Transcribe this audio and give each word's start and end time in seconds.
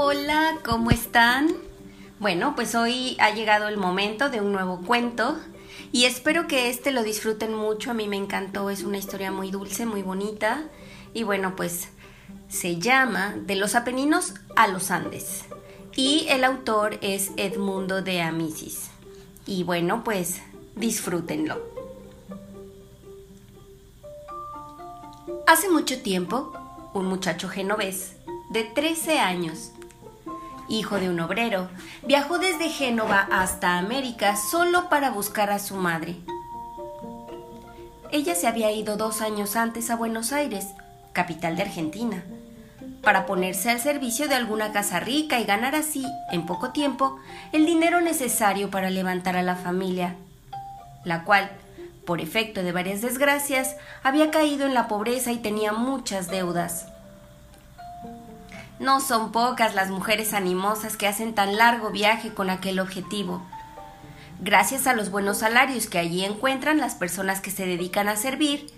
Hola, 0.00 0.60
¿cómo 0.64 0.92
están? 0.92 1.48
Bueno, 2.20 2.54
pues 2.54 2.76
hoy 2.76 3.16
ha 3.18 3.30
llegado 3.34 3.66
el 3.66 3.76
momento 3.76 4.30
de 4.30 4.40
un 4.40 4.52
nuevo 4.52 4.80
cuento 4.82 5.36
y 5.90 6.04
espero 6.04 6.46
que 6.46 6.70
este 6.70 6.92
lo 6.92 7.02
disfruten 7.02 7.52
mucho. 7.52 7.90
A 7.90 7.94
mí 7.94 8.06
me 8.06 8.14
encantó, 8.14 8.70
es 8.70 8.84
una 8.84 8.96
historia 8.96 9.32
muy 9.32 9.50
dulce, 9.50 9.86
muy 9.86 10.02
bonita 10.02 10.62
y 11.14 11.24
bueno, 11.24 11.56
pues 11.56 11.88
se 12.48 12.78
llama 12.78 13.34
De 13.44 13.56
los 13.56 13.74
Apeninos 13.74 14.34
a 14.54 14.68
los 14.68 14.92
Andes 14.92 15.46
y 15.96 16.26
el 16.28 16.44
autor 16.44 17.00
es 17.02 17.32
Edmundo 17.36 18.00
de 18.00 18.22
Amisis. 18.22 18.90
Y 19.46 19.64
bueno, 19.64 20.04
pues 20.04 20.40
disfrútenlo. 20.76 21.60
Hace 25.48 25.68
mucho 25.68 26.00
tiempo, 26.02 26.52
un 26.94 27.06
muchacho 27.06 27.48
genovés 27.48 28.12
de 28.50 28.62
13 28.62 29.18
años, 29.18 29.72
hijo 30.68 30.98
de 31.00 31.08
un 31.08 31.20
obrero, 31.20 31.68
viajó 32.06 32.38
desde 32.38 32.68
Génova 32.68 33.28
hasta 33.32 33.78
América 33.78 34.36
solo 34.36 34.88
para 34.88 35.10
buscar 35.10 35.50
a 35.50 35.58
su 35.58 35.76
madre. 35.76 36.16
Ella 38.10 38.34
se 38.34 38.46
había 38.46 38.70
ido 38.72 38.96
dos 38.96 39.20
años 39.20 39.56
antes 39.56 39.90
a 39.90 39.96
Buenos 39.96 40.32
Aires, 40.32 40.66
capital 41.12 41.56
de 41.56 41.62
Argentina, 41.62 42.22
para 43.02 43.26
ponerse 43.26 43.70
al 43.70 43.80
servicio 43.80 44.28
de 44.28 44.34
alguna 44.34 44.72
casa 44.72 45.00
rica 45.00 45.40
y 45.40 45.44
ganar 45.44 45.74
así, 45.74 46.06
en 46.32 46.46
poco 46.46 46.70
tiempo, 46.70 47.18
el 47.52 47.66
dinero 47.66 48.00
necesario 48.00 48.70
para 48.70 48.90
levantar 48.90 49.36
a 49.36 49.42
la 49.42 49.56
familia, 49.56 50.14
la 51.04 51.24
cual, 51.24 51.50
por 52.06 52.20
efecto 52.20 52.62
de 52.62 52.72
varias 52.72 53.02
desgracias, 53.02 53.76
había 54.02 54.30
caído 54.30 54.66
en 54.66 54.74
la 54.74 54.88
pobreza 54.88 55.32
y 55.32 55.38
tenía 55.38 55.72
muchas 55.72 56.28
deudas. 56.30 56.86
No 58.80 59.00
son 59.00 59.32
pocas 59.32 59.74
las 59.74 59.90
mujeres 59.90 60.32
animosas 60.32 60.96
que 60.96 61.08
hacen 61.08 61.34
tan 61.34 61.56
largo 61.56 61.90
viaje 61.90 62.32
con 62.32 62.48
aquel 62.48 62.78
objetivo. 62.78 63.42
Gracias 64.40 64.86
a 64.86 64.94
los 64.94 65.10
buenos 65.10 65.38
salarios 65.38 65.88
que 65.88 65.98
allí 65.98 66.24
encuentran 66.24 66.78
las 66.78 66.94
personas 66.94 67.40
que 67.40 67.50
se 67.50 67.66
dedican 67.66 68.08
a 68.08 68.14
servir, 68.14 68.72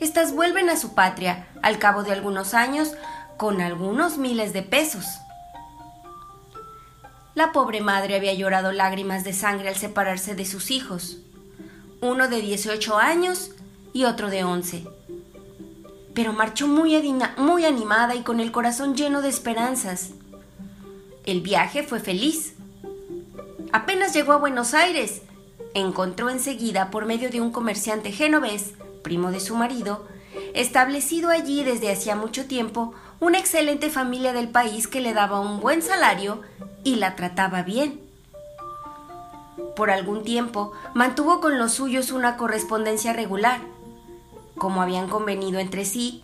éstas 0.00 0.34
vuelven 0.34 0.70
a 0.70 0.76
su 0.76 0.94
patria 0.94 1.46
al 1.62 1.78
cabo 1.78 2.02
de 2.02 2.12
algunos 2.12 2.52
años 2.52 2.94
con 3.36 3.60
algunos 3.60 4.18
miles 4.18 4.52
de 4.52 4.62
pesos. 4.62 5.06
La 7.36 7.52
pobre 7.52 7.80
madre 7.80 8.16
había 8.16 8.34
llorado 8.34 8.72
lágrimas 8.72 9.22
de 9.22 9.32
sangre 9.32 9.68
al 9.68 9.76
separarse 9.76 10.34
de 10.34 10.46
sus 10.46 10.72
hijos, 10.72 11.18
uno 12.00 12.26
de 12.26 12.40
18 12.40 12.98
años 12.98 13.52
y 13.92 14.04
otro 14.04 14.30
de 14.30 14.42
11 14.42 14.93
pero 16.14 16.32
marchó 16.32 16.68
muy, 16.68 16.94
animada 16.94 18.14
y 18.14 18.22
con 18.22 18.40
el 18.40 18.52
corazón 18.52 18.94
lleno 18.94 19.20
de 19.20 19.28
esperanzas. 19.28 20.10
El 21.26 21.40
viaje 21.40 21.82
fue 21.82 21.98
feliz. 21.98 22.54
Apenas 23.72 24.14
llegó 24.14 24.32
a 24.32 24.38
Buenos 24.38 24.74
Aires, 24.74 25.22
encontró 25.74 26.30
enseguida, 26.30 26.90
por 26.90 27.06
medio 27.06 27.30
de 27.30 27.40
un 27.40 27.50
comerciante 27.50 28.12
genovés, 28.12 28.74
primo 29.02 29.32
de 29.32 29.40
su 29.40 29.56
marido, 29.56 30.06
establecido 30.54 31.30
allí 31.30 31.64
desde 31.64 31.90
hacía 31.90 32.14
mucho 32.14 32.46
tiempo, 32.46 32.94
una 33.18 33.38
excelente 33.38 33.90
familia 33.90 34.32
del 34.32 34.48
país 34.48 34.86
que 34.86 35.00
le 35.00 35.14
daba 35.14 35.40
un 35.40 35.60
buen 35.60 35.82
salario 35.82 36.42
y 36.84 36.96
la 36.96 37.16
trataba 37.16 37.62
bien. 37.62 38.00
Por 39.74 39.90
algún 39.90 40.22
tiempo 40.22 40.72
mantuvo 40.94 41.40
con 41.40 41.58
los 41.58 41.72
suyos 41.72 42.12
una 42.12 42.36
correspondencia 42.36 43.12
regular, 43.12 43.60
como 44.58 44.82
habían 44.82 45.08
convenido 45.08 45.58
entre 45.58 45.84
sí, 45.84 46.22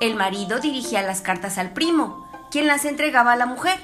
el 0.00 0.14
marido 0.14 0.60
dirigía 0.60 1.02
las 1.02 1.20
cartas 1.20 1.58
al 1.58 1.72
primo, 1.72 2.26
quien 2.50 2.66
las 2.66 2.84
entregaba 2.84 3.32
a 3.32 3.36
la 3.36 3.46
mujer. 3.46 3.78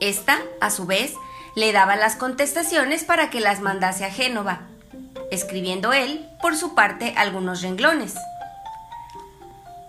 Esta, 0.00 0.38
a 0.60 0.70
su 0.70 0.86
vez, 0.86 1.14
le 1.54 1.72
daba 1.72 1.96
las 1.96 2.16
contestaciones 2.16 3.04
para 3.04 3.30
que 3.30 3.40
las 3.40 3.60
mandase 3.60 4.04
a 4.04 4.10
Génova, 4.10 4.60
escribiendo 5.30 5.92
él, 5.92 6.28
por 6.42 6.56
su 6.56 6.74
parte, 6.74 7.14
algunos 7.16 7.62
renglones. 7.62 8.14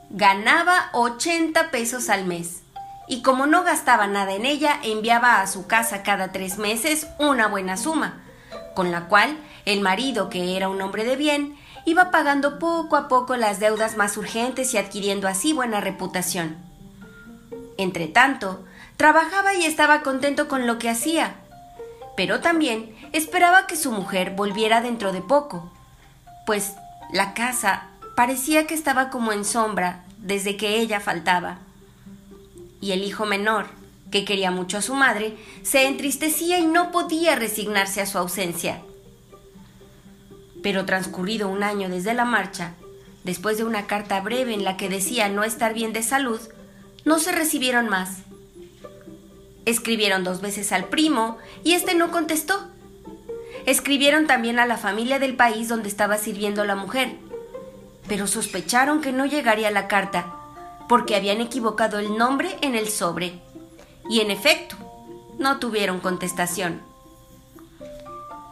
Ganaba 0.10 0.90
80 0.94 1.70
pesos 1.72 2.10
al 2.10 2.26
mes, 2.26 2.62
y 3.08 3.22
como 3.22 3.46
no 3.46 3.64
gastaba 3.64 4.08
nada 4.08 4.34
en 4.34 4.46
ella, 4.46 4.80
enviaba 4.84 5.42
a 5.42 5.48
su 5.48 5.68
casa 5.68 6.04
cada 6.04 6.32
tres 6.32 6.58
meses 6.58 7.08
una 7.20 7.48
buena 7.48 7.76
suma, 7.76 8.22
con 8.76 8.92
la 8.92 9.08
cual 9.08 9.38
el 9.66 9.82
marido, 9.82 10.30
que 10.30 10.56
era 10.56 10.70
un 10.70 10.82
hombre 10.82 11.04
de 11.04 11.18
bien, 11.18 11.57
iba 11.88 12.12
pagando 12.12 12.60
poco 12.60 12.98
a 12.98 13.08
poco 13.08 13.38
las 13.38 13.62
deudas 13.62 13.96
más 13.96 14.18
urgentes 14.18 14.74
y 14.74 14.78
adquiriendo 14.78 15.26
así 15.30 15.54
buena 15.54 15.80
reputación. 15.80 16.58
Entretanto, 17.78 18.66
trabajaba 18.98 19.54
y 19.54 19.64
estaba 19.64 20.02
contento 20.02 20.50
con 20.50 20.68
lo 20.68 20.80
que 20.80 20.90
hacía, 20.90 21.36
pero 22.18 22.42
también 22.42 22.94
esperaba 23.14 23.68
que 23.68 23.78
su 23.78 23.94
mujer 23.94 24.32
volviera 24.32 24.82
dentro 24.82 25.14
de 25.14 25.22
poco, 25.22 25.72
pues 26.46 26.74
la 27.14 27.34
casa 27.34 27.88
parecía 28.18 28.68
que 28.68 28.74
estaba 28.74 29.10
como 29.10 29.32
en 29.32 29.46
sombra 29.46 30.04
desde 30.18 30.58
que 30.58 30.80
ella 30.80 31.00
faltaba. 31.00 31.60
Y 32.82 32.92
el 32.92 33.02
hijo 33.02 33.26
menor, 33.26 33.68
que 34.12 34.26
quería 34.26 34.52
mucho 34.52 34.80
a 34.80 34.82
su 34.82 34.94
madre, 34.94 35.38
se 35.64 35.88
entristecía 35.88 36.60
y 36.60 36.66
no 36.66 36.92
podía 36.92 37.38
resignarse 37.38 38.02
a 38.02 38.06
su 38.06 38.18
ausencia. 38.18 38.82
Pero 40.68 40.84
transcurrido 40.84 41.48
un 41.48 41.64
año 41.64 41.88
desde 41.88 42.14
la 42.14 42.26
marcha, 42.26 42.74
después 43.24 43.58
de 43.58 43.64
una 43.64 43.88
carta 43.88 44.20
breve 44.20 44.54
en 44.54 44.66
la 44.66 44.76
que 44.76 44.90
decía 44.90 45.30
no 45.30 45.46
estar 45.46 45.74
bien 45.74 45.94
de 45.94 46.04
salud, 46.04 46.42
no 47.06 47.20
se 47.20 47.32
recibieron 47.32 47.88
más. 47.88 48.18
Escribieron 49.64 50.26
dos 50.26 50.42
veces 50.42 50.74
al 50.74 50.90
primo 50.90 51.38
y 51.64 51.72
este 51.72 51.96
no 51.96 52.12
contestó. 52.12 52.68
Escribieron 53.66 54.28
también 54.28 54.60
a 54.60 54.66
la 54.66 54.76
familia 54.76 55.20
del 55.20 55.38
país 55.38 55.70
donde 55.70 55.88
estaba 55.88 56.18
sirviendo 56.18 56.66
la 56.66 56.76
mujer, 56.76 57.16
pero 58.10 58.28
sospecharon 58.28 59.00
que 59.00 59.14
no 59.14 59.26
llegaría 59.26 59.72
la 59.72 59.88
carta, 59.88 60.36
porque 60.90 61.16
habían 61.16 61.40
equivocado 61.40 61.98
el 61.98 62.18
nombre 62.18 62.58
en 62.60 62.76
el 62.76 62.90
sobre. 62.90 63.40
Y 64.10 64.20
en 64.20 64.32
efecto, 64.32 64.76
no 65.40 65.60
tuvieron 65.60 66.02
contestación. 66.02 66.82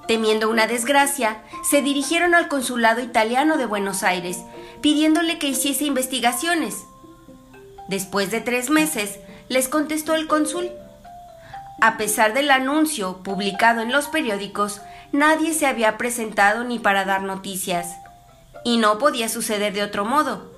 Temiendo 0.07 0.49
una 0.49 0.67
desgracia, 0.67 1.41
se 1.67 1.81
dirigieron 1.81 2.35
al 2.35 2.47
consulado 2.47 3.01
italiano 3.01 3.57
de 3.57 3.66
Buenos 3.66 4.03
Aires, 4.03 4.39
pidiéndole 4.81 5.39
que 5.39 5.47
hiciese 5.47 5.85
investigaciones. 5.85 6.83
Después 7.88 8.29
de 8.29 8.41
tres 8.41 8.69
meses, 8.69 9.19
les 9.49 9.67
contestó 9.67 10.13
el 10.13 10.27
cónsul. 10.27 10.69
A 11.81 11.97
pesar 11.97 12.33
del 12.33 12.51
anuncio 12.51 13.23
publicado 13.23 13.81
en 13.81 13.91
los 13.91 14.07
periódicos, 14.07 14.81
nadie 15.11 15.53
se 15.53 15.66
había 15.66 15.97
presentado 15.97 16.63
ni 16.63 16.77
para 16.77 17.03
dar 17.05 17.23
noticias. 17.23 17.95
Y 18.63 18.77
no 18.77 18.99
podía 18.99 19.27
suceder 19.27 19.73
de 19.73 19.83
otro 19.83 20.05
modo, 20.05 20.51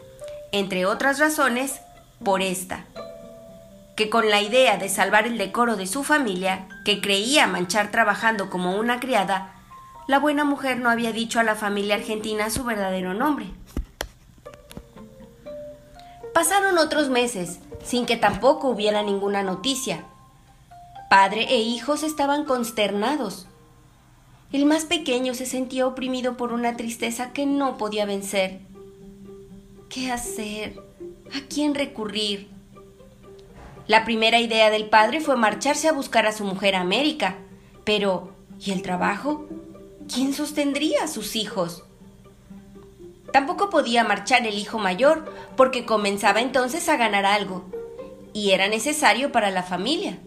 entre 0.52 0.86
otras 0.86 1.20
razones, 1.20 1.80
por 2.24 2.42
esta 2.42 2.86
que 3.98 4.12
con 4.12 4.30
la 4.30 4.44
idea 4.44 4.78
de 4.78 4.90
salvar 4.90 5.26
el 5.26 5.40
decoro 5.40 5.76
de 5.76 5.88
su 5.88 6.04
familia, 6.04 6.68
que 6.86 7.02
creía 7.02 7.48
manchar 7.48 7.90
trabajando 7.90 8.48
como 8.52 8.78
una 8.78 9.00
criada, 9.00 9.56
la 10.08 10.20
buena 10.20 10.46
mujer 10.46 10.78
no 10.78 10.92
había 10.92 11.12
dicho 11.12 11.40
a 11.40 11.44
la 11.44 11.56
familia 11.56 11.96
argentina 11.96 12.52
su 12.52 12.64
verdadero 12.64 13.16
nombre. 13.16 13.48
Pasaron 16.32 16.78
otros 16.78 17.10
meses, 17.10 17.58
sin 17.84 18.06
que 18.06 18.18
tampoco 18.18 18.70
hubiera 18.70 19.02
ninguna 19.02 19.42
noticia. 19.42 20.06
Padre 21.10 21.48
e 21.50 21.58
hijos 21.58 22.04
estaban 22.04 22.46
consternados. 22.46 23.48
El 24.52 24.66
más 24.66 24.86
pequeño 24.86 25.34
se 25.34 25.48
sentía 25.48 25.88
oprimido 25.88 26.38
por 26.38 26.54
una 26.54 26.78
tristeza 26.78 27.34
que 27.34 27.48
no 27.48 27.78
podía 27.78 28.06
vencer. 28.06 28.60
¿Qué 29.90 30.12
hacer? 30.12 30.80
¿A 31.34 31.48
quién 31.50 31.74
recurrir? 31.74 32.57
La 33.88 34.04
primera 34.04 34.40
idea 34.40 34.70
del 34.70 34.90
padre 34.90 35.22
fue 35.22 35.38
marcharse 35.38 35.88
a 35.88 35.94
buscar 35.94 36.26
a 36.26 36.34
su 36.34 36.44
mujer 36.44 36.76
a 36.76 36.82
América. 36.82 37.38
Pero, 37.86 38.34
¿y 38.60 38.72
el 38.72 38.82
trabajo? 38.82 39.46
¿Quién 40.14 40.34
sostendría 40.34 41.04
a 41.04 41.08
sus 41.08 41.38
hijos? 41.38 41.84
Tampoco 43.32 43.70
podía 43.70 44.04
marchar 44.04 44.46
el 44.46 44.58
hijo 44.58 44.78
mayor, 44.78 45.32
porque 45.56 45.86
comenzaba 45.86 46.42
entonces 46.42 46.90
a 46.90 46.98
ganar 46.98 47.26
algo, 47.26 47.66
y 48.34 48.52
era 48.52 48.68
necesario 48.68 49.32
para 49.32 49.52
la 49.52 49.64
familia. 49.64 50.18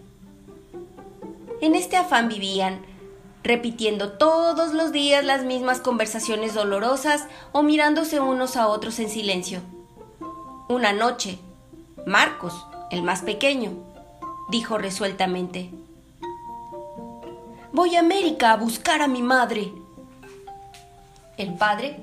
En 1.60 1.74
este 1.74 1.96
afán 1.96 2.28
vivían, 2.28 2.80
repitiendo 3.42 4.12
todos 4.12 4.72
los 4.72 4.92
días 4.92 5.24
las 5.24 5.44
mismas 5.44 5.80
conversaciones 5.80 6.54
dolorosas 6.54 7.26
o 7.52 7.62
mirándose 7.62 8.20
unos 8.20 8.56
a 8.56 8.68
otros 8.68 8.98
en 9.00 9.10
silencio. 9.10 9.60
Una 10.68 10.92
noche, 10.92 11.38
Marcos, 12.06 12.66
el 12.90 13.02
más 13.02 13.22
pequeño, 13.22 13.72
dijo 14.50 14.78
resueltamente. 14.78 15.70
Voy 17.72 17.96
a 17.96 18.00
América 18.00 18.52
a 18.52 18.56
buscar 18.56 19.00
a 19.00 19.08
mi 19.08 19.22
madre. 19.22 19.72
El 21.36 21.54
padre 21.54 21.96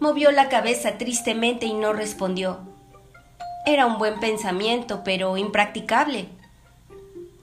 movió 0.00 0.32
la 0.32 0.48
cabeza 0.48 0.98
tristemente 0.98 1.66
y 1.66 1.74
no 1.74 1.92
respondió. 1.92 2.60
Era 3.66 3.86
un 3.86 3.98
buen 3.98 4.18
pensamiento, 4.18 5.02
pero 5.04 5.36
impracticable. 5.36 6.28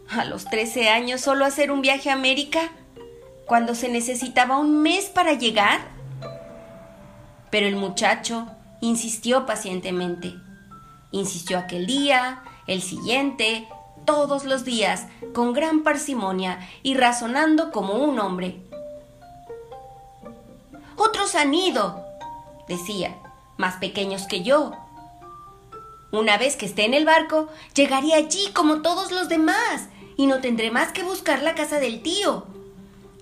A 0.10 0.26
los 0.26 0.46
13 0.46 0.90
años 0.90 1.22
solo 1.22 1.46
hacer 1.46 1.72
un 1.72 1.82
viaje 1.82 2.10
a 2.10 2.14
América 2.14 2.72
cuando 3.46 3.76
se 3.76 3.88
necesitaba 3.88 4.58
un 4.58 4.82
mes 4.82 5.06
para 5.06 5.34
llegar. 5.34 5.80
Pero 7.52 7.68
el 7.68 7.76
muchacho 7.76 8.48
insistió 8.82 9.46
pacientemente. 9.46 10.34
Insistió 11.12 11.58
aquel 11.58 11.86
día, 11.86 12.44
el 12.70 12.84
siguiente, 12.84 13.68
todos 14.06 14.46
los 14.46 14.64
días, 14.64 15.08
con 15.34 15.54
gran 15.54 15.84
parsimonia 15.84 16.60
y 16.84 16.94
razonando 16.94 17.72
como 17.72 17.96
un 17.96 18.20
hombre. 18.20 18.62
Otros 20.96 21.34
han 21.34 21.54
ido, 21.54 22.06
decía, 22.68 23.18
más 23.58 23.78
pequeños 23.78 24.28
que 24.28 24.44
yo. 24.44 24.72
Una 26.12 26.38
vez 26.38 26.56
que 26.56 26.68
esté 26.68 26.86
en 26.86 26.94
el 26.94 27.06
barco, 27.06 27.50
llegaré 27.74 28.14
allí 28.14 28.52
como 28.54 28.82
todos 28.82 29.12
los 29.12 29.30
demás 29.30 29.90
y 30.16 30.28
no 30.28 30.40
tendré 30.40 30.70
más 30.70 30.92
que 30.92 31.04
buscar 31.04 31.42
la 31.42 31.56
casa 31.56 31.80
del 31.80 32.04
tío. 32.04 32.46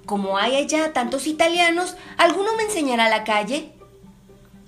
Como 0.05 0.37
hay 0.37 0.57
allá 0.57 0.91
tantos 0.91 1.25
italianos, 1.25 1.95
¿alguno 2.17 2.55
me 2.57 2.63
enseñará 2.63 3.07
la 3.07 3.23
calle? 3.23 3.76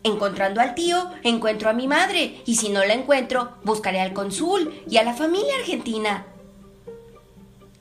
Encontrando 0.04 0.62
al 0.62 0.76
tío, 0.76 1.12
encuentro 1.24 1.70
a 1.70 1.74
mi 1.74 1.88
madre, 1.88 2.42
y 2.46 2.56
si 2.56 2.70
no 2.70 2.86
la 2.86 2.94
encuentro, 2.94 3.50
buscaré 3.64 4.00
al 4.00 4.14
cónsul 4.14 4.82
y 4.88 4.98
a 4.98 5.04
la 5.04 5.14
familia 5.14 5.56
argentina. 5.60 6.26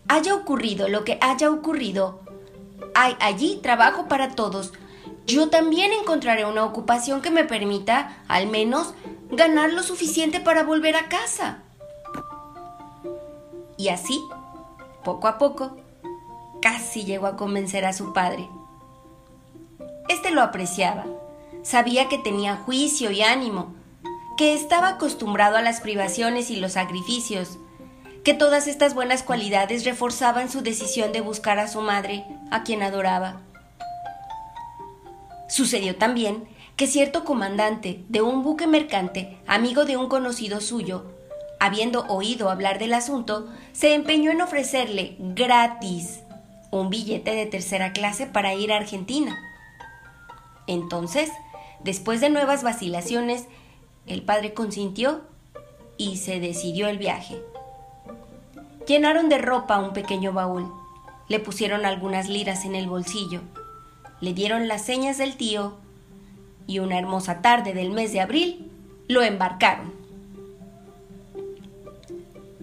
Haya 0.08 0.34
ocurrido 0.34 0.88
lo 0.88 1.04
que 1.04 1.18
haya 1.20 1.50
ocurrido, 1.50 2.20
hay 2.94 3.14
allí 3.20 3.60
trabajo 3.62 4.08
para 4.08 4.30
todos. 4.30 4.72
Yo 5.26 5.48
también 5.50 5.92
encontraré 5.92 6.44
una 6.44 6.64
ocupación 6.64 7.22
que 7.22 7.30
me 7.30 7.44
permita, 7.44 8.24
al 8.26 8.48
menos, 8.48 8.94
ganar 9.30 9.72
lo 9.72 9.84
suficiente 9.84 10.40
para 10.40 10.64
volver 10.64 10.96
a 10.96 11.08
casa. 11.08 11.62
Y 13.76 13.90
así, 13.90 14.20
poco 15.04 15.28
a 15.28 15.38
poco, 15.38 15.76
casi 16.60 17.04
llegó 17.04 17.28
a 17.28 17.36
convencer 17.36 17.84
a 17.84 17.92
su 17.92 18.12
padre. 18.12 18.48
Este 20.08 20.32
lo 20.32 20.42
apreciaba 20.42 21.04
Sabía 21.68 22.08
que 22.08 22.16
tenía 22.16 22.56
juicio 22.56 23.10
y 23.10 23.20
ánimo, 23.20 23.74
que 24.38 24.54
estaba 24.54 24.88
acostumbrado 24.88 25.58
a 25.58 25.60
las 25.60 25.82
privaciones 25.82 26.48
y 26.50 26.56
los 26.56 26.72
sacrificios, 26.72 27.58
que 28.24 28.32
todas 28.32 28.66
estas 28.66 28.94
buenas 28.94 29.22
cualidades 29.22 29.84
reforzaban 29.84 30.48
su 30.48 30.62
decisión 30.62 31.12
de 31.12 31.20
buscar 31.20 31.58
a 31.58 31.68
su 31.68 31.82
madre, 31.82 32.24
a 32.50 32.62
quien 32.62 32.82
adoraba. 32.82 33.42
Sucedió 35.50 35.96
también 35.96 36.48
que 36.76 36.86
cierto 36.86 37.24
comandante 37.24 38.02
de 38.08 38.22
un 38.22 38.42
buque 38.42 38.66
mercante, 38.66 39.36
amigo 39.46 39.84
de 39.84 39.98
un 39.98 40.08
conocido 40.08 40.62
suyo, 40.62 41.12
habiendo 41.60 42.06
oído 42.06 42.48
hablar 42.48 42.78
del 42.78 42.94
asunto, 42.94 43.46
se 43.72 43.92
empeñó 43.92 44.30
en 44.30 44.40
ofrecerle 44.40 45.16
gratis 45.18 46.20
un 46.70 46.88
billete 46.88 47.34
de 47.34 47.44
tercera 47.44 47.92
clase 47.92 48.24
para 48.24 48.54
ir 48.54 48.72
a 48.72 48.78
Argentina. 48.78 49.38
Entonces, 50.66 51.30
Después 51.84 52.20
de 52.20 52.30
nuevas 52.30 52.62
vacilaciones, 52.62 53.46
el 54.06 54.22
padre 54.22 54.54
consintió 54.54 55.22
y 55.96 56.16
se 56.16 56.40
decidió 56.40 56.88
el 56.88 56.98
viaje. 56.98 57.40
Llenaron 58.86 59.28
de 59.28 59.38
ropa 59.38 59.78
un 59.78 59.92
pequeño 59.92 60.32
baúl, 60.32 60.72
le 61.28 61.40
pusieron 61.40 61.84
algunas 61.84 62.28
liras 62.28 62.64
en 62.64 62.74
el 62.74 62.88
bolsillo, 62.88 63.42
le 64.20 64.32
dieron 64.32 64.66
las 64.66 64.84
señas 64.84 65.18
del 65.18 65.36
tío 65.36 65.76
y 66.66 66.78
una 66.78 66.98
hermosa 66.98 67.42
tarde 67.42 67.74
del 67.74 67.90
mes 67.90 68.12
de 68.12 68.20
abril 68.20 68.70
lo 69.08 69.22
embarcaron. 69.22 69.92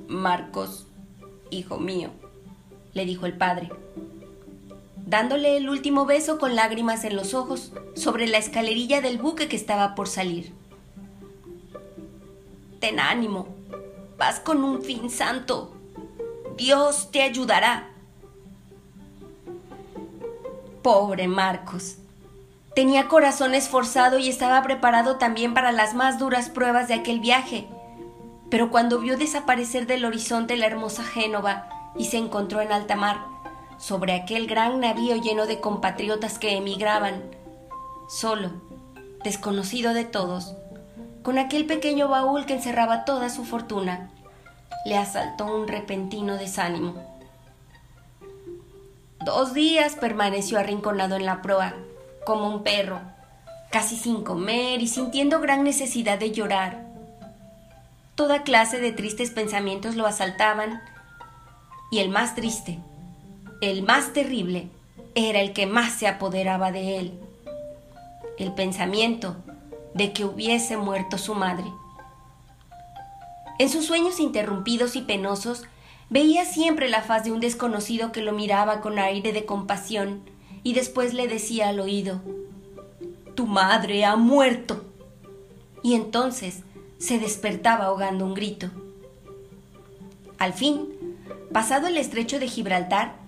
Marcos, 0.08 0.88
hijo 1.50 1.80
mío, 1.80 2.10
le 2.94 3.06
dijo 3.06 3.26
el 3.26 3.38
padre, 3.38 3.70
dándole 5.06 5.58
el 5.58 5.70
último 5.70 6.06
beso 6.06 6.40
con 6.40 6.56
lágrimas 6.56 7.04
en 7.04 7.16
los 7.16 7.34
ojos 7.34 7.72
sobre 7.96 8.28
la 8.28 8.38
escalerilla 8.38 9.02
del 9.02 9.18
buque 9.18 9.48
que 9.48 9.56
estaba 9.56 9.96
por 9.96 10.08
salir. 10.08 10.52
Ten 12.80 13.00
ánimo, 13.00 13.48
vas 14.18 14.40
con 14.40 14.64
un 14.64 14.82
fin 14.82 15.10
santo. 15.10 15.74
Dios 16.58 17.12
te 17.12 17.22
ayudará. 17.22 17.90
Pobre 20.82 21.28
Marcos. 21.28 21.98
Tenía 22.76 23.08
corazón 23.08 23.54
esforzado 23.54 24.18
y 24.18 24.30
estaba 24.30 24.62
preparado 24.62 25.16
también 25.16 25.54
para 25.54 25.72
las 25.72 25.94
más 25.94 26.20
duras 26.20 26.50
pruebas 26.50 26.88
de 26.88 26.96
aquel 26.96 27.20
viaje. 27.20 27.68
Pero 28.50 28.70
cuando 28.70 29.00
vio 29.00 29.18
desaparecer 29.18 29.88
del 29.88 30.06
horizonte 30.06 30.58
la 30.58 30.66
hermosa 30.68 31.04
Génova 31.04 31.70
y 31.98 32.06
se 32.06 32.18
encontró 32.18 32.62
en 32.62 32.72
alta 32.72 32.96
mar, 32.96 33.35
sobre 33.78 34.14
aquel 34.14 34.48
gran 34.48 34.80
navío 34.80 35.16
lleno 35.16 35.46
de 35.46 35.60
compatriotas 35.60 36.40
que 36.40 36.58
emigraban, 36.58 37.24
solo, 38.08 38.52
desconocido 39.24 39.94
de 39.94 40.06
todos, 40.06 40.56
con 41.24 41.38
aquel 41.38 41.66
pequeño 41.66 42.08
baúl 42.08 42.46
que 42.46 42.54
encerraba 42.54 43.06
toda 43.06 43.30
su 43.30 43.46
fortuna, 43.46 44.12
le 44.86 44.98
asaltó 44.98 45.46
un 45.46 45.68
repentino 45.68 46.38
desánimo. 46.38 46.94
Dos 49.24 49.56
días 49.56 49.96
permaneció 49.96 50.60
arrinconado 50.60 51.16
en 51.16 51.26
la 51.26 51.42
proa, 51.42 51.74
como 52.26 52.48
un 52.48 52.64
perro, 52.64 53.02
casi 53.72 53.98
sin 53.98 54.24
comer 54.24 54.82
y 54.82 54.88
sintiendo 54.88 55.42
gran 55.42 55.64
necesidad 55.64 56.20
de 56.20 56.32
llorar. 56.32 56.86
Toda 58.14 58.44
clase 58.44 58.80
de 58.80 58.92
tristes 58.92 59.32
pensamientos 59.32 59.96
lo 59.96 60.06
asaltaban, 60.06 60.82
y 61.90 62.00
el 62.00 62.10
más 62.10 62.36
triste, 62.36 62.80
el 63.62 63.84
más 63.84 64.14
terrible 64.14 64.70
era 65.16 65.40
el 65.40 65.54
que 65.54 65.66
más 65.66 65.94
se 65.94 66.08
apoderaba 66.08 66.72
de 66.72 66.98
él, 66.98 67.20
el 68.38 68.54
pensamiento 68.54 69.38
de 69.94 70.12
que 70.12 70.26
hubiese 70.26 70.78
muerto 70.78 71.18
su 71.18 71.36
madre. 71.36 71.66
En 73.58 73.70
sus 73.70 73.86
sueños 73.86 74.20
interrumpidos 74.20 74.98
y 74.98 75.02
penosos, 75.02 75.64
veía 76.10 76.44
siempre 76.44 76.90
la 76.90 77.02
faz 77.02 77.24
de 77.24 77.32
un 77.32 77.40
desconocido 77.40 78.12
que 78.12 78.22
lo 78.22 78.34
miraba 78.34 78.82
con 78.82 79.00
aire 79.00 79.32
de 79.32 79.46
compasión 79.46 80.22
y 80.64 80.74
después 80.74 81.14
le 81.14 81.28
decía 81.28 81.70
al 81.70 81.80
oído, 81.80 82.22
Tu 83.36 83.48
madre 83.48 84.04
ha 84.04 84.16
muerto. 84.16 84.84
Y 85.82 85.94
entonces 85.94 86.64
se 86.98 87.20
despertaba 87.20 87.86
ahogando 87.86 88.26
un 88.26 88.34
grito. 88.34 88.70
Al 90.38 90.54
fin, 90.54 90.88
pasado 91.54 91.88
el 91.88 91.98
estrecho 91.98 92.40
de 92.40 92.48
Gibraltar, 92.48 93.25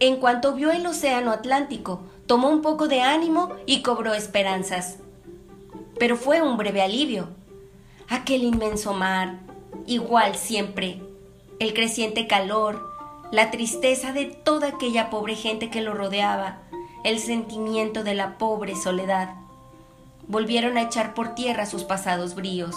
en 0.00 0.16
cuanto 0.16 0.54
vio 0.54 0.70
el 0.70 0.86
océano 0.86 1.32
Atlántico, 1.32 2.02
tomó 2.26 2.50
un 2.50 2.62
poco 2.62 2.88
de 2.88 3.00
ánimo 3.00 3.50
y 3.66 3.82
cobró 3.82 4.14
esperanzas. 4.14 4.98
Pero 5.98 6.16
fue 6.16 6.42
un 6.42 6.56
breve 6.56 6.82
alivio. 6.82 7.28
Aquel 8.08 8.44
inmenso 8.44 8.94
mar, 8.94 9.40
igual 9.86 10.36
siempre, 10.36 11.02
el 11.58 11.74
creciente 11.74 12.26
calor, 12.26 12.88
la 13.32 13.50
tristeza 13.50 14.12
de 14.12 14.26
toda 14.26 14.68
aquella 14.68 15.10
pobre 15.10 15.34
gente 15.34 15.70
que 15.70 15.82
lo 15.82 15.94
rodeaba, 15.94 16.58
el 17.04 17.18
sentimiento 17.18 18.04
de 18.04 18.14
la 18.14 18.38
pobre 18.38 18.76
soledad, 18.76 19.34
volvieron 20.28 20.76
a 20.76 20.82
echar 20.82 21.14
por 21.14 21.34
tierra 21.34 21.66
sus 21.66 21.84
pasados 21.84 22.34
bríos. 22.34 22.76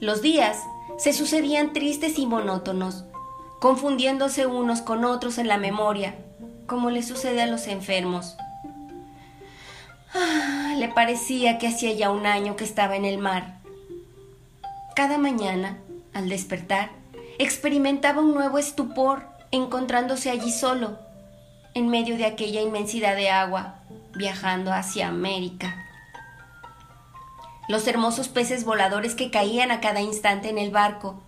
Los 0.00 0.22
días 0.22 0.58
se 0.98 1.12
sucedían 1.12 1.72
tristes 1.72 2.18
y 2.18 2.26
monótonos, 2.26 3.04
confundiéndose 3.64 4.44
unos 4.44 4.82
con 4.82 5.06
otros 5.06 5.38
en 5.38 5.48
la 5.48 5.56
memoria, 5.56 6.16
como 6.66 6.90
le 6.90 7.02
sucede 7.02 7.40
a 7.40 7.46
los 7.46 7.66
enfermos. 7.66 8.36
Ah, 10.12 10.74
le 10.76 10.88
parecía 10.88 11.56
que 11.56 11.68
hacía 11.68 11.94
ya 11.94 12.10
un 12.10 12.26
año 12.26 12.56
que 12.56 12.64
estaba 12.64 12.94
en 12.94 13.06
el 13.06 13.16
mar. 13.16 13.60
Cada 14.94 15.16
mañana, 15.16 15.78
al 16.12 16.28
despertar, 16.28 16.90
experimentaba 17.38 18.20
un 18.20 18.34
nuevo 18.34 18.58
estupor 18.58 19.28
encontrándose 19.50 20.28
allí 20.28 20.52
solo, 20.52 20.98
en 21.72 21.88
medio 21.88 22.18
de 22.18 22.26
aquella 22.26 22.60
inmensidad 22.60 23.16
de 23.16 23.30
agua, 23.30 23.76
viajando 24.14 24.74
hacia 24.74 25.08
América. 25.08 25.74
Los 27.70 27.86
hermosos 27.86 28.28
peces 28.28 28.66
voladores 28.66 29.14
que 29.14 29.30
caían 29.30 29.70
a 29.70 29.80
cada 29.80 30.02
instante 30.02 30.50
en 30.50 30.58
el 30.58 30.70
barco, 30.70 31.22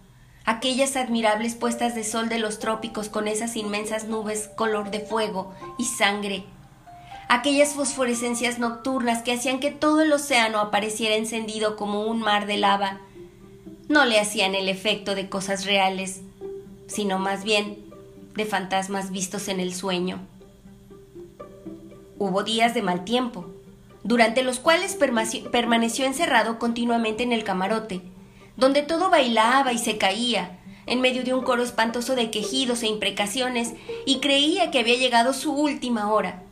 aquellas 0.47 0.97
admirables 0.97 1.57
puestas 1.57 1.95
de 1.95 2.05
sol 2.05 2.29
de 2.29 2.39
los 2.39 2.61
trópicos 2.61 3.09
con 3.09 3.29
esas 3.29 3.57
inmensas 3.57 4.05
nubes 4.05 4.49
color 4.55 4.91
de 4.91 5.01
fuego 5.01 5.53
y 5.77 5.85
sangre, 5.85 6.45
aquellas 7.29 7.75
fosforescencias 7.75 8.61
nocturnas 8.61 9.23
que 9.23 9.33
hacían 9.33 9.59
que 9.59 9.73
todo 9.73 10.03
el 10.03 10.13
océano 10.13 10.61
apareciera 10.61 11.17
encendido 11.17 11.77
como 11.77 12.05
un 12.05 12.21
mar 12.21 12.47
de 12.47 12.57
lava, 12.57 13.01
no 13.89 14.05
le 14.05 14.21
hacían 14.21 14.55
el 14.55 14.69
efecto 14.69 15.15
de 15.17 15.29
cosas 15.29 15.65
reales, 15.65 16.21
sino 16.87 17.19
más 17.19 17.43
bien 17.43 17.85
de 18.35 18.45
fantasmas 18.45 19.11
vistos 19.11 19.49
en 19.49 19.61
el 19.61 19.75
sueño. 19.75 20.21
Hubo 22.19 22.45
días 22.45 22.73
de 22.73 22.83
mal 22.83 23.05
tiempo, 23.05 23.47
durante 24.05 24.45
los 24.45 24.61
cuales 24.61 24.97
permaneció 24.97 26.07
encerrado 26.07 26.59
continuamente 26.59 27.25
en 27.25 27.33
el 27.33 27.45
camarote, 27.45 28.03
donde 28.57 28.83
todo 28.83 29.11
bailaba 29.11 29.73
y 29.73 29.79
se 29.79 29.99
caía, 29.99 30.59
en 30.87 31.01
medio 31.01 31.25
de 31.25 31.35
un 31.35 31.43
coro 31.43 31.63
espantoso 31.63 32.15
de 32.15 32.31
quejidos 32.31 32.83
e 32.83 32.87
imprecaciones 32.87 33.75
y 34.07 34.21
creía 34.21 34.71
que 34.71 34.79
había 34.79 34.97
llegado 34.97 35.33
su 35.33 35.53
última 35.53 36.13
hora. 36.13 36.43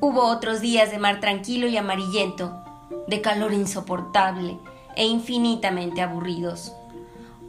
Hubo 0.00 0.24
otros 0.24 0.60
días 0.60 0.90
de 0.90 0.98
mar 0.98 1.20
tranquilo 1.20 1.66
y 1.68 1.76
amarillento, 1.76 2.62
de 3.06 3.20
calor 3.20 3.52
insoportable 3.52 4.58
e 4.94 5.06
infinitamente 5.06 6.02
aburridos. 6.02 6.72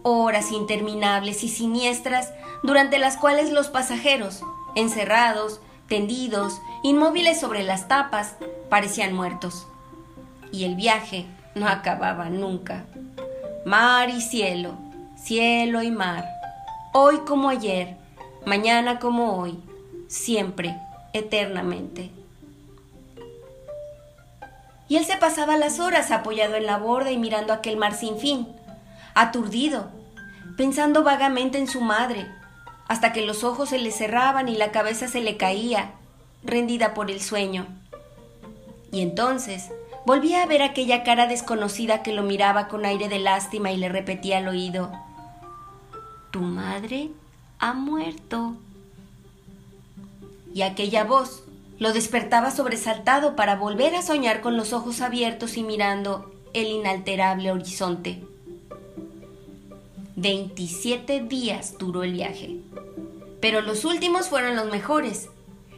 Horas 0.03 0.51
interminables 0.51 1.43
y 1.43 1.49
siniestras 1.49 2.31
durante 2.61 2.99
las 2.99 3.17
cuales 3.17 3.51
los 3.51 3.67
pasajeros, 3.67 4.43
encerrados, 4.75 5.61
tendidos, 5.87 6.61
inmóviles 6.83 7.39
sobre 7.39 7.63
las 7.63 7.87
tapas, 7.87 8.35
parecían 8.69 9.13
muertos. 9.13 9.67
Y 10.51 10.65
el 10.65 10.75
viaje 10.75 11.25
no 11.55 11.67
acababa 11.67 12.29
nunca. 12.29 12.85
Mar 13.65 14.09
y 14.09 14.21
cielo, 14.21 14.75
cielo 15.15 15.83
y 15.83 15.91
mar, 15.91 16.27
hoy 16.93 17.19
como 17.19 17.49
ayer, 17.49 17.95
mañana 18.45 18.99
como 18.99 19.37
hoy, 19.37 19.59
siempre, 20.07 20.75
eternamente. 21.13 22.11
Y 24.89 24.97
él 24.97 25.05
se 25.05 25.17
pasaba 25.17 25.57
las 25.57 25.79
horas 25.79 26.11
apoyado 26.11 26.55
en 26.55 26.65
la 26.65 26.77
borda 26.77 27.11
y 27.11 27.17
mirando 27.17 27.53
aquel 27.53 27.77
mar 27.77 27.95
sin 27.95 28.17
fin, 28.17 28.47
aturdido, 29.15 29.89
pensando 30.57 31.03
vagamente 31.03 31.57
en 31.57 31.67
su 31.67 31.81
madre, 31.81 32.27
hasta 32.87 33.13
que 33.13 33.25
los 33.25 33.43
ojos 33.43 33.69
se 33.69 33.79
le 33.79 33.91
cerraban 33.91 34.49
y 34.49 34.55
la 34.55 34.71
cabeza 34.71 35.07
se 35.07 35.21
le 35.21 35.37
caía, 35.37 35.91
rendida 36.43 36.93
por 36.93 37.09
el 37.09 37.21
sueño. 37.21 37.65
Y 38.91 39.01
entonces 39.01 39.71
volvía 40.05 40.43
a 40.43 40.45
ver 40.45 40.61
aquella 40.61 41.03
cara 41.03 41.27
desconocida 41.27 42.03
que 42.03 42.13
lo 42.13 42.23
miraba 42.23 42.67
con 42.67 42.85
aire 42.85 43.09
de 43.09 43.19
lástima 43.19 43.71
y 43.71 43.77
le 43.77 43.89
repetía 43.89 44.37
al 44.37 44.47
oído, 44.47 44.91
Tu 46.31 46.41
madre 46.41 47.09
ha 47.59 47.73
muerto. 47.73 48.55
Y 50.53 50.61
aquella 50.61 51.03
voz 51.03 51.43
lo 51.79 51.93
despertaba 51.93 52.51
sobresaltado 52.51 53.35
para 53.35 53.55
volver 53.55 53.95
a 53.95 54.01
soñar 54.01 54.41
con 54.41 54.57
los 54.57 54.73
ojos 54.73 55.01
abiertos 55.01 55.57
y 55.57 55.63
mirando 55.63 56.31
el 56.53 56.67
inalterable 56.67 57.51
horizonte. 57.51 58.23
Veintisiete 60.15 61.21
días 61.21 61.77
duró 61.79 62.03
el 62.03 62.13
viaje, 62.13 62.57
pero 63.41 63.61
los 63.61 63.83
últimos 63.83 64.29
fueron 64.29 64.55
los 64.55 64.71
mejores. 64.71 65.29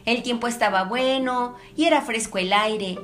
El 0.04 0.22
tiempo 0.22 0.46
estaba 0.46 0.84
bueno 0.84 1.56
y 1.74 1.84
era 1.84 2.02
fresco 2.02 2.38
el 2.38 2.52
aire. 2.52 2.98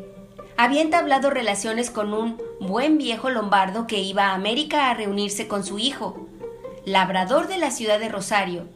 Había 0.62 0.83
entablado 0.83 1.28
relaciones 1.28 1.90
con 1.90 2.14
un 2.14 2.40
buen 2.61 2.97
viejo 2.97 3.31
lombardo 3.31 3.88
que 3.88 3.99
iba 3.99 4.26
a 4.26 4.35
América 4.35 4.90
a 4.90 4.95
reunirse 4.95 5.49
con 5.49 5.64
su 5.64 5.81
hijo, 5.81 6.28
labrador 6.85 7.49
de 7.49 7.59
la 7.59 7.73
ciudad 7.73 7.99
de 7.99 8.09
Rosario. 8.09 8.69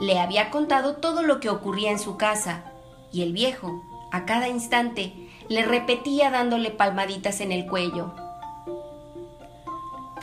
Le 0.00 0.18
había 0.18 0.50
contado 0.50 0.96
todo 0.96 1.22
lo 1.22 1.38
que 1.38 1.50
ocurría 1.50 1.92
en 1.92 2.00
su 2.00 2.16
casa, 2.16 2.64
y 3.12 3.22
el 3.22 3.32
viejo, 3.32 3.80
a 4.10 4.24
cada 4.24 4.48
instante, 4.48 5.14
le 5.48 5.64
repetía 5.64 6.32
dándole 6.32 6.72
palmaditas 6.72 7.40
en 7.40 7.52
el 7.52 7.68
cuello. 7.68 8.12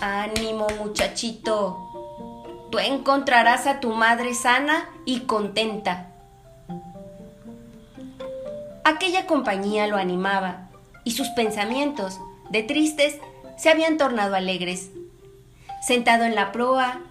Ánimo, 0.01 0.67
muchachito. 0.77 2.67
Tú 2.69 2.79
encontrarás 2.79 3.65
a 3.65 3.79
tu 3.79 3.93
madre 3.93 4.33
sana 4.33 4.89
y 5.05 5.21
contenta. 5.21 6.11
Aquella 8.83 9.25
compañía 9.25 9.87
lo 9.87 9.95
animaba 9.95 10.67
y 11.03 11.11
sus 11.11 11.29
pensamientos, 11.29 12.19
de 12.49 12.63
tristes, 12.63 13.17
se 13.57 13.69
habían 13.69 13.97
tornado 13.97 14.35
alegres. 14.35 14.89
Sentado 15.85 16.25
en 16.25 16.35
la 16.35 16.51
proa, 16.51 17.01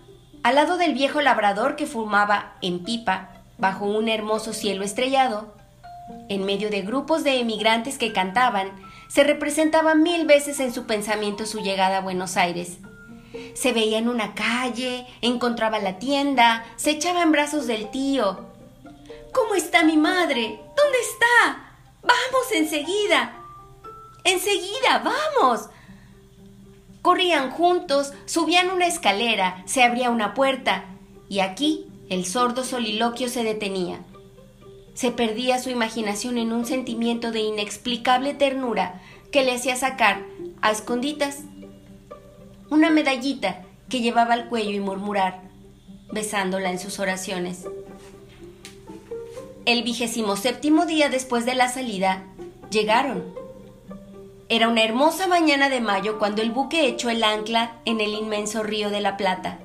al 0.43 0.55
lado 0.55 0.77
del 0.77 0.95
viejo 0.95 1.21
labrador 1.21 1.77
que 1.77 1.87
fumaba 1.87 2.55
en 2.63 2.85
pipa 2.85 3.31
bajo 3.59 3.85
un 3.85 4.09
hermoso 4.09 4.53
cielo 4.53 4.85
estrellado, 4.85 5.55
en 6.29 6.45
medio 6.45 6.71
de 6.71 6.83
grupos 6.83 7.25
de 7.25 7.41
emigrantes 7.41 7.99
que 7.99 8.13
cantaban, 8.13 8.71
se 9.09 9.25
representaba 9.25 9.95
mil 9.95 10.27
veces 10.27 10.61
en 10.61 10.73
su 10.73 10.87
pensamiento 10.87 11.47
su 11.47 11.61
llegada 11.61 11.99
a 11.99 12.01
Buenos 12.01 12.37
Aires. 12.37 12.79
Se 13.55 13.73
veía 13.73 13.99
en 13.99 14.09
una 14.09 14.35
calle, 14.35 15.07
encontraba 15.21 15.79
la 15.79 15.99
tienda, 15.99 16.65
se 16.77 16.91
echaba 16.91 17.23
en 17.23 17.33
brazos 17.33 17.67
del 17.67 17.91
tío. 17.91 18.47
¿Cómo 19.33 19.55
está 19.55 19.85
mi 19.85 19.97
madre? 19.97 20.61
¿Dónde 20.77 20.99
está? 21.01 21.75
Vamos 22.03 22.53
enseguida. 22.53 23.40
Enseguida, 24.25 25.03
vamos. 25.05 25.69
Corrían 27.03 27.51
juntos, 27.51 28.13
subían 28.27 28.71
una 28.71 28.87
escalera, 28.87 29.63
se 29.67 29.83
abría 29.83 30.11
una 30.11 30.35
puerta, 30.35 30.85
y 31.29 31.41
aquí 31.41 31.87
el 32.11 32.27
sordo 32.27 32.65
soliloquio 32.65 33.29
se 33.29 33.43
detenía. 33.43 34.01
Se 34.95 35.11
perdía 35.11 35.59
su 35.59 35.71
imaginación 35.71 36.37
en 36.37 36.53
un 36.53 36.67
sentimiento 36.67 37.33
de 37.33 37.41
inexplicable 37.41 38.35
ternura 38.35 39.01
que 39.31 39.45
le 39.45 39.55
hacía 39.55 39.77
sacar, 39.77 40.25
a 40.61 40.71
esconditas, 40.73 41.39
una 42.69 42.91
medallita 42.91 43.63
que 43.89 44.01
llevaba 44.01 44.35
al 44.35 44.49
cuello 44.49 44.73
y 44.73 44.81
murmurar, 44.81 45.41
besándola 46.13 46.71
en 46.71 46.79
sus 46.79 46.99
oraciones. 46.99 47.65
El 49.65 49.83
vigésimo 49.83 50.37
séptimo 50.37 50.85
día 50.85 51.09
después 51.09 51.47
de 51.47 51.55
la 51.55 51.69
salida, 51.69 52.25
llegaron. 52.71 53.40
Era 54.53 54.67
una 54.67 54.83
hermosa 54.83 55.29
mañana 55.29 55.69
de 55.69 55.81
mayo 55.81 56.19
cuando 56.19 56.43
el 56.43 56.51
buque 56.51 56.89
echó 56.89 57.09
el 57.09 57.23
ancla 57.23 57.77
en 57.85 58.01
el 58.01 58.15
inmenso 58.15 58.65
río 58.65 58.91
de 58.91 59.01
la 59.01 59.17
Plata, 59.17 59.61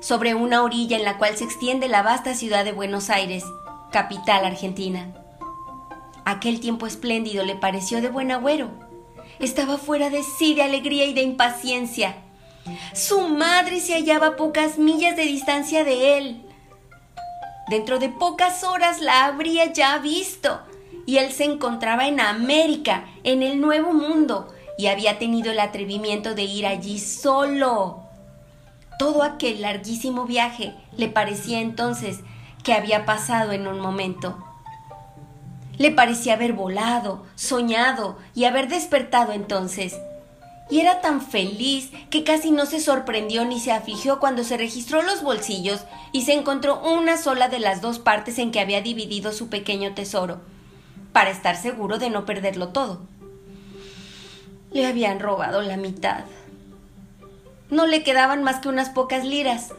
sobre 0.00 0.34
una 0.34 0.62
orilla 0.62 0.98
en 0.98 1.04
la 1.04 1.16
cual 1.16 1.38
se 1.38 1.44
extiende 1.44 1.88
la 1.88 2.02
vasta 2.02 2.34
ciudad 2.34 2.66
de 2.66 2.72
Buenos 2.72 3.08
Aires, 3.08 3.44
capital 3.92 4.44
argentina. 4.44 5.14
Aquel 6.26 6.60
tiempo 6.60 6.86
espléndido 6.86 7.46
le 7.46 7.56
pareció 7.56 8.02
de 8.02 8.10
buen 8.10 8.30
agüero. 8.30 8.68
Estaba 9.38 9.78
fuera 9.78 10.10
de 10.10 10.22
sí 10.22 10.52
de 10.52 10.64
alegría 10.64 11.06
y 11.06 11.14
de 11.14 11.22
impaciencia. 11.22 12.16
Su 12.92 13.26
madre 13.28 13.80
se 13.80 13.94
hallaba 13.94 14.26
a 14.26 14.36
pocas 14.36 14.76
millas 14.76 15.16
de 15.16 15.22
distancia 15.22 15.82
de 15.82 16.18
él. 16.18 16.46
Dentro 17.70 17.98
de 17.98 18.10
pocas 18.10 18.64
horas 18.64 19.00
la 19.00 19.24
habría 19.24 19.72
ya 19.72 19.96
visto, 19.96 20.60
y 21.06 21.18
él 21.18 21.32
se 21.32 21.44
encontraba 21.44 22.06
en 22.08 22.20
América, 22.20 23.06
en 23.24 23.42
el 23.42 23.60
Nuevo 23.60 23.92
Mundo, 23.92 24.52
y 24.78 24.86
había 24.86 25.18
tenido 25.18 25.52
el 25.52 25.60
atrevimiento 25.60 26.34
de 26.34 26.42
ir 26.44 26.66
allí 26.66 26.98
solo. 26.98 28.00
Todo 28.98 29.22
aquel 29.22 29.62
larguísimo 29.62 30.24
viaje 30.24 30.74
le 30.96 31.08
parecía 31.08 31.60
entonces 31.60 32.20
que 32.62 32.72
había 32.72 33.04
pasado 33.04 33.52
en 33.52 33.66
un 33.66 33.80
momento. 33.80 34.42
Le 35.78 35.90
parecía 35.90 36.34
haber 36.34 36.52
volado, 36.52 37.24
soñado 37.34 38.18
y 38.34 38.44
haber 38.44 38.68
despertado 38.68 39.32
entonces. 39.32 39.96
Y 40.70 40.80
era 40.80 41.00
tan 41.00 41.20
feliz 41.20 41.90
que 42.10 42.24
casi 42.24 42.50
no 42.50 42.64
se 42.64 42.80
sorprendió 42.80 43.44
ni 43.44 43.60
se 43.60 43.72
afligió 43.72 44.18
cuando 44.18 44.44
se 44.44 44.56
registró 44.56 45.02
los 45.02 45.22
bolsillos 45.22 45.84
y 46.12 46.22
se 46.22 46.32
encontró 46.32 46.80
una 46.80 47.18
sola 47.18 47.48
de 47.48 47.58
las 47.58 47.82
dos 47.82 47.98
partes 47.98 48.38
en 48.38 48.50
que 48.50 48.60
había 48.60 48.80
dividido 48.80 49.32
su 49.32 49.48
pequeño 49.48 49.94
tesoro, 49.94 50.40
para 51.14 51.30
estar 51.30 51.56
seguro 51.56 51.98
de 51.98 52.10
no 52.10 52.26
perderlo 52.26 52.70
todo. 52.70 53.00
Le 54.72 54.84
habían 54.84 55.20
robado 55.20 55.62
la 55.62 55.76
mitad. 55.76 56.24
No 57.70 57.86
le 57.86 58.02
quedaban 58.02 58.42
más 58.42 58.58
que 58.58 58.68
unas 58.68 58.90
pocas 58.90 59.24
liras, 59.24 59.72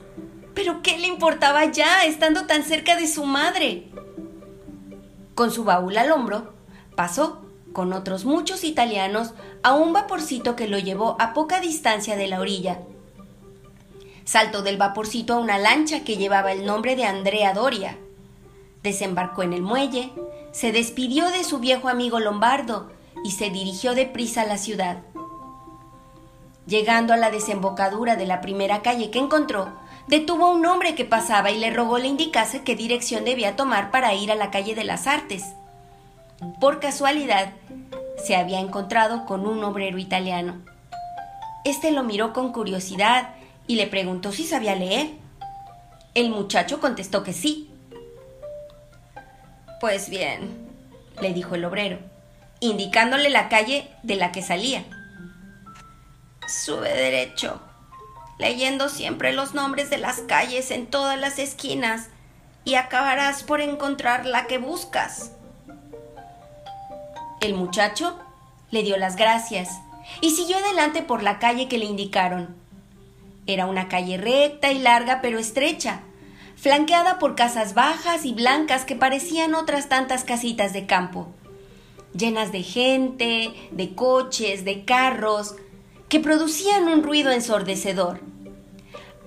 pero 0.54 0.82
¿qué 0.82 0.98
le 0.98 1.08
importaba 1.08 1.66
ya, 1.66 2.06
estando 2.06 2.46
tan 2.46 2.64
cerca 2.64 2.96
de 2.96 3.08
su 3.08 3.26
madre? 3.26 3.90
Con 5.36 5.52
su 5.52 5.66
baúl 5.66 5.98
al 5.98 6.14
hombro, 6.14 6.54
pasó, 6.96 7.46
con 7.74 7.92
otros 7.92 8.24
muchos 8.24 8.64
italianos, 8.64 9.34
a 9.62 9.74
un 9.74 9.92
vaporcito 9.92 10.56
que 10.56 10.70
lo 10.70 10.80
llevó 10.80 11.18
a 11.20 11.34
poca 11.34 11.60
distancia 11.60 12.16
de 12.16 12.30
la 12.30 12.40
orilla. 12.40 12.80
Saltó 14.24 14.62
del 14.62 14.78
vaporcito 14.78 15.34
a 15.34 15.40
una 15.40 15.58
lancha 15.58 16.06
que 16.06 16.16
llevaba 16.16 16.54
el 16.54 16.66
nombre 16.66 16.96
de 16.96 17.04
Andrea 17.04 17.54
Doria. 17.54 17.98
Desembarcó 18.84 19.44
en 19.44 19.52
el 19.52 19.62
muelle, 19.62 20.14
se 20.56 20.72
despidió 20.72 21.30
de 21.32 21.44
su 21.44 21.60
viejo 21.60 21.90
amigo 21.90 22.22
Lombardo 22.22 22.90
y 23.26 23.32
se 23.32 23.50
dirigió 23.50 23.94
deprisa 23.94 24.44
a 24.44 24.46
la 24.46 24.58
ciudad. 24.58 25.00
Llegando 26.66 27.14
a 27.14 27.18
la 27.18 27.30
desembocadura 27.30 28.16
de 28.16 28.26
la 28.26 28.40
primera 28.40 28.82
calle 28.82 29.12
que 29.12 29.20
encontró, 29.20 29.68
detuvo 30.08 30.46
a 30.46 30.52
un 30.52 30.66
hombre 30.66 30.96
que 30.96 31.04
pasaba 31.04 31.52
y 31.52 31.60
le 31.60 31.72
rogó 31.72 31.98
le 31.98 32.08
indicase 32.08 32.64
qué 32.64 32.78
dirección 32.78 33.26
debía 33.26 33.58
tomar 33.58 33.92
para 33.92 34.14
ir 34.14 34.32
a 34.32 34.36
la 34.36 34.50
calle 34.50 34.76
de 34.76 34.86
las 34.86 35.08
artes. 35.08 35.44
Por 36.62 36.80
casualidad, 36.80 37.52
se 38.26 38.38
había 38.38 38.62
encontrado 38.62 39.26
con 39.26 39.46
un 39.46 39.62
obrero 39.62 39.98
italiano. 39.98 40.62
Este 41.66 41.92
lo 41.92 42.04
miró 42.04 42.32
con 42.32 42.54
curiosidad 42.54 43.36
y 43.68 43.76
le 43.76 43.88
preguntó 43.88 44.32
si 44.32 44.46
sabía 44.46 44.76
leer. 44.76 45.10
El 46.14 46.30
muchacho 46.30 46.80
contestó 46.80 47.24
que 47.24 47.34
sí. 47.34 47.75
Pues 49.86 50.10
bien, 50.10 50.68
le 51.22 51.32
dijo 51.32 51.54
el 51.54 51.64
obrero, 51.64 52.00
indicándole 52.60 53.30
la 53.30 53.50
calle 53.50 53.88
de 54.02 54.16
la 54.16 54.32
que 54.32 54.42
salía. 54.42 54.84
Sube 56.48 56.90
derecho 56.90 57.62
leyendo 58.40 58.90
siempre 58.90 59.32
los 59.32 59.54
nombres 59.54 59.92
de 59.92 60.00
las 60.00 60.22
calles 60.22 60.72
en 60.72 60.88
todas 60.88 61.20
las 61.20 61.38
esquinas, 61.38 62.08
y 62.64 62.74
acabarás 62.74 63.44
por 63.44 63.62
encontrar 63.62 64.26
la 64.26 64.48
que 64.48 64.58
buscas. 64.58 65.34
El 67.40 67.54
muchacho 67.54 68.18
le 68.72 68.82
dio 68.82 68.98
las 68.98 69.16
gracias 69.16 69.70
y 70.20 70.32
siguió 70.32 70.58
adelante 70.58 71.04
por 71.04 71.22
la 71.22 71.38
calle 71.38 71.68
que 71.68 71.78
le 71.78 71.86
indicaron. 71.86 72.56
Era 73.46 73.68
una 73.68 73.88
calle 73.88 74.18
recta 74.18 74.72
y 74.72 74.80
larga 74.80 75.20
pero 75.22 75.38
estrecha, 75.38 76.00
flanqueada 76.56 77.20
por 77.20 77.36
casas 77.36 77.74
bajas 77.74 78.26
y 78.26 78.34
blancas 78.34 78.86
que 78.86 78.96
parecían 78.96 79.56
otras 79.56 79.90
tantas 79.90 80.24
casitas 80.24 80.74
de 80.74 80.86
campo, 80.86 81.28
llenas 82.18 82.52
de 82.52 82.64
gente, 82.64 83.54
de 83.72 83.96
coches, 83.96 84.66
de 84.66 84.86
carros, 84.86 85.56
que 86.10 86.20
producían 86.20 86.88
un 86.88 87.04
ruido 87.04 87.32
ensordecedor. 87.32 88.20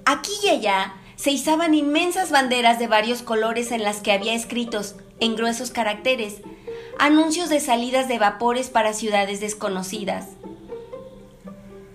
Aquí 0.05 0.33
y 0.43 0.49
allá 0.49 0.95
se 1.17 1.31
izaban 1.31 1.75
inmensas 1.75 2.31
banderas 2.31 2.79
de 2.79 2.87
varios 2.87 3.23
colores 3.23 3.73
en 3.73 3.83
las 3.83 3.99
que 3.99 4.13
había 4.13 4.35
escritos, 4.35 4.95
en 5.21 5.35
gruesos 5.35 5.71
caracteres, 5.71 6.37
anuncios 6.99 7.49
de 7.49 7.61
salidas 7.61 8.09
de 8.09 8.19
vapores 8.19 8.71
para 8.71 8.93
ciudades 8.93 9.41
desconocidas. 9.41 10.29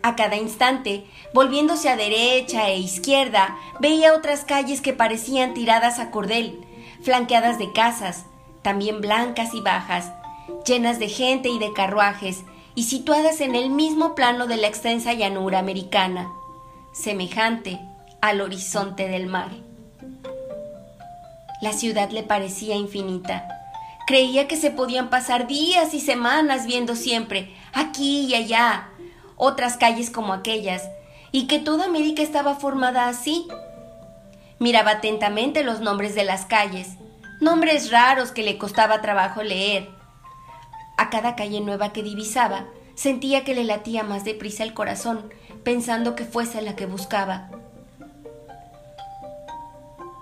A 0.04 0.18
cada 0.18 0.36
instante, 0.36 1.06
volviéndose 1.34 1.88
a 1.88 1.96
derecha 1.96 2.68
e 2.68 2.78
izquierda, 2.78 3.58
veía 3.80 4.14
otras 4.14 4.44
calles 4.44 4.82
que 4.82 4.92
parecían 4.92 5.54
tiradas 5.54 5.98
a 5.98 6.12
cordel, 6.12 6.60
flanqueadas 7.02 7.58
de 7.58 7.72
casas, 7.72 8.26
también 8.62 9.00
blancas 9.00 9.54
y 9.54 9.62
bajas, 9.62 10.12
llenas 10.66 11.00
de 11.00 11.08
gente 11.08 11.48
y 11.48 11.58
de 11.58 11.72
carruajes, 11.72 12.44
y 12.76 12.84
situadas 12.84 13.40
en 13.40 13.56
el 13.56 13.70
mismo 13.70 14.14
plano 14.14 14.46
de 14.46 14.58
la 14.58 14.68
extensa 14.68 15.14
llanura 15.14 15.60
americana, 15.60 16.30
semejante 16.92 17.80
al 18.22 18.42
horizonte 18.42 19.08
del 19.08 19.28
mar. 19.28 19.52
La 21.62 21.72
ciudad 21.72 22.10
le 22.10 22.24
parecía 22.24 22.76
infinita. 22.76 23.48
Creía 24.06 24.50
que 24.50 24.58
se 24.58 24.70
podían 24.70 25.10
pasar 25.10 25.48
días 25.48 25.94
y 25.94 26.02
semanas 26.02 26.66
viendo 26.66 26.96
siempre, 26.98 27.56
aquí 27.72 28.26
y 28.26 28.36
allá, 28.36 28.90
otras 29.46 29.76
calles 29.76 30.10
como 30.10 30.32
aquellas, 30.32 30.90
y 31.34 31.48
que 31.48 31.60
toda 31.60 31.86
América 31.86 32.22
estaba 32.22 32.56
formada 32.56 33.10
así. 33.10 33.46
Miraba 34.58 34.92
atentamente 34.92 35.66
los 35.66 35.82
nombres 35.82 36.16
de 36.16 36.24
las 36.24 36.46
calles, 36.46 36.92
nombres 37.42 37.92
raros 37.92 38.32
que 38.32 38.42
le 38.42 38.58
costaba 38.58 39.02
trabajo 39.02 39.44
leer, 39.44 39.90
a 40.98 41.10
cada 41.10 41.36
calle 41.36 41.60
nueva 41.60 41.92
que 41.92 42.04
divisaba, 42.04 42.68
sentía 42.96 43.44
que 43.44 43.54
le 43.54 43.66
latía 43.66 44.04
más 44.04 44.24
deprisa 44.24 44.64
el 44.64 44.74
corazón, 44.74 45.30
pensando 45.66 46.16
que 46.16 46.24
fuese 46.24 46.62
la 46.62 46.78
que 46.78 46.86
buscaba. 46.86 47.50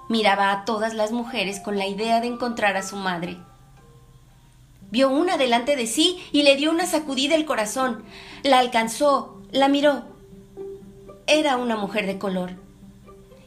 Miraba 0.10 0.52
a 0.52 0.66
todas 0.66 0.96
las 0.96 1.12
mujeres 1.12 1.60
con 1.60 1.78
la 1.78 1.86
idea 1.86 2.22
de 2.22 2.28
encontrar 2.28 2.76
a 2.76 2.82
su 2.82 2.96
madre. 2.96 3.38
Vio 4.92 5.10
una 5.10 5.38
delante 5.38 5.78
de 5.78 5.88
sí 5.88 6.20
y 6.34 6.44
le 6.44 6.58
dio 6.58 6.70
una 6.70 6.86
sacudida 6.86 7.36
el 7.36 7.46
corazón. 7.46 8.04
La 8.44 8.60
alcanzó, 8.60 9.42
la 9.52 9.70
miró. 9.70 10.04
Era 11.28 11.56
una 11.56 11.78
mujer 11.78 12.06
de 12.06 12.20
color. 12.20 12.52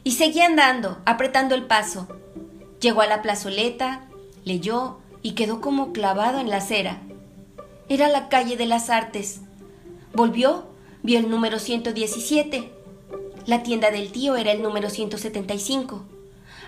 Y 0.03 0.13
seguía 0.13 0.47
andando, 0.47 0.97
apretando 1.05 1.53
el 1.53 1.65
paso. 1.65 2.07
Llegó 2.81 3.01
a 3.01 3.07
la 3.07 3.21
plazoleta, 3.21 4.05
leyó 4.43 4.97
y 5.21 5.31
quedó 5.31 5.61
como 5.61 5.93
clavado 5.93 6.39
en 6.39 6.49
la 6.49 6.57
acera. 6.57 7.01
Era 7.89 8.09
la 8.09 8.27
calle 8.27 8.57
de 8.57 8.65
las 8.65 8.89
artes. 8.89 9.41
Volvió, 10.13 10.65
vio 11.03 11.19
el 11.19 11.29
número 11.29 11.59
117. 11.59 12.71
La 13.45 13.61
tienda 13.61 13.91
del 13.91 14.11
tío 14.11 14.35
era 14.35 14.51
el 14.51 14.63
número 14.63 14.89
175. 14.89 16.03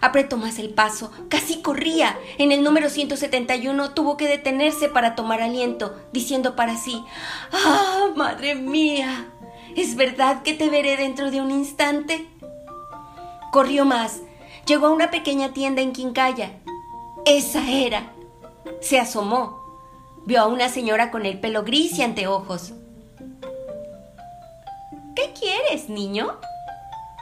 Apretó 0.02 0.38
más 0.38 0.60
el 0.60 0.70
paso, 0.70 1.12
casi 1.30 1.62
corría. 1.62 2.18
En 2.38 2.52
el 2.52 2.64
número 2.64 2.90
171 2.90 3.92
tuvo 3.92 4.18
que 4.18 4.28
detenerse 4.28 4.90
para 4.90 5.16
tomar 5.16 5.42
aliento, 5.42 5.96
diciendo 6.12 6.56
para 6.56 6.78
sí, 6.78 7.04
¡Ah, 7.52 8.08
madre 8.16 8.56
mía! 8.56 9.28
¿Es 9.76 9.96
verdad 9.96 10.42
que 10.44 10.54
te 10.54 10.70
veré 10.70 10.98
dentro 10.98 11.32
de 11.32 11.42
un 11.42 11.52
instante? 11.52 12.28
Corrió 13.52 13.86
más. 13.86 14.22
Llegó 14.66 14.88
a 14.88 14.92
una 14.92 15.12
pequeña 15.12 15.54
tienda 15.54 15.82
en 15.82 15.94
Quincalla. 15.94 16.52
Esa 17.26 17.70
era. 17.70 18.12
Se 18.82 19.00
asomó 19.00 19.68
vio 20.28 20.42
a 20.42 20.48
una 20.48 20.68
señora 20.68 21.10
con 21.10 21.26
el 21.26 21.40
pelo 21.40 21.64
gris 21.64 21.98
y 21.98 22.04
anteojos. 22.04 22.74
¿Qué 25.16 25.32
quieres, 25.40 25.88
niño? 25.88 26.38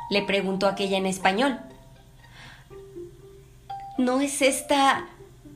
le 0.10 0.24
preguntó 0.24 0.68
aquella 0.68 0.98
en 0.98 1.06
español. 1.06 1.60
¿No 3.98 4.20
es 4.22 4.42
esta? 4.42 5.08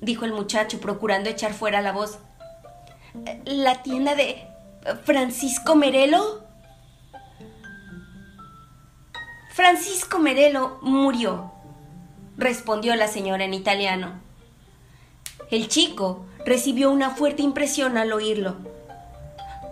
dijo 0.01 0.25
el 0.25 0.33
muchacho, 0.33 0.79
procurando 0.79 1.29
echar 1.29 1.53
fuera 1.53 1.81
la 1.81 1.91
voz. 1.91 2.19
¿La 3.45 3.83
tienda 3.83 4.15
de 4.15 4.47
Francisco 5.03 5.75
Merelo? 5.75 6.47
Francisco 9.51 10.19
Merelo 10.19 10.79
murió, 10.81 11.51
respondió 12.37 12.95
la 12.95 13.09
señora 13.09 13.43
en 13.43 13.53
italiano. 13.53 14.21
El 15.51 15.67
chico 15.67 16.25
recibió 16.45 16.91
una 16.91 17.09
fuerte 17.09 17.41
impresión 17.41 17.97
al 17.97 18.13
oírlo. 18.13 18.55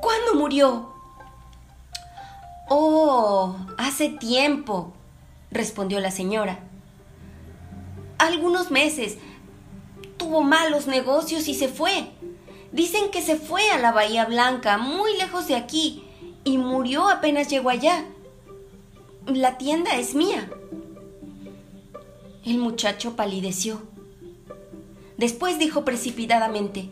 ¿Cuándo 0.02 0.36
murió? 0.36 0.94
Oh, 2.68 3.56
hace 3.78 4.10
tiempo, 4.10 4.94
respondió 5.52 6.02
la 6.02 6.12
señora. 6.12 6.67
Algunos 8.18 8.72
meses. 8.72 9.18
Tuvo 10.18 10.42
malos 10.42 10.88
negocios 10.88 11.48
y 11.48 11.54
se 11.54 11.68
fue. 11.68 12.10
Dicen 12.72 13.12
que 13.12 13.22
se 13.22 13.36
fue 13.36 13.70
a 13.70 13.78
la 13.78 13.92
Bahía 13.92 14.26
Blanca, 14.26 14.78
muy 14.78 15.16
lejos 15.18 15.48
de 15.48 15.56
aquí, 15.56 16.04
y 16.44 16.58
murió 16.58 17.10
apenas 17.10 17.48
llegó 17.48 17.70
allá. 17.70 18.06
La 19.26 19.58
tienda 19.58 19.96
es 19.96 20.16
mía. 20.16 20.50
El 22.46 22.58
muchacho 22.58 23.16
palideció. 23.16 23.82
Después 25.18 25.60
dijo 25.60 25.84
precipitadamente, 25.84 26.90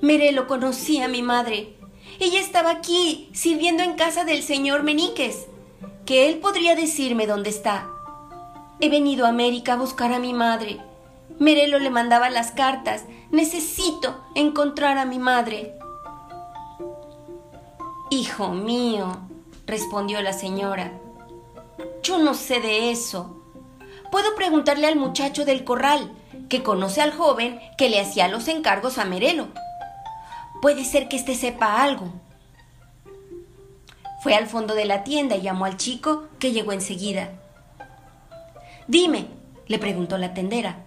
Merelo 0.00 0.46
conocía 0.46 1.06
a 1.06 1.08
mi 1.08 1.22
madre. 1.22 1.74
Ella 2.20 2.40
estaba 2.40 2.70
aquí, 2.70 3.28
sirviendo 3.32 3.82
en 3.82 3.94
casa 3.94 4.24
del 4.24 4.42
señor 4.42 4.82
Meníquez, 4.82 5.46
que 6.04 6.28
él 6.28 6.38
podría 6.38 6.74
decirme 6.74 7.26
dónde 7.26 7.50
está. 7.50 7.90
He 8.80 8.88
venido 8.90 9.26
a 9.26 9.30
América 9.30 9.72
a 9.72 9.76
buscar 9.76 10.12
a 10.12 10.18
mi 10.18 10.32
madre. 10.32 10.78
Merelo 11.38 11.78
le 11.78 11.90
mandaba 11.90 12.28
las 12.30 12.50
cartas. 12.52 13.04
Necesito 13.30 14.24
encontrar 14.34 14.98
a 14.98 15.06
mi 15.06 15.18
madre. 15.18 15.74
Hijo 18.10 18.50
mío, 18.50 19.16
respondió 19.66 20.22
la 20.22 20.32
señora, 20.32 20.92
yo 22.02 22.18
no 22.18 22.34
sé 22.34 22.60
de 22.60 22.90
eso. 22.92 23.36
Puedo 24.12 24.34
preguntarle 24.36 24.86
al 24.86 24.96
muchacho 24.96 25.44
del 25.44 25.64
corral, 25.64 26.12
que 26.48 26.62
conoce 26.62 27.02
al 27.02 27.12
joven 27.12 27.58
que 27.76 27.88
le 27.88 28.00
hacía 28.00 28.28
los 28.28 28.46
encargos 28.46 28.98
a 28.98 29.04
Merelo. 29.04 29.48
Puede 30.62 30.84
ser 30.84 31.08
que 31.08 31.16
éste 31.16 31.34
sepa 31.34 31.82
algo. 31.82 32.12
Fue 34.22 34.34
al 34.34 34.46
fondo 34.46 34.74
de 34.74 34.84
la 34.84 35.02
tienda 35.02 35.36
y 35.36 35.42
llamó 35.42 35.64
al 35.64 35.76
chico, 35.76 36.28
que 36.38 36.52
llegó 36.52 36.72
enseguida. 36.72 37.30
Dime, 38.88 39.28
le 39.66 39.78
preguntó 39.78 40.18
la 40.18 40.34
tendera. 40.34 40.84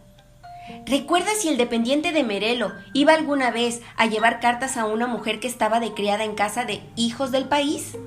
¿Recuerdas 0.86 1.42
si 1.42 1.50
el 1.50 1.58
dependiente 1.58 2.12
de 2.12 2.24
Merelo 2.24 2.72
iba 2.94 3.14
alguna 3.14 3.50
vez 3.50 3.82
a 3.98 4.06
llevar 4.06 4.40
cartas 4.40 4.78
a 4.78 4.86
una 4.86 5.08
mujer 5.08 5.40
que 5.40 5.48
estaba 5.48 5.80
de 5.80 5.94
criada 5.94 6.24
en 6.24 6.36
casa 6.36 6.66
de 6.66 6.82
hijos 6.96 7.32
del 7.32 7.46
país? 7.46 7.98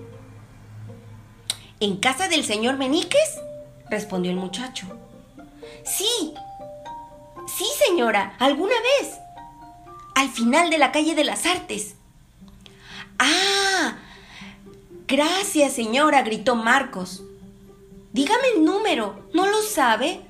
¿En 1.81 1.97
casa 1.97 2.29
del 2.29 2.45
señor 2.45 2.77
Meníquez? 2.77 3.41
respondió 3.91 4.31
el 4.31 4.39
muchacho. 4.39 4.87
Sí, 5.85 6.35
Sí, 7.47 7.67
señora, 7.87 8.35
alguna 8.39 8.75
vez. 9.01 9.19
Al 10.15 10.31
final 10.31 10.71
de 10.71 10.79
la 10.79 10.93
calle 10.93 11.15
de 11.15 11.25
las 11.25 11.45
artes. 11.47 11.97
Ah, 13.19 13.97
gracias, 15.07 15.73
señora, 15.73 16.23
gritó 16.23 16.55
Marcos. 16.55 17.23
Dígame 18.13 18.49
el 18.57 18.65
número, 18.65 19.17
¿no 19.33 19.47
lo 19.47 19.63
sabe? 19.63 20.21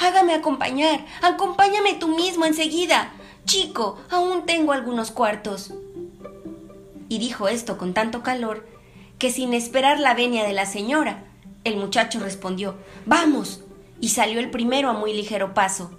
Hágame 0.00 0.34
acompañar, 0.34 1.06
acompáñame 1.22 1.94
tú 1.94 2.08
mismo 2.08 2.44
enseguida. 2.44 3.12
Chico, 3.46 3.98
aún 4.10 4.44
tengo 4.44 4.72
algunos 4.72 5.10
cuartos. 5.10 5.72
Y 7.08 7.18
dijo 7.18 7.48
esto 7.48 7.78
con 7.78 7.94
tanto 7.94 8.22
calor 8.22 8.66
que 9.18 9.30
sin 9.30 9.54
esperar 9.54 9.98
la 9.98 10.14
venia 10.14 10.44
de 10.44 10.52
la 10.52 10.66
señora, 10.66 11.24
el 11.64 11.76
muchacho 11.76 12.20
respondió, 12.20 12.74
Vamos, 13.06 13.62
y 14.00 14.10
salió 14.10 14.38
el 14.38 14.50
primero 14.50 14.90
a 14.90 14.92
muy 14.92 15.14
ligero 15.14 15.54
paso. 15.54 15.90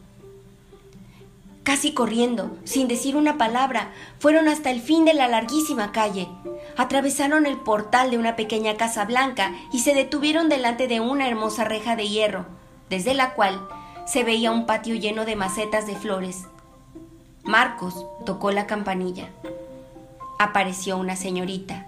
Casi 1.67 1.91
corriendo, 1.91 2.57
sin 2.63 2.87
decir 2.87 3.17
una 3.17 3.37
palabra, 3.37 3.91
fueron 4.19 4.47
hasta 4.47 4.71
el 4.71 4.79
fin 4.79 5.03
de 5.03 5.13
la 5.13 5.27
larguísima 5.27 5.91
calle. 5.91 6.29
Atravesaron 6.77 7.45
el 7.45 7.57
portal 7.57 8.09
de 8.09 8.17
una 8.17 8.37
pequeña 8.37 8.77
casa 8.77 9.03
blanca 9.03 9.53
y 9.73 9.79
se 9.79 9.93
detuvieron 9.93 10.47
delante 10.47 10.87
de 10.87 11.01
una 11.01 11.27
hermosa 11.27 11.65
reja 11.65 11.97
de 11.97 12.07
hierro, 12.07 12.45
desde 12.89 13.13
la 13.13 13.33
cual 13.33 13.67
se 14.05 14.23
veía 14.23 14.49
un 14.49 14.65
patio 14.65 14.95
lleno 14.95 15.25
de 15.25 15.35
macetas 15.35 15.85
de 15.87 15.97
flores. 15.97 16.45
Marcos 17.43 18.05
tocó 18.25 18.51
la 18.51 18.65
campanilla. 18.65 19.27
Apareció 20.39 20.95
una 20.95 21.17
señorita. 21.17 21.85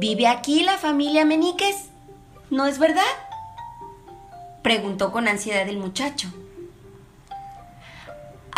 ¿Vive 0.00 0.28
aquí 0.28 0.62
la 0.62 0.78
familia 0.78 1.26
Meniques? 1.26 1.90
¿No 2.48 2.64
es 2.64 2.78
verdad? 2.78 3.02
Preguntó 4.62 5.12
con 5.12 5.28
ansiedad 5.28 5.68
el 5.68 5.76
muchacho. 5.76 6.32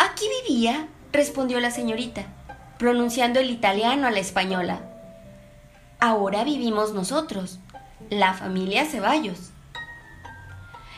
Aquí 0.03 0.25
vivía, 0.47 0.87
respondió 1.11 1.59
la 1.59 1.69
señorita, 1.69 2.25
pronunciando 2.79 3.39
el 3.39 3.51
italiano 3.51 4.07
a 4.07 4.11
la 4.11 4.17
española. 4.17 4.81
Ahora 5.99 6.43
vivimos 6.43 6.93
nosotros, 6.93 7.59
la 8.09 8.33
familia 8.33 8.85
Ceballos. 8.85 9.51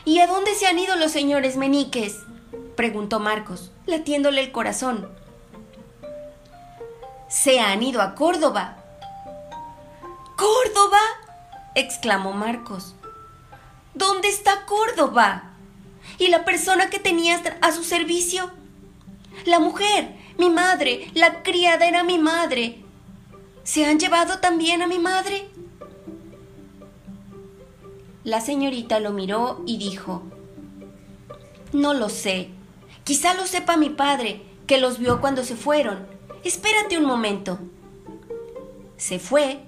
¿Y 0.06 0.20
a 0.20 0.26
dónde 0.26 0.54
se 0.54 0.66
han 0.66 0.78
ido 0.78 0.96
los 0.96 1.12
señores 1.12 1.58
Meniques? 1.58 2.16
preguntó 2.78 3.20
Marcos, 3.20 3.72
latiéndole 3.84 4.40
el 4.40 4.52
corazón. 4.52 5.06
Se 7.28 7.60
han 7.60 7.82
ido 7.82 8.00
a 8.00 8.14
Córdoba. 8.14 8.78
¿Córdoba? 10.34 11.00
exclamó 11.74 12.32
Marcos. 12.32 12.94
¿Dónde 13.92 14.28
está 14.28 14.64
Córdoba? 14.64 15.50
¿Y 16.16 16.28
la 16.28 16.46
persona 16.46 16.88
que 16.88 16.98
tenías 16.98 17.42
a 17.60 17.70
su 17.70 17.84
servicio? 17.84 18.63
La 19.44 19.60
mujer, 19.60 20.14
mi 20.38 20.50
madre, 20.50 21.10
la 21.14 21.42
criada 21.42 21.86
era 21.86 22.02
mi 22.02 22.18
madre. 22.18 22.82
¿Se 23.62 23.84
han 23.84 23.98
llevado 23.98 24.38
también 24.38 24.82
a 24.82 24.86
mi 24.86 24.98
madre? 24.98 25.48
La 28.24 28.40
señorita 28.40 29.00
lo 29.00 29.12
miró 29.12 29.62
y 29.66 29.76
dijo, 29.76 30.22
No 31.72 31.92
lo 31.94 32.08
sé. 32.08 32.50
Quizá 33.04 33.34
lo 33.34 33.46
sepa 33.46 33.76
mi 33.76 33.90
padre, 33.90 34.42
que 34.66 34.78
los 34.78 34.98
vio 34.98 35.20
cuando 35.20 35.44
se 35.44 35.56
fueron. 35.56 36.06
Espérate 36.42 36.96
un 36.96 37.04
momento. 37.04 37.58
Se 38.96 39.18
fue 39.18 39.60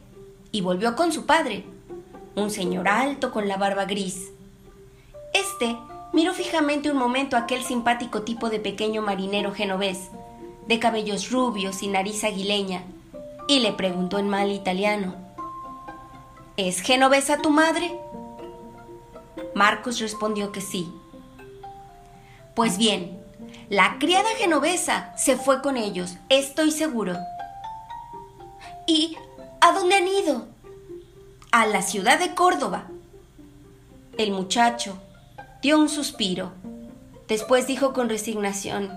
y 0.53 0.63
volvió 0.63 0.97
con 0.97 1.13
su 1.13 1.27
padre, 1.27 1.65
un 2.35 2.51
señor 2.51 2.89
alto 2.89 3.31
con 3.31 3.47
la 3.47 3.59
barba 3.59 3.85
gris. 3.85 4.31
Este 5.35 5.77
Miró 6.13 6.33
fijamente 6.33 6.91
un 6.91 6.97
momento 6.97 7.37
aquel 7.37 7.63
simpático 7.63 8.23
tipo 8.23 8.49
de 8.49 8.61
pequeño 8.61 9.03
marinero 9.03 9.53
genovés, 9.53 10.11
de 10.67 10.79
cabellos 10.79 11.31
rubios 11.31 11.83
y 11.83 11.89
nariz 11.89 12.25
aguileña, 12.25 12.83
y 13.49 13.61
le 13.61 13.73
preguntó 13.73 14.19
en 14.19 14.29
mal 14.29 14.51
italiano, 14.51 15.27
¿Es 16.57 16.81
genovesa 16.81 17.37
tu 17.43 17.51
madre? 17.51 18.01
Marcos 19.55 20.01
respondió 20.01 20.53
que 20.53 20.63
sí. 20.63 20.91
Pues 22.55 22.79
bien, 22.79 23.21
la 23.69 23.99
criada 23.99 24.31
genovesa 24.39 25.13
se 25.19 25.37
fue 25.37 25.61
con 25.61 25.77
ellos, 25.77 26.17
estoy 26.31 26.71
seguro. 26.71 27.19
¿Y 28.87 29.19
a 29.61 29.73
dónde 29.73 29.97
han 29.97 30.09
ido? 30.09 30.47
A 31.53 31.67
la 31.67 31.83
ciudad 31.83 32.19
de 32.19 32.35
Córdoba. 32.35 32.85
El 34.17 34.31
muchacho, 34.33 34.97
dio 35.63 35.79
un 35.79 35.89
suspiro. 35.89 36.53
Después 37.29 37.67
dijo 37.67 37.93
con 37.93 38.09
resignación, 38.09 38.91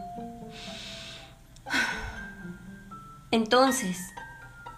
entonces, 3.32 3.98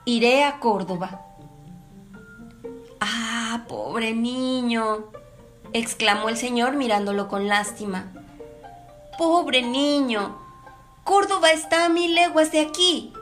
iré 0.03 0.43
a 0.43 0.59
Córdoba. 0.59 1.21
Ah, 2.99 3.63
pobre 3.67 4.13
niño, 4.13 5.05
exclamó 5.71 6.27
el 6.27 6.35
señor 6.35 6.75
mirándolo 6.75 7.29
con 7.29 7.47
lástima. 7.47 8.11
Pobre 9.17 9.61
niño, 9.61 10.37
Córdoba 11.05 11.51
está 11.51 11.85
a 11.85 11.89
mil 11.89 12.13
leguas 12.13 12.51
de 12.51 12.59
aquí. 12.59 13.13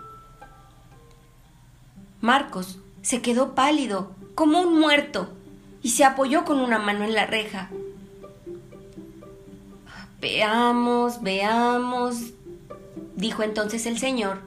Marcos 2.21 2.79
se 3.03 3.21
quedó 3.21 3.53
pálido, 3.53 4.11
como 4.33 4.59
un 4.61 4.79
muerto, 4.79 5.29
y 5.83 5.91
se 5.91 6.05
apoyó 6.05 6.43
con 6.43 6.59
una 6.59 6.79
mano 6.79 7.05
en 7.05 7.13
la 7.13 7.27
reja. 7.27 7.69
Veamos, 10.21 11.21
veamos, 11.21 12.33
dijo 13.15 13.41
entonces 13.41 13.85
el 13.85 13.97
señor, 13.97 14.39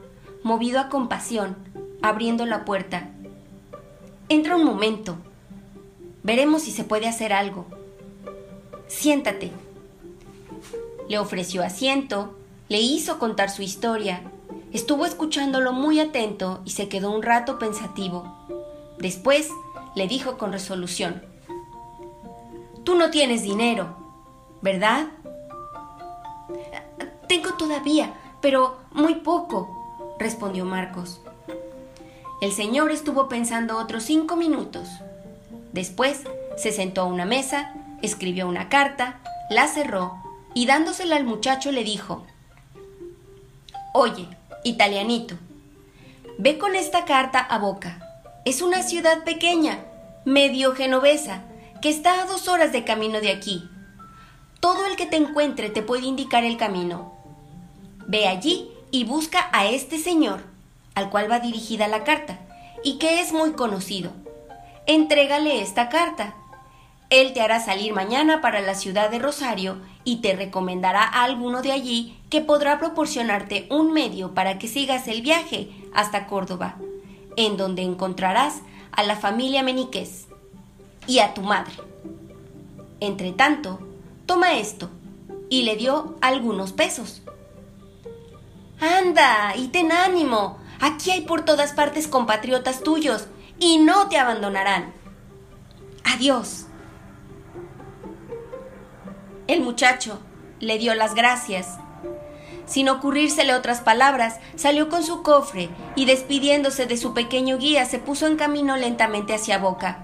movido 0.43 0.79
a 0.79 0.89
compasión, 0.89 1.55
abriendo 2.01 2.45
la 2.45 2.63
puerta. 2.63 3.09
Entra 4.29 4.55
un 4.55 4.65
momento. 4.65 5.17
Veremos 6.21 6.61
si 6.61 6.71
se 6.71 6.83
puede 6.83 7.07
hacer 7.07 7.33
algo. 7.33 7.65
Siéntate. 8.87 9.51
Le 11.09 11.17
ofreció 11.17 11.63
asiento, 11.63 12.37
le 12.69 12.79
hizo 12.79 13.17
contar 13.17 13.49
su 13.49 13.63
historia, 13.63 14.21
estuvo 14.71 15.05
escuchándolo 15.05 15.73
muy 15.73 15.99
atento 15.99 16.61
y 16.65 16.71
se 16.71 16.87
quedó 16.87 17.11
un 17.11 17.23
rato 17.23 17.57
pensativo. 17.57 18.37
Después 18.99 19.49
le 19.95 20.07
dijo 20.07 20.37
con 20.37 20.51
resolución, 20.51 21.23
Tú 22.83 22.95
no 22.95 23.09
tienes 23.11 23.43
dinero, 23.43 23.95
¿verdad? 24.61 25.07
Tengo 27.27 27.53
todavía, 27.53 28.13
pero 28.41 28.77
muy 28.91 29.15
poco, 29.15 30.15
respondió 30.19 30.65
Marcos. 30.65 31.21
El 32.41 32.51
señor 32.51 32.91
estuvo 32.91 33.29
pensando 33.29 33.77
otros 33.77 34.03
cinco 34.03 34.35
minutos. 34.35 34.89
Después 35.71 36.21
se 36.57 36.71
sentó 36.71 37.01
a 37.01 37.05
una 37.05 37.25
mesa, 37.25 37.73
escribió 38.01 38.47
una 38.47 38.69
carta, 38.69 39.19
la 39.49 39.67
cerró 39.67 40.21
y 40.53 40.65
dándosela 40.65 41.15
al 41.15 41.23
muchacho 41.23 41.71
le 41.71 41.83
dijo, 41.83 42.25
Oye, 43.93 44.27
italianito, 44.63 45.35
ve 46.37 46.57
con 46.57 46.75
esta 46.75 47.05
carta 47.05 47.39
a 47.39 47.57
Boca. 47.59 47.99
Es 48.45 48.61
una 48.61 48.83
ciudad 48.83 49.23
pequeña, 49.23 49.79
medio 50.25 50.73
genovesa, 50.73 51.43
que 51.81 51.89
está 51.89 52.21
a 52.21 52.25
dos 52.25 52.47
horas 52.47 52.71
de 52.71 52.83
camino 52.83 53.21
de 53.21 53.31
aquí. 53.31 53.69
Todo 54.63 54.85
el 54.85 54.95
que 54.95 55.05
te 55.05 55.17
encuentre 55.17 55.69
te 55.69 55.81
puede 55.81 56.05
indicar 56.05 56.45
el 56.45 56.55
camino. 56.55 57.11
Ve 58.07 58.29
allí 58.29 58.71
y 58.91 59.03
busca 59.03 59.49
a 59.51 59.65
este 59.65 59.97
señor, 59.99 60.45
al 60.95 61.09
cual 61.09 61.29
va 61.29 61.41
dirigida 61.41 61.89
la 61.89 62.05
carta, 62.05 62.39
y 62.81 62.97
que 62.97 63.19
es 63.19 63.33
muy 63.33 63.51
conocido. 63.51 64.13
Entrégale 64.87 65.61
esta 65.61 65.89
carta. 65.89 66.35
Él 67.09 67.33
te 67.33 67.41
hará 67.41 67.59
salir 67.59 67.93
mañana 67.93 68.39
para 68.39 68.61
la 68.61 68.73
ciudad 68.73 69.09
de 69.11 69.19
Rosario 69.19 69.81
y 70.05 70.21
te 70.21 70.33
recomendará 70.33 71.03
a 71.03 71.25
alguno 71.25 71.61
de 71.61 71.73
allí 71.73 72.17
que 72.29 72.39
podrá 72.39 72.79
proporcionarte 72.79 73.67
un 73.69 73.91
medio 73.91 74.33
para 74.33 74.59
que 74.59 74.69
sigas 74.69 75.09
el 75.09 75.21
viaje 75.21 75.71
hasta 75.93 76.25
Córdoba, 76.25 76.77
en 77.35 77.57
donde 77.57 77.81
encontrarás 77.81 78.61
a 78.93 79.03
la 79.03 79.17
familia 79.17 79.61
Meniqués 79.61 80.27
y 81.05 81.19
a 81.19 81.33
tu 81.33 81.41
madre. 81.41 81.73
Entre 83.01 83.33
tanto, 83.33 83.89
Toma 84.25 84.57
esto. 84.57 84.89
Y 85.49 85.63
le 85.63 85.75
dio 85.75 86.15
algunos 86.21 86.71
pesos. 86.71 87.21
Anda, 88.79 89.55
y 89.55 89.67
ten 89.67 89.91
ánimo. 89.91 90.57
Aquí 90.79 91.11
hay 91.11 91.21
por 91.21 91.45
todas 91.45 91.73
partes 91.73 92.07
compatriotas 92.07 92.81
tuyos 92.81 93.27
y 93.59 93.77
no 93.77 94.09
te 94.09 94.17
abandonarán. 94.17 94.93
Adiós. 96.03 96.65
El 99.47 99.61
muchacho 99.61 100.19
le 100.59 100.77
dio 100.77 100.95
las 100.95 101.15
gracias. 101.15 101.77
Sin 102.65 102.89
ocurrírsele 102.89 103.53
otras 103.53 103.81
palabras, 103.81 104.39
salió 104.55 104.89
con 104.89 105.03
su 105.03 105.21
cofre 105.21 105.69
y 105.95 106.05
despidiéndose 106.05 106.85
de 106.85 106.97
su 106.97 107.13
pequeño 107.13 107.57
guía 107.57 107.85
se 107.85 107.99
puso 107.99 108.25
en 108.25 108.37
camino 108.37 108.77
lentamente 108.77 109.35
hacia 109.35 109.57
Boca, 109.57 110.01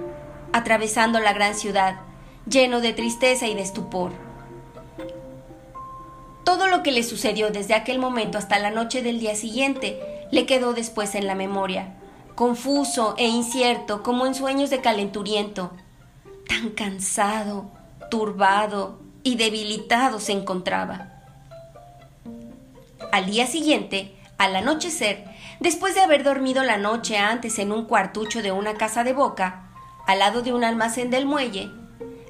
atravesando 0.51 1.19
la 1.19 1.33
gran 1.33 1.55
ciudad 1.55 2.08
lleno 2.49 2.81
de 2.81 2.93
tristeza 2.93 3.47
y 3.47 3.53
de 3.53 3.61
estupor. 3.61 4.11
Todo 6.43 6.67
lo 6.67 6.81
que 6.81 6.91
le 6.91 7.03
sucedió 7.03 7.51
desde 7.51 7.75
aquel 7.75 7.99
momento 7.99 8.37
hasta 8.37 8.57
la 8.59 8.71
noche 8.71 9.01
del 9.01 9.19
día 9.19 9.35
siguiente 9.35 9.99
le 10.31 10.45
quedó 10.45 10.73
después 10.73 11.13
en 11.15 11.27
la 11.27 11.35
memoria, 11.35 11.95
confuso 12.35 13.13
e 13.17 13.27
incierto 13.27 14.01
como 14.01 14.25
en 14.25 14.33
sueños 14.33 14.69
de 14.69 14.81
calenturiento. 14.81 15.71
Tan 16.47 16.71
cansado, 16.71 17.69
turbado 18.09 18.99
y 19.21 19.35
debilitado 19.35 20.19
se 20.19 20.31
encontraba. 20.31 21.13
Al 23.11 23.27
día 23.27 23.45
siguiente, 23.45 24.15
al 24.37 24.55
anochecer, 24.55 25.25
después 25.59 25.93
de 25.93 26.01
haber 26.01 26.23
dormido 26.23 26.63
la 26.63 26.77
noche 26.77 27.17
antes 27.17 27.59
en 27.59 27.71
un 27.71 27.85
cuartucho 27.85 28.41
de 28.41 28.51
una 28.51 28.75
casa 28.75 29.03
de 29.03 29.13
boca, 29.13 29.69
al 30.07 30.19
lado 30.19 30.41
de 30.41 30.53
un 30.53 30.63
almacén 30.63 31.11
del 31.11 31.25
muelle, 31.25 31.69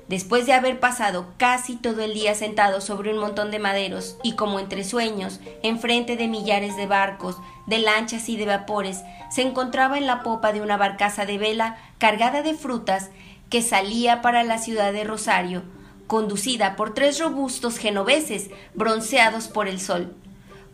Después 0.10 0.48
de 0.48 0.54
haber 0.54 0.80
pasado 0.80 1.28
casi 1.38 1.76
todo 1.76 2.02
el 2.02 2.16
día 2.16 2.34
sentado 2.34 2.82
sobre 2.82 3.14
un 3.14 3.20
montón 3.20 3.52
de 3.52 3.60
maderos 3.60 4.18
y 4.24 4.34
como 4.34 4.60
entre 4.60 4.84
sueños, 4.84 5.40
enfrente 5.62 6.18
de 6.18 6.28
millares 6.28 6.76
de 6.76 6.88
barcos, 6.88 7.38
de 7.68 7.78
lanchas 7.78 8.28
y 8.28 8.36
de 8.36 8.48
vapores, 8.48 9.04
se 9.30 9.44
encontraba 9.44 10.00
en 10.00 10.08
la 10.08 10.24
popa 10.24 10.52
de 10.52 10.62
una 10.62 10.78
barcaza 10.78 11.28
de 11.28 11.38
vela 11.38 11.78
cargada 12.00 12.42
de 12.42 12.56
frutas 12.56 13.12
que 13.52 13.62
salía 13.62 14.24
para 14.24 14.44
la 14.44 14.58
ciudad 14.58 14.94
de 14.94 15.04
Rosario, 15.04 15.62
conducida 16.08 16.76
por 16.76 16.96
tres 16.96 17.20
robustos 17.20 17.78
genoveses 17.78 18.50
bronceados 18.74 19.48
por 19.48 19.68
el 19.68 19.80
sol, 19.80 20.16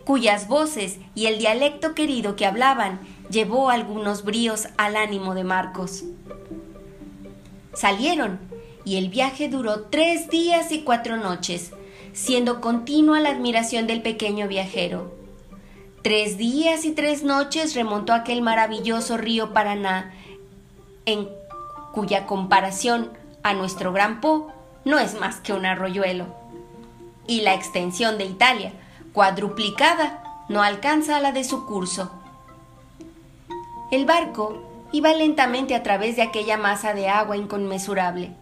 cuyas 0.05 0.47
voces 0.47 0.97
y 1.13 1.25
el 1.25 1.39
dialecto 1.39 1.93
querido 1.93 2.37
que 2.37 2.45
hablaban 2.45 3.01
llevó 3.29 3.69
algunos 3.69 4.23
bríos 4.23 4.69
al 4.77 4.95
ánimo 4.95 5.35
de 5.35 5.43
Marcos. 5.43 6.05
Salieron 7.73 8.39
y 8.85 8.97
el 8.97 9.09
viaje 9.09 9.49
duró 9.49 9.81
tres 9.81 10.29
días 10.29 10.71
y 10.71 10.83
cuatro 10.83 11.17
noches, 11.17 11.71
siendo 12.13 12.61
continua 12.61 13.19
la 13.19 13.31
admiración 13.31 13.87
del 13.87 14.03
pequeño 14.03 14.47
viajero. 14.47 15.11
Tres 16.03 16.37
días 16.37 16.85
y 16.85 16.91
tres 16.91 17.23
noches 17.23 17.73
remontó 17.73 18.13
aquel 18.13 18.43
maravilloso 18.43 19.17
río 19.17 19.53
Paraná, 19.53 20.13
en 21.07 21.27
cuya 21.93 22.27
comparación 22.27 23.09
a 23.41 23.53
nuestro 23.53 23.91
gran 23.91 24.21
Po 24.21 24.51
no 24.85 24.99
es 24.99 25.19
más 25.19 25.37
que 25.37 25.53
un 25.53 25.65
arroyuelo. 25.65 26.27
Y 27.27 27.41
la 27.41 27.55
extensión 27.55 28.19
de 28.19 28.25
Italia, 28.25 28.71
cuadruplicada, 29.13 30.45
no 30.47 30.61
alcanza 30.61 31.17
a 31.17 31.21
la 31.21 31.31
de 31.31 31.43
su 31.43 31.65
curso. 31.65 32.11
El 33.91 34.05
barco 34.05 34.61
iba 34.91 35.11
lentamente 35.13 35.73
a 35.73 35.81
través 35.81 36.15
de 36.15 36.21
aquella 36.21 36.57
masa 36.57 36.93
de 36.93 37.09
agua 37.09 37.35
inconmensurable 37.35 38.35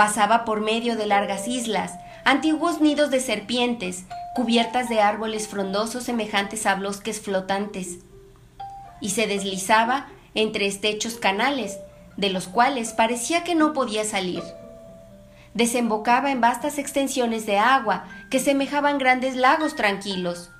Pasaba 0.00 0.46
por 0.46 0.62
medio 0.62 0.96
de 0.96 1.04
largas 1.04 1.46
islas, 1.46 1.92
antiguos 2.24 2.80
nidos 2.80 3.10
de 3.10 3.20
serpientes, 3.20 4.04
cubiertas 4.34 4.88
de 4.88 5.02
árboles 5.02 5.46
frondosos 5.46 6.04
semejantes 6.04 6.64
a 6.64 6.76
bosques 6.76 7.20
flotantes, 7.20 7.98
y 9.02 9.10
se 9.10 9.26
deslizaba 9.26 10.08
entre 10.34 10.64
estrechos 10.64 11.16
canales, 11.16 11.80
de 12.16 12.30
los 12.30 12.48
cuales 12.48 12.94
parecía 12.94 13.44
que 13.44 13.54
no 13.54 13.74
podía 13.74 14.06
salir. 14.06 14.42
Desembocaba 15.52 16.30
en 16.30 16.40
vastas 16.40 16.78
extensiones 16.78 17.44
de 17.44 17.58
agua 17.58 18.06
que 18.30 18.40
semejaban 18.40 18.96
grandes 18.96 19.36
lagos 19.36 19.76
tranquilos. 19.76 20.50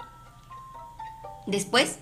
Después, 1.46 1.98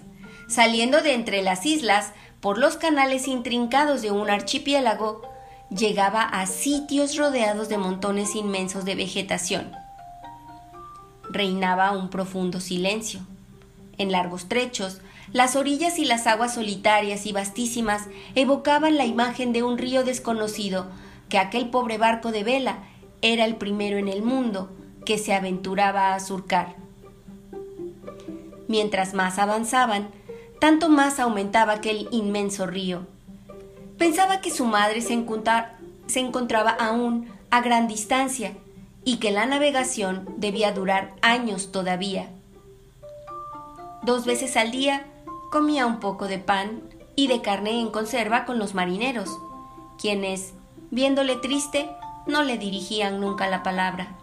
saliendo 0.48 1.02
de 1.02 1.14
entre 1.14 1.42
las 1.42 1.66
islas, 1.66 2.10
por 2.40 2.58
los 2.58 2.76
canales 2.76 3.28
intrincados 3.28 4.02
de 4.02 4.10
un 4.10 4.28
archipiélago, 4.28 5.37
llegaba 5.70 6.22
a 6.22 6.46
sitios 6.46 7.16
rodeados 7.16 7.68
de 7.68 7.78
montones 7.78 8.34
inmensos 8.34 8.84
de 8.84 8.94
vegetación. 8.94 9.70
Reinaba 11.30 11.92
un 11.92 12.08
profundo 12.08 12.60
silencio. 12.60 13.20
En 13.98 14.12
largos 14.12 14.48
trechos, 14.48 15.00
las 15.32 15.56
orillas 15.56 15.98
y 15.98 16.06
las 16.06 16.26
aguas 16.26 16.54
solitarias 16.54 17.26
y 17.26 17.32
vastísimas 17.32 18.04
evocaban 18.34 18.96
la 18.96 19.04
imagen 19.04 19.52
de 19.52 19.62
un 19.62 19.76
río 19.76 20.04
desconocido 20.04 20.86
que 21.28 21.38
aquel 21.38 21.68
pobre 21.68 21.98
barco 21.98 22.32
de 22.32 22.44
vela 22.44 22.78
era 23.20 23.44
el 23.44 23.56
primero 23.56 23.98
en 23.98 24.08
el 24.08 24.22
mundo 24.22 24.70
que 25.04 25.18
se 25.18 25.34
aventuraba 25.34 26.14
a 26.14 26.20
surcar. 26.20 26.76
Mientras 28.68 29.12
más 29.12 29.38
avanzaban, 29.38 30.08
tanto 30.60 30.88
más 30.88 31.18
aumentaba 31.20 31.74
aquel 31.74 32.08
inmenso 32.10 32.66
río 32.66 33.06
Pensaba 33.98 34.40
que 34.40 34.52
su 34.52 34.64
madre 34.64 35.00
se, 35.00 35.12
encontraba 35.12 36.70
aún 36.70 37.28
a 37.50 37.60
gran 37.60 37.88
distancia 37.88 38.52
y 39.04 39.16
que 39.16 39.32
la 39.32 39.44
navegación 39.44 40.28
debía 40.36 40.70
durar 40.70 41.14
años 41.20 41.72
todavía. 41.72 42.28
Dos 44.02 44.24
veces 44.24 44.56
al 44.56 44.70
día 44.70 45.04
comía 45.50 45.84
un 45.86 45.98
poco 45.98 46.28
de 46.28 46.38
pan 46.38 46.80
y 47.16 47.26
de 47.26 47.42
carne 47.42 47.80
en 47.80 47.90
conserva 47.90 48.44
con 48.44 48.60
los 48.60 48.72
marineros, 48.74 49.36
quienes, 50.00 50.52
viéndole 50.92 51.34
triste, 51.34 51.90
no 52.26 52.44
le 52.44 52.56
dirigían 52.56 53.20
nunca 53.20 53.48
la 53.48 53.64
palabra. 53.64 54.16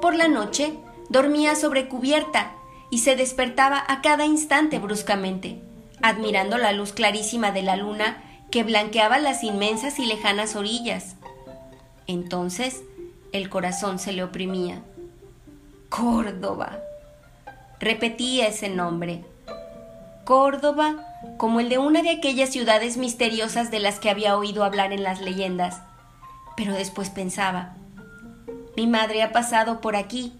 Por 0.00 0.16
la 0.16 0.26
noche 0.26 0.76
dormía 1.08 1.54
sobre 1.54 1.88
cubierta 1.88 2.50
y 2.90 2.98
se 2.98 3.14
despertaba 3.14 3.84
a 3.86 4.00
cada 4.02 4.24
instante 4.24 4.80
bruscamente 4.80 5.67
admirando 6.02 6.58
la 6.58 6.72
luz 6.72 6.92
clarísima 6.92 7.50
de 7.50 7.62
la 7.62 7.76
luna 7.76 8.22
que 8.50 8.62
blanqueaba 8.62 9.18
las 9.18 9.44
inmensas 9.44 9.98
y 9.98 10.06
lejanas 10.06 10.56
orillas. 10.56 11.16
Entonces 12.06 12.82
el 13.32 13.50
corazón 13.50 13.98
se 13.98 14.12
le 14.12 14.24
oprimía. 14.24 14.82
Córdoba. 15.88 16.78
Repetía 17.80 18.48
ese 18.48 18.68
nombre. 18.68 19.24
Córdoba 20.24 21.04
como 21.36 21.60
el 21.60 21.68
de 21.68 21.78
una 21.78 22.02
de 22.02 22.10
aquellas 22.10 22.50
ciudades 22.50 22.96
misteriosas 22.96 23.70
de 23.70 23.80
las 23.80 23.98
que 23.98 24.10
había 24.10 24.36
oído 24.36 24.64
hablar 24.64 24.92
en 24.92 25.02
las 25.02 25.20
leyendas. 25.20 25.80
Pero 26.56 26.74
después 26.74 27.10
pensaba, 27.10 27.74
mi 28.76 28.86
madre 28.86 29.22
ha 29.22 29.32
pasado 29.32 29.80
por 29.80 29.96
aquí, 29.96 30.32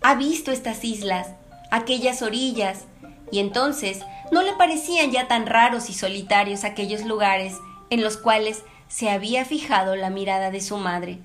ha 0.00 0.14
visto 0.14 0.50
estas 0.52 0.84
islas, 0.84 1.28
aquellas 1.70 2.22
orillas, 2.22 2.84
y 3.30 3.38
entonces 3.38 4.00
no 4.32 4.42
le 4.42 4.54
parecían 4.54 5.12
ya 5.12 5.28
tan 5.28 5.46
raros 5.46 5.90
y 5.90 5.92
solitarios 5.92 6.64
aquellos 6.64 7.04
lugares 7.04 7.58
en 7.90 8.02
los 8.02 8.16
cuales 8.16 8.64
se 8.88 9.10
había 9.10 9.44
fijado 9.44 9.94
la 9.94 10.08
mirada 10.08 10.50
de 10.50 10.62
su 10.62 10.78
madre. 10.78 11.18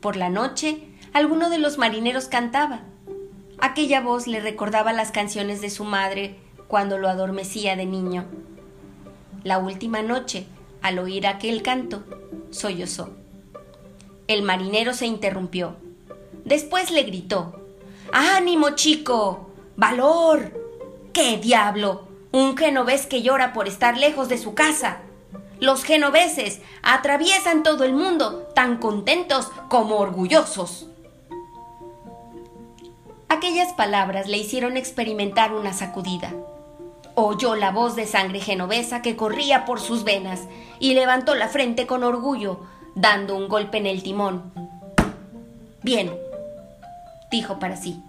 Por 0.00 0.14
la 0.14 0.30
noche, 0.30 0.84
alguno 1.12 1.50
de 1.50 1.58
los 1.58 1.76
marineros 1.76 2.28
cantaba. 2.28 2.82
Aquella 3.58 4.00
voz 4.00 4.28
le 4.28 4.38
recordaba 4.38 4.92
las 4.92 5.10
canciones 5.10 5.60
de 5.60 5.68
su 5.68 5.82
madre 5.82 6.38
cuando 6.68 6.96
lo 6.96 7.08
adormecía 7.08 7.74
de 7.74 7.86
niño. 7.86 8.26
La 9.42 9.58
última 9.58 10.00
noche, 10.00 10.46
al 10.80 11.00
oír 11.00 11.26
aquel 11.26 11.62
canto, 11.62 12.04
sollozó. 12.50 13.16
El 14.28 14.42
marinero 14.42 14.94
se 14.94 15.06
interrumpió. 15.06 15.74
Después 16.44 16.92
le 16.92 17.02
gritó 17.02 17.60
Ánimo, 18.12 18.70
chico. 18.76 19.50
Valor. 19.76 20.67
¿Qué 21.18 21.36
diablo? 21.36 22.06
Un 22.30 22.56
genovés 22.56 23.08
que 23.08 23.22
llora 23.22 23.52
por 23.52 23.66
estar 23.66 23.98
lejos 23.98 24.28
de 24.28 24.38
su 24.38 24.54
casa. 24.54 24.98
Los 25.58 25.82
genoveses 25.82 26.60
atraviesan 26.80 27.64
todo 27.64 27.82
el 27.82 27.92
mundo 27.92 28.46
tan 28.54 28.76
contentos 28.76 29.50
como 29.68 29.96
orgullosos. 29.96 30.86
Aquellas 33.28 33.72
palabras 33.72 34.28
le 34.28 34.36
hicieron 34.36 34.76
experimentar 34.76 35.52
una 35.54 35.72
sacudida. 35.72 36.32
Oyó 37.16 37.56
la 37.56 37.72
voz 37.72 37.96
de 37.96 38.06
sangre 38.06 38.38
genovesa 38.38 39.02
que 39.02 39.16
corría 39.16 39.64
por 39.64 39.80
sus 39.80 40.04
venas 40.04 40.42
y 40.78 40.94
levantó 40.94 41.34
la 41.34 41.48
frente 41.48 41.88
con 41.88 42.04
orgullo, 42.04 42.60
dando 42.94 43.34
un 43.34 43.48
golpe 43.48 43.78
en 43.78 43.86
el 43.86 44.04
timón. 44.04 44.52
Bien, 45.82 46.16
dijo 47.28 47.58
para 47.58 47.76
sí. 47.76 48.00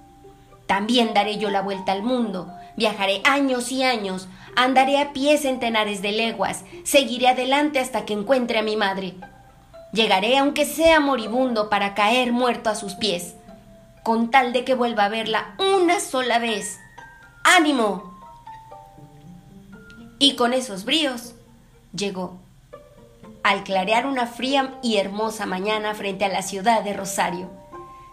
También 0.67 1.15
daré 1.15 1.39
yo 1.39 1.49
la 1.49 1.63
vuelta 1.63 1.91
al 1.91 2.03
mundo 2.03 2.53
Viajaré 2.79 3.21
años 3.25 3.73
y 3.73 3.83
años, 3.83 4.29
andaré 4.55 5.01
a 5.01 5.11
pie 5.11 5.37
centenares 5.37 6.01
de 6.01 6.13
leguas, 6.13 6.63
seguiré 6.85 7.27
adelante 7.27 7.77
hasta 7.77 8.05
que 8.05 8.13
encuentre 8.13 8.57
a 8.57 8.63
mi 8.63 8.77
madre. 8.77 9.15
Llegaré 9.91 10.37
aunque 10.37 10.63
sea 10.63 11.01
moribundo 11.01 11.69
para 11.69 11.93
caer 11.93 12.31
muerto 12.31 12.69
a 12.69 12.75
sus 12.75 12.93
pies, 12.93 13.35
con 14.01 14.31
tal 14.31 14.53
de 14.53 14.63
que 14.63 14.75
vuelva 14.75 15.03
a 15.03 15.09
verla 15.09 15.55
una 15.59 15.99
sola 15.99 16.39
vez. 16.39 16.79
¡Ánimo! 17.43 18.17
Y 20.17 20.37
con 20.37 20.53
esos 20.53 20.85
bríos 20.85 21.35
llegó. 21.93 22.39
Al 23.43 23.65
clarear 23.65 24.07
una 24.07 24.25
fría 24.25 24.79
y 24.81 24.95
hermosa 24.95 25.45
mañana 25.45 25.95
frente 25.95 26.23
a 26.23 26.29
la 26.29 26.43
ciudad 26.43 26.81
de 26.83 26.93
Rosario, 26.93 27.49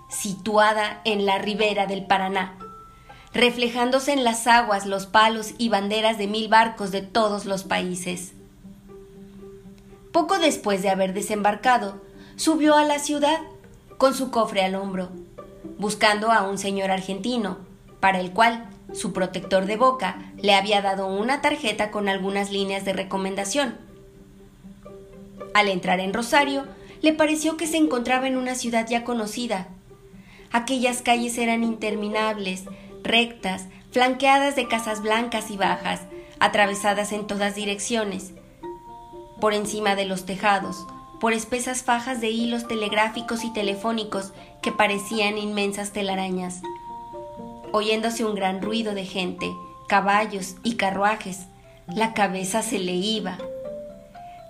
situada 0.09 1.03
en 1.05 1.25
la 1.25 1.39
ribera 1.39 1.87
del 1.87 2.05
Paraná, 2.05 2.59
reflejándose 3.37 4.13
en 4.13 4.25
las 4.25 4.47
aguas 4.47 4.87
los 4.87 5.07
palos 5.07 5.55
y 5.59 5.69
banderas 5.69 6.17
de 6.17 6.27
mil 6.27 6.49
barcos 6.49 6.91
de 6.91 7.03
todos 7.03 7.45
los 7.45 7.65
países. 7.65 8.33
Poco 10.11 10.39
después 10.39 10.83
de 10.83 10.89
haber 10.89 11.13
desembarcado, 11.13 12.01
subió 12.37 12.75
a 12.77 12.85
la 12.85 12.99
ciudad 12.99 13.39
con 13.99 14.15
su 14.15 14.31
cofre 14.31 14.65
al 14.65 14.75
hombro, 14.75 15.11
buscando 15.79 16.33
a 16.33 16.49
un 16.49 16.57
señor 16.57 16.91
argentino, 16.91 17.59
para 18.01 18.21
el 18.21 18.33
cual 18.33 18.71
su 18.95 19.13
protector 19.13 19.67
de 19.67 19.77
boca 19.77 20.33
le 20.39 20.55
había 20.55 20.81
dado 20.81 21.07
una 21.07 21.43
tarjeta 21.43 21.91
con 21.91 22.09
algunas 22.09 22.51
líneas 22.51 22.85
de 22.87 22.95
recomendación. 22.95 23.77
Al 25.53 25.69
entrar 25.69 26.01
en 26.01 26.15
Rosario, 26.15 26.65
le 27.03 27.13
pareció 27.13 27.59
que 27.59 27.67
se 27.67 27.77
encontraba 27.77 28.27
en 28.27 28.37
una 28.39 28.55
ciudad 28.55 28.87
ya 28.89 29.05
conocida. 29.05 29.69
Aquellas 30.53 31.03
calles 31.03 31.37
eran 31.37 31.65
interminables, 31.65 32.65
rectas, 33.07 33.67
flanqueadas 33.93 34.57
de 34.57 34.69
casas 34.69 35.03
blancas 35.03 35.51
y 35.51 35.57
bajas, 35.57 36.03
atravesadas 36.41 37.13
en 37.13 37.27
todas 37.27 37.55
direcciones. 37.55 38.33
Por 39.41 39.55
encima 39.55 39.95
de 39.97 40.05
los 40.07 40.27
tejados, 40.27 40.87
por 41.21 41.33
espesas 41.33 41.83
fajas 41.83 42.21
de 42.21 42.31
hilos 42.31 42.69
telegráficos 42.69 43.45
y 43.45 43.53
telefónicos 43.53 44.33
que 44.63 44.73
parecían 44.73 45.39
inmensas 45.39 45.93
telarañas. 45.93 46.61
Oyéndose 47.73 48.25
un 48.25 48.35
gran 48.35 48.61
ruido 48.63 48.95
de 48.95 49.05
gente, 49.05 49.51
caballos 49.89 50.57
y 50.63 50.77
carruajes, 50.77 51.47
la 51.87 52.15
cabeza 52.15 52.63
se 52.63 52.79
le 52.79 52.93
iba. 52.93 53.39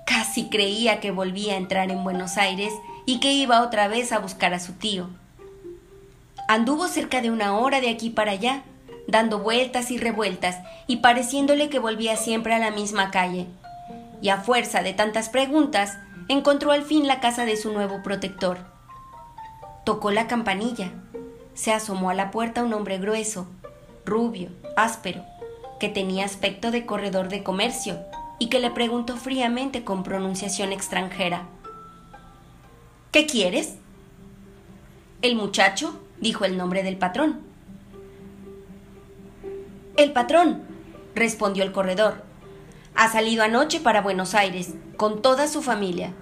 Casi 0.07 0.49
creía 0.49 1.01
que 1.01 1.11
volvía 1.11 1.55
a 1.55 1.59
entrar 1.59 1.91
en 1.91 2.03
Buenos 2.03 2.37
Aires 2.37 2.73
y 3.05 3.21
que 3.21 3.33
iba 3.33 3.63
otra 3.63 3.89
vez 3.89 4.13
a 4.13 4.19
buscar 4.19 4.55
a 4.55 4.61
su 4.61 4.73
tío. 4.73 5.09
Anduvo 6.49 6.87
cerca 6.87 7.21
de 7.21 7.31
una 7.31 7.59
hora 7.59 7.81
de 7.81 7.89
aquí 7.89 8.11
para 8.11 8.33
allá, 8.33 8.63
dando 9.09 9.41
vueltas 9.41 9.91
y 9.91 9.99
revueltas 9.99 10.59
y 10.87 10.99
pareciéndole 10.99 11.69
que 11.69 11.79
volvía 11.79 12.17
siempre 12.17 12.55
a 12.55 12.59
la 12.59 12.71
misma 12.71 13.11
calle. 13.11 13.47
Y 14.23 14.29
a 14.29 14.39
fuerza 14.39 14.83
de 14.83 14.95
tantas 14.95 15.29
preguntas, 15.29 15.99
encontró 16.29 16.73
al 16.73 16.83
fin 16.83 17.07
la 17.07 17.21
casa 17.21 17.45
de 17.45 17.57
su 17.57 17.73
nuevo 17.73 18.03
protector. 18.03 18.59
Tocó 19.85 20.11
la 20.11 20.27
campanilla. 20.27 20.93
Se 21.55 21.73
asomó 21.73 22.11
a 22.11 22.15
la 22.15 22.31
puerta 22.31 22.63
un 22.63 22.73
hombre 22.75 22.99
grueso, 22.99 23.47
rubio, 24.05 24.51
áspero, 24.77 25.25
que 25.81 25.89
tenía 25.89 26.25
aspecto 26.25 26.71
de 26.71 26.87
corredor 26.87 27.29
de 27.29 27.43
comercio 27.43 27.99
y 28.39 28.49
que 28.49 28.61
le 28.61 28.71
preguntó 28.71 29.17
fríamente 29.17 29.85
con 29.85 30.03
pronunciación 30.03 30.73
extranjera. 30.73 31.47
¿Qué 33.11 33.27
quieres? 33.27 33.77
El 35.23 35.37
muchacho 35.37 35.99
dijo 36.21 36.45
el 36.45 36.57
nombre 36.57 36.83
del 36.83 36.97
patrón. 36.97 37.41
El 39.97 40.13
patrón, 40.13 40.63
respondió 41.15 41.65
el 41.65 41.73
corredor. 41.73 42.23
Ha 42.95 43.11
salido 43.11 43.43
anoche 43.43 43.81
para 43.81 44.03
Buenos 44.03 44.35
Aires, 44.35 44.75
con 44.97 45.23
toda 45.23 45.49
su 45.49 45.63
familia. 45.63 46.13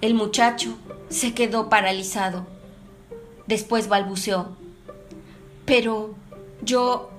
El 0.00 0.14
muchacho 0.14 0.78
se 1.08 1.34
quedó 1.34 1.68
paralizado. 1.68 2.46
Después 3.46 3.88
balbuceó. 3.88 4.56
Pero 5.64 6.14
yo 6.62 7.10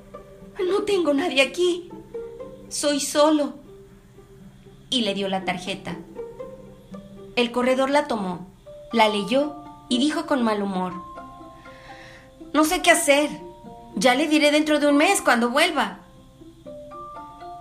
no 0.69 0.83
tengo 0.83 1.13
nadie 1.13 1.41
aquí. 1.41 1.89
Soy 2.69 2.99
solo. 2.99 3.55
Y 4.89 5.01
le 5.01 5.13
dio 5.13 5.27
la 5.27 5.43
tarjeta. 5.45 5.97
El 7.35 7.51
corredor 7.51 7.89
la 7.89 8.07
tomó, 8.07 8.47
la 8.91 9.07
leyó 9.07 9.63
y 9.87 9.99
dijo 9.99 10.25
con 10.25 10.43
mal 10.43 10.61
humor. 10.61 10.93
No 12.59 12.65
sé 12.65 12.81
qué 12.81 12.91
hacer. 12.91 13.29
Ya 13.95 14.15
le 14.15 14.27
diré 14.27 14.51
dentro 14.51 14.81
de 14.81 14.87
un 14.87 14.97
mes 14.97 15.21
cuando 15.21 15.49
vuelva. 15.49 15.99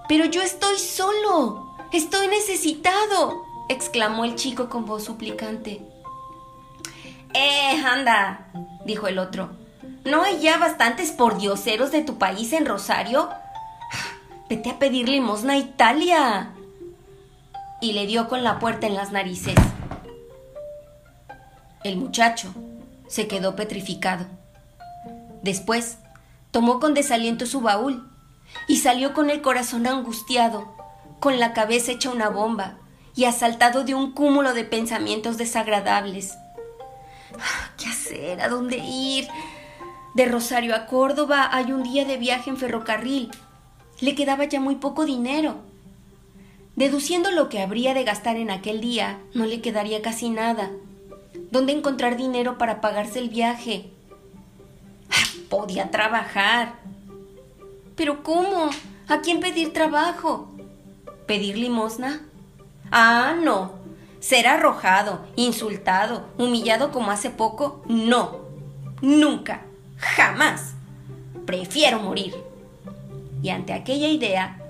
Pero 0.09 0.25
yo 0.25 0.43
estoy 0.43 0.77
solo. 0.77 1.77
Estoy 1.93 2.27
necesitado. 2.27 3.45
exclamó 3.69 4.25
el 4.25 4.35
chico 4.35 4.69
con 4.69 4.87
voz 4.87 5.05
suplicante. 5.05 5.81
Eh, 7.33 7.81
anda, 7.87 8.49
dijo 8.87 9.07
el 9.07 9.21
otro. 9.21 9.51
¿No 10.05 10.25
hay 10.25 10.41
ya 10.41 10.59
bastantes 10.59 11.13
pordioseros 11.13 11.93
de 11.93 12.03
tu 12.03 12.19
país 12.19 12.53
en 12.53 12.67
Rosario? 12.67 13.29
Vete 14.51 14.71
a 14.71 14.81
pedir 14.81 15.09
limosna 15.09 15.53
a 15.53 15.59
Italia. 15.59 16.51
Y 17.81 17.93
le 17.93 18.09
dio 18.09 18.29
con 18.29 18.43
la 18.43 18.59
puerta 18.59 18.89
en 18.89 18.97
las 18.97 19.13
narices. 19.13 19.55
El 21.85 21.99
muchacho 21.99 22.53
se 23.07 23.29
quedó 23.29 23.55
petrificado. 23.55 24.27
Después, 25.43 25.99
tomó 26.51 26.81
con 26.81 26.95
desaliento 26.95 27.47
su 27.47 27.61
baúl 27.61 28.09
y 28.67 28.79
salió 28.79 29.13
con 29.13 29.31
el 29.31 29.43
corazón 29.43 29.87
angustiado, 29.87 30.73
con 31.21 31.39
la 31.39 31.53
cabeza 31.53 31.93
hecha 31.93 32.11
una 32.11 32.29
bomba 32.29 32.79
y 33.15 33.25
asaltado 33.25 33.85
de 33.85 33.95
un 33.95 34.13
cúmulo 34.13 34.55
de 34.55 34.65
pensamientos 34.65 35.39
desagradables. 35.39 36.35
Ah, 37.35 37.71
¿Qué 37.77 37.87
hacer? 37.87 38.41
¿A 38.41 38.49
dónde 38.49 38.79
ir? 38.79 39.29
De 40.15 40.25
Rosario 40.25 40.75
a 40.75 40.87
Córdoba 40.87 41.49
hay 41.53 41.73
un 41.73 41.83
día 41.83 42.05
de 42.05 42.17
viaje 42.17 42.51
en 42.51 42.57
ferrocarril. 42.57 43.31
Le 44.01 44.15
quedaba 44.15 44.45
ya 44.45 44.61
muy 44.61 44.77
poco 44.77 45.05
dinero. 45.05 45.57
Deduciendo 46.77 47.33
lo 47.33 47.49
que 47.49 47.61
habría 47.61 47.93
de 47.93 48.05
gastar 48.05 48.37
en 48.37 48.51
aquel 48.51 48.81
día, 48.81 49.19
no 49.35 49.47
le 49.47 49.61
quedaría 49.61 50.01
casi 50.01 50.31
nada. 50.31 50.71
¿Dónde 51.51 51.73
encontrar 51.73 52.17
dinero 52.17 52.57
para 52.57 52.81
pagarse 52.81 53.19
el 53.19 53.31
viaje? 53.31 53.91
Podía 55.49 55.91
trabajar. 55.91 56.75
¿Pero 57.97 58.23
cómo? 58.23 58.71
¿A 59.09 59.21
quién 59.21 59.41
pedir 59.41 59.73
trabajo? 59.73 60.49
¿Pedir 61.27 61.59
limosna? 61.59 62.23
Ah, 62.91 63.35
no. 63.43 63.73
Ser 64.21 64.47
arrojado, 64.47 65.27
insultado, 65.37 66.29
humillado 66.39 66.93
como 66.93 67.11
hace 67.11 67.31
poco, 67.31 67.83
no. 67.87 68.41
Nunca. 69.01 69.63
Jamás. 69.97 70.75
Prefiero 71.47 72.01
morir. 72.01 72.35
Y 73.43 73.51
ante 73.51 73.73
aquella 73.73 74.09
idea, 74.09 74.61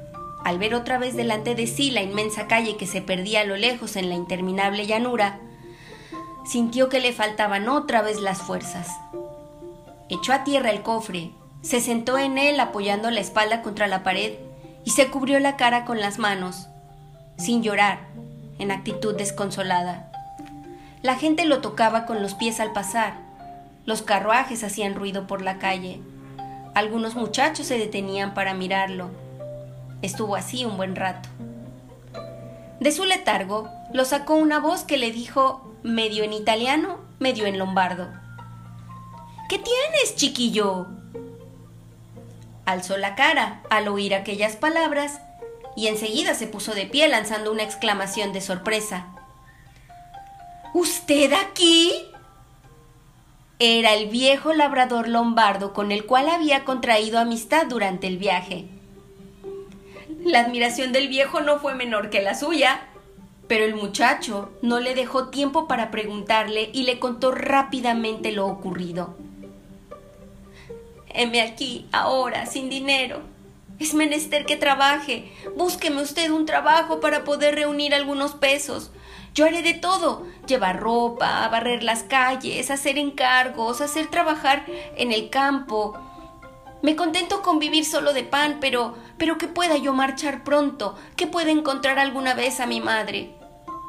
al 0.44 0.58
ver 0.58 0.74
otra 0.74 0.98
vez 0.98 1.16
delante 1.16 1.54
de 1.54 1.66
sí 1.66 1.90
la 1.90 2.02
inmensa 2.02 2.46
calle 2.46 2.76
que 2.76 2.86
se 2.86 3.02
perdía 3.02 3.40
a 3.40 3.44
lo 3.44 3.56
lejos 3.56 3.96
en 3.96 4.08
la 4.08 4.14
interminable 4.14 4.86
llanura, 4.86 5.40
sintió 6.46 6.88
que 6.88 7.00
le 7.00 7.12
faltaban 7.12 7.68
otra 7.68 8.02
vez 8.02 8.20
las 8.20 8.42
fuerzas 8.42 8.88
echó 10.08 10.32
a 10.32 10.44
tierra 10.44 10.70
el 10.70 10.82
cofre, 10.82 11.32
se 11.62 11.80
sentó 11.80 12.18
en 12.18 12.38
él 12.38 12.60
apoyando 12.60 13.10
la 13.10 13.20
espalda 13.20 13.62
contra 13.62 13.86
la 13.86 14.02
pared 14.02 14.34
y 14.84 14.90
se 14.90 15.08
cubrió 15.08 15.38
la 15.40 15.56
cara 15.56 15.84
con 15.84 16.00
las 16.00 16.18
manos, 16.18 16.68
sin 17.36 17.62
llorar, 17.62 18.08
en 18.58 18.70
actitud 18.70 19.14
desconsolada. 19.14 20.10
La 21.02 21.16
gente 21.16 21.44
lo 21.44 21.60
tocaba 21.60 22.06
con 22.06 22.22
los 22.22 22.34
pies 22.34 22.60
al 22.60 22.72
pasar, 22.72 23.14
los 23.84 24.02
carruajes 24.02 24.64
hacían 24.64 24.94
ruido 24.94 25.26
por 25.26 25.42
la 25.42 25.58
calle, 25.58 26.00
algunos 26.74 27.16
muchachos 27.16 27.66
se 27.66 27.78
detenían 27.78 28.34
para 28.34 28.54
mirarlo. 28.54 29.10
Estuvo 30.00 30.36
así 30.36 30.64
un 30.64 30.76
buen 30.76 30.94
rato. 30.94 31.28
De 32.78 32.92
su 32.92 33.04
letargo 33.04 33.68
lo 33.92 34.04
sacó 34.04 34.36
una 34.36 34.60
voz 34.60 34.84
que 34.84 34.96
le 34.96 35.10
dijo 35.10 35.74
medio 35.82 36.22
en 36.22 36.32
italiano, 36.32 36.98
medio 37.18 37.46
en 37.46 37.58
lombardo. 37.58 38.08
¿Qué 39.48 39.58
tienes, 39.58 40.14
chiquillo? 40.14 40.88
Alzó 42.66 42.98
la 42.98 43.14
cara 43.14 43.62
al 43.70 43.88
oír 43.88 44.14
aquellas 44.14 44.56
palabras 44.56 45.22
y 45.74 45.86
enseguida 45.86 46.34
se 46.34 46.46
puso 46.46 46.74
de 46.74 46.84
pie 46.84 47.08
lanzando 47.08 47.50
una 47.50 47.62
exclamación 47.62 48.34
de 48.34 48.42
sorpresa. 48.42 49.06
¿Usted 50.74 51.32
aquí? 51.32 51.94
Era 53.58 53.94
el 53.94 54.10
viejo 54.10 54.52
labrador 54.52 55.08
lombardo 55.08 55.72
con 55.72 55.92
el 55.92 56.04
cual 56.04 56.28
había 56.28 56.66
contraído 56.66 57.18
amistad 57.18 57.68
durante 57.68 58.06
el 58.06 58.18
viaje. 58.18 58.66
La 60.26 60.40
admiración 60.40 60.92
del 60.92 61.08
viejo 61.08 61.40
no 61.40 61.58
fue 61.58 61.74
menor 61.74 62.10
que 62.10 62.20
la 62.20 62.34
suya, 62.34 62.82
pero 63.46 63.64
el 63.64 63.76
muchacho 63.76 64.52
no 64.60 64.78
le 64.78 64.94
dejó 64.94 65.28
tiempo 65.28 65.66
para 65.66 65.90
preguntarle 65.90 66.68
y 66.74 66.82
le 66.82 66.98
contó 66.98 67.30
rápidamente 67.30 68.30
lo 68.30 68.46
ocurrido 68.46 69.16
heme 71.18 71.42
aquí, 71.42 71.86
ahora, 71.92 72.46
sin 72.46 72.70
dinero. 72.70 73.22
Es 73.78 73.94
menester 73.94 74.46
que 74.46 74.56
trabaje. 74.56 75.32
Búsqueme 75.56 76.02
usted 76.02 76.30
un 76.30 76.46
trabajo 76.46 77.00
para 77.00 77.24
poder 77.24 77.54
reunir 77.54 77.94
algunos 77.94 78.32
pesos. 78.32 78.90
Yo 79.34 79.44
haré 79.44 79.62
de 79.62 79.74
todo. 79.74 80.26
Llevar 80.46 80.80
ropa, 80.80 81.46
barrer 81.48 81.82
las 81.82 82.02
calles, 82.02 82.70
hacer 82.70 82.98
encargos, 82.98 83.80
hacer 83.80 84.08
trabajar 84.08 84.64
en 84.96 85.12
el 85.12 85.30
campo. 85.30 85.96
Me 86.82 86.96
contento 86.96 87.42
con 87.42 87.58
vivir 87.58 87.84
solo 87.84 88.12
de 88.12 88.24
pan, 88.24 88.58
pero 88.60 88.96
pero 89.18 89.36
que 89.36 89.48
pueda 89.48 89.76
yo 89.76 89.92
marchar 89.92 90.44
pronto, 90.44 90.96
que 91.16 91.26
pueda 91.26 91.50
encontrar 91.50 91.98
alguna 91.98 92.34
vez 92.34 92.60
a 92.60 92.66
mi 92.66 92.80
madre. 92.80 93.34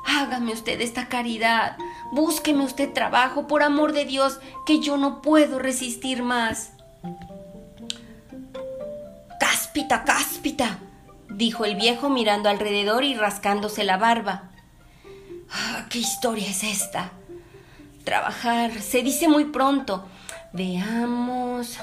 Hágame 0.06 0.54
usted 0.54 0.82
esta 0.82 1.08
caridad. 1.08 1.78
Búsqueme 2.12 2.64
usted 2.64 2.92
trabajo, 2.92 3.48
por 3.48 3.62
amor 3.62 3.94
de 3.94 4.06
Dios, 4.06 4.40
que 4.66 4.80
yo 4.80 4.98
no 4.98 5.22
puedo 5.22 5.60
resistir 5.60 6.24
más. 6.24 6.74
Cáspita, 9.40 10.04
cáspita, 10.04 10.80
dijo 11.30 11.66
el 11.66 11.76
viejo 11.76 12.10
mirando 12.10 12.50
alrededor 12.50 13.04
y 13.04 13.16
rascándose 13.16 13.84
la 13.84 13.98
barba. 13.98 14.50
Ah, 15.52 15.86
¿Qué 15.90 16.00
historia 16.00 16.50
es 16.50 16.64
esta? 16.64 17.12
Trabajar, 18.04 18.82
se 18.82 19.02
dice 19.04 19.28
muy 19.28 19.46
pronto. 19.46 20.06
Veamos. 20.54 21.78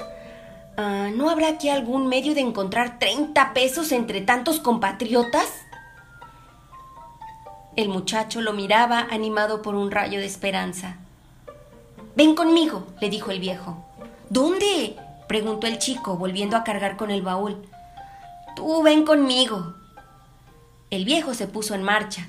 Ah, 0.77 1.09
¿No 1.13 1.29
habrá 1.29 1.49
aquí 1.49 1.69
algún 1.69 2.07
medio 2.07 2.35
de 2.35 2.41
encontrar 2.41 2.99
30 2.99 3.53
pesos 3.53 3.91
entre 3.91 4.21
tantos 4.21 4.59
compatriotas? 4.59 5.47
El 7.75 7.89
muchacho 7.89 8.41
lo 8.41 8.53
miraba 8.53 9.07
animado 9.09 9.61
por 9.61 9.75
un 9.75 9.91
rayo 9.91 10.19
de 10.19 10.25
esperanza. 10.25 10.97
Ven 12.15 12.35
conmigo, 12.35 12.87
le 12.99 13.09
dijo 13.09 13.31
el 13.31 13.39
viejo. 13.39 13.85
¿Dónde? 14.29 14.97
Preguntó 15.27 15.67
el 15.67 15.79
chico, 15.79 16.17
volviendo 16.17 16.55
a 16.57 16.63
cargar 16.63 16.97
con 16.97 17.11
el 17.11 17.21
baúl. 17.21 17.57
Tú 18.55 18.81
ven 18.83 19.05
conmigo. 19.05 19.75
El 20.89 21.05
viejo 21.05 21.33
se 21.33 21.47
puso 21.47 21.75
en 21.75 21.83
marcha. 21.83 22.27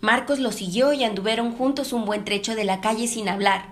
Marcos 0.00 0.38
lo 0.38 0.52
siguió 0.52 0.92
y 0.92 1.04
anduvieron 1.04 1.52
juntos 1.52 1.92
un 1.92 2.04
buen 2.04 2.24
trecho 2.24 2.54
de 2.54 2.64
la 2.64 2.80
calle 2.80 3.08
sin 3.08 3.28
hablar. 3.28 3.66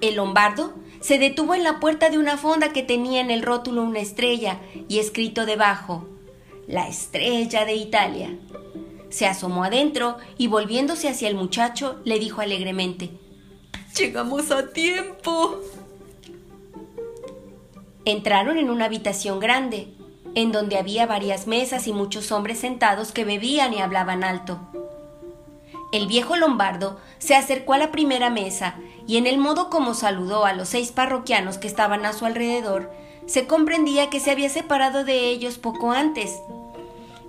El 0.00 0.14
lombardo 0.14 0.72
se 1.00 1.18
detuvo 1.18 1.54
en 1.54 1.64
la 1.64 1.80
puerta 1.80 2.08
de 2.10 2.18
una 2.18 2.36
fonda 2.36 2.72
que 2.72 2.82
tenía 2.82 3.20
en 3.20 3.30
el 3.30 3.42
rótulo 3.42 3.82
una 3.82 4.00
estrella 4.00 4.60
y 4.88 4.98
escrito 4.98 5.46
debajo, 5.46 6.06
La 6.66 6.88
estrella 6.88 7.64
de 7.64 7.74
Italia. 7.74 8.30
Se 9.10 9.26
asomó 9.26 9.64
adentro 9.64 10.16
y 10.38 10.46
volviéndose 10.46 11.08
hacia 11.08 11.28
el 11.28 11.34
muchacho 11.34 12.00
le 12.04 12.18
dijo 12.18 12.40
alegremente, 12.40 13.10
Llegamos 13.96 14.50
a 14.52 14.68
tiempo. 14.68 15.60
Entraron 18.04 18.58
en 18.58 18.70
una 18.70 18.86
habitación 18.86 19.40
grande, 19.40 19.92
en 20.34 20.52
donde 20.52 20.78
había 20.78 21.06
varias 21.06 21.46
mesas 21.46 21.86
y 21.86 21.92
muchos 21.92 22.32
hombres 22.32 22.58
sentados 22.58 23.12
que 23.12 23.24
bebían 23.24 23.74
y 23.74 23.80
hablaban 23.80 24.24
alto. 24.24 24.60
El 25.92 26.06
viejo 26.06 26.36
lombardo 26.36 27.00
se 27.18 27.34
acercó 27.34 27.74
a 27.74 27.78
la 27.78 27.90
primera 27.90 28.30
mesa 28.30 28.76
y 29.06 29.16
en 29.16 29.26
el 29.26 29.38
modo 29.38 29.70
como 29.70 29.94
saludó 29.94 30.46
a 30.46 30.52
los 30.52 30.68
seis 30.68 30.92
parroquianos 30.92 31.58
que 31.58 31.66
estaban 31.66 32.06
a 32.06 32.12
su 32.12 32.26
alrededor, 32.26 32.92
se 33.26 33.46
comprendía 33.46 34.08
que 34.08 34.20
se 34.20 34.30
había 34.30 34.48
separado 34.48 35.04
de 35.04 35.28
ellos 35.28 35.58
poco 35.58 35.92
antes. 35.92 36.38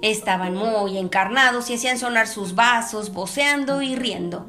Estaban 0.02 0.56
muy 0.56 0.98
encarnados 0.98 1.70
y 1.70 1.76
hacían 1.76 1.98
sonar 1.98 2.28
sus 2.28 2.56
vasos, 2.56 3.14
voceando 3.14 3.82
y 3.82 3.96
riendo. 3.96 4.46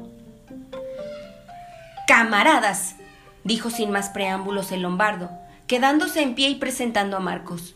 Camaradas, 2.07 2.95
dijo 3.43 3.69
sin 3.69 3.91
más 3.91 4.09
preámbulos 4.09 4.71
el 4.71 4.81
lombardo, 4.81 5.29
quedándose 5.67 6.21
en 6.21 6.35
pie 6.35 6.49
y 6.49 6.55
presentando 6.55 7.17
a 7.17 7.19
Marcos. 7.19 7.75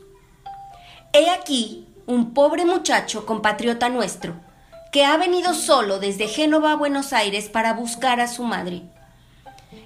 He 1.14 1.30
aquí 1.30 1.88
un 2.06 2.34
pobre 2.34 2.66
muchacho 2.66 3.26
compatriota 3.26 3.90
nuestro, 3.90 4.36
que 4.92 5.06
ha 5.06 5.18
venido 5.18 5.54
solo 5.54 6.00
desde 6.00 6.28
Génova 6.28 6.72
a 6.72 6.76
Buenos 6.76 7.14
Aires 7.14 7.50
para 7.50 7.74
buscar 7.74 8.20
a 8.22 8.28
su 8.28 8.44
madre. 8.44 8.84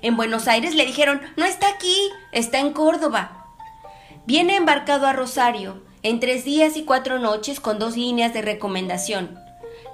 En 0.02 0.16
Buenos 0.16 0.48
Aires 0.48 0.76
le 0.76 0.86
dijeron, 0.86 1.22
no 1.38 1.46
está 1.46 1.70
aquí, 1.70 1.96
está 2.32 2.60
en 2.60 2.74
Córdoba. 2.74 3.46
Viene 4.26 4.56
embarcado 4.56 5.08
a 5.08 5.14
Rosario, 5.14 5.84
en 6.04 6.20
tres 6.20 6.46
días 6.46 6.78
y 6.78 6.84
cuatro 6.84 7.20
noches 7.20 7.60
con 7.60 7.80
dos 7.80 7.98
líneas 7.98 8.34
de 8.34 8.42
recomendación. 8.42 9.40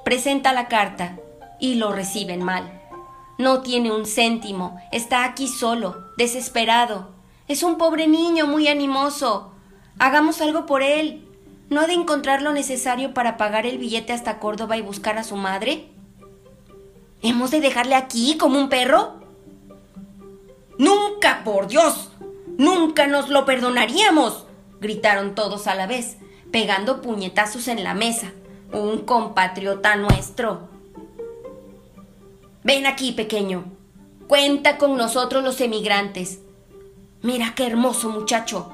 Presenta 0.03 0.53
la 0.53 0.67
carta 0.67 1.17
y 1.59 1.75
lo 1.75 1.91
reciben 1.91 2.43
mal. 2.43 2.81
No 3.37 3.61
tiene 3.61 3.91
un 3.91 4.05
céntimo, 4.05 4.79
está 4.91 5.23
aquí 5.23 5.47
solo, 5.47 5.97
desesperado. 6.17 7.16
Es 7.47 7.63
un 7.63 7.77
pobre 7.77 8.07
niño 8.07 8.45
muy 8.45 8.67
animoso. 8.67 9.53
Hagamos 9.99 10.41
algo 10.41 10.65
por 10.65 10.83
él. 10.83 11.23
¿No 11.69 11.81
ha 11.81 11.87
de 11.87 11.93
encontrar 11.93 12.41
lo 12.41 12.51
necesario 12.51 13.13
para 13.13 13.37
pagar 13.37 13.65
el 13.65 13.77
billete 13.77 14.11
hasta 14.11 14.39
Córdoba 14.39 14.75
y 14.77 14.81
buscar 14.81 15.17
a 15.17 15.23
su 15.23 15.37
madre? 15.37 15.87
¿Hemos 17.21 17.51
de 17.51 17.61
dejarle 17.61 17.95
aquí 17.95 18.37
como 18.37 18.59
un 18.59 18.69
perro? 18.69 19.21
Nunca, 20.77 21.41
por 21.45 21.67
Dios. 21.67 22.11
Nunca 22.57 23.07
nos 23.07 23.29
lo 23.29 23.45
perdonaríamos. 23.45 24.45
gritaron 24.79 25.33
todos 25.33 25.67
a 25.67 25.75
la 25.75 25.87
vez, 25.87 26.17
pegando 26.51 27.01
puñetazos 27.01 27.67
en 27.67 27.83
la 27.83 27.93
mesa. 27.93 28.31
Un 28.73 28.99
compatriota 28.99 29.95
nuestro. 29.95 30.67
Ven 32.63 32.85
aquí, 32.85 33.13
pequeño. 33.13 33.63
Cuenta 34.27 34.77
con 34.77 34.97
nosotros 34.97 35.43
los 35.43 35.61
emigrantes. 35.61 36.41
Mira 37.21 37.53
qué 37.55 37.67
hermoso 37.67 38.09
muchacho. 38.09 38.73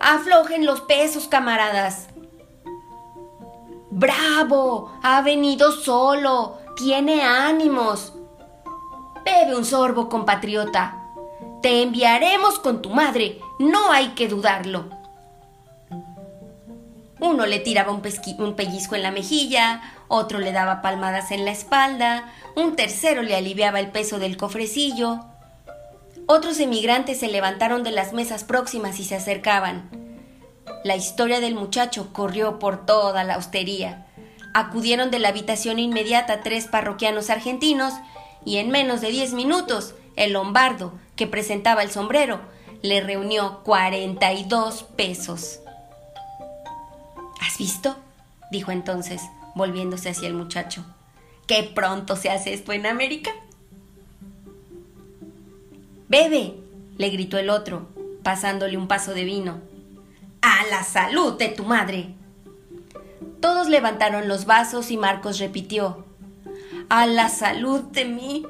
Aflojen 0.00 0.66
los 0.66 0.80
pesos, 0.82 1.26
camaradas. 1.28 2.08
¡Bravo! 3.90 4.92
Ha 5.02 5.22
venido 5.22 5.72
solo. 5.72 6.58
Tiene 6.76 7.22
ánimos. 7.22 8.12
Bebe 9.24 9.56
un 9.56 9.64
sorbo, 9.64 10.08
compatriota. 10.08 11.02
Te 11.62 11.82
enviaremos 11.82 12.58
con 12.58 12.82
tu 12.82 12.90
madre. 12.90 13.40
No 13.58 13.90
hay 13.90 14.08
que 14.10 14.28
dudarlo. 14.28 14.98
Uno 17.20 17.46
le 17.46 17.58
tiraba 17.58 17.90
un, 17.90 18.02
un, 18.38 18.54
pellizco 18.54 18.94
en 18.94 19.02
la 19.02 19.10
mejilla, 19.10 19.82
otro 20.06 20.38
le 20.38 20.52
daba 20.52 20.82
palmadas 20.82 21.32
en 21.32 21.44
la 21.44 21.50
espalda, 21.50 22.32
un 22.54 22.76
tercero 22.76 23.22
le 23.22 23.34
aliviaba 23.34 23.80
el 23.80 23.90
peso 23.90 24.20
del 24.20 24.36
cofrecillo. 24.36 25.24
Otros 26.30 26.60
emigrantes 26.60 27.20
se 27.20 27.28
levantaron 27.28 27.82
de 27.82 27.90
las 27.90 28.12
mesas 28.12 28.44
próximas 28.44 29.00
y 29.00 29.04
se 29.04 29.14
acercaban. 29.14 29.88
La 30.84 30.94
historia 30.94 31.40
del 31.40 31.54
muchacho 31.54 32.12
corrió 32.12 32.58
por 32.58 32.84
toda 32.84 33.24
la 33.24 33.38
hostería. 33.38 34.06
Acudieron 34.52 35.10
de 35.10 35.20
la 35.20 35.30
habitación 35.30 35.78
inmediata 35.78 36.42
tres 36.42 36.66
parroquianos 36.66 37.30
argentinos 37.30 37.94
y 38.44 38.58
en 38.58 38.68
menos 38.70 39.00
de 39.00 39.10
diez 39.10 39.32
minutos 39.32 39.94
el 40.16 40.34
lombardo, 40.34 40.92
que 41.16 41.26
presentaba 41.26 41.82
el 41.82 41.90
sombrero, 41.90 42.40
le 42.82 43.00
reunió 43.00 43.62
cuarenta 43.64 44.34
y 44.34 44.44
dos 44.44 44.82
pesos. 44.82 45.60
¿Has 47.40 47.56
visto? 47.56 47.96
dijo 48.50 48.70
entonces, 48.70 49.22
volviéndose 49.54 50.10
hacia 50.10 50.28
el 50.28 50.34
muchacho. 50.34 50.84
¿Qué 51.46 51.62
pronto 51.62 52.16
se 52.16 52.28
hace 52.28 52.52
esto 52.52 52.74
en 52.74 52.84
América? 52.84 53.30
Bebe, 56.08 56.54
le 56.96 57.10
gritó 57.10 57.36
el 57.36 57.50
otro, 57.50 57.88
pasándole 58.22 58.78
un 58.78 58.88
paso 58.88 59.12
de 59.12 59.24
vino. 59.24 59.60
A 60.40 60.64
la 60.70 60.82
salud 60.82 61.36
de 61.36 61.48
tu 61.48 61.64
madre. 61.64 62.14
Todos 63.40 63.68
levantaron 63.68 64.26
los 64.26 64.46
vasos 64.46 64.90
y 64.90 64.96
Marcos 64.96 65.38
repitió, 65.38 66.06
A 66.88 67.06
la 67.06 67.28
salud 67.28 67.82
de 67.82 68.06
mí. 68.06 68.46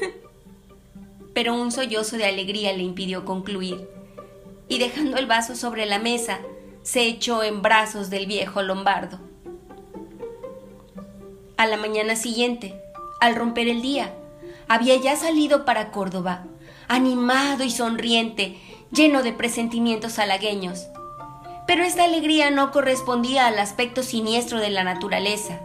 Pero 1.34 1.54
un 1.54 1.70
sollozo 1.70 2.16
de 2.16 2.26
alegría 2.26 2.72
le 2.72 2.82
impidió 2.82 3.24
concluir, 3.24 3.88
y 4.68 4.80
dejando 4.80 5.18
el 5.18 5.26
vaso 5.26 5.54
sobre 5.54 5.86
la 5.86 6.00
mesa, 6.00 6.40
se 6.82 7.06
echó 7.06 7.44
en 7.44 7.62
brazos 7.62 8.10
del 8.10 8.26
viejo 8.26 8.60
lombardo. 8.60 9.20
A 11.56 11.66
la 11.68 11.76
mañana 11.76 12.16
siguiente, 12.16 12.74
al 13.20 13.36
romper 13.36 13.68
el 13.68 13.82
día, 13.82 14.12
había 14.66 14.96
ya 14.96 15.14
salido 15.14 15.64
para 15.64 15.92
Córdoba, 15.92 16.46
animado 16.92 17.64
y 17.64 17.70
sonriente, 17.70 18.58
lleno 18.90 19.22
de 19.22 19.32
presentimientos 19.32 20.18
halagueños. 20.18 20.88
Pero 21.66 21.84
esta 21.84 22.04
alegría 22.04 22.50
no 22.50 22.70
correspondía 22.70 23.46
al 23.46 23.58
aspecto 23.58 24.02
siniestro 24.02 24.60
de 24.60 24.68
la 24.68 24.84
naturaleza. 24.84 25.60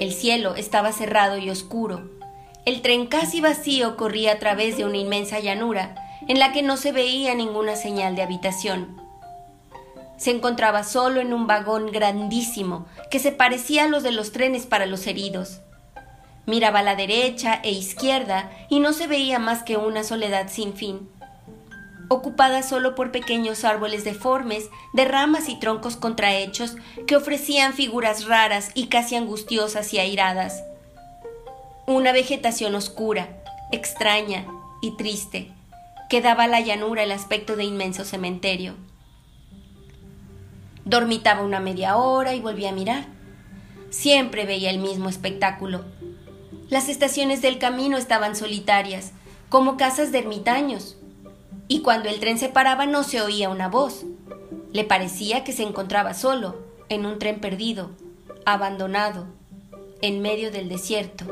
El 0.00 0.12
cielo 0.12 0.56
estaba 0.56 0.90
cerrado 0.90 1.38
y 1.38 1.48
oscuro. 1.48 2.10
El 2.64 2.82
tren 2.82 3.06
casi 3.06 3.40
vacío 3.40 3.96
corría 3.96 4.32
a 4.32 4.38
través 4.40 4.76
de 4.76 4.84
una 4.84 4.96
inmensa 4.96 5.38
llanura 5.38 5.94
en 6.26 6.40
la 6.40 6.52
que 6.52 6.62
no 6.62 6.76
se 6.76 6.90
veía 6.90 7.36
ninguna 7.36 7.76
señal 7.76 8.16
de 8.16 8.22
habitación. 8.22 9.00
Se 10.16 10.32
encontraba 10.32 10.82
solo 10.82 11.20
en 11.20 11.32
un 11.32 11.46
vagón 11.46 11.92
grandísimo 11.92 12.86
que 13.12 13.20
se 13.20 13.30
parecía 13.30 13.84
a 13.84 13.88
los 13.88 14.02
de 14.02 14.10
los 14.10 14.32
trenes 14.32 14.66
para 14.66 14.86
los 14.86 15.06
heridos. 15.06 15.60
Miraba 16.46 16.80
a 16.80 16.82
la 16.82 16.96
derecha 16.96 17.60
e 17.62 17.70
izquierda 17.70 18.50
y 18.68 18.80
no 18.80 18.92
se 18.92 19.06
veía 19.06 19.38
más 19.38 19.62
que 19.62 19.76
una 19.76 20.04
soledad 20.04 20.48
sin 20.48 20.74
fin 20.74 21.08
ocupada 22.08 22.62
solo 22.62 22.94
por 22.94 23.10
pequeños 23.10 23.64
árboles 23.64 24.04
deformes, 24.04 24.70
de 24.92 25.04
ramas 25.04 25.48
y 25.48 25.58
troncos 25.58 25.96
contrahechos 25.96 26.76
que 27.06 27.16
ofrecían 27.16 27.74
figuras 27.74 28.26
raras 28.26 28.70
y 28.74 28.86
casi 28.86 29.16
angustiosas 29.16 29.92
y 29.92 29.98
airadas. 29.98 30.62
Una 31.86 32.12
vegetación 32.12 32.74
oscura, 32.74 33.42
extraña 33.72 34.46
y 34.80 34.96
triste, 34.96 35.50
que 36.08 36.20
daba 36.20 36.44
a 36.44 36.48
la 36.48 36.60
llanura 36.60 37.02
el 37.02 37.12
aspecto 37.12 37.56
de 37.56 37.64
inmenso 37.64 38.04
cementerio. 38.04 38.74
Dormitaba 40.84 41.42
una 41.42 41.60
media 41.60 41.96
hora 41.96 42.34
y 42.34 42.40
volvía 42.40 42.70
a 42.70 42.74
mirar. 42.74 43.06
Siempre 43.90 44.44
veía 44.44 44.70
el 44.70 44.78
mismo 44.78 45.08
espectáculo. 45.08 45.84
Las 46.70 46.88
estaciones 46.88 47.42
del 47.42 47.58
camino 47.58 47.96
estaban 47.96 48.34
solitarias, 48.36 49.12
como 49.48 49.76
casas 49.76 50.12
de 50.12 50.18
ermitaños, 50.18 50.96
y 51.68 51.80
cuando 51.80 52.08
el 52.08 52.20
tren 52.20 52.38
se 52.38 52.48
paraba 52.48 52.86
no 52.86 53.04
se 53.04 53.20
oía 53.20 53.50
una 53.50 53.68
voz. 53.68 54.04
Le 54.72 54.84
parecía 54.84 55.44
que 55.44 55.52
se 55.52 55.62
encontraba 55.62 56.14
solo, 56.14 56.56
en 56.88 57.06
un 57.06 57.18
tren 57.18 57.40
perdido, 57.40 57.90
abandonado, 58.44 59.26
en 60.00 60.20
medio 60.20 60.50
del 60.50 60.68
desierto. 60.68 61.24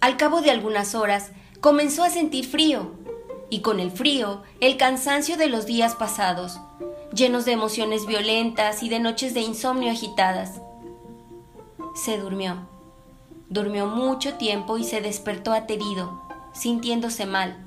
Al 0.00 0.16
cabo 0.16 0.40
de 0.40 0.50
algunas 0.50 0.94
horas 0.94 1.30
comenzó 1.60 2.04
a 2.04 2.10
sentir 2.10 2.46
frío, 2.46 2.92
y 3.50 3.60
con 3.60 3.80
el 3.80 3.90
frío 3.90 4.42
el 4.60 4.76
cansancio 4.76 5.36
de 5.36 5.48
los 5.48 5.66
días 5.66 5.94
pasados, 5.94 6.60
llenos 7.12 7.44
de 7.44 7.52
emociones 7.52 8.06
violentas 8.06 8.82
y 8.82 8.88
de 8.88 9.00
noches 9.00 9.34
de 9.34 9.40
insomnio 9.40 9.90
agitadas. 9.90 10.60
Se 11.94 12.18
durmió. 12.18 12.73
Durmió 13.54 13.86
mucho 13.86 14.34
tiempo 14.34 14.78
y 14.78 14.82
se 14.82 15.00
despertó 15.00 15.52
aterido, 15.52 16.20
sintiéndose 16.54 17.24
mal 17.24 17.64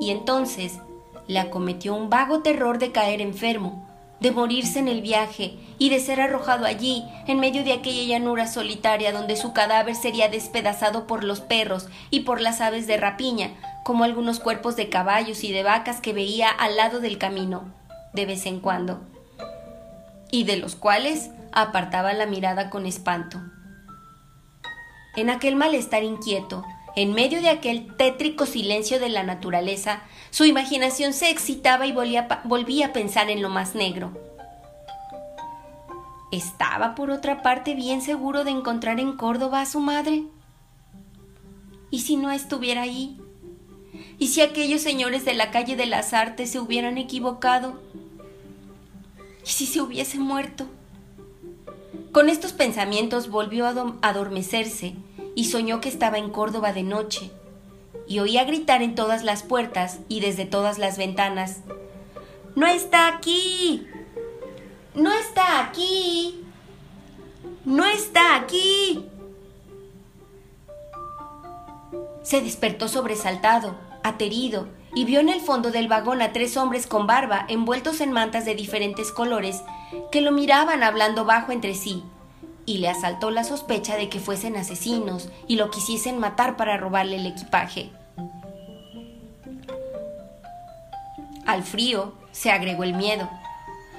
y 0.00 0.10
entonces 0.10 0.78
le 1.26 1.38
acometió 1.38 1.94
un 1.94 2.08
vago 2.08 2.40
terror 2.40 2.78
de 2.78 2.92
caer 2.92 3.20
enfermo, 3.20 3.86
de 4.20 4.30
morirse 4.30 4.78
en 4.78 4.88
el 4.88 5.02
viaje 5.02 5.58
y 5.76 5.90
de 5.90 6.00
ser 6.00 6.18
arrojado 6.22 6.64
allí, 6.64 7.04
en 7.26 7.40
medio 7.40 7.62
de 7.62 7.74
aquella 7.74 8.04
llanura 8.04 8.46
solitaria 8.46 9.12
donde 9.12 9.36
su 9.36 9.52
cadáver 9.52 9.96
sería 9.96 10.30
despedazado 10.30 11.06
por 11.06 11.24
los 11.24 11.42
perros 11.42 11.88
y 12.08 12.20
por 12.20 12.40
las 12.40 12.62
aves 12.62 12.86
de 12.86 12.96
rapiña, 12.96 13.50
como 13.84 14.04
algunos 14.04 14.40
cuerpos 14.40 14.76
de 14.76 14.88
caballos 14.88 15.44
y 15.44 15.52
de 15.52 15.62
vacas 15.62 16.00
que 16.00 16.14
veía 16.14 16.48
al 16.48 16.74
lado 16.76 17.00
del 17.00 17.18
camino, 17.18 17.70
de 18.14 18.24
vez 18.24 18.46
en 18.46 18.60
cuando, 18.60 19.02
y 20.30 20.44
de 20.44 20.56
los 20.56 20.74
cuales 20.74 21.28
apartaba 21.52 22.14
la 22.14 22.24
mirada 22.24 22.70
con 22.70 22.86
espanto. 22.86 23.42
En 25.14 25.28
aquel 25.28 25.56
malestar 25.56 26.04
inquieto, 26.04 26.64
en 26.96 27.12
medio 27.12 27.40
de 27.40 27.50
aquel 27.50 27.96
tétrico 27.96 28.46
silencio 28.46 28.98
de 28.98 29.08
la 29.08 29.22
naturaleza, 29.22 30.02
su 30.30 30.44
imaginación 30.44 31.12
se 31.12 31.30
excitaba 31.30 31.86
y 31.86 31.92
volvía, 31.92 32.42
volvía 32.44 32.86
a 32.86 32.92
pensar 32.92 33.30
en 33.30 33.42
lo 33.42 33.48
más 33.48 33.74
negro. 33.74 34.12
¿Estaba 36.30 36.94
por 36.94 37.10
otra 37.10 37.42
parte 37.42 37.74
bien 37.74 38.00
seguro 38.00 38.44
de 38.44 38.52
encontrar 38.52 39.00
en 39.00 39.16
Córdoba 39.16 39.60
a 39.60 39.66
su 39.66 39.80
madre? 39.80 40.24
¿Y 41.90 42.00
si 42.00 42.16
no 42.16 42.30
estuviera 42.30 42.82
ahí? 42.82 43.20
¿Y 44.18 44.28
si 44.28 44.40
aquellos 44.40 44.80
señores 44.80 45.26
de 45.26 45.34
la 45.34 45.50
calle 45.50 45.76
de 45.76 45.84
las 45.84 46.14
Artes 46.14 46.50
se 46.50 46.58
hubieran 46.58 46.96
equivocado? 46.96 47.82
¿Y 49.44 49.50
si 49.50 49.66
se 49.66 49.82
hubiese 49.82 50.18
muerto? 50.18 50.66
Con 52.12 52.28
estos 52.28 52.52
pensamientos 52.52 53.28
volvió 53.28 53.66
a 53.66 53.74
adormecerse 54.02 54.94
y 55.34 55.46
soñó 55.46 55.80
que 55.80 55.88
estaba 55.88 56.18
en 56.18 56.30
Córdoba 56.30 56.72
de 56.72 56.82
noche, 56.82 57.30
y 58.06 58.18
oía 58.18 58.44
gritar 58.44 58.82
en 58.82 58.94
todas 58.94 59.24
las 59.24 59.42
puertas 59.42 60.00
y 60.08 60.20
desde 60.20 60.44
todas 60.44 60.78
las 60.78 60.98
ventanas, 60.98 61.60
¡No 62.54 62.66
está 62.66 63.08
aquí! 63.08 63.86
¡No 64.94 65.10
está 65.10 65.64
aquí! 65.64 66.44
¡No 67.64 67.86
está 67.86 68.36
aquí! 68.36 69.06
Se 72.22 72.42
despertó 72.42 72.88
sobresaltado, 72.88 73.76
aterido, 74.04 74.68
y 74.94 75.06
vio 75.06 75.20
en 75.20 75.30
el 75.30 75.40
fondo 75.40 75.70
del 75.70 75.88
vagón 75.88 76.20
a 76.20 76.32
tres 76.32 76.58
hombres 76.58 76.86
con 76.86 77.06
barba 77.06 77.46
envueltos 77.48 78.02
en 78.02 78.12
mantas 78.12 78.44
de 78.44 78.54
diferentes 78.54 79.10
colores 79.10 79.62
que 80.10 80.20
lo 80.20 80.32
miraban 80.32 80.82
hablando 80.82 81.24
bajo 81.24 81.52
entre 81.52 81.74
sí 81.74 82.04
y 82.66 82.78
le 82.78 82.88
asaltó 82.88 83.30
la 83.30 83.44
sospecha 83.44 83.96
de 83.96 84.08
que 84.08 84.20
fuesen 84.20 84.56
asesinos 84.56 85.28
y 85.48 85.56
lo 85.56 85.70
quisiesen 85.70 86.18
matar 86.18 86.56
para 86.56 86.76
robarle 86.76 87.16
el 87.16 87.26
equipaje. 87.26 87.90
Al 91.46 91.64
frío 91.64 92.14
se 92.30 92.50
agregó 92.50 92.84
el 92.84 92.94
miedo. 92.94 93.28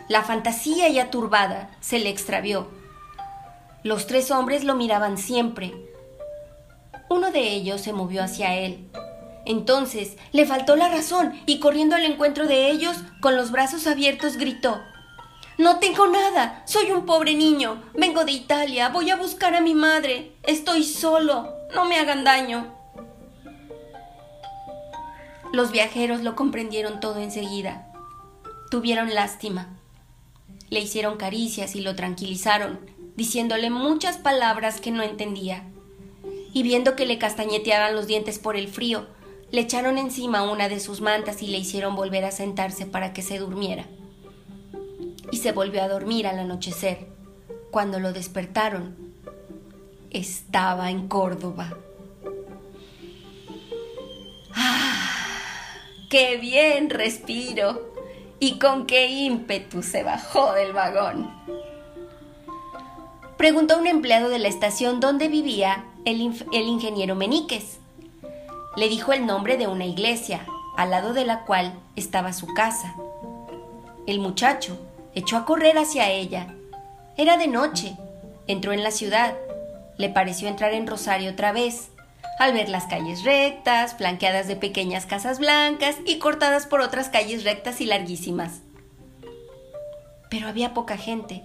La 0.08 0.24
fantasía 0.24 0.88
ya 0.90 1.12
turbada 1.12 1.70
se 1.82 2.00
le 2.00 2.10
extravió. 2.10 2.70
Los 3.84 4.08
tres 4.08 4.32
hombres 4.32 4.64
lo 4.64 4.76
miraban 4.76 5.18
siempre. 5.18 5.74
Uno 7.10 7.32
de 7.32 7.50
ellos 7.50 7.82
se 7.82 7.92
movió 7.92 8.24
hacia 8.24 8.56
él. 8.56 8.88
Entonces 9.46 10.18
le 10.32 10.46
faltó 10.46 10.78
la 10.78 10.88
razón 10.88 11.34
y 11.46 11.60
corriendo 11.60 11.98
al 11.98 12.06
encuentro 12.06 12.48
de 12.48 12.72
ellos, 12.72 12.96
con 13.20 13.36
los 13.36 13.52
brazos 13.52 13.88
abiertos, 13.88 14.38
gritó 14.38 14.82
no 15.58 15.78
tengo 15.80 16.08
nada. 16.08 16.64
Soy 16.66 16.92
un 16.92 17.06
pobre 17.06 17.36
niño. 17.36 17.84
Vengo 17.94 18.26
de 18.26 18.32
Italia. 18.32 18.90
Voy 18.90 19.12
a 19.12 19.16
buscar 19.16 19.54
a 19.54 19.62
mi 19.62 19.76
madre. 19.76 20.32
Estoy 20.44 20.84
solo. 20.84 21.54
No 21.76 21.86
me 21.86 22.00
hagan 22.00 22.24
daño. 22.24 22.74
Los 25.52 25.72
viajeros 25.72 26.22
lo 26.22 26.36
comprendieron 26.36 27.00
todo 27.00 27.20
enseguida. 27.20 27.88
Tuvieron 28.72 29.14
lástima. 29.14 29.78
Le 30.72 30.80
hicieron 30.80 31.18
caricias 31.18 31.76
y 31.76 31.82
lo 31.82 31.96
tranquilizaron, 31.96 32.80
diciéndole 33.16 33.70
muchas 33.70 34.18
palabras 34.18 34.82
que 34.82 34.90
no 34.90 35.04
entendía. 35.04 35.64
Y 36.54 36.64
viendo 36.64 36.96
que 36.96 37.06
le 37.06 37.20
castañeteaban 37.20 37.96
los 37.96 38.08
dientes 38.08 38.40
por 38.40 38.56
el 38.56 38.68
frío, 38.68 39.06
le 39.52 39.62
echaron 39.62 40.00
encima 40.00 40.42
una 40.42 40.68
de 40.70 40.80
sus 40.80 41.02
mantas 41.02 41.44
y 41.44 41.48
le 41.48 41.60
hicieron 41.60 41.96
volver 41.96 42.26
a 42.26 42.32
sentarse 42.32 42.88
para 42.88 43.14
que 43.14 43.22
se 43.22 43.38
durmiera 43.38 43.86
y 45.34 45.38
se 45.38 45.52
volvió 45.52 45.82
a 45.82 45.88
dormir 45.88 46.28
al 46.28 46.38
anochecer. 46.38 47.08
Cuando 47.72 48.00
lo 48.00 48.14
despertaron, 48.14 49.16
estaba 50.12 50.92
en 50.92 51.08
Córdoba. 51.08 51.76
¡Ah! 54.54 55.10
¡Qué 56.12 56.38
bien 56.38 56.92
respiro! 56.92 57.96
Y 58.40 58.60
con 58.60 58.86
qué 58.86 59.08
ímpetu 59.08 59.82
se 59.82 60.04
bajó 60.04 60.54
del 60.54 60.72
vagón. 60.72 61.34
Preguntó 63.36 63.74
a 63.74 63.78
un 63.78 63.88
empleado 63.88 64.30
de 64.30 64.38
la 64.38 64.50
estación 64.50 65.00
dónde 65.00 65.30
vivía 65.30 65.84
el, 66.06 66.46
el 66.52 66.68
ingeniero 66.68 67.16
Meníquez. 67.16 67.80
Le 68.76 68.88
dijo 68.88 69.14
el 69.14 69.26
nombre 69.26 69.58
de 69.58 69.66
una 69.66 69.88
iglesia, 69.88 70.46
al 70.78 70.92
lado 70.92 71.14
de 71.14 71.26
la 71.26 71.44
cual 71.46 71.74
estaba 71.96 72.34
su 72.34 72.46
casa. 72.54 72.94
El 74.06 74.20
muchacho, 74.20 74.78
echó 75.16 75.38
a 75.38 75.46
correr 75.46 75.78
hacia 75.78 76.10
ella. 76.10 76.48
Era 77.18 77.38
de 77.38 77.48
noche. 77.48 77.96
Entró 78.48 78.74
en 78.74 78.84
la 78.84 78.92
ciudad. 78.92 79.36
Le 79.98 80.10
pareció 80.10 80.48
entrar 80.48 80.74
en 80.74 80.88
Rosario 80.88 81.32
otra 81.32 81.52
vez, 81.52 81.90
al 82.40 82.54
ver 82.54 82.70
las 82.70 82.86
calles 82.86 83.24
rectas, 83.24 83.96
flanqueadas 83.96 84.48
de 84.48 84.56
pequeñas 84.56 85.06
casas 85.06 85.40
blancas 85.40 85.96
y 86.06 86.18
cortadas 86.18 86.66
por 86.66 86.82
otras 86.82 87.10
calles 87.10 87.44
rectas 87.44 87.80
y 87.80 87.86
larguísimas. 87.86 88.62
Pero 90.30 90.48
había 90.48 90.74
poca 90.74 90.98
gente, 90.98 91.44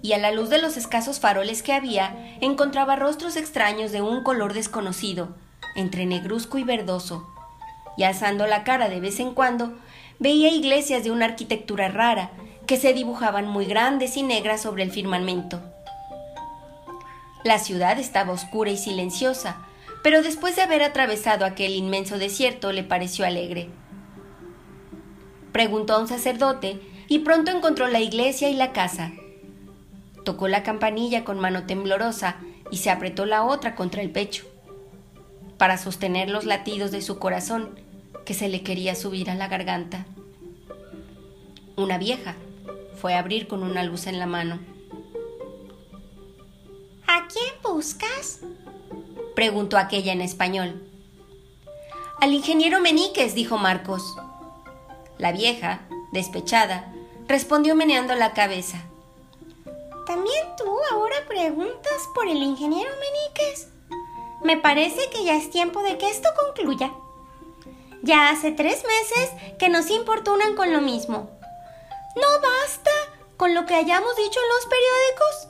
y 0.00 0.12
a 0.12 0.18
la 0.18 0.30
luz 0.30 0.48
de 0.48 0.62
los 0.62 0.76
escasos 0.76 1.18
faroles 1.18 1.62
que 1.62 1.72
había, 1.72 2.36
encontraba 2.40 2.96
rostros 2.96 3.36
extraños 3.36 3.90
de 3.92 4.00
un 4.00 4.22
color 4.22 4.54
desconocido, 4.54 5.34
entre 5.74 6.06
negruzco 6.06 6.58
y 6.58 6.64
verdoso, 6.64 7.26
y 7.96 8.04
alzando 8.04 8.46
la 8.46 8.64
cara 8.64 8.88
de 8.88 9.00
vez 9.00 9.18
en 9.20 9.34
cuando, 9.34 9.76
veía 10.18 10.50
iglesias 10.50 11.02
de 11.02 11.10
una 11.10 11.24
arquitectura 11.24 11.88
rara, 11.88 12.30
que 12.66 12.76
se 12.76 12.92
dibujaban 12.92 13.46
muy 13.46 13.66
grandes 13.66 14.16
y 14.16 14.22
negras 14.22 14.62
sobre 14.62 14.82
el 14.82 14.90
firmamento. 14.90 15.60
La 17.44 17.58
ciudad 17.58 17.98
estaba 17.98 18.32
oscura 18.32 18.70
y 18.70 18.76
silenciosa, 18.76 19.66
pero 20.02 20.22
después 20.22 20.56
de 20.56 20.62
haber 20.62 20.82
atravesado 20.82 21.44
aquel 21.44 21.74
inmenso 21.74 22.18
desierto 22.18 22.72
le 22.72 22.84
pareció 22.84 23.26
alegre. 23.26 23.68
Preguntó 25.52 25.94
a 25.94 25.98
un 25.98 26.08
sacerdote 26.08 26.80
y 27.08 27.20
pronto 27.20 27.50
encontró 27.50 27.88
la 27.88 28.00
iglesia 28.00 28.48
y 28.48 28.54
la 28.54 28.72
casa. 28.72 29.12
Tocó 30.24 30.48
la 30.48 30.62
campanilla 30.62 31.24
con 31.24 31.40
mano 31.40 31.66
temblorosa 31.66 32.36
y 32.70 32.78
se 32.78 32.90
apretó 32.90 33.26
la 33.26 33.42
otra 33.42 33.74
contra 33.74 34.02
el 34.02 34.10
pecho, 34.10 34.44
para 35.58 35.78
sostener 35.78 36.30
los 36.30 36.44
latidos 36.44 36.90
de 36.90 37.02
su 37.02 37.18
corazón 37.18 37.78
que 38.24 38.34
se 38.34 38.48
le 38.48 38.62
quería 38.62 38.94
subir 38.94 39.30
a 39.30 39.34
la 39.34 39.48
garganta. 39.48 40.06
Una 41.76 41.98
vieja, 41.98 42.36
fue 43.02 43.14
a 43.14 43.18
abrir 43.18 43.48
con 43.48 43.64
una 43.64 43.82
luz 43.82 44.06
en 44.06 44.20
la 44.20 44.26
mano. 44.26 44.60
¿A 47.08 47.26
quién 47.26 47.52
buscas? 47.60 48.38
preguntó 49.34 49.76
aquella 49.76 50.12
en 50.12 50.20
español. 50.20 50.88
Al 52.20 52.32
ingeniero 52.32 52.80
Meníquez, 52.80 53.34
dijo 53.34 53.58
Marcos. 53.58 54.14
La 55.18 55.32
vieja, 55.32 55.80
despechada, 56.12 56.94
respondió 57.26 57.74
meneando 57.74 58.14
la 58.14 58.34
cabeza. 58.34 58.80
¿También 60.06 60.46
tú 60.56 60.72
ahora 60.92 61.16
preguntas 61.26 62.08
por 62.14 62.28
el 62.28 62.40
ingeniero 62.40 62.90
Meníquez? 63.00 63.68
Me 64.44 64.58
parece 64.58 65.10
que 65.10 65.24
ya 65.24 65.34
es 65.34 65.50
tiempo 65.50 65.82
de 65.82 65.98
que 65.98 66.08
esto 66.08 66.28
concluya. 66.46 66.92
Ya 68.02 68.30
hace 68.30 68.52
tres 68.52 68.84
meses 68.84 69.30
que 69.58 69.68
nos 69.68 69.90
importunan 69.90 70.54
con 70.54 70.72
lo 70.72 70.80
mismo. 70.80 71.41
¿No 72.16 72.40
basta 72.40 72.90
con 73.36 73.54
lo 73.54 73.66
que 73.66 73.74
hayamos 73.74 74.16
dicho 74.16 74.40
en 74.40 74.48
los 74.48 74.66
periódicos? 74.66 75.48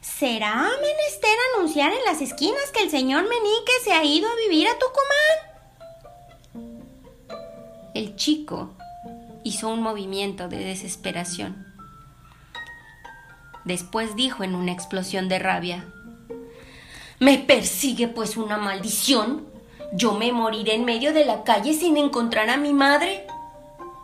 ¿Será 0.00 0.70
menester 0.80 1.36
anunciar 1.54 1.92
en 1.92 2.04
las 2.04 2.20
esquinas 2.20 2.70
que 2.72 2.82
el 2.82 2.90
señor 2.90 3.22
Menique 3.24 3.72
se 3.82 3.92
ha 3.92 4.04
ido 4.04 4.28
a 4.28 4.36
vivir 4.36 4.68
a 4.68 4.78
Tucumán? 4.78 5.50
El 7.94 8.16
chico 8.16 8.74
hizo 9.44 9.68
un 9.68 9.82
movimiento 9.82 10.48
de 10.48 10.58
desesperación. 10.58 11.66
Después 13.64 14.16
dijo 14.16 14.42
en 14.44 14.54
una 14.54 14.72
explosión 14.72 15.28
de 15.28 15.38
rabia, 15.38 15.86
¿Me 17.18 17.36
persigue 17.36 18.08
pues 18.08 18.38
una 18.38 18.56
maldición? 18.56 19.46
¿Yo 19.92 20.14
me 20.14 20.32
moriré 20.32 20.74
en 20.74 20.86
medio 20.86 21.12
de 21.12 21.26
la 21.26 21.44
calle 21.44 21.74
sin 21.74 21.98
encontrar 21.98 22.48
a 22.48 22.56
mi 22.56 22.72
madre? 22.72 23.26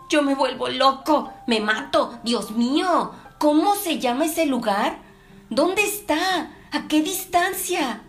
Yo 0.08 0.22
me 0.22 0.34
vuelvo 0.34 0.68
loco, 0.68 1.32
me 1.46 1.60
mato. 1.60 2.18
Dios 2.22 2.52
mío, 2.52 3.12
¿cómo 3.38 3.74
se 3.74 3.98
llama 3.98 4.26
ese 4.26 4.46
lugar? 4.46 4.98
¿Dónde 5.50 5.82
está? 5.82 6.52
¿A 6.70 6.88
qué 6.88 7.02
distancia? 7.02 8.02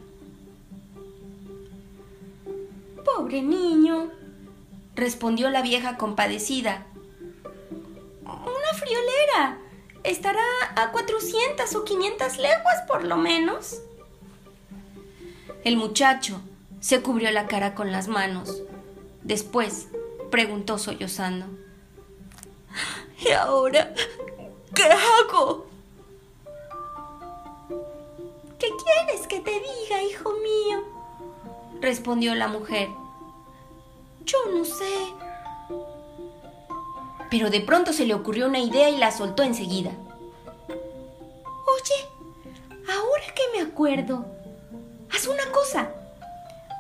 Pobre 3.03 3.41
niño, 3.41 4.11
respondió 4.95 5.49
la 5.49 5.61
vieja 5.61 5.97
compadecida. 5.97 6.85
Una 8.23 8.73
friolera. 8.77 9.59
Estará 10.03 10.43
a 10.75 10.91
400 10.91 11.75
o 11.75 11.83
500 11.83 12.37
leguas 12.37 12.81
por 12.87 13.03
lo 13.03 13.17
menos. 13.17 13.81
El 15.63 15.77
muchacho 15.77 16.41
se 16.79 17.01
cubrió 17.01 17.31
la 17.31 17.47
cara 17.47 17.75
con 17.75 17.91
las 17.91 18.07
manos. 18.07 18.61
Después 19.23 19.87
preguntó 20.29 20.77
sollozando. 20.77 21.47
¿Y 23.19 23.31
ahora 23.31 23.93
qué 24.73 24.83
hago? 24.83 25.65
¿Qué 28.59 28.69
quieres 28.83 29.27
que 29.27 29.39
te 29.39 29.51
diga, 29.51 30.03
hijo 30.03 30.31
mío? 30.31 30.97
respondió 31.81 32.33
la 32.35 32.47
mujer. 32.47 32.89
Yo 34.25 34.37
no 34.51 34.65
sé. 34.65 35.13
Pero 37.29 37.49
de 37.49 37.61
pronto 37.61 37.93
se 37.93 38.05
le 38.05 38.13
ocurrió 38.13 38.47
una 38.47 38.59
idea 38.59 38.89
y 38.89 38.97
la 38.97 39.11
soltó 39.11 39.43
enseguida. 39.43 39.91
Oye, 40.69 42.07
ahora 42.89 43.33
que 43.35 43.43
me 43.53 43.61
acuerdo, 43.69 44.25
haz 45.13 45.27
una 45.27 45.51
cosa. 45.51 45.91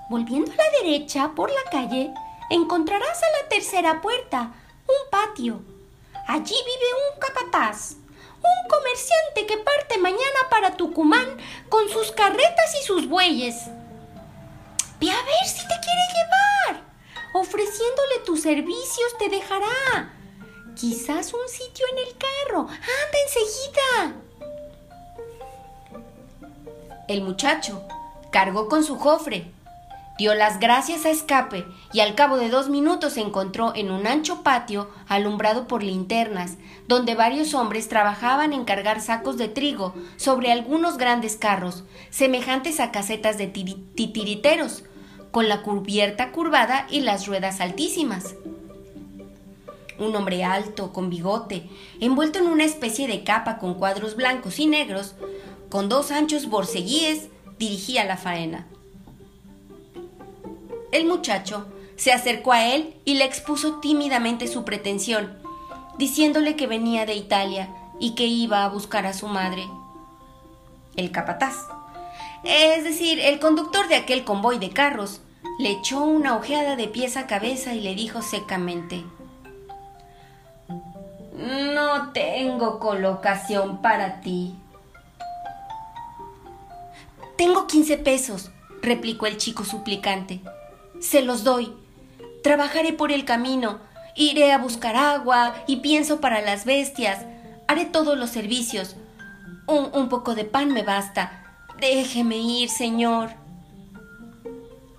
Volviendo 0.09 0.51
a 0.51 0.55
la 0.55 0.83
derecha 0.83 1.31
por 1.35 1.51
la 1.51 1.69
calle, 1.69 2.13
encontrarás 2.49 3.21
a 3.21 3.41
la 3.41 3.49
tercera 3.49 4.01
puerta 4.01 4.53
un 4.87 5.09
patio. 5.11 5.61
Allí 6.27 6.55
vive 6.55 6.89
un 7.13 7.19
capataz, 7.19 7.93
un 7.93 8.69
comerciante 8.69 9.45
que 9.47 9.57
parte 9.63 9.97
mañana 9.97 10.49
para 10.49 10.75
Tucumán 10.75 11.37
con 11.69 11.87
sus 11.87 12.11
carretas 12.11 12.75
y 12.81 12.85
sus 12.85 13.07
bueyes. 13.07 13.55
Ve 14.99 15.09
a 15.09 15.23
ver 15.23 15.45
si 15.45 15.61
te 15.61 15.75
quiere 15.79 16.01
llevar. 16.13 16.83
Ofreciéndole 17.33 18.19
tus 18.25 18.41
servicios 18.41 19.17
te 19.17 19.29
dejará. 19.29 20.13
Quizás 20.75 21.33
un 21.33 21.47
sitio 21.47 21.85
en 21.93 21.97
el 21.99 22.17
carro. 22.17 22.67
Anda 22.67 23.17
enseguida. 23.25 24.15
El 27.07 27.21
muchacho 27.21 27.81
cargó 28.31 28.67
con 28.67 28.83
su 28.83 28.97
cofre, 28.97 29.49
dio 30.17 30.33
las 30.33 30.59
gracias 30.59 31.05
a 31.05 31.11
Escape 31.11 31.65
y 31.93 31.99
al 31.99 32.15
cabo 32.15 32.37
de 32.37 32.49
dos 32.49 32.69
minutos 32.69 33.13
se 33.13 33.21
encontró 33.21 33.73
en 33.75 33.91
un 33.91 34.07
ancho 34.07 34.43
patio 34.43 34.89
alumbrado 35.07 35.67
por 35.67 35.83
linternas, 35.83 36.57
donde 36.87 37.15
varios 37.15 37.53
hombres 37.53 37.87
trabajaban 37.87 38.53
en 38.53 38.65
cargar 38.65 39.01
sacos 39.01 39.37
de 39.37 39.47
trigo 39.47 39.93
sobre 40.15 40.51
algunos 40.51 40.97
grandes 40.97 41.35
carros, 41.35 41.83
semejantes 42.09 42.79
a 42.79 42.91
casetas 42.91 43.37
de 43.37 43.47
titiriteros, 43.47 44.83
con 45.31 45.49
la 45.49 45.61
cubierta 45.61 46.31
curvada 46.31 46.87
y 46.89 47.01
las 47.01 47.27
ruedas 47.27 47.61
altísimas. 47.61 48.35
Un 49.99 50.15
hombre 50.15 50.43
alto, 50.43 50.93
con 50.93 51.09
bigote, 51.09 51.69
envuelto 51.99 52.39
en 52.39 52.47
una 52.47 52.65
especie 52.65 53.07
de 53.07 53.23
capa 53.23 53.57
con 53.57 53.75
cuadros 53.75 54.15
blancos 54.15 54.59
y 54.59 54.67
negros, 54.67 55.15
con 55.69 55.89
dos 55.89 56.11
anchos 56.11 56.47
borceguíes, 56.47 57.29
dirigía 57.57 58.05
la 58.05 58.17
faena. 58.17 58.67
El 60.91 61.05
muchacho 61.05 61.67
se 61.97 62.13
acercó 62.13 62.53
a 62.53 62.65
él 62.67 62.95
y 63.03 63.15
le 63.15 63.25
expuso 63.25 63.79
tímidamente 63.79 64.47
su 64.47 64.63
pretensión, 64.63 65.37
diciéndole 65.97 66.55
que 66.55 66.67
venía 66.67 67.05
de 67.05 67.15
Italia 67.15 67.69
y 67.99 68.15
que 68.15 68.25
iba 68.25 68.63
a 68.63 68.69
buscar 68.69 69.05
a 69.05 69.13
su 69.13 69.27
madre. 69.27 69.67
El 70.95 71.11
capataz, 71.11 71.55
es 72.43 72.83
decir, 72.83 73.19
el 73.19 73.39
conductor 73.39 73.87
de 73.87 73.95
aquel 73.95 74.23
convoy 74.23 74.59
de 74.59 74.69
carros, 74.69 75.21
le 75.59 75.71
echó 75.71 76.03
una 76.03 76.35
ojeada 76.35 76.75
de 76.75 76.87
pies 76.87 77.17
a 77.17 77.27
cabeza 77.27 77.73
y 77.73 77.81
le 77.81 77.95
dijo 77.95 78.21
secamente 78.21 79.03
No 81.33 82.11
tengo 82.11 82.79
colocación 82.79 83.81
para 83.81 84.21
ti. 84.21 84.55
Tengo 87.37 87.67
quince 87.67 87.97
pesos, 87.97 88.51
replicó 88.81 89.25
el 89.25 89.37
chico 89.37 89.63
suplicante. 89.63 90.41
Se 90.99 91.21
los 91.21 91.43
doy. 91.43 91.73
Trabajaré 92.43 92.93
por 92.93 93.11
el 93.11 93.25
camino, 93.25 93.79
iré 94.15 94.51
a 94.51 94.57
buscar 94.57 94.95
agua 94.95 95.55
y 95.67 95.77
pienso 95.77 96.21
para 96.21 96.41
las 96.41 96.65
bestias. 96.65 97.25
Haré 97.67 97.85
todos 97.85 98.17
los 98.17 98.29
servicios. 98.29 98.95
Un, 99.67 99.89
un 99.93 100.09
poco 100.09 100.35
de 100.35 100.45
pan 100.45 100.73
me 100.73 100.83
basta. 100.83 101.43
Déjeme 101.79 102.37
ir, 102.37 102.69
señor. 102.69 103.31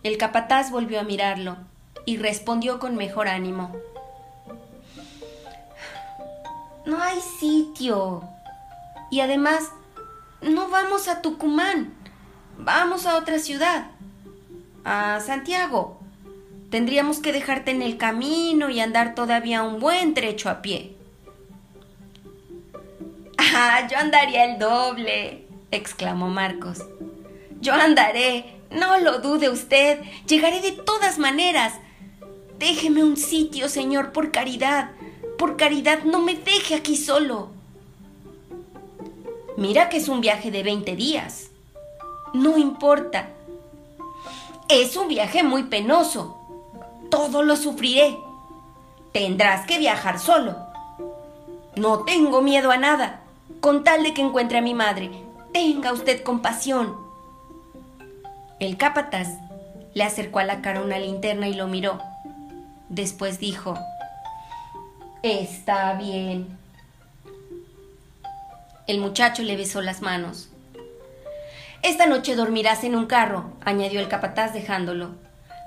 El 0.03 0.17
capataz 0.17 0.71
volvió 0.71 1.01
a 1.01 1.05
mirarlo 1.05 1.57
y 2.05 2.17
respondió 2.17 2.79
con 2.79 2.97
mejor 2.97 3.29
ánimo. 3.29 3.75
No 6.87 7.03
hay 7.03 7.21
sitio. 7.21 8.23
Y 9.11 9.21
además, 9.21 9.73
no 10.41 10.69
vamos 10.69 11.09
a 11.09 11.21
Tucumán. 11.21 11.95
Vamos 12.57 13.07
a 13.07 13.17
otra 13.17 13.39
ciudad. 13.39 13.91
A 14.91 15.21
Santiago. 15.21 15.99
Tendríamos 16.71 17.19
que 17.19 17.31
dejarte 17.31 17.73
en 17.73 17.83
el 17.83 17.99
camino 17.99 18.71
y 18.71 18.81
andar 18.81 19.15
todavía 19.15 19.63
un 19.63 19.81
buen 19.81 20.15
trecho 20.15 20.49
a 20.49 20.63
pie. 20.63 20.97
Ah, 23.61 23.87
yo 23.91 23.99
andaría 23.99 24.45
el 24.45 24.59
doble, 24.59 25.45
exclamó 25.71 26.29
Marcos. 26.29 26.79
Yo 27.61 27.75
andaré, 27.75 28.55
no 28.71 28.99
lo 28.99 29.19
dude 29.19 29.51
usted. 29.51 30.01
Llegaré 30.27 30.61
de 30.61 30.73
todas 30.73 31.19
maneras. 31.19 31.75
Déjeme 32.59 33.05
un 33.05 33.17
sitio, 33.17 33.69
señor, 33.69 34.13
por 34.13 34.33
caridad. 34.33 34.93
Por 35.39 35.57
caridad, 35.57 36.05
no 36.05 36.21
me 36.21 36.35
deje 36.35 36.75
aquí 36.77 36.97
solo. 36.97 37.51
Mira 39.57 39.89
que 39.89 39.99
es 39.99 40.09
un 40.09 40.21
viaje 40.21 40.51
de 40.51 40.63
20 40.63 40.97
días. 40.97 41.51
No 42.33 42.57
importa. 42.59 43.31
Es 44.69 44.97
un 44.97 45.09
viaje 45.09 45.43
muy 45.43 45.63
penoso. 45.65 46.39
Todo 47.11 47.43
lo 47.43 47.57
sufriré. 47.57 48.19
Tendrás 49.13 49.67
que 49.67 49.79
viajar 49.79 50.19
solo. 50.19 50.57
No 51.75 52.01
tengo 52.01 52.43
miedo 52.43 52.71
a 52.71 52.77
nada, 52.77 53.21
con 53.61 53.83
tal 53.83 54.03
de 54.03 54.13
que 54.13 54.21
encuentre 54.21 54.59
a 54.59 54.63
mi 54.63 54.75
madre. 54.75 55.11
Tenga 55.55 55.93
usted 55.93 56.23
compasión. 56.23 56.95
El 58.61 58.77
capataz 58.77 59.29
le 59.95 60.05
acercó 60.05 60.41
a 60.41 60.45
la 60.45 60.61
cara 60.61 60.83
una 60.83 60.99
linterna 60.99 61.49
y 61.49 61.55
lo 61.55 61.67
miró. 61.67 62.01
Después 62.91 63.39
dijo, 63.39 63.75
Está 65.23 65.95
bien. 65.95 66.59
El 68.87 69.01
muchacho 69.01 69.43
le 69.43 69.57
besó 69.57 69.81
las 69.81 70.03
manos. 70.03 70.51
Esta 71.83 72.07
noche 72.07 72.35
dormirás 72.35 72.83
en 72.83 72.97
un 72.97 73.07
carro, 73.07 73.53
añadió 73.65 74.01
el 74.01 74.09
capataz 74.09 74.53
dejándolo. 74.53 75.15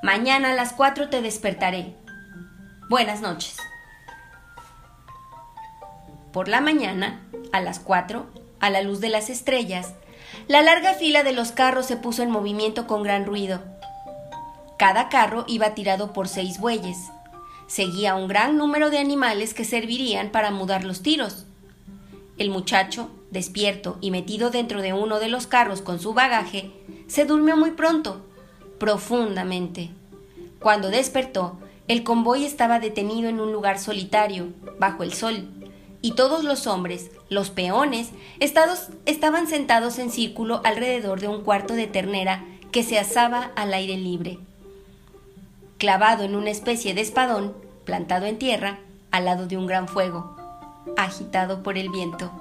Mañana 0.04 0.52
a 0.52 0.56
las 0.56 0.74
cuatro 0.74 1.10
te 1.10 1.22
despertaré. 1.22 1.96
Buenas 2.90 3.22
noches. 3.22 3.56
Por 6.34 6.50
la 6.50 6.60
mañana, 6.60 7.22
a 7.54 7.62
las 7.62 7.80
cuatro, 7.80 8.26
a 8.60 8.70
la 8.70 8.82
luz 8.82 9.00
de 9.00 9.10
las 9.10 9.30
estrellas, 9.30 9.94
la 10.48 10.62
larga 10.62 10.94
fila 10.96 11.24
de 11.24 11.32
los 11.32 11.54
carros 11.54 11.86
se 11.86 11.96
puso 11.96 12.24
en 12.24 12.32
movimiento 12.32 12.88
con 12.88 13.04
gran 13.04 13.26
ruido. 13.26 13.62
Cada 14.78 15.08
carro 15.08 15.46
iba 15.48 15.76
tirado 15.76 16.12
por 16.12 16.28
seis 16.28 16.60
bueyes. 16.60 16.98
Seguía 17.68 18.16
un 18.16 18.28
gran 18.28 18.58
número 18.58 18.90
de 18.90 18.98
animales 19.00 19.54
que 19.54 19.64
servirían 19.64 20.30
para 20.30 20.52
mudar 20.52 20.84
los 20.84 21.02
tiros. 21.02 21.46
El 22.38 22.50
muchacho, 22.50 23.10
despierto 23.32 23.98
y 24.02 24.12
metido 24.12 24.52
dentro 24.52 24.82
de 24.82 24.94
uno 24.94 25.20
de 25.20 25.30
los 25.30 25.48
carros 25.48 25.82
con 25.82 26.00
su 26.00 26.14
bagaje, 26.14 26.72
se 27.08 27.26
durmió 27.26 27.58
muy 27.58 27.72
pronto, 27.72 28.22
profundamente. 28.78 29.90
Cuando 30.60 30.90
despertó, 30.90 31.58
el 31.88 32.04
convoy 32.04 32.46
estaba 32.46 32.80
detenido 32.80 33.30
en 33.30 33.40
un 33.40 33.52
lugar 33.52 33.80
solitario, 33.80 34.50
bajo 34.80 35.04
el 35.04 35.14
sol, 35.14 35.50
y 36.02 36.14
todos 36.14 36.44
los 36.44 36.68
hombres, 36.68 37.12
los 37.30 37.50
peones, 37.50 38.10
estaban 38.40 39.48
sentados 39.48 40.00
en 40.00 40.12
círculo 40.12 40.62
alrededor 40.64 41.20
de 41.20 41.28
un 41.28 41.42
cuarto 41.42 41.74
de 41.74 41.88
ternera 41.88 42.46
que 42.72 42.84
se 42.84 43.00
asaba 43.00 43.52
al 43.56 43.74
aire 43.74 43.98
libre. 43.98 44.40
Clavado 45.78 46.24
en 46.24 46.36
una 46.36 46.50
especie 46.50 46.94
de 46.94 47.02
espadón, 47.02 47.56
plantado 47.86 48.26
en 48.26 48.38
tierra, 48.38 48.80
al 49.12 49.26
lado 49.26 49.48
de 49.48 49.58
un 49.58 49.68
gran 49.68 49.88
fuego, 49.88 50.36
agitado 50.98 51.64
por 51.64 51.78
el 51.78 51.90
viento. 51.90 52.32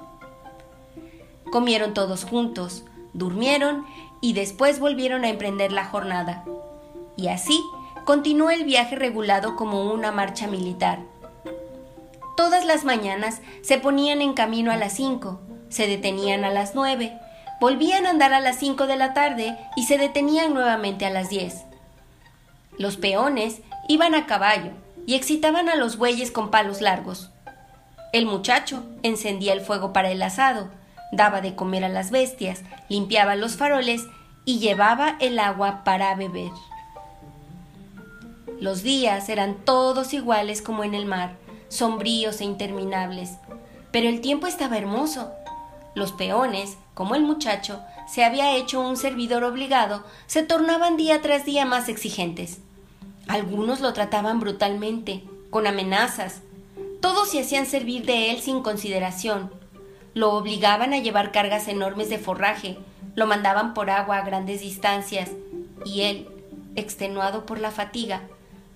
Comieron 1.51 1.93
todos 1.93 2.23
juntos, 2.23 2.83
durmieron 3.13 3.85
y 4.21 4.33
después 4.33 4.79
volvieron 4.79 5.23
a 5.25 5.29
emprender 5.29 5.71
la 5.71 5.85
jornada. 5.85 6.43
Y 7.17 7.27
así 7.27 7.61
continuó 8.05 8.49
el 8.49 8.63
viaje 8.63 8.95
regulado 8.95 9.55
como 9.55 9.91
una 9.91 10.11
marcha 10.11 10.47
militar 10.47 10.99
Todas 12.41 12.65
las 12.65 12.85
mañanas 12.85 13.39
se 13.61 13.77
ponían 13.77 14.19
en 14.19 14.33
camino 14.33 14.71
a 14.71 14.75
las 14.75 14.93
cinco, 14.93 15.39
se 15.69 15.85
detenían 15.85 16.43
a 16.43 16.49
las 16.49 16.73
nueve, 16.73 17.15
volvían 17.59 18.07
a 18.07 18.09
andar 18.09 18.33
a 18.33 18.39
las 18.39 18.57
cinco 18.57 18.87
de 18.87 18.95
la 18.95 19.13
tarde 19.13 19.55
y 19.75 19.85
se 19.85 19.99
detenían 19.99 20.51
nuevamente 20.51 21.05
a 21.05 21.11
las 21.11 21.29
diez. 21.29 21.65
Los 22.79 22.97
peones 22.97 23.61
iban 23.87 24.15
a 24.15 24.25
caballo 24.25 24.71
y 25.05 25.13
excitaban 25.13 25.69
a 25.69 25.75
los 25.75 25.97
bueyes 25.97 26.31
con 26.31 26.49
palos 26.49 26.81
largos. 26.81 27.29
El 28.11 28.25
muchacho 28.25 28.83
encendía 29.03 29.53
el 29.53 29.61
fuego 29.61 29.93
para 29.93 30.09
el 30.09 30.23
asado, 30.23 30.69
daba 31.11 31.41
de 31.41 31.55
comer 31.55 31.83
a 31.83 31.89
las 31.89 32.11
bestias, 32.11 32.61
limpiaba 32.89 33.35
los 33.35 33.55
faroles 33.55 34.07
y 34.45 34.59
llevaba 34.59 35.17
el 35.19 35.39
agua 35.39 35.83
para 35.83 36.15
beber. 36.15 36.51
Los 38.59 38.83
días 38.83 39.27
eran 39.29 39.55
todos 39.65 40.13
iguales 40.13 40.61
como 40.61 40.83
en 40.83 40.93
el 40.93 41.05
mar, 41.05 41.35
sombríos 41.67 42.41
e 42.41 42.45
interminables, 42.45 43.31
pero 43.91 44.07
el 44.07 44.21
tiempo 44.21 44.47
estaba 44.47 44.77
hermoso. 44.77 45.31
Los 45.95 46.11
peones, 46.11 46.77
como 46.93 47.15
el 47.15 47.23
muchacho, 47.23 47.81
se 48.07 48.23
había 48.23 48.55
hecho 48.55 48.79
un 48.79 48.97
servidor 48.97 49.43
obligado, 49.43 50.03
se 50.27 50.43
tornaban 50.43 50.95
día 50.95 51.21
tras 51.21 51.43
día 51.45 51.65
más 51.65 51.89
exigentes. 51.89 52.59
Algunos 53.27 53.79
lo 53.81 53.93
trataban 53.93 54.39
brutalmente, 54.39 55.23
con 55.49 55.67
amenazas. 55.67 56.41
Todos 57.01 57.29
se 57.29 57.41
hacían 57.41 57.65
servir 57.65 58.05
de 58.05 58.31
él 58.31 58.41
sin 58.41 58.61
consideración. 58.63 59.51
Lo 60.13 60.33
obligaban 60.33 60.93
a 60.93 60.99
llevar 60.99 61.31
cargas 61.31 61.67
enormes 61.67 62.09
de 62.09 62.17
forraje, 62.17 62.77
lo 63.15 63.27
mandaban 63.27 63.73
por 63.73 63.89
agua 63.89 64.17
a 64.17 64.25
grandes 64.25 64.61
distancias, 64.61 65.31
y 65.85 66.01
él, 66.01 66.27
extenuado 66.75 67.45
por 67.45 67.59
la 67.59 67.71
fatiga, 67.71 68.21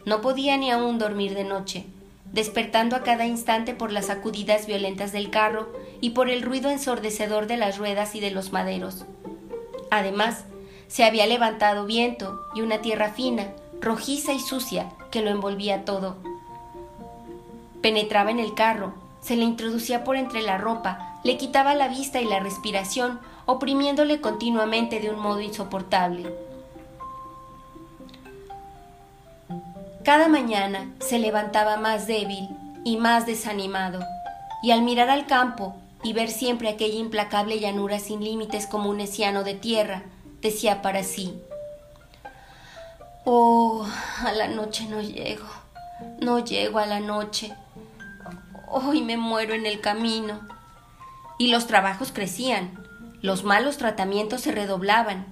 no 0.05 0.21
podía 0.21 0.57
ni 0.57 0.71
aún 0.71 0.97
dormir 0.97 1.33
de 1.33 1.43
noche, 1.43 1.85
despertando 2.31 2.95
a 2.95 3.03
cada 3.03 3.25
instante 3.25 3.73
por 3.73 3.91
las 3.91 4.05
sacudidas 4.05 4.67
violentas 4.67 5.11
del 5.11 5.29
carro 5.29 5.71
y 6.01 6.11
por 6.11 6.29
el 6.29 6.41
ruido 6.41 6.69
ensordecedor 6.69 7.47
de 7.47 7.57
las 7.57 7.77
ruedas 7.77 8.15
y 8.15 8.19
de 8.19 8.31
los 8.31 8.51
maderos. 8.51 9.05
Además, 9.91 10.45
se 10.87 11.03
había 11.03 11.25
levantado 11.25 11.85
viento 11.85 12.39
y 12.53 12.61
una 12.61 12.81
tierra 12.81 13.09
fina, 13.09 13.51
rojiza 13.81 14.33
y 14.33 14.39
sucia, 14.39 14.91
que 15.11 15.21
lo 15.21 15.29
envolvía 15.29 15.85
todo. 15.85 16.17
Penetraba 17.81 18.31
en 18.31 18.39
el 18.39 18.53
carro, 18.53 18.93
se 19.25 19.35
le 19.35 19.43
introducía 19.43 20.03
por 20.03 20.17
entre 20.17 20.43
la 20.43 20.59
ropa, 20.59 21.19
le 21.23 21.35
quitaba 21.37 21.73
la 21.73 21.87
vista 21.87 22.21
y 22.21 22.25
la 22.25 22.39
respiración, 22.39 23.19
oprimiéndole 23.47 24.21
continuamente 24.21 24.99
de 24.99 25.09
un 25.09 25.19
modo 25.19 25.41
insoportable. 25.41 26.31
Cada 30.03 30.27
mañana 30.27 30.93
se 30.99 31.17
levantaba 31.17 31.77
más 31.77 32.05
débil 32.05 32.47
y 32.83 32.97
más 32.97 33.25
desanimado, 33.25 33.99
y 34.61 34.69
al 34.69 34.83
mirar 34.83 35.09
al 35.09 35.25
campo 35.25 35.75
y 36.03 36.13
ver 36.13 36.29
siempre 36.29 36.69
aquella 36.69 36.99
implacable 36.99 37.59
llanura 37.59 37.97
sin 37.97 38.23
límites 38.23 38.67
como 38.67 38.91
un 38.91 38.99
esiano 38.99 39.43
de 39.43 39.55
tierra, 39.55 40.03
decía 40.41 40.83
para 40.83 41.03
sí, 41.03 41.33
Oh, 43.25 43.87
a 44.23 44.31
la 44.33 44.47
noche 44.47 44.85
no 44.87 45.01
llego, 45.01 45.47
no 46.19 46.37
llego 46.37 46.77
a 46.77 46.85
la 46.85 46.99
noche. 46.99 47.51
Hoy 48.77 49.01
me 49.01 49.15
muero 49.15 49.53
en 49.53 49.65
el 49.65 49.79
camino. 49.79 50.41
Y 51.37 51.47
los 51.47 51.65
trabajos 51.65 52.11
crecían, 52.11 52.77
los 53.21 53.45
malos 53.45 53.77
tratamientos 53.77 54.41
se 54.41 54.51
redoblaban. 54.51 55.27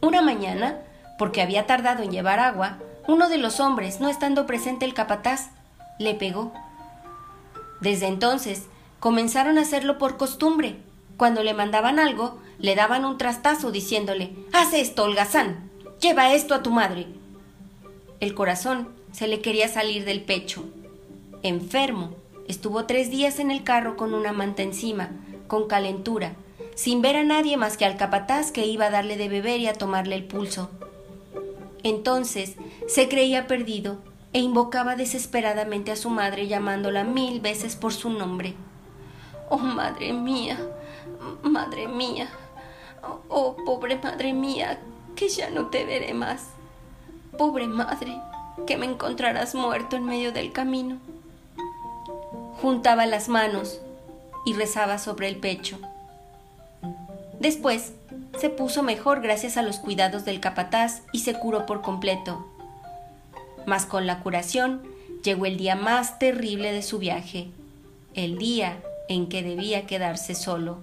Una 0.00 0.22
mañana, 0.22 0.78
porque 1.18 1.42
había 1.42 1.66
tardado 1.66 2.04
en 2.04 2.12
llevar 2.12 2.38
agua, 2.38 2.78
uno 3.08 3.28
de 3.28 3.38
los 3.38 3.58
hombres, 3.58 3.98
no 3.98 4.08
estando 4.08 4.46
presente 4.46 4.84
el 4.84 4.94
capataz, 4.94 5.50
le 5.98 6.14
pegó. 6.14 6.52
Desde 7.80 8.06
entonces 8.06 8.66
comenzaron 9.00 9.58
a 9.58 9.62
hacerlo 9.62 9.98
por 9.98 10.16
costumbre. 10.16 10.76
Cuando 11.16 11.42
le 11.42 11.54
mandaban 11.54 11.98
algo, 11.98 12.38
le 12.60 12.76
daban 12.76 13.04
un 13.04 13.18
trastazo 13.18 13.72
diciéndole 13.72 14.32
Haz 14.52 14.74
esto, 14.74 15.02
holgazán. 15.02 15.72
Lleva 16.00 16.32
esto 16.32 16.54
a 16.54 16.62
tu 16.62 16.70
madre. 16.70 17.08
El 18.20 18.32
corazón 18.32 18.90
se 19.10 19.26
le 19.26 19.40
quería 19.40 19.66
salir 19.66 20.04
del 20.04 20.22
pecho. 20.22 20.64
Enfermo, 21.42 22.14
estuvo 22.48 22.84
tres 22.84 23.10
días 23.10 23.38
en 23.38 23.50
el 23.50 23.64
carro 23.64 23.96
con 23.96 24.14
una 24.14 24.32
manta 24.32 24.62
encima, 24.62 25.10
con 25.46 25.68
calentura, 25.68 26.34
sin 26.74 27.02
ver 27.02 27.16
a 27.16 27.24
nadie 27.24 27.56
más 27.56 27.76
que 27.76 27.84
al 27.84 27.96
capataz 27.96 28.50
que 28.50 28.66
iba 28.66 28.86
a 28.86 28.90
darle 28.90 29.16
de 29.16 29.28
beber 29.28 29.60
y 29.60 29.66
a 29.66 29.74
tomarle 29.74 30.16
el 30.16 30.24
pulso. 30.24 30.70
Entonces 31.82 32.56
se 32.88 33.08
creía 33.08 33.46
perdido 33.46 33.98
e 34.32 34.40
invocaba 34.40 34.96
desesperadamente 34.96 35.92
a 35.92 35.96
su 35.96 36.10
madre 36.10 36.48
llamándola 36.48 37.04
mil 37.04 37.40
veces 37.40 37.76
por 37.76 37.92
su 37.92 38.10
nombre. 38.10 38.54
Oh, 39.48 39.58
madre 39.58 40.12
mía, 40.12 40.58
madre 41.42 41.86
mía, 41.86 42.28
oh, 43.28 43.56
pobre 43.64 43.96
madre 43.96 44.32
mía, 44.32 44.80
que 45.14 45.28
ya 45.28 45.50
no 45.50 45.66
te 45.66 45.84
veré 45.84 46.14
más. 46.14 46.48
Pobre 47.36 47.66
madre, 47.66 48.16
que 48.66 48.76
me 48.76 48.86
encontrarás 48.86 49.54
muerto 49.54 49.96
en 49.96 50.04
medio 50.04 50.32
del 50.32 50.52
camino. 50.52 50.98
Juntaba 52.60 53.06
las 53.06 53.28
manos 53.28 53.80
y 54.44 54.54
rezaba 54.54 54.98
sobre 54.98 55.28
el 55.28 55.36
pecho. 55.36 55.78
Después 57.40 57.92
se 58.38 58.50
puso 58.50 58.82
mejor 58.82 59.20
gracias 59.20 59.56
a 59.56 59.62
los 59.62 59.78
cuidados 59.78 60.24
del 60.24 60.40
capataz 60.40 61.02
y 61.12 61.20
se 61.20 61.34
curó 61.34 61.66
por 61.66 61.82
completo. 61.82 62.46
Mas 63.66 63.86
con 63.86 64.06
la 64.06 64.20
curación 64.20 64.82
llegó 65.22 65.46
el 65.46 65.56
día 65.56 65.76
más 65.76 66.18
terrible 66.18 66.72
de 66.72 66.82
su 66.82 66.98
viaje, 66.98 67.48
el 68.14 68.38
día 68.38 68.78
en 69.08 69.28
que 69.28 69.42
debía 69.42 69.86
quedarse 69.86 70.34
solo. 70.34 70.78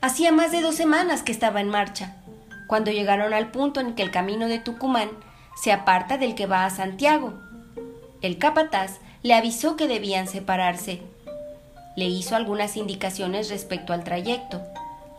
Hacía 0.00 0.32
más 0.32 0.50
de 0.50 0.60
dos 0.60 0.74
semanas 0.74 1.22
que 1.22 1.32
estaba 1.32 1.60
en 1.60 1.68
marcha, 1.68 2.16
cuando 2.66 2.90
llegaron 2.90 3.34
al 3.34 3.50
punto 3.50 3.80
en 3.80 3.94
que 3.94 4.02
el 4.02 4.10
camino 4.10 4.48
de 4.48 4.58
Tucumán 4.58 5.10
se 5.54 5.72
aparta 5.72 6.18
del 6.18 6.34
que 6.34 6.46
va 6.46 6.64
a 6.64 6.70
Santiago. 6.70 7.34
El 8.20 8.38
capataz 8.38 8.98
le 9.22 9.34
avisó 9.34 9.76
que 9.76 9.86
debían 9.86 10.26
separarse. 10.26 11.00
Le 11.96 12.06
hizo 12.06 12.34
algunas 12.34 12.76
indicaciones 12.76 13.50
respecto 13.50 13.92
al 13.92 14.02
trayecto. 14.02 14.60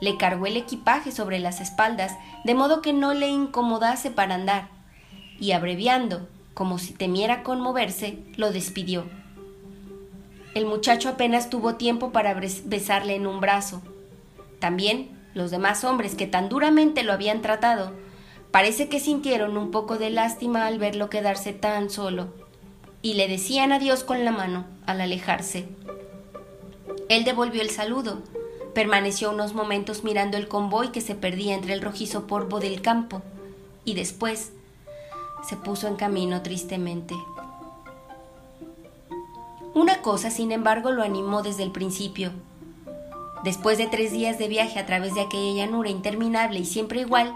Le 0.01 0.17
cargó 0.17 0.45
el 0.45 0.57
equipaje 0.57 1.11
sobre 1.11 1.39
las 1.39 1.61
espaldas, 1.61 2.13
de 2.43 2.53
modo 2.53 2.81
que 2.81 2.91
no 2.91 3.13
le 3.13 3.29
incomodase 3.29 4.11
para 4.11 4.35
andar, 4.35 4.67
y 5.39 5.53
abreviando, 5.53 6.27
como 6.53 6.77
si 6.79 6.93
temiera 6.93 7.43
conmoverse, 7.43 8.19
lo 8.35 8.51
despidió. 8.51 9.05
El 10.53 10.65
muchacho 10.65 11.09
apenas 11.09 11.49
tuvo 11.49 11.75
tiempo 11.75 12.11
para 12.11 12.33
besarle 12.65 13.15
en 13.15 13.25
un 13.25 13.39
brazo. 13.39 13.81
También 14.59 15.09
los 15.33 15.49
demás 15.49 15.83
hombres 15.83 16.15
que 16.15 16.27
tan 16.27 16.49
duramente 16.49 17.03
lo 17.03 17.13
habían 17.13 17.41
tratado, 17.41 17.93
parece 18.51 18.89
que 18.89 18.99
sintieron 18.99 19.57
un 19.57 19.71
poco 19.71 19.97
de 19.97 20.09
lástima 20.09 20.67
al 20.67 20.77
verlo 20.77 21.09
quedarse 21.09 21.53
tan 21.53 21.89
solo, 21.89 22.42
y 23.03 23.13
le 23.13 23.27
decían 23.27 23.71
adiós 23.71 24.03
con 24.03 24.25
la 24.25 24.31
mano 24.31 24.65
al 24.87 25.01
alejarse. 25.01 25.67
Él 27.09 27.23
devolvió 27.23 27.61
el 27.61 27.69
saludo, 27.69 28.23
permaneció 28.73 29.29
unos 29.29 29.53
momentos 29.53 30.03
mirando 30.03 30.37
el 30.37 30.47
convoy 30.47 30.89
que 30.89 31.01
se 31.01 31.13
perdía 31.13 31.53
entre 31.53 31.73
el 31.73 31.81
rojizo 31.81 32.25
polvo 32.25 32.59
del 32.59 32.81
campo, 32.81 33.21
y 33.85 33.93
después 33.93 34.53
se 35.47 35.55
puso 35.55 35.87
en 35.87 35.97
camino 35.97 36.41
tristemente. 36.41 37.13
Una 39.75 40.01
cosa, 40.01 40.31
sin 40.31 40.51
embargo, 40.51 40.89
lo 40.89 41.03
animó 41.03 41.43
desde 41.43 41.61
el 41.61 41.71
principio, 41.71 42.31
Después 43.43 43.77
de 43.77 43.87
tres 43.87 44.13
días 44.13 44.39
de 44.39 44.47
viaje 44.47 44.79
a 44.79 44.85
través 44.85 45.15
de 45.15 45.21
aquella 45.21 45.65
llanura 45.65 45.89
interminable 45.89 46.59
y 46.59 46.65
siempre 46.65 47.01
igual, 47.01 47.35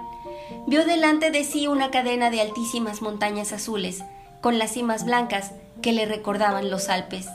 vio 0.65 0.85
delante 0.85 1.31
de 1.31 1.43
sí 1.43 1.67
una 1.67 1.91
cadena 1.91 2.29
de 2.29 2.39
altísimas 2.39 3.01
montañas 3.01 3.51
azules, 3.51 4.03
con 4.41 4.57
las 4.57 4.71
cimas 4.71 5.05
blancas 5.05 5.51
que 5.81 5.93
le 5.93 6.05
recordaban 6.05 6.69
los 6.69 6.89
Alpes. 6.89 7.27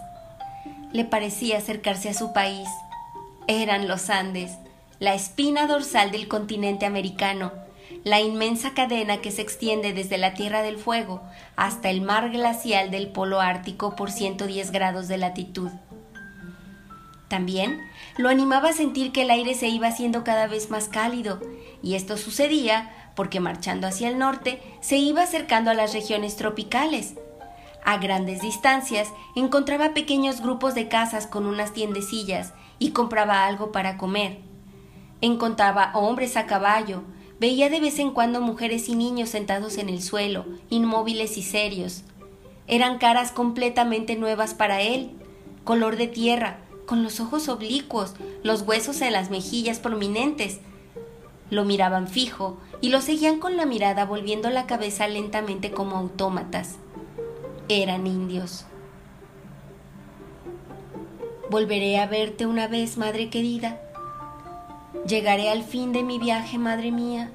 Le 0.93 1.05
parecía 1.05 1.59
acercarse 1.59 2.09
a 2.09 2.15
su 2.15 2.33
país. 2.33 2.69
Eran 3.47 3.89
los 3.89 4.11
Andes, 4.11 4.53
la 4.99 5.15
espina 5.15 5.67
dorsal 5.67 6.11
del 6.11 6.29
continente 6.29 6.87
americano, 6.87 7.53
la 8.05 8.21
inmensa 8.21 8.75
cadena 8.75 9.19
que 9.19 9.31
se 9.31 9.43
extiende 9.43 9.93
desde 9.93 10.19
la 10.19 10.35
Tierra 10.35 10.63
del 10.63 10.77
Fuego 10.77 11.23
hasta 11.57 11.91
el 11.91 12.03
mar 12.03 12.31
glacial 12.31 12.91
del 12.91 13.09
Polo 13.09 13.41
Ártico 13.41 13.97
por 13.97 14.11
110 14.11 14.71
grados 14.71 15.09
de 15.09 15.19
latitud. 15.19 15.71
También 17.29 17.81
lo 18.19 18.29
animaba 18.29 18.71
a 18.71 18.75
sentir 18.75 19.11
que 19.11 19.23
el 19.23 19.31
aire 19.31 19.55
se 19.55 19.69
iba 19.69 19.89
haciendo 19.89 20.23
cada 20.23 20.47
vez 20.47 20.71
más 20.71 20.89
cálido, 20.89 21.41
y 21.83 21.95
esto 21.95 22.17
sucedía 22.17 22.91
porque 23.15 23.41
marchando 23.41 23.87
hacia 23.87 24.09
el 24.09 24.19
norte 24.19 24.63
se 24.81 24.97
iba 24.97 25.23
acercando 25.23 25.71
a 25.71 25.75
las 25.75 25.93
regiones 25.93 26.37
tropicales. 26.37 27.15
A 27.85 27.99
grandes 27.99 28.41
distancias 28.41 29.09
encontraba 29.35 29.93
pequeños 29.93 30.41
grupos 30.41 30.75
de 30.75 30.89
casas 30.89 31.27
con 31.27 31.47
unas 31.47 31.73
tiendecillas 31.73 32.53
y 32.79 32.91
compraba 32.91 33.45
algo 33.45 33.73
para 33.73 33.97
comer. 33.97 34.39
Encontraba 35.21 35.91
hombres 35.95 36.37
a 36.37 36.47
caballo, 36.47 37.03
veía 37.41 37.69
de 37.71 37.81
vez 37.81 37.99
en 37.99 38.13
cuando 38.13 38.41
mujeres 38.41 38.89
y 38.89 38.95
niños 38.95 39.31
sentados 39.31 39.79
en 39.79 39.89
el 39.89 40.03
suelo, 40.03 40.47
inmóviles 40.71 41.37
y 41.39 41.43
serios. 41.43 42.05
Eran 42.69 42.99
caras 42.99 43.33
completamente 43.33 44.17
nuevas 44.17 44.55
para 44.55 44.81
él, 44.81 45.11
color 45.65 45.97
de 45.97 46.07
tierra, 46.07 46.59
con 46.87 47.03
los 47.03 47.21
ojos 47.21 47.49
oblicuos, 47.49 48.15
los 48.43 48.63
huesos 48.63 49.01
en 49.01 49.13
las 49.13 49.31
mejillas 49.31 49.81
prominentes. 49.81 50.61
Lo 51.51 51.65
miraban 51.65 52.09
fijo 52.09 52.59
y 52.83 52.89
lo 52.91 53.01
seguían 53.01 53.39
con 53.39 53.57
la 53.57 53.65
mirada 53.65 54.05
volviendo 54.05 54.51
la 54.51 54.67
cabeza 54.67 55.07
lentamente 55.07 55.71
como 55.71 55.97
autómatas. 55.97 56.77
Eran 57.69 58.09
indios. 58.09 58.67
Volveré 61.49 62.01
a 62.01 62.07
verte 62.07 62.45
una 62.45 62.67
vez, 62.67 62.99
madre 62.99 63.31
querida. 63.31 63.81
Llegaré 65.07 65.49
al 65.49 65.63
fin 65.63 65.93
de 65.93 66.03
mi 66.03 66.19
viaje, 66.19 66.59
madre 66.59 66.91
mía. 66.91 67.31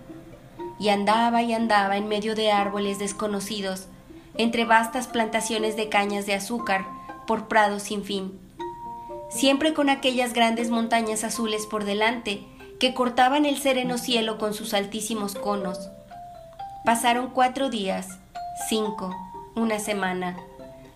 Y 0.80 0.90
andaba 0.90 1.42
y 1.42 1.54
andaba 1.54 1.96
en 1.96 2.10
medio 2.10 2.36
de 2.36 2.52
árboles 2.52 3.00
desconocidos, 3.00 3.88
entre 4.36 4.66
vastas 4.66 5.08
plantaciones 5.08 5.78
de 5.78 5.88
cañas 5.88 6.26
de 6.26 6.34
azúcar, 6.34 6.86
por 7.26 7.48
prados 7.48 7.84
sin 7.84 8.04
fin. 8.04 8.38
Siempre 9.30 9.74
con 9.74 9.90
aquellas 9.90 10.34
grandes 10.34 10.70
montañas 10.70 11.24
azules 11.24 11.66
por 11.66 11.86
delante, 11.86 12.46
que 12.80 12.94
cortaban 12.94 13.46
el 13.46 13.58
sereno 13.58 13.98
cielo 13.98 14.38
con 14.38 14.54
sus 14.54 14.74
altísimos 14.74 15.36
conos. 15.36 15.90
Pasaron 16.86 17.32
cuatro 17.32 17.70
días, 17.70 18.20
cinco, 18.70 19.16
una 19.56 19.80
semana. 19.80 20.38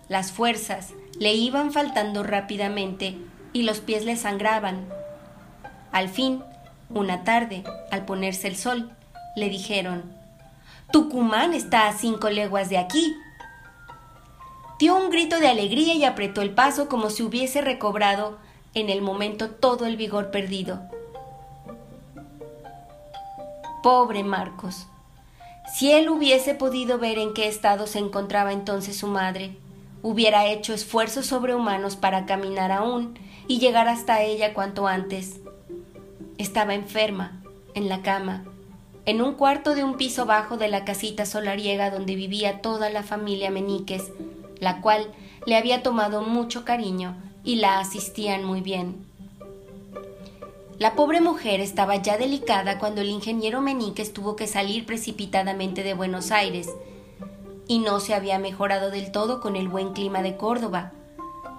Las 0.08 0.30
fuerzas 0.30 0.90
le 1.18 1.34
iban 1.34 1.72
faltando 1.72 2.22
rápidamente 2.22 3.18
y 3.52 3.62
los 3.62 3.80
pies 3.80 4.04
le 4.04 4.16
sangraban. 4.16 4.88
Al 5.90 6.08
fin, 6.08 6.42
una 6.88 7.24
tarde, 7.24 7.64
al 7.90 8.04
ponerse 8.04 8.48
el 8.48 8.56
sol, 8.56 8.92
le 9.36 9.48
dijeron, 9.48 10.12
Tucumán 10.92 11.54
está 11.54 11.88
a 11.88 11.92
cinco 11.94 12.30
leguas 12.30 12.68
de 12.68 12.78
aquí. 12.78 13.14
Dio 14.78 14.96
un 14.96 15.10
grito 15.10 15.40
de 15.40 15.48
alegría 15.48 15.94
y 15.94 16.04
apretó 16.04 16.42
el 16.42 16.50
paso 16.50 16.88
como 16.88 17.10
si 17.10 17.22
hubiese 17.22 17.60
recobrado 17.60 18.38
en 18.74 18.88
el 18.88 19.02
momento 19.02 19.50
todo 19.50 19.86
el 19.86 19.96
vigor 19.96 20.30
perdido. 20.30 20.82
Pobre 23.82 24.22
Marcos. 24.22 24.86
Si 25.74 25.90
él 25.90 26.08
hubiese 26.08 26.54
podido 26.54 26.98
ver 26.98 27.18
en 27.18 27.34
qué 27.34 27.48
estado 27.48 27.88
se 27.88 27.98
encontraba 27.98 28.52
entonces 28.52 28.96
su 28.96 29.08
madre, 29.08 29.56
hubiera 30.02 30.46
hecho 30.46 30.72
esfuerzos 30.72 31.26
sobrehumanos 31.26 31.96
para 31.96 32.24
caminar 32.24 32.70
aún 32.70 33.18
y 33.48 33.58
llegar 33.58 33.88
hasta 33.88 34.22
ella 34.22 34.54
cuanto 34.54 34.86
antes. 34.86 35.40
Estaba 36.38 36.74
enferma, 36.74 37.42
en 37.74 37.88
la 37.88 38.02
cama, 38.02 38.44
en 39.04 39.20
un 39.20 39.34
cuarto 39.34 39.74
de 39.74 39.82
un 39.82 39.96
piso 39.96 40.26
bajo 40.26 40.56
de 40.56 40.68
la 40.68 40.84
casita 40.84 41.26
solariega 41.26 41.90
donde 41.90 42.14
vivía 42.14 42.62
toda 42.62 42.88
la 42.88 43.02
familia 43.02 43.50
Meníquez, 43.50 44.12
la 44.60 44.80
cual 44.80 45.08
le 45.44 45.56
había 45.56 45.82
tomado 45.82 46.22
mucho 46.22 46.64
cariño 46.64 47.16
y 47.42 47.56
la 47.56 47.80
asistían 47.80 48.44
muy 48.44 48.60
bien. 48.60 49.11
La 50.82 50.96
pobre 50.96 51.20
mujer 51.20 51.60
estaba 51.60 51.94
ya 51.94 52.18
delicada 52.18 52.80
cuando 52.80 53.02
el 53.02 53.08
ingeniero 53.08 53.60
Meníquez 53.60 54.12
tuvo 54.12 54.34
que 54.34 54.48
salir 54.48 54.84
precipitadamente 54.84 55.84
de 55.84 55.94
Buenos 55.94 56.32
Aires, 56.32 56.68
y 57.68 57.78
no 57.78 58.00
se 58.00 58.14
había 58.14 58.40
mejorado 58.40 58.90
del 58.90 59.12
todo 59.12 59.40
con 59.40 59.54
el 59.54 59.68
buen 59.68 59.92
clima 59.92 60.22
de 60.22 60.36
Córdoba. 60.36 60.90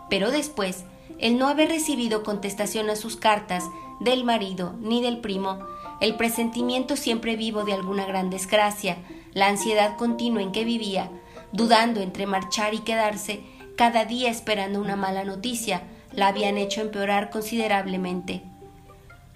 Pero 0.10 0.30
después, 0.30 0.84
el 1.20 1.38
no 1.38 1.48
haber 1.48 1.70
recibido 1.70 2.22
contestación 2.22 2.90
a 2.90 2.98
sus 2.98 3.16
cartas 3.16 3.64
del 4.02 4.26
marido 4.26 4.74
ni 4.82 5.02
del 5.02 5.20
primo, 5.20 5.58
el 6.02 6.18
presentimiento 6.18 6.98
siempre 6.98 7.38
vivo 7.38 7.64
de 7.64 7.72
alguna 7.72 8.06
gran 8.06 8.30
desgracia, 8.30 8.98
la 9.32 9.48
ansiedad 9.48 9.96
continua 9.96 10.42
en 10.42 10.52
que 10.52 10.66
vivía, 10.66 11.10
dudando 11.54 12.02
entre 12.02 12.26
marchar 12.26 12.74
y 12.74 12.80
quedarse, 12.80 13.42
cada 13.78 14.04
día 14.04 14.30
esperando 14.30 14.82
una 14.82 14.98
mala 14.98 15.24
noticia, 15.24 15.84
la 16.12 16.28
habían 16.28 16.58
hecho 16.58 16.82
empeorar 16.82 17.30
considerablemente. 17.30 18.44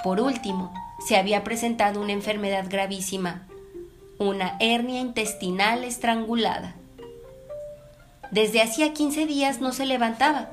Por 0.04 0.22
último, 0.22 0.74
se 1.06 1.18
había 1.18 1.44
presentado 1.44 2.02
una 2.02 2.14
enfermedad 2.14 2.66
gravísima, 2.70 3.48
una 4.20 4.58
hernia 4.60 5.00
intestinal 5.00 5.84
estrangulada. 5.84 6.76
Desde 8.32 8.62
hacía 8.62 8.94
15 8.94 9.26
días 9.26 9.62
no 9.62 9.72
se 9.72 9.86
levantaba. 9.86 10.50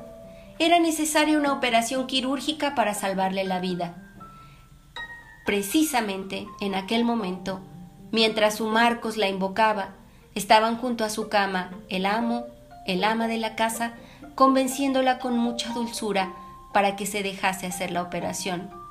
Era 0.59 0.79
necesaria 0.79 1.39
una 1.39 1.53
operación 1.53 2.07
quirúrgica 2.07 2.75
para 2.75 2.95
salvarle 2.95 3.45
la 3.45 3.61
vida. 3.61 3.97
Precisamente 5.45 6.47
en 6.61 6.75
aquel 6.75 7.05
momento, 7.05 7.61
mientras 8.13 8.57
su 8.57 8.67
Marcos 8.67 9.17
la 9.17 9.29
invocaba, 9.29 9.91
estaban 10.35 10.79
junto 10.79 11.05
a 11.05 11.11
su 11.11 11.29
cama 11.29 11.71
el 11.89 12.07
amo, 12.07 12.47
el 12.87 13.05
ama 13.05 13.29
de 13.29 13.39
la 13.39 13.57
casa, 13.57 13.95
convenciéndola 14.35 15.19
con 15.19 15.37
mucha 15.37 15.73
dulzura 15.73 16.33
para 16.73 16.97
que 16.97 17.07
se 17.07 17.23
dejase 17.23 17.67
hacer 17.67 17.91
la 17.91 18.03
operación. 18.03 18.84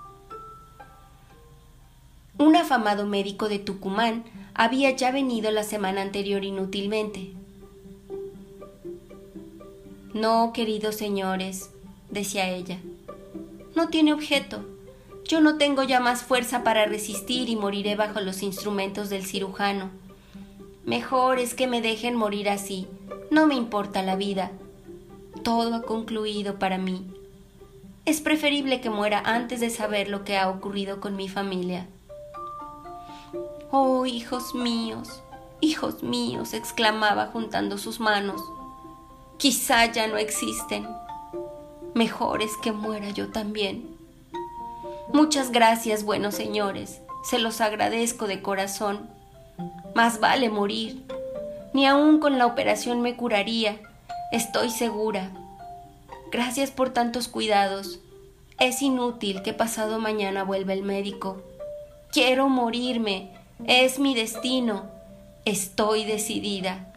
Un 2.37 2.55
afamado 2.55 3.05
médico 3.05 3.47
de 3.47 3.59
Tucumán 3.59 4.23
había 4.55 4.89
ya 4.91 5.11
venido 5.11 5.51
la 5.51 5.63
semana 5.63 6.01
anterior 6.01 6.43
inútilmente. 6.43 7.31
No, 10.13 10.51
queridos 10.51 10.95
señores, 10.95 11.69
decía 12.09 12.49
ella, 12.49 12.79
no 13.75 13.89
tiene 13.89 14.13
objeto. 14.13 14.65
Yo 15.25 15.41
no 15.41 15.57
tengo 15.57 15.83
ya 15.83 15.99
más 15.99 16.23
fuerza 16.23 16.63
para 16.63 16.85
resistir 16.85 17.49
y 17.49 17.55
moriré 17.55 17.95
bajo 17.95 18.19
los 18.19 18.41
instrumentos 18.41 19.09
del 19.09 19.25
cirujano. 19.25 19.91
Mejor 20.85 21.39
es 21.39 21.53
que 21.53 21.67
me 21.67 21.81
dejen 21.81 22.15
morir 22.15 22.49
así. 22.49 22.87
No 23.31 23.47
me 23.47 23.55
importa 23.55 24.01
la 24.01 24.15
vida. 24.15 24.51
Todo 25.43 25.75
ha 25.75 25.81
concluido 25.83 26.59
para 26.59 26.77
mí. 26.77 27.05
Es 28.05 28.21
preferible 28.21 28.81
que 28.81 28.89
muera 28.89 29.21
antes 29.23 29.59
de 29.59 29.69
saber 29.69 30.09
lo 30.09 30.23
que 30.23 30.37
ha 30.37 30.49
ocurrido 30.49 30.99
con 30.99 31.15
mi 31.15 31.29
familia. 31.29 31.87
Oh, 33.75 34.05
hijos 34.05 34.53
míos, 34.53 35.23
hijos 35.59 36.03
míos, 36.03 36.53
exclamaba 36.53 37.31
juntando 37.33 37.79
sus 37.79 37.99
manos. 37.99 38.39
Quizá 39.37 39.91
ya 39.91 40.05
no 40.05 40.17
existen. 40.17 40.87
Mejor 41.95 42.43
es 42.43 42.55
que 42.57 42.71
muera 42.71 43.09
yo 43.09 43.31
también. 43.31 43.97
Muchas 45.11 45.51
gracias, 45.51 46.03
buenos 46.03 46.35
señores. 46.35 47.01
Se 47.23 47.39
los 47.39 47.61
agradezco 47.61 48.27
de 48.27 48.43
corazón. 48.43 49.09
Más 49.95 50.19
vale 50.19 50.51
morir. 50.51 51.03
Ni 51.73 51.87
aun 51.87 52.19
con 52.19 52.37
la 52.37 52.45
operación 52.45 53.01
me 53.01 53.15
curaría. 53.15 53.79
Estoy 54.31 54.69
segura. 54.69 55.31
Gracias 56.31 56.69
por 56.69 56.91
tantos 56.91 57.27
cuidados. 57.27 58.01
Es 58.59 58.83
inútil 58.83 59.41
que 59.41 59.53
pasado 59.53 59.97
mañana 59.97 60.43
vuelva 60.43 60.73
el 60.73 60.83
médico. 60.83 61.41
Quiero 62.11 62.49
morirme 62.49 63.31
es 63.67 63.99
mi 63.99 64.13
destino. 64.15 64.85
Estoy 65.45 66.05
decidida. 66.05 66.93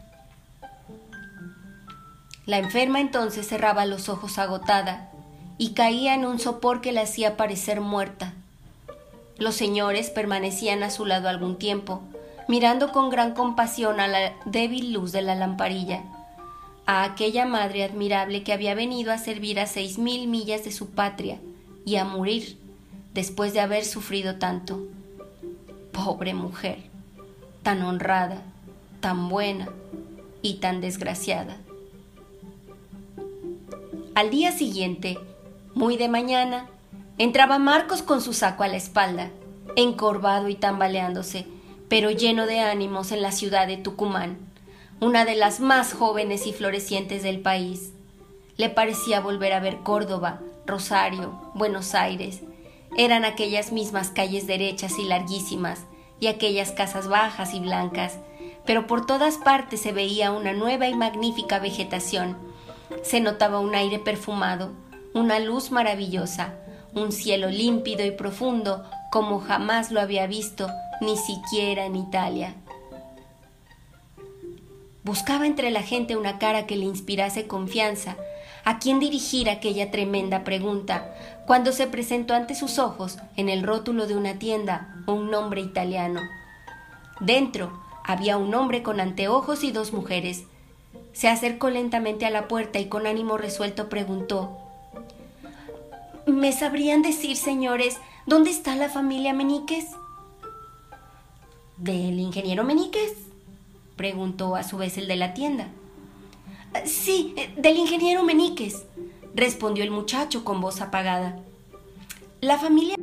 La 2.45 2.57
enferma 2.57 2.99
entonces 2.99 3.47
cerraba 3.47 3.85
los 3.85 4.09
ojos 4.09 4.37
agotada 4.37 5.11
y 5.57 5.73
caía 5.73 6.13
en 6.13 6.25
un 6.25 6.39
sopor 6.39 6.81
que 6.81 6.91
la 6.91 7.01
hacía 7.01 7.37
parecer 7.37 7.81
muerta. 7.81 8.33
Los 9.37 9.55
señores 9.55 10.09
permanecían 10.09 10.83
a 10.83 10.89
su 10.89 11.05
lado 11.05 11.29
algún 11.29 11.57
tiempo, 11.57 12.01
mirando 12.47 12.91
con 12.91 13.09
gran 13.09 13.33
compasión 13.33 13.99
a 13.99 14.07
la 14.07 14.33
débil 14.45 14.93
luz 14.93 15.11
de 15.11 15.21
la 15.21 15.35
lamparilla, 15.35 16.03
a 16.85 17.03
aquella 17.03 17.45
madre 17.45 17.83
admirable 17.83 18.43
que 18.43 18.53
había 18.53 18.75
venido 18.75 19.11
a 19.11 19.17
servir 19.17 19.59
a 19.59 19.67
seis 19.67 19.97
mil 19.97 20.27
millas 20.27 20.63
de 20.63 20.71
su 20.71 20.89
patria 20.89 21.39
y 21.85 21.97
a 21.97 22.05
morir 22.05 22.57
después 23.13 23.53
de 23.53 23.59
haber 23.59 23.83
sufrido 23.83 24.35
tanto. 24.35 24.79
Pobre 26.05 26.35
mujer, 26.35 26.77
tan 27.63 27.81
honrada, 27.81 28.43
tan 28.99 29.29
buena 29.29 29.67
y 30.43 30.59
tan 30.59 30.79
desgraciada. 30.79 31.57
Al 34.13 34.29
día 34.29 34.51
siguiente, 34.51 35.17
muy 35.73 35.97
de 35.97 36.07
mañana, 36.07 36.67
entraba 37.17 37.57
Marcos 37.57 38.03
con 38.03 38.21
su 38.21 38.33
saco 38.33 38.61
a 38.61 38.67
la 38.67 38.77
espalda, 38.77 39.31
encorvado 39.75 40.49
y 40.49 40.55
tambaleándose, 40.55 41.47
pero 41.89 42.11
lleno 42.11 42.45
de 42.45 42.59
ánimos 42.59 43.11
en 43.11 43.23
la 43.23 43.31
ciudad 43.31 43.65
de 43.65 43.77
Tucumán, 43.77 44.37
una 44.99 45.25
de 45.25 45.33
las 45.33 45.59
más 45.59 45.93
jóvenes 45.93 46.45
y 46.45 46.53
florecientes 46.53 47.23
del 47.23 47.39
país. 47.39 47.91
Le 48.55 48.69
parecía 48.69 49.19
volver 49.19 49.51
a 49.51 49.59
ver 49.59 49.77
Córdoba, 49.77 50.41
Rosario, 50.67 51.41
Buenos 51.55 51.95
Aires, 51.95 52.43
eran 52.95 53.25
aquellas 53.25 53.71
mismas 53.71 54.09
calles 54.09 54.47
derechas 54.47 54.97
y 54.99 55.03
larguísimas, 55.03 55.81
y 56.19 56.27
aquellas 56.27 56.71
casas 56.71 57.07
bajas 57.07 57.53
y 57.53 57.59
blancas, 57.59 58.17
pero 58.65 58.87
por 58.87 59.05
todas 59.05 59.37
partes 59.37 59.81
se 59.81 59.91
veía 59.91 60.31
una 60.31 60.53
nueva 60.53 60.87
y 60.87 60.95
magnífica 60.95 61.59
vegetación. 61.59 62.37
Se 63.03 63.19
notaba 63.19 63.59
un 63.59 63.75
aire 63.75 63.99
perfumado, 63.99 64.71
una 65.13 65.39
luz 65.39 65.71
maravillosa, 65.71 66.55
un 66.93 67.11
cielo 67.11 67.49
límpido 67.49 68.05
y 68.05 68.11
profundo 68.11 68.83
como 69.11 69.39
jamás 69.39 69.91
lo 69.91 70.01
había 70.01 70.27
visto, 70.27 70.69
ni 71.01 71.17
siquiera 71.17 71.85
en 71.85 71.95
Italia. 71.95 72.55
Buscaba 75.03 75.47
entre 75.47 75.71
la 75.71 75.83
gente 75.83 76.17
una 76.17 76.37
cara 76.37 76.65
que 76.67 76.75
le 76.75 76.85
inspirase 76.85 77.47
confianza, 77.47 78.17
a 78.65 78.79
quién 78.79 78.99
dirigir 78.99 79.49
aquella 79.49 79.91
tremenda 79.91 80.43
pregunta, 80.43 81.15
cuando 81.47 81.71
se 81.71 81.87
presentó 81.87 82.33
ante 82.33 82.55
sus 82.55 82.77
ojos, 82.77 83.19
en 83.37 83.47
el 83.47 83.63
rótulo 83.63 84.05
de 84.05 84.17
una 84.17 84.37
tienda, 84.37 84.93
un 85.07 85.31
nombre 85.31 85.61
italiano. 85.61 86.19
Dentro 87.21 87.71
había 88.03 88.35
un 88.35 88.53
hombre 88.53 88.83
con 88.83 88.99
anteojos 88.99 89.63
y 89.63 89.71
dos 89.71 89.93
mujeres. 89.93 90.43
Se 91.13 91.29
acercó 91.29 91.69
lentamente 91.69 92.25
a 92.25 92.31
la 92.31 92.49
puerta 92.49 92.79
y 92.79 92.89
con 92.89 93.07
ánimo 93.07 93.37
resuelto 93.37 93.87
preguntó 93.87 94.57
¿Me 96.25 96.51
sabrían 96.51 97.01
decir, 97.01 97.37
señores, 97.37 97.95
dónde 98.25 98.49
está 98.49 98.75
la 98.75 98.89
familia 98.89 99.33
Meníquez? 99.33 99.85
¿Del 101.77 102.19
ingeniero 102.19 102.65
Meníquez? 102.65 103.13
preguntó 103.95 104.57
a 104.57 104.63
su 104.63 104.77
vez 104.77 104.97
el 104.97 105.07
de 105.07 105.15
la 105.15 105.33
tienda. 105.33 105.69
Sí, 106.83 107.35
del 107.55 107.77
ingeniero 107.77 108.23
Meníquez, 108.23 108.83
respondió 109.37 109.83
el 109.83 109.91
muchacho 109.91 110.43
con 110.43 110.59
voz 110.59 110.81
apagada. 110.81 111.39
La 112.41 112.57
familia... 112.57 112.95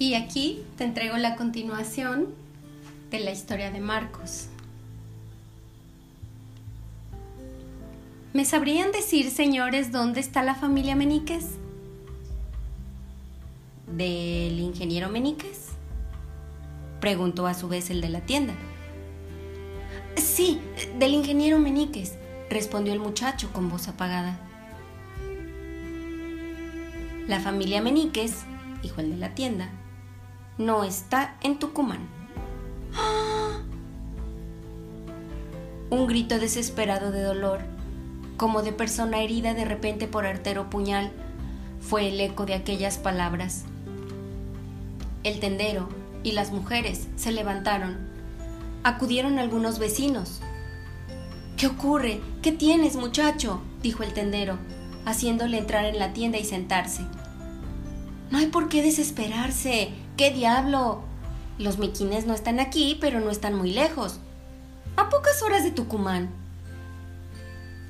Y 0.00 0.14
aquí 0.14 0.64
te 0.76 0.84
entrego 0.84 1.16
la 1.18 1.36
continuación 1.36 2.34
de 3.10 3.20
la 3.20 3.30
historia 3.30 3.70
de 3.70 3.80
Marcos. 3.80 4.48
¿Me 8.32 8.44
sabrían 8.44 8.90
decir, 8.90 9.30
señores, 9.30 9.92
dónde 9.92 10.20
está 10.20 10.42
la 10.42 10.54
familia 10.54 10.96
Meníquez? 10.96 11.59
¿Del 13.96 14.60
ingeniero 14.60 15.08
Meníquez? 15.08 15.70
Preguntó 17.00 17.48
a 17.48 17.54
su 17.54 17.68
vez 17.68 17.90
el 17.90 18.00
de 18.00 18.08
la 18.08 18.20
tienda. 18.20 18.54
Sí, 20.16 20.60
del 20.98 21.14
ingeniero 21.14 21.58
Meníquez, 21.58 22.16
respondió 22.48 22.92
el 22.92 23.00
muchacho 23.00 23.52
con 23.52 23.68
voz 23.68 23.88
apagada. 23.88 24.38
La 27.26 27.40
familia 27.40 27.82
Meníquez, 27.82 28.44
dijo 28.82 29.00
el 29.00 29.10
de 29.10 29.16
la 29.16 29.34
tienda, 29.34 29.70
no 30.56 30.84
está 30.84 31.36
en 31.42 31.58
Tucumán. 31.58 32.06
Un 35.90 36.06
grito 36.06 36.38
desesperado 36.38 37.10
de 37.10 37.22
dolor, 37.22 37.62
como 38.36 38.62
de 38.62 38.72
persona 38.72 39.20
herida 39.20 39.52
de 39.54 39.64
repente 39.64 40.06
por 40.06 40.26
artero 40.26 40.70
puñal, 40.70 41.10
fue 41.80 42.06
el 42.08 42.20
eco 42.20 42.46
de 42.46 42.54
aquellas 42.54 42.98
palabras. 42.98 43.64
El 45.22 45.38
tendero 45.38 45.88
y 46.22 46.32
las 46.32 46.50
mujeres 46.50 47.08
se 47.16 47.32
levantaron. 47.32 47.98
Acudieron 48.84 49.38
algunos 49.38 49.78
vecinos. 49.78 50.40
¿Qué 51.58 51.66
ocurre? 51.66 52.20
¿Qué 52.40 52.52
tienes, 52.52 52.96
muchacho? 52.96 53.60
dijo 53.82 54.02
el 54.02 54.14
tendero, 54.14 54.58
haciéndole 55.04 55.58
entrar 55.58 55.84
en 55.84 55.98
la 55.98 56.14
tienda 56.14 56.38
y 56.38 56.44
sentarse. 56.44 57.02
No 58.30 58.38
hay 58.38 58.46
por 58.46 58.68
qué 58.68 58.82
desesperarse. 58.82 59.90
¿Qué 60.16 60.30
diablo? 60.30 61.02
Los 61.58 61.78
miquines 61.78 62.26
no 62.26 62.32
están 62.32 62.60
aquí, 62.60 62.96
pero 63.00 63.20
no 63.20 63.28
están 63.30 63.54
muy 63.54 63.72
lejos. 63.72 64.20
A 64.96 65.10
pocas 65.10 65.42
horas 65.42 65.64
de 65.64 65.70
Tucumán. 65.70 66.30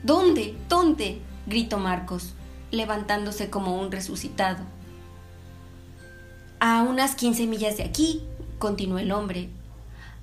¿Dónde? 0.02 0.56
¿Dónde? 0.68 1.20
gritó 1.46 1.78
Marcos, 1.78 2.34
levantándose 2.70 3.50
como 3.50 3.80
un 3.80 3.92
resucitado. 3.92 4.64
A 6.62 6.82
unas 6.82 7.14
quince 7.14 7.46
millas 7.46 7.78
de 7.78 7.84
aquí, 7.84 8.22
continuó 8.58 8.98
el 8.98 9.12
hombre, 9.12 9.48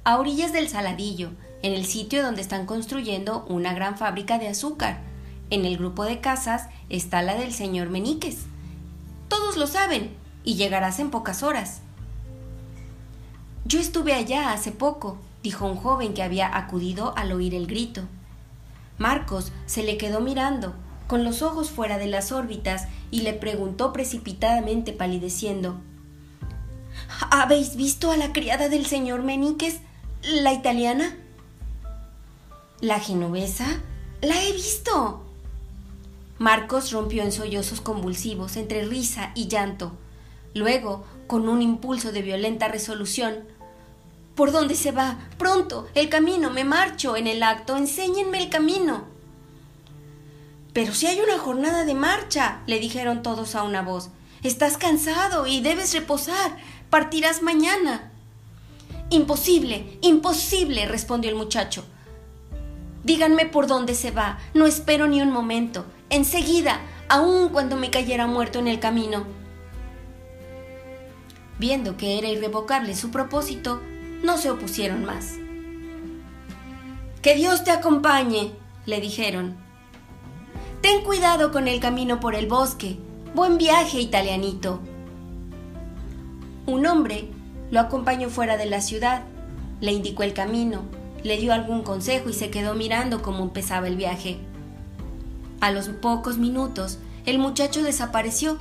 a 0.04 0.20
orillas 0.20 0.54
del 0.54 0.70
Saladillo, 0.70 1.32
en 1.64 1.74
el 1.74 1.88
sitio 1.88 2.22
donde 2.22 2.42
están 2.42 2.68
construyendo 2.68 3.44
una 3.50 3.74
gran 3.74 3.98
fábrica 3.98 4.38
de 4.38 4.48
azúcar. 4.48 5.00
En 5.50 5.66
el 5.66 5.78
grupo 5.78 6.06
de 6.06 6.22
casas 6.22 6.70
está 6.90 7.24
la 7.24 7.34
del 7.34 7.54
señor 7.54 7.90
Meníquez. 7.90 8.44
Todos 9.30 9.58
lo 9.58 9.66
saben, 9.66 10.12
y 10.44 10.54
llegarás 10.54 11.00
en 11.00 11.10
pocas 11.10 11.42
horas. 11.42 11.82
Yo 13.66 13.80
estuve 13.80 14.14
allá 14.14 14.54
hace 14.54 14.72
poco, 14.72 15.18
dijo 15.42 15.66
un 15.66 15.76
joven 15.76 16.14
que 16.14 16.22
había 16.22 16.56
acudido 16.56 17.18
al 17.18 17.32
oír 17.32 17.56
el 17.56 17.66
grito. 17.66 18.04
Marcos 19.00 19.52
se 19.66 19.82
le 19.82 19.98
quedó 19.98 20.22
mirando, 20.22 20.76
con 21.08 21.24
los 21.24 21.42
ojos 21.42 21.72
fuera 21.72 21.98
de 21.98 22.06
las 22.06 22.32
órbitas, 22.32 22.88
y 23.10 23.22
le 23.22 23.34
preguntó 23.34 23.92
precipitadamente 23.92 24.94
palideciendo 24.94 25.82
¿Habéis 27.32 27.76
visto 27.76 28.12
a 28.12 28.18
la 28.18 28.34
criada 28.34 28.70
del 28.70 28.86
señor 28.86 29.24
Meníquez, 29.24 29.80
la 30.24 30.54
italiana? 30.54 31.16
¿La 32.82 33.00
genovesa? 33.00 33.82
La 34.22 34.44
he 34.44 34.52
visto. 34.52 35.24
Marcos 36.38 36.92
rompió 36.92 37.24
en 37.24 37.32
sollozos 37.32 37.82
convulsivos 37.82 38.58
entre 38.58 38.86
risa 38.86 39.32
y 39.36 39.48
llanto. 39.48 39.98
Luego, 40.54 41.06
con 41.28 41.50
un 41.50 41.62
impulso 41.62 42.12
de 42.12 42.22
violenta 42.22 42.68
resolución, 42.68 43.46
¿Por 44.38 44.52
dónde 44.52 44.76
se 44.76 44.92
va? 44.92 45.18
Pronto, 45.40 45.88
el 45.96 46.10
camino, 46.10 46.52
me 46.52 46.64
marcho 46.64 47.18
en 47.18 47.26
el 47.26 47.42
acto, 47.42 47.76
enséñenme 47.76 48.38
el 48.38 48.50
camino. 48.50 49.06
Pero 50.74 50.94
si 50.94 51.08
hay 51.08 51.20
una 51.20 51.40
jornada 51.40 51.86
de 51.86 51.96
marcha, 51.96 52.62
le 52.68 52.80
dijeron 52.80 53.24
todos 53.24 53.56
a 53.56 53.64
una 53.64 53.82
voz. 53.82 54.12
Estás 54.44 54.78
cansado 54.78 55.48
y 55.48 55.62
debes 55.62 55.92
reposar. 55.92 56.56
Partirás 56.90 57.42
mañana. 57.42 58.12
Imposible, 59.10 59.98
imposible, 60.02 60.86
respondió 60.86 61.30
el 61.30 61.36
muchacho. 61.36 61.86
Díganme 63.04 63.46
por 63.46 63.68
dónde 63.68 63.94
se 63.94 64.12
va. 64.12 64.38
No 64.54 64.66
espero 64.66 65.08
ni 65.08 65.22
un 65.22 65.32
momento. 65.32 65.86
Enseguida, 66.10 66.80
aun 67.10 67.50
cuando 67.50 67.76
me 67.76 67.90
cayera 67.90 68.28
muerto 68.28 68.60
en 68.60 68.68
el 68.68 68.80
camino. 68.80 69.26
Viendo 71.60 71.98
que 71.98 72.18
era 72.18 72.30
irrevocable 72.30 72.96
su 72.96 73.12
propósito, 73.12 73.82
no 74.24 74.38
se 74.38 74.50
opusieron 74.50 75.04
más. 75.04 75.36
Que 77.22 77.36
Dios 77.36 77.64
te 77.64 77.72
acompañe, 77.72 78.54
le 78.86 79.02
dijeron. 79.02 79.58
Ten 80.82 81.04
cuidado 81.04 81.52
con 81.52 81.68
el 81.68 81.80
camino 81.80 82.20
por 82.20 82.36
el 82.36 82.48
bosque. 82.48 82.98
Buen 83.34 83.58
viaje, 83.58 84.00
italianito. 84.00 84.80
Un 86.68 86.86
hombre 86.86 87.30
lo 87.72 87.80
acompañó 87.80 88.30
fuera 88.30 88.58
de 88.58 88.66
la 88.66 88.82
ciudad, 88.82 89.24
le 89.80 89.94
indicó 89.94 90.24
el 90.24 90.34
camino, 90.34 90.82
le 91.24 91.38
dio 91.38 91.54
algún 91.54 91.82
consejo 91.82 92.30
y 92.30 92.34
se 92.34 92.50
quedó 92.50 92.76
mirando 92.76 93.22
cómo 93.22 93.44
empezaba 93.44 93.88
el 93.88 93.96
viaje. 93.96 94.38
A 95.62 95.72
los 95.72 95.88
pocos 95.88 96.38
minutos, 96.38 97.00
el 97.26 97.40
muchacho 97.40 97.84
desapareció, 97.84 98.58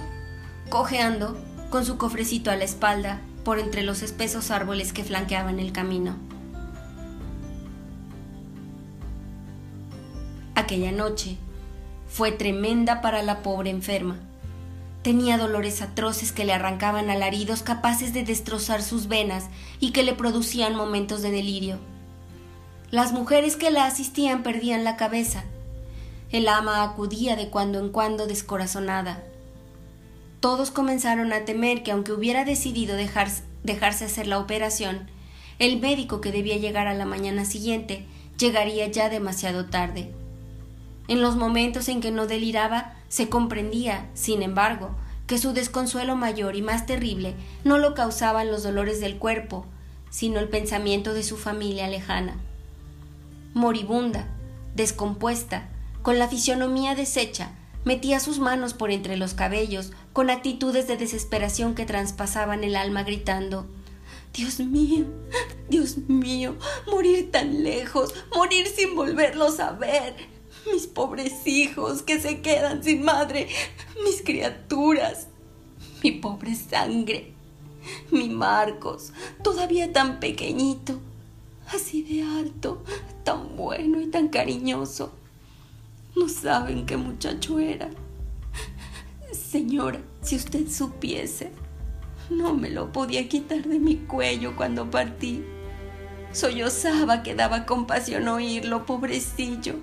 cojeando, 0.70 1.36
con 1.68 1.84
su 1.84 1.98
cofrecito 1.98 2.52
a 2.52 2.56
la 2.56 2.62
espalda, 2.62 3.20
por 3.44 3.58
entre 3.58 3.82
los 3.82 4.02
espesos 4.02 4.52
árboles 4.52 4.92
que 4.92 5.02
flanqueaban 5.02 5.58
el 5.58 5.72
camino. 5.72 6.14
Aquella 10.54 10.92
noche 10.92 11.38
fue 12.08 12.30
tremenda 12.30 13.00
para 13.00 13.22
la 13.22 13.42
pobre 13.42 13.70
enferma. 13.70 14.16
Tenía 15.06 15.38
dolores 15.38 15.82
atroces 15.82 16.32
que 16.32 16.44
le 16.44 16.52
arrancaban 16.52 17.10
alaridos 17.10 17.62
capaces 17.62 18.12
de 18.12 18.24
destrozar 18.24 18.82
sus 18.82 19.06
venas 19.06 19.44
y 19.78 19.92
que 19.92 20.02
le 20.02 20.14
producían 20.14 20.74
momentos 20.74 21.22
de 21.22 21.30
delirio. 21.30 21.78
Las 22.90 23.12
mujeres 23.12 23.54
que 23.54 23.70
la 23.70 23.84
asistían 23.84 24.42
perdían 24.42 24.82
la 24.82 24.96
cabeza. 24.96 25.44
El 26.32 26.48
ama 26.48 26.82
acudía 26.82 27.36
de 27.36 27.50
cuando 27.50 27.78
en 27.78 27.90
cuando 27.90 28.26
descorazonada. 28.26 29.22
Todos 30.40 30.72
comenzaron 30.72 31.32
a 31.32 31.44
temer 31.44 31.84
que 31.84 31.92
aunque 31.92 32.10
hubiera 32.10 32.44
decidido 32.44 32.96
dejarse 32.96 34.04
hacer 34.04 34.26
la 34.26 34.40
operación, 34.40 35.08
el 35.60 35.78
médico 35.78 36.20
que 36.20 36.32
debía 36.32 36.56
llegar 36.56 36.88
a 36.88 36.94
la 36.94 37.04
mañana 37.04 37.44
siguiente 37.44 38.04
llegaría 38.38 38.88
ya 38.88 39.08
demasiado 39.08 39.66
tarde. 39.66 40.12
En 41.08 41.22
los 41.22 41.36
momentos 41.36 41.88
en 41.88 42.00
que 42.00 42.10
no 42.10 42.26
deliraba, 42.26 42.94
se 43.08 43.28
comprendía, 43.28 44.08
sin 44.14 44.42
embargo, 44.42 44.90
que 45.26 45.38
su 45.38 45.52
desconsuelo 45.52 46.16
mayor 46.16 46.56
y 46.56 46.62
más 46.62 46.86
terrible 46.86 47.34
no 47.64 47.78
lo 47.78 47.94
causaban 47.94 48.50
los 48.50 48.62
dolores 48.62 49.00
del 49.00 49.18
cuerpo, 49.18 49.66
sino 50.10 50.38
el 50.40 50.48
pensamiento 50.48 51.14
de 51.14 51.22
su 51.22 51.36
familia 51.36 51.88
lejana. 51.88 52.36
Moribunda, 53.54 54.28
descompuesta, 54.74 55.68
con 56.02 56.18
la 56.18 56.28
fisionomía 56.28 56.94
deshecha, 56.94 57.50
metía 57.84 58.20
sus 58.20 58.38
manos 58.38 58.74
por 58.74 58.90
entre 58.90 59.16
los 59.16 59.34
cabellos, 59.34 59.92
con 60.12 60.30
actitudes 60.30 60.86
de 60.86 60.96
desesperación 60.96 61.74
que 61.74 61.86
traspasaban 61.86 62.64
el 62.64 62.76
alma, 62.76 63.02
gritando 63.02 63.66
Dios 64.36 64.60
mío, 64.60 65.06
Dios 65.70 65.96
mío, 66.08 66.56
morir 66.86 67.30
tan 67.30 67.64
lejos, 67.64 68.12
morir 68.34 68.66
sin 68.66 68.94
volverlos 68.94 69.60
a 69.60 69.72
ver, 69.72 70.14
mis 70.72 70.86
pobres 70.86 71.46
hijos 71.46 72.02
que 72.02 72.20
se 72.20 72.40
quedan 72.40 72.82
sin 72.82 73.02
madre, 73.02 73.48
mis 74.04 74.22
criaturas, 74.22 75.28
mi 76.02 76.12
pobre 76.12 76.54
sangre, 76.54 77.32
mi 78.10 78.28
Marcos, 78.28 79.12
todavía 79.42 79.92
tan 79.92 80.20
pequeñito, 80.20 81.00
así 81.68 82.02
de 82.02 82.22
alto, 82.22 82.82
tan 83.24 83.56
bueno 83.56 84.00
y 84.00 84.06
tan 84.06 84.28
cariñoso. 84.28 85.12
No 86.16 86.28
saben 86.28 86.86
qué 86.86 86.96
muchacho 86.96 87.58
era. 87.58 87.90
Señora, 89.32 90.00
si 90.22 90.36
usted 90.36 90.68
supiese, 90.68 91.52
No 92.28 92.54
me 92.54 92.70
lo 92.70 92.90
podía 92.90 93.28
quitar 93.28 93.62
de 93.62 93.78
mi 93.78 93.96
cuello 93.96 94.56
cuando 94.56 94.90
partí. 94.90 95.44
Sollozaba 96.32 97.22
que 97.22 97.36
daba 97.36 97.66
compasión 97.66 98.26
oírlo, 98.26 98.84
pobrecillo. 98.84 99.74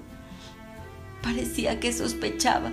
Parecía 1.23 1.79
que 1.79 1.93
sospechaba 1.93 2.71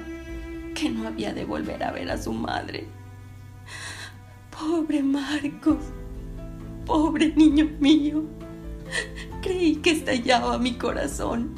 que 0.74 0.90
no 0.90 1.06
había 1.06 1.32
de 1.32 1.44
volver 1.44 1.84
a 1.84 1.92
ver 1.92 2.10
a 2.10 2.20
su 2.20 2.32
madre. 2.32 2.84
Pobre 4.50 5.02
Marcos, 5.02 5.78
pobre 6.84 7.32
niño 7.36 7.70
mío. 7.78 8.24
Creí 9.40 9.76
que 9.76 9.92
estallaba 9.92 10.58
mi 10.58 10.74
corazón. 10.74 11.54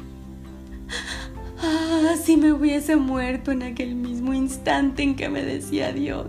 Ah, 1.59 2.15
si 2.23 2.37
me 2.37 2.53
hubiese 2.53 2.95
muerto 2.95 3.51
en 3.51 3.63
aquel 3.63 3.95
mismo 3.95 4.33
instante 4.33 5.01
en 5.01 5.15
que 5.15 5.29
me 5.29 5.43
decía 5.43 5.87
adiós. 5.87 6.27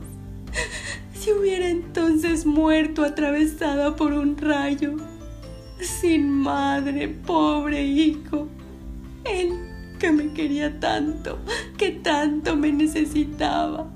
Si 1.12 1.32
hubiera 1.32 1.68
entonces 1.68 2.46
muerto 2.46 3.02
atravesada 3.02 3.96
por 3.96 4.12
un 4.12 4.36
rayo, 4.36 4.96
sin 5.80 6.30
madre, 6.30 7.08
pobre 7.08 7.82
hijo. 7.82 8.48
Él 9.24 9.73
que 10.04 10.12
me 10.12 10.34
quería 10.34 10.78
tanto, 10.80 11.38
que 11.78 11.92
tanto 11.92 12.54
me 12.56 12.70
necesitaba. 12.70 13.90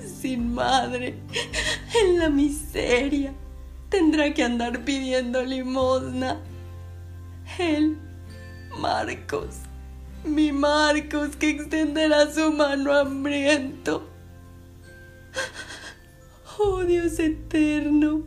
Sin 0.00 0.54
madre, 0.54 1.18
en 2.02 2.18
la 2.18 2.30
miseria, 2.30 3.34
tendrá 3.90 4.32
que 4.32 4.44
andar 4.44 4.82
pidiendo 4.82 5.44
limosna. 5.44 6.40
Él, 7.58 7.98
Marcos, 8.78 9.56
mi 10.24 10.52
Marcos, 10.52 11.36
que 11.36 11.50
extenderá 11.50 12.32
su 12.32 12.50
mano 12.50 12.94
hambriento. 12.94 14.08
Oh 16.58 16.82
Dios 16.82 17.18
eterno, 17.18 18.22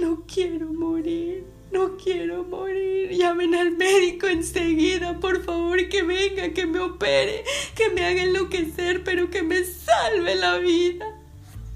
no 0.00 0.24
quiero 0.26 0.72
morir. 0.72 1.59
No 1.72 1.96
quiero 1.96 2.44
morir. 2.44 3.10
Llamen 3.12 3.54
al 3.54 3.76
médico 3.76 4.26
enseguida, 4.26 5.18
por 5.20 5.44
favor, 5.44 5.88
que 5.88 6.02
venga, 6.02 6.52
que 6.52 6.66
me 6.66 6.80
opere, 6.80 7.44
que 7.76 7.90
me 7.90 8.04
haga 8.04 8.22
enloquecer, 8.22 9.04
pero 9.04 9.30
que 9.30 9.42
me 9.42 9.62
salve 9.64 10.34
la 10.34 10.58
vida. 10.58 11.06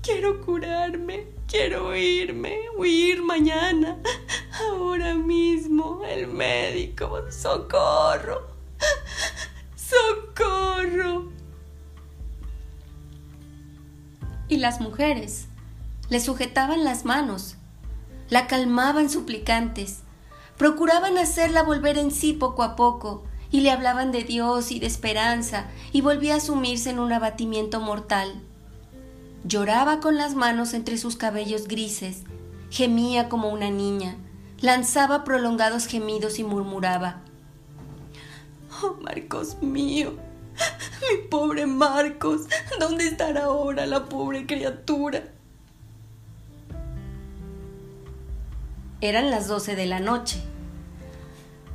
Quiero 0.03 0.41
curarme, 0.41 1.27
quiero 1.47 1.95
irme, 1.95 2.59
huir 2.77 3.23
mañana, 3.23 3.99
ahora 4.69 5.15
mismo. 5.15 6.03
El 6.05 6.27
médico, 6.27 7.23
socorro, 7.31 8.49
socorro. 9.77 11.31
Y 14.49 14.57
las 14.57 14.81
mujeres 14.81 15.47
le 16.11 16.21
sujetaban 16.21 16.85
las 16.85 17.05
manos 17.05 17.57
la 18.31 18.47
calmaban 18.47 19.11
suplicantes, 19.11 20.01
procuraban 20.57 21.19
hacerla 21.19 21.63
volver 21.63 21.99
en 21.99 22.11
sí 22.11 22.33
poco 22.33 22.63
a 22.63 22.77
poco, 22.77 23.25
y 23.51 23.61
le 23.61 23.71
hablaban 23.71 24.11
de 24.11 24.25
Dios 24.25 24.73
y 24.73 24.81
de 24.81 24.87
esperanza, 24.87 25.67
y 25.93 26.01
volvía 26.01 26.37
a 26.37 26.41
sumirse 26.41 26.91
en 26.91 26.99
un 26.99 27.13
abatimiento 27.13 27.81
mortal. 27.81 28.43
Lloraba 29.45 30.01
con 30.01 30.17
las 30.17 30.35
manos 30.35 30.75
entre 30.75 30.97
sus 30.99 31.17
cabellos 31.17 31.69
grises, 31.69 32.23
gemía 32.71 33.29
como 33.29 33.51
una 33.51 33.71
niña, 33.71 34.17
lanzaba 34.61 35.23
prolongados 35.25 35.87
gemidos 35.87 36.39
y 36.39 36.45
murmuraba 36.45 37.21
Oh, 38.83 38.97
Marcos 39.01 39.63
mío, 39.63 40.15
mi 41.13 41.29
pobre 41.29 41.67
Marcos, 41.67 42.43
¿dónde 42.81 43.07
estará 43.07 43.45
ahora 43.45 43.87
la 43.87 44.07
pobre 44.07 44.47
criatura? 44.47 45.34
Eran 49.05 49.31
las 49.31 49.49
doce 49.49 49.77
de 49.77 49.85
la 49.85 50.01
noche. 50.01 50.41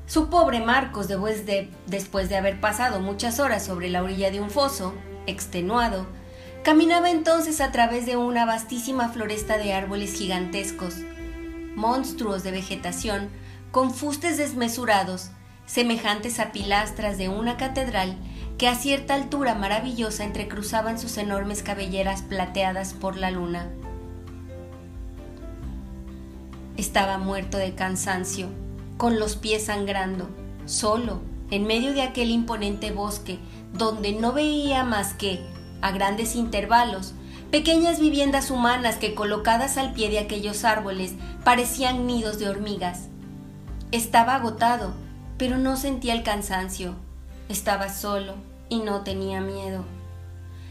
Su 0.07 0.31
pobre 0.31 0.61
Marcos, 0.61 1.07
después 1.07 1.45
de, 1.45 1.69
después 1.85 2.27
de 2.27 2.35
haber 2.35 2.59
pasado 2.59 3.01
muchas 3.01 3.39
horas 3.39 3.63
sobre 3.63 3.87
la 3.87 4.01
orilla 4.01 4.31
de 4.31 4.41
un 4.41 4.49
foso, 4.49 4.95
extenuado, 5.27 6.07
caminaba 6.63 7.11
entonces 7.11 7.61
a 7.61 7.71
través 7.71 8.07
de 8.07 8.17
una 8.17 8.45
vastísima 8.45 9.09
floresta 9.09 9.59
de 9.59 9.73
árboles 9.73 10.15
gigantescos, 10.15 10.95
monstruos 11.75 12.41
de 12.41 12.49
vegetación, 12.49 13.29
con 13.69 13.93
fustes 13.93 14.37
desmesurados, 14.37 15.29
semejantes 15.67 16.39
a 16.39 16.51
pilastras 16.51 17.19
de 17.19 17.29
una 17.29 17.57
catedral 17.57 18.17
que 18.57 18.67
a 18.67 18.73
cierta 18.73 19.13
altura 19.13 19.53
maravillosa 19.53 20.23
entrecruzaban 20.23 20.97
sus 20.97 21.15
enormes 21.19 21.61
cabelleras 21.61 22.23
plateadas 22.23 22.95
por 22.95 23.17
la 23.17 23.29
luna. 23.29 23.69
Estaba 26.79 27.17
muerto 27.17 27.57
de 27.57 27.75
cansancio, 27.75 28.47
con 28.95 29.19
los 29.19 29.35
pies 29.35 29.65
sangrando, 29.65 30.29
solo, 30.65 31.19
en 31.51 31.67
medio 31.67 31.91
de 31.91 32.03
aquel 32.03 32.29
imponente 32.31 32.91
bosque, 32.91 33.37
donde 33.73 34.13
no 34.13 34.31
veía 34.31 34.85
más 34.85 35.13
que, 35.13 35.41
a 35.81 35.91
grandes 35.91 36.37
intervalos, 36.37 37.15
pequeñas 37.51 37.99
viviendas 37.99 38.49
humanas 38.49 38.95
que 38.95 39.13
colocadas 39.13 39.77
al 39.77 39.91
pie 39.91 40.09
de 40.09 40.19
aquellos 40.19 40.63
árboles 40.63 41.15
parecían 41.43 42.07
nidos 42.07 42.39
de 42.39 42.47
hormigas. 42.47 43.09
Estaba 43.91 44.35
agotado, 44.35 44.93
pero 45.37 45.57
no 45.57 45.75
sentía 45.75 46.13
el 46.13 46.23
cansancio. 46.23 46.95
Estaba 47.49 47.89
solo 47.89 48.35
y 48.69 48.79
no 48.79 49.01
tenía 49.01 49.41
miedo. 49.41 49.83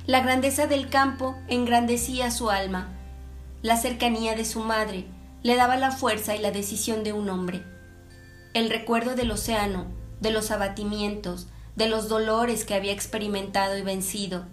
La 0.07 0.21
grandeza 0.21 0.67
del 0.67 0.89
campo 0.89 1.37
engrandecía 1.49 2.31
su 2.31 2.49
alma. 2.49 2.89
La 3.61 3.77
cercanía 3.77 4.35
de 4.37 4.47
su 4.47 4.61
madre, 4.61 5.05
le 5.43 5.57
daba 5.57 5.77
la 5.77 5.91
fuerza 5.91 6.35
y 6.35 6.41
la 6.41 6.51
decisión 6.51 7.05
de 7.05 7.13
un 7.13 7.29
hombre. 7.29 7.63
El 8.55 8.71
recuerdo 8.71 9.15
del 9.15 9.31
océano, 9.31 9.87
de 10.21 10.31
los 10.31 10.51
abatimientos, 10.51 11.47
de 11.77 11.89
los 11.89 12.09
dolores 12.09 12.65
que 12.65 12.75
había 12.75 12.93
experimentado 12.93 13.77
y 13.79 13.83
vencido, 13.83 14.47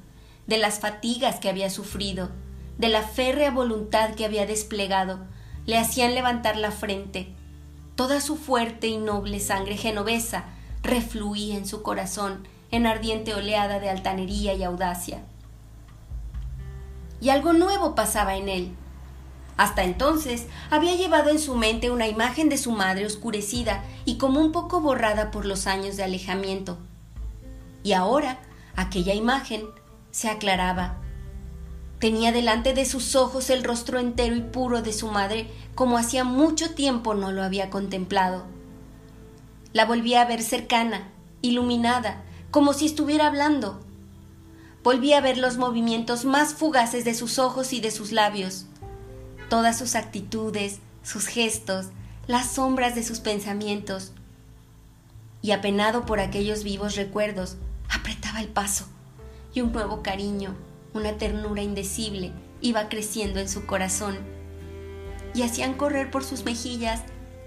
de 0.47 0.57
las 0.57 0.79
fatigas 0.79 1.39
que 1.39 1.49
había 1.49 1.69
sufrido, 1.69 2.29
de 2.77 2.89
la 2.89 3.01
férrea 3.01 3.51
voluntad 3.51 4.13
que 4.15 4.25
había 4.25 4.45
desplegado, 4.45 5.19
le 5.65 5.77
hacían 5.77 6.13
levantar 6.13 6.57
la 6.57 6.71
frente. 6.71 7.33
Toda 7.95 8.21
su 8.21 8.36
fuerte 8.36 8.88
y 8.88 8.97
noble 8.97 9.39
sangre 9.39 9.77
genovesa 9.77 10.45
refluía 10.83 11.57
en 11.57 11.65
su 11.65 11.81
corazón 11.81 12.47
en 12.71 12.86
ardiente 12.86 13.33
oleada 13.33 13.79
de 13.79 13.89
altanería 13.89 14.53
y 14.53 14.63
audacia. 14.63 15.23
Y 17.21 17.29
algo 17.29 17.53
nuevo 17.53 17.95
pasaba 17.95 18.36
en 18.36 18.49
él. 18.49 18.75
Hasta 19.57 19.83
entonces 19.83 20.47
había 20.69 20.95
llevado 20.95 21.29
en 21.29 21.39
su 21.39 21.55
mente 21.55 21.89
una 21.89 22.07
imagen 22.07 22.49
de 22.49 22.57
su 22.57 22.71
madre 22.71 23.05
oscurecida 23.05 23.83
y 24.03 24.17
como 24.17 24.41
un 24.41 24.51
poco 24.51 24.82
borrada 24.82 25.32
por 25.32 25.45
los 25.45 25.65
años 25.65 25.95
de 25.95 26.03
alejamiento. 26.03 26.77
Y 27.83 27.93
ahora 27.93 28.39
aquella 28.75 29.13
imagen 29.13 29.63
se 30.11 30.29
aclaraba. 30.29 30.97
Tenía 31.99 32.33
delante 32.33 32.73
de 32.73 32.86
sus 32.86 33.15
ojos 33.15 33.49
el 33.49 33.63
rostro 33.63 33.99
entero 33.99 34.36
y 34.36 34.41
puro 34.41 34.82
de 34.82 34.91
su 34.91 35.07
madre 35.07 35.49
como 35.73 35.97
hacía 35.97 36.25
mucho 36.25 36.75
tiempo 36.75 37.13
no 37.13 37.32
lo 37.32 37.41
había 37.41 37.69
contemplado. 37.69 38.45
La 39.71 39.86
volvía 39.86 40.21
a 40.21 40.25
ver 40.25 40.43
cercana, 40.43 41.09
iluminada, 41.41 42.23
como 42.51 42.73
si 42.73 42.86
estuviera 42.86 43.27
hablando. 43.27 43.79
Volvía 44.83 45.17
a 45.17 45.21
ver 45.21 45.37
los 45.37 45.57
movimientos 45.57 46.25
más 46.25 46.53
fugaces 46.53 47.05
de 47.05 47.13
sus 47.13 47.39
ojos 47.39 47.71
y 47.73 47.79
de 47.79 47.91
sus 47.91 48.11
labios 48.11 48.67
todas 49.50 49.78
sus 49.78 49.96
actitudes, 49.96 50.80
sus 51.04 51.28
gestos, 51.28 51.88
las 52.28 52.51
sombras 52.51 52.96
de 52.96 53.04
sus 53.04 53.20
pensamientos. 53.20 54.13
Y 55.42 55.51
apenado 55.51 56.05
por 56.05 56.20
aquellos 56.20 56.63
vivos 56.63 56.96
recuerdos, 56.96 57.58
apretaba 57.89 58.42
el 58.42 58.47
paso, 58.47 58.88
y 59.54 59.62
un 59.62 59.72
nuevo 59.72 60.01
cariño, 60.01 60.55
una 60.93 61.17
ternura 61.17 61.62
indecible, 61.62 62.32
iba 62.62 62.89
creciendo 62.89 63.39
en 63.39 63.50
su 63.50 63.66
corazón, 63.66 64.17
y 65.34 65.43
hacían 65.43 65.74
correr 65.74 66.09
por 66.09 66.24
sus 66.24 66.46
mejillas 66.46 67.01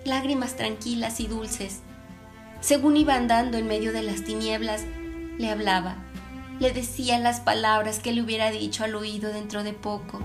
lágrimas 0.05 0.57
tranquilas 0.57 1.20
y 1.20 1.27
dulces. 1.27 1.81
Según 2.61 2.97
iba 2.97 3.15
andando 3.15 3.59
en 3.59 3.66
medio 3.66 3.93
de 3.93 4.03
las 4.03 4.25
tinieblas, 4.25 4.83
le 5.39 5.51
hablaba, 5.51 5.97
le 6.61 6.73
decía 6.73 7.19
las 7.19 7.41
palabras 7.41 7.99
que 7.99 8.12
le 8.12 8.23
hubiera 8.23 8.51
dicho 8.51 8.85
al 8.85 8.95
oído 8.95 9.33
dentro 9.33 9.65
de 9.65 9.73
poco 9.73 10.20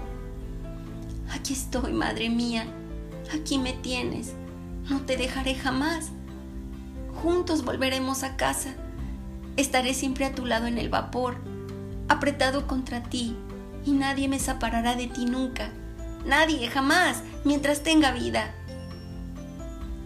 Aquí 1.34 1.54
estoy, 1.54 1.94
madre 1.94 2.30
mía, 2.30 2.68
aquí 3.34 3.58
me 3.58 3.74
tienes, 3.74 4.34
no 4.88 5.02
te 5.02 5.18
dejaré 5.18 5.56
jamás. 5.56 6.10
Juntos 7.24 7.66
volveremos 7.66 8.22
a 8.22 8.38
casa, 8.38 8.76
estaré 9.58 9.96
siempre 9.96 10.26
a 10.26 10.36
tu 10.36 10.46
lado 10.46 10.68
en 10.68 10.78
el 10.78 10.90
vapor, 10.90 11.38
apretado 12.08 12.68
contra 12.68 13.02
ti, 13.02 13.36
y 13.84 13.94
nadie 13.94 14.28
me 14.28 14.38
separará 14.38 14.96
de 14.96 15.08
ti 15.08 15.26
nunca, 15.26 15.70
nadie 16.24 16.68
jamás, 16.68 17.24
mientras 17.44 17.82
tenga 17.82 18.12
vida. 18.12 18.54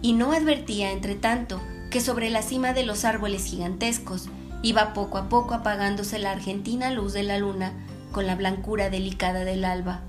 Y 0.00 0.14
no 0.14 0.32
advertía, 0.32 0.92
entre 0.92 1.14
tanto, 1.14 1.60
que 1.90 2.00
sobre 2.00 2.30
la 2.30 2.40
cima 2.40 2.72
de 2.72 2.86
los 2.86 3.04
árboles 3.04 3.44
gigantescos 3.44 4.28
iba 4.62 4.94
poco 4.94 5.18
a 5.18 5.28
poco 5.28 5.54
apagándose 5.54 6.18
la 6.18 6.30
argentina 6.30 6.90
luz 6.90 7.12
de 7.12 7.22
la 7.22 7.38
luna 7.38 7.72
con 8.12 8.26
la 8.26 8.34
blancura 8.34 8.88
delicada 8.88 9.44
del 9.44 9.66
alba. 9.66 10.02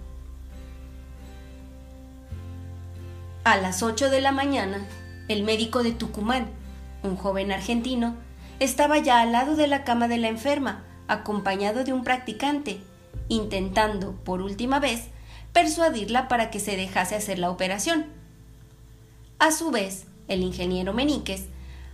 A 3.45 3.57
las 3.57 3.83
8 3.83 4.09
de 4.09 4.19
la 4.19 4.33
mañana, 4.33 4.85
el 5.29 5.43
médico 5.43 5.81
de 5.81 5.93
Tucumán, 5.93 6.47
un 7.03 7.15
joven 7.15 7.53
argentino, 7.53 8.15
estaba 8.59 8.97
ya 8.97 9.21
al 9.21 9.31
lado 9.31 9.55
de 9.55 9.67
la 9.67 9.85
cama 9.85 10.09
de 10.09 10.17
la 10.17 10.27
enferma, 10.27 10.83
acompañado 11.07 11.85
de 11.85 11.93
un 11.93 12.03
practicante, 12.03 12.81
intentando, 13.29 14.13
por 14.25 14.41
última 14.41 14.79
vez, 14.79 15.05
persuadirla 15.53 16.27
para 16.27 16.51
que 16.51 16.59
se 16.59 16.75
dejase 16.75 17.15
hacer 17.15 17.39
la 17.39 17.49
operación. 17.49 18.07
A 19.39 19.51
su 19.51 19.71
vez, 19.71 20.05
el 20.27 20.41
ingeniero 20.41 20.93
Meníquez 20.93 21.47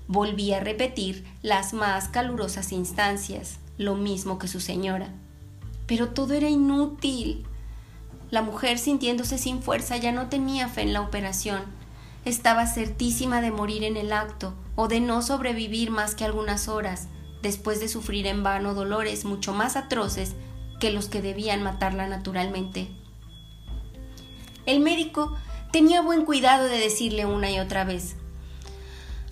volvía 0.08 0.58
a 0.58 0.62
repetir 0.62 1.26
las 1.44 1.74
más 1.74 2.10
calurosas 2.10 2.72
instancias, 2.72 3.60
lo 3.78 3.94
mismo 3.94 4.40
que 4.40 4.48
su 4.48 4.60
señora. 4.60 5.10
Pero 5.86 6.10
todo 6.10 6.34
era 6.34 6.50
inútil. 6.50 7.46
La 8.32 8.42
mujer, 8.42 8.80
sintiéndose 8.80 9.38
sin 9.38 9.62
fuerza, 9.62 9.98
ya 9.98 10.12
no 10.12 10.30
tenía 10.30 10.68
fe 10.68 10.82
en 10.82 10.94
la 10.94 11.02
operación. 11.02 11.64
Estaba 12.26 12.66
certísima 12.66 13.42
de 13.42 13.52
morir 13.52 13.84
en 13.84 13.98
el 13.98 14.12
acto 14.12 14.54
o 14.76 14.88
de 14.88 15.00
no 15.00 15.22
sobrevivir 15.22 15.92
más 15.92 16.16
que 16.16 16.26
algunas 16.26 16.68
horas, 16.68 17.08
después 17.42 17.80
de 17.80 17.88
sufrir 17.88 18.26
en 18.26 18.44
vano 18.44 18.74
dolores 18.74 19.26
mucho 19.26 19.54
más 19.54 19.76
atroces 19.76 20.34
que 20.80 20.92
los 20.92 21.08
que 21.08 21.22
debían 21.22 21.62
matarla 21.62 22.08
naturalmente. 22.08 22.90
El 24.66 24.80
médico 24.80 25.38
tenía 25.72 26.02
buen 26.02 26.26
cuidado 26.26 26.66
de 26.66 26.80
decirle 26.80 27.26
una 27.26 27.52
y 27.52 27.60
otra 27.60 27.84
vez 27.84 28.16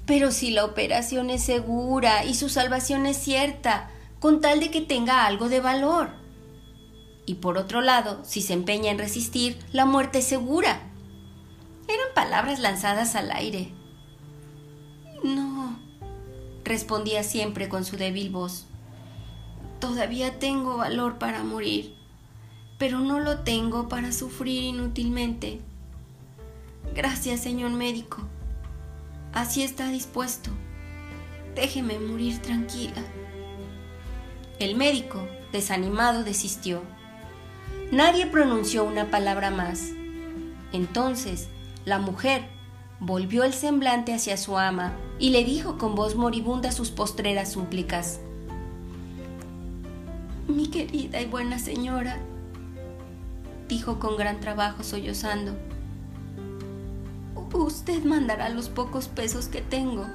Pero 0.06 0.32
si 0.32 0.52
la 0.52 0.66
operación 0.66 1.30
es 1.30 1.44
segura 1.44 2.26
y 2.26 2.36
su 2.36 2.50
salvación 2.50 3.06
es 3.08 3.18
cierta, 3.18 3.90
con 4.20 4.42
tal 4.42 4.60
de 4.60 4.70
que 4.70 4.82
tenga 4.82 5.26
algo 5.26 5.50
de 5.50 5.60
valor. 5.60 6.23
Y 7.26 7.36
por 7.36 7.58
otro 7.58 7.82
lado, 7.82 8.22
si 8.24 8.42
se 8.42 8.54
empeña 8.54 8.92
en 8.92 9.00
resistir, 9.00 9.58
la 9.72 9.86
muerte 9.86 10.20
es 10.20 10.26
segura. 10.26 10.82
Eran 11.88 12.08
palabras 12.14 12.60
lanzadas 12.60 13.16
al 13.16 13.32
aire. 13.32 13.72
No, 15.24 15.80
respondía 16.64 17.24
siempre 17.24 17.70
con 17.70 17.86
su 17.86 17.96
débil 17.98 18.30
voz. 18.30 18.66
Todavía 19.80 20.40
tengo 20.40 20.78
valor 20.78 21.18
para 21.18 21.44
morir, 21.44 21.96
pero 22.78 23.00
no 23.00 23.20
lo 23.20 23.40
tengo 23.40 23.88
para 23.88 24.12
sufrir 24.12 24.64
inútilmente. 24.64 25.62
Gracias, 26.94 27.42
señor 27.42 27.72
médico. 27.72 28.22
Así 29.34 29.64
está 29.64 29.90
dispuesto. 29.90 30.52
Déjeme 31.56 32.00
morir 32.00 32.40
tranquila. 32.42 33.04
El 34.60 34.76
médico, 34.76 35.28
desanimado, 35.52 36.24
desistió. 36.24 36.84
Nadie 37.92 38.28
pronunció 38.28 38.84
una 38.84 39.12
palabra 39.12 39.52
más. 39.52 39.92
Entonces, 40.72 41.48
la 41.86 42.00
mujer 42.00 42.44
volvió 43.00 43.44
el 43.44 43.54
semblante 43.54 44.14
hacia 44.14 44.38
su 44.38 44.58
ama 44.58 44.94
y 45.20 45.30
le 45.30 45.44
dijo 45.44 45.78
con 45.78 45.96
voz 45.96 46.16
moribunda 46.16 46.72
sus 46.72 46.90
postreras 46.92 47.52
súplicas. 47.52 48.20
Mi 50.48 50.68
querida 50.68 51.22
y 51.22 51.26
buena 51.26 51.60
señora, 51.60 52.18
dijo 53.68 54.00
con 54.00 54.18
gran 54.18 54.40
trabajo 54.40 54.84
sollozando, 54.84 55.54
usted 57.54 58.04
mandará 58.04 58.50
los 58.50 58.70
pocos 58.70 59.08
pesos 59.08 59.48
que 59.48 59.62
tengo 59.62 60.06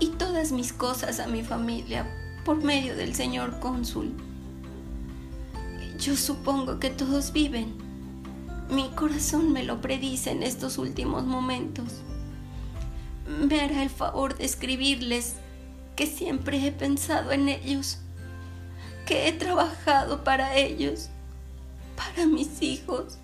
y 0.00 0.08
todas 0.08 0.52
mis 0.52 0.72
cosas 0.72 1.20
a 1.20 1.26
mi 1.26 1.42
familia 1.42 2.06
por 2.44 2.62
medio 2.62 2.96
del 2.96 3.14
señor 3.14 3.58
cónsul. 3.60 4.12
Yo 5.98 6.16
supongo 6.16 6.80
que 6.80 6.90
todos 6.90 7.32
viven. 7.32 7.74
Mi 8.68 8.88
corazón 8.90 9.52
me 9.52 9.62
lo 9.62 9.80
predice 9.80 10.30
en 10.30 10.42
estos 10.42 10.76
últimos 10.76 11.24
momentos. 11.24 12.02
Me 13.26 13.60
hará 13.60 13.82
el 13.82 13.90
favor 13.90 14.36
de 14.36 14.44
escribirles 14.44 15.36
que 15.94 16.06
siempre 16.06 16.66
he 16.66 16.72
pensado 16.72 17.30
en 17.30 17.48
ellos, 17.48 17.98
que 19.06 19.28
he 19.28 19.32
trabajado 19.32 20.24
para 20.24 20.56
ellos, 20.56 21.10
para 21.96 22.26
mis 22.26 22.60
hijos, 22.60 23.18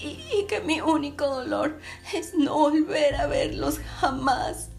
y, 0.00 0.18
y 0.36 0.46
que 0.48 0.60
mi 0.60 0.80
único 0.80 1.26
dolor 1.26 1.78
es 2.14 2.34
no 2.34 2.54
volver 2.54 3.14
a 3.16 3.26
verlos 3.26 3.78
jamás, 4.00 4.70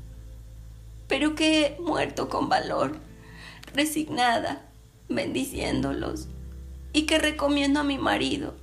pero 1.08 1.36
que 1.36 1.66
he 1.66 1.82
muerto 1.82 2.30
con 2.30 2.50
valor 2.50 2.98
resignada, 3.74 4.66
bendiciéndolos, 5.08 6.30
y 6.96 7.04
que 7.08 7.18
recomiendo 7.18 7.82
a 7.82 7.84
mi 7.84 7.98
marido 7.98 8.56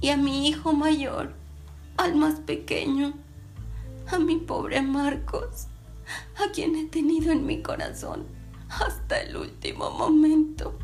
y 0.00 0.08
a 0.08 0.16
mi 0.16 0.48
hijo 0.48 0.72
mayor, 0.72 1.34
al 1.96 2.16
más 2.16 2.40
pequeño, 2.40 3.14
a 4.08 4.18
mi 4.18 4.34
pobre 4.34 4.82
Marcos, 4.82 5.68
a 6.44 6.50
quien 6.50 6.74
he 6.74 6.86
tenido 6.86 7.30
en 7.30 7.46
mi 7.46 7.62
corazón 7.62 8.26
hasta 8.68 9.20
el 9.20 9.36
último 9.36 9.92
momento. 9.92 10.76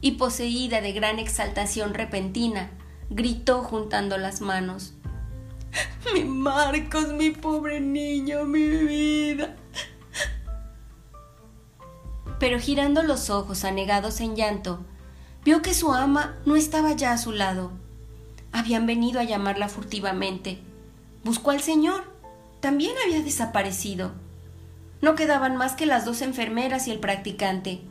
Y 0.00 0.12
poseída 0.12 0.80
de 0.80 0.90
gran 0.90 1.20
exaltación 1.20 1.94
repentina, 1.94 2.72
gritó 3.08 3.62
juntando 3.62 4.18
las 4.18 4.40
manos. 4.40 4.94
Mi 6.12 6.24
Marcos, 6.24 7.12
mi 7.12 7.30
pobre 7.30 7.78
niño, 7.78 8.46
mi 8.46 8.68
vida, 8.68 9.54
pero 12.42 12.58
girando 12.58 13.04
los 13.04 13.30
ojos 13.30 13.62
anegados 13.62 14.20
en 14.20 14.34
llanto, 14.34 14.80
vio 15.44 15.62
que 15.62 15.74
su 15.74 15.92
ama 15.92 16.34
no 16.44 16.56
estaba 16.56 16.90
ya 16.90 17.12
a 17.12 17.18
su 17.18 17.30
lado. 17.30 17.70
Habían 18.50 18.84
venido 18.84 19.20
a 19.20 19.22
llamarla 19.22 19.68
furtivamente. 19.68 20.58
Buscó 21.22 21.52
al 21.52 21.60
señor. 21.60 22.02
También 22.58 22.96
había 23.04 23.22
desaparecido. 23.22 24.10
No 25.00 25.14
quedaban 25.14 25.56
más 25.56 25.74
que 25.74 25.86
las 25.86 26.04
dos 26.04 26.20
enfermeras 26.20 26.88
y 26.88 26.90
el 26.90 26.98
practicante. 26.98 27.82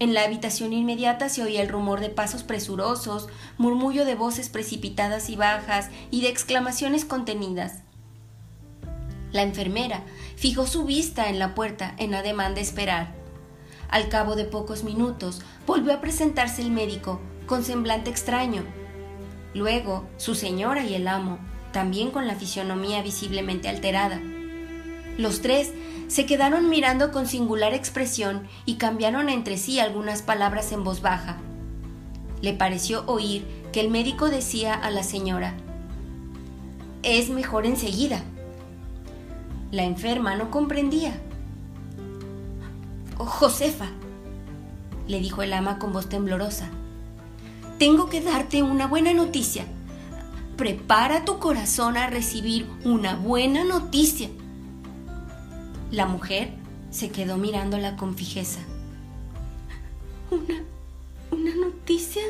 En 0.00 0.12
la 0.12 0.24
habitación 0.24 0.74
inmediata 0.74 1.30
se 1.30 1.42
oía 1.42 1.62
el 1.62 1.70
rumor 1.70 2.00
de 2.00 2.10
pasos 2.10 2.42
presurosos, 2.42 3.30
murmullo 3.56 4.04
de 4.04 4.16
voces 4.16 4.50
precipitadas 4.50 5.30
y 5.30 5.36
bajas 5.36 5.88
y 6.10 6.20
de 6.20 6.28
exclamaciones 6.28 7.06
contenidas. 7.06 7.78
La 9.32 9.40
enfermera 9.40 10.02
fijó 10.36 10.66
su 10.66 10.84
vista 10.84 11.30
en 11.30 11.38
la 11.38 11.54
puerta 11.54 11.94
en 11.96 12.14
ademán 12.14 12.54
de 12.54 12.60
esperar. 12.60 13.21
Al 13.92 14.08
cabo 14.08 14.36
de 14.36 14.46
pocos 14.46 14.84
minutos 14.84 15.42
volvió 15.66 15.92
a 15.92 16.00
presentarse 16.00 16.62
el 16.62 16.70
médico, 16.70 17.20
con 17.46 17.62
semblante 17.62 18.08
extraño. 18.08 18.62
Luego, 19.52 20.08
su 20.16 20.34
señora 20.34 20.82
y 20.82 20.94
el 20.94 21.06
amo, 21.06 21.38
también 21.72 22.10
con 22.10 22.26
la 22.26 22.34
fisionomía 22.34 23.02
visiblemente 23.02 23.68
alterada. 23.68 24.18
Los 25.18 25.42
tres 25.42 25.72
se 26.08 26.24
quedaron 26.24 26.70
mirando 26.70 27.12
con 27.12 27.26
singular 27.26 27.74
expresión 27.74 28.48
y 28.64 28.76
cambiaron 28.76 29.28
entre 29.28 29.58
sí 29.58 29.78
algunas 29.78 30.22
palabras 30.22 30.72
en 30.72 30.84
voz 30.84 31.02
baja. 31.02 31.36
Le 32.40 32.54
pareció 32.54 33.04
oír 33.06 33.44
que 33.74 33.80
el 33.80 33.90
médico 33.90 34.30
decía 34.30 34.72
a 34.72 34.90
la 34.90 35.02
señora, 35.02 35.52
Es 37.02 37.28
mejor 37.28 37.66
enseguida. 37.66 38.22
La 39.70 39.84
enferma 39.84 40.34
no 40.34 40.50
comprendía 40.50 41.12
Josefa, 43.26 43.88
le 45.06 45.20
dijo 45.20 45.42
el 45.42 45.52
ama 45.52 45.78
con 45.78 45.92
voz 45.92 46.08
temblorosa, 46.08 46.70
tengo 47.78 48.08
que 48.08 48.20
darte 48.20 48.62
una 48.62 48.86
buena 48.86 49.12
noticia. 49.12 49.64
Prepara 50.56 51.24
tu 51.24 51.38
corazón 51.38 51.96
a 51.96 52.06
recibir 52.06 52.70
una 52.84 53.16
buena 53.16 53.64
noticia. 53.64 54.28
La 55.90 56.06
mujer 56.06 56.52
se 56.90 57.10
quedó 57.10 57.38
mirándola 57.38 57.96
con 57.96 58.14
fijeza. 58.14 58.60
¿Una, 60.30 60.62
una 61.30 61.54
noticia? 61.56 62.22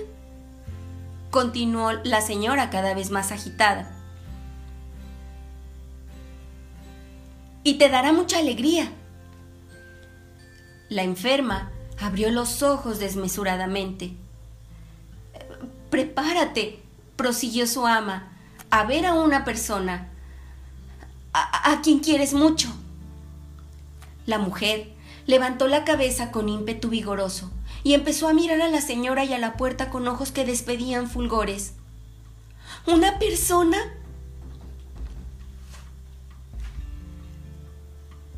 Continuó 1.31 1.93
la 2.05 2.21
señora 2.23 2.71
cada 2.71 2.95
vez 2.95 3.11
más 3.11 3.31
agitada. 3.31 3.95
Y 7.65 7.75
te 7.75 7.89
dará 7.89 8.13
mucha 8.13 8.39
alegría. 8.39 8.91
La 10.93 11.05
enferma 11.05 11.71
abrió 11.99 12.31
los 12.31 12.63
ojos 12.63 12.99
desmesuradamente. 12.99 14.13
Prepárate, 15.89 16.83
prosiguió 17.17 17.67
su 17.67 17.87
ama, 17.87 18.31
a 18.69 18.85
ver 18.85 19.07
a 19.07 19.15
una 19.15 19.43
persona, 19.47 20.11
a, 21.33 21.81
quien 21.83 22.01
quieres 22.01 22.35
mucho. 22.35 22.69
La 24.27 24.37
mujer 24.37 24.93
levantó 25.25 25.67
la 25.67 25.85
cabeza 25.85 26.31
con 26.31 26.51
ímpetu 26.51 26.91
vigoroso 26.91 27.51
y 27.83 27.95
empezó 27.95 28.29
a 28.29 28.35
mirar 28.35 28.61
a 28.61 28.69
la 28.69 28.83
señora 28.83 29.25
y 29.25 29.33
a 29.33 29.39
la 29.39 29.57
puerta 29.57 29.89
con 29.89 30.07
ojos 30.09 30.31
que 30.31 30.45
despedían 30.45 31.09
fulgores. 31.09 31.73
¿Una 32.87 33.19
persona? 33.19 33.79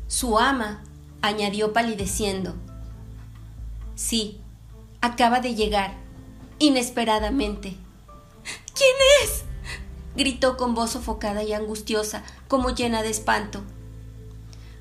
Su 0.07 0.39
ama 0.39 0.81
añadió 1.27 1.73
palideciendo. 1.73 2.55
Sí, 3.95 4.39
acaba 5.01 5.39
de 5.39 5.55
llegar, 5.55 5.95
inesperadamente. 6.59 7.75
¿Quién 8.73 8.95
es? 9.23 9.43
gritó 10.15 10.57
con 10.57 10.75
voz 10.75 10.91
sofocada 10.91 11.43
y 11.43 11.53
angustiosa, 11.53 12.23
como 12.47 12.69
llena 12.69 13.03
de 13.03 13.09
espanto. 13.09 13.61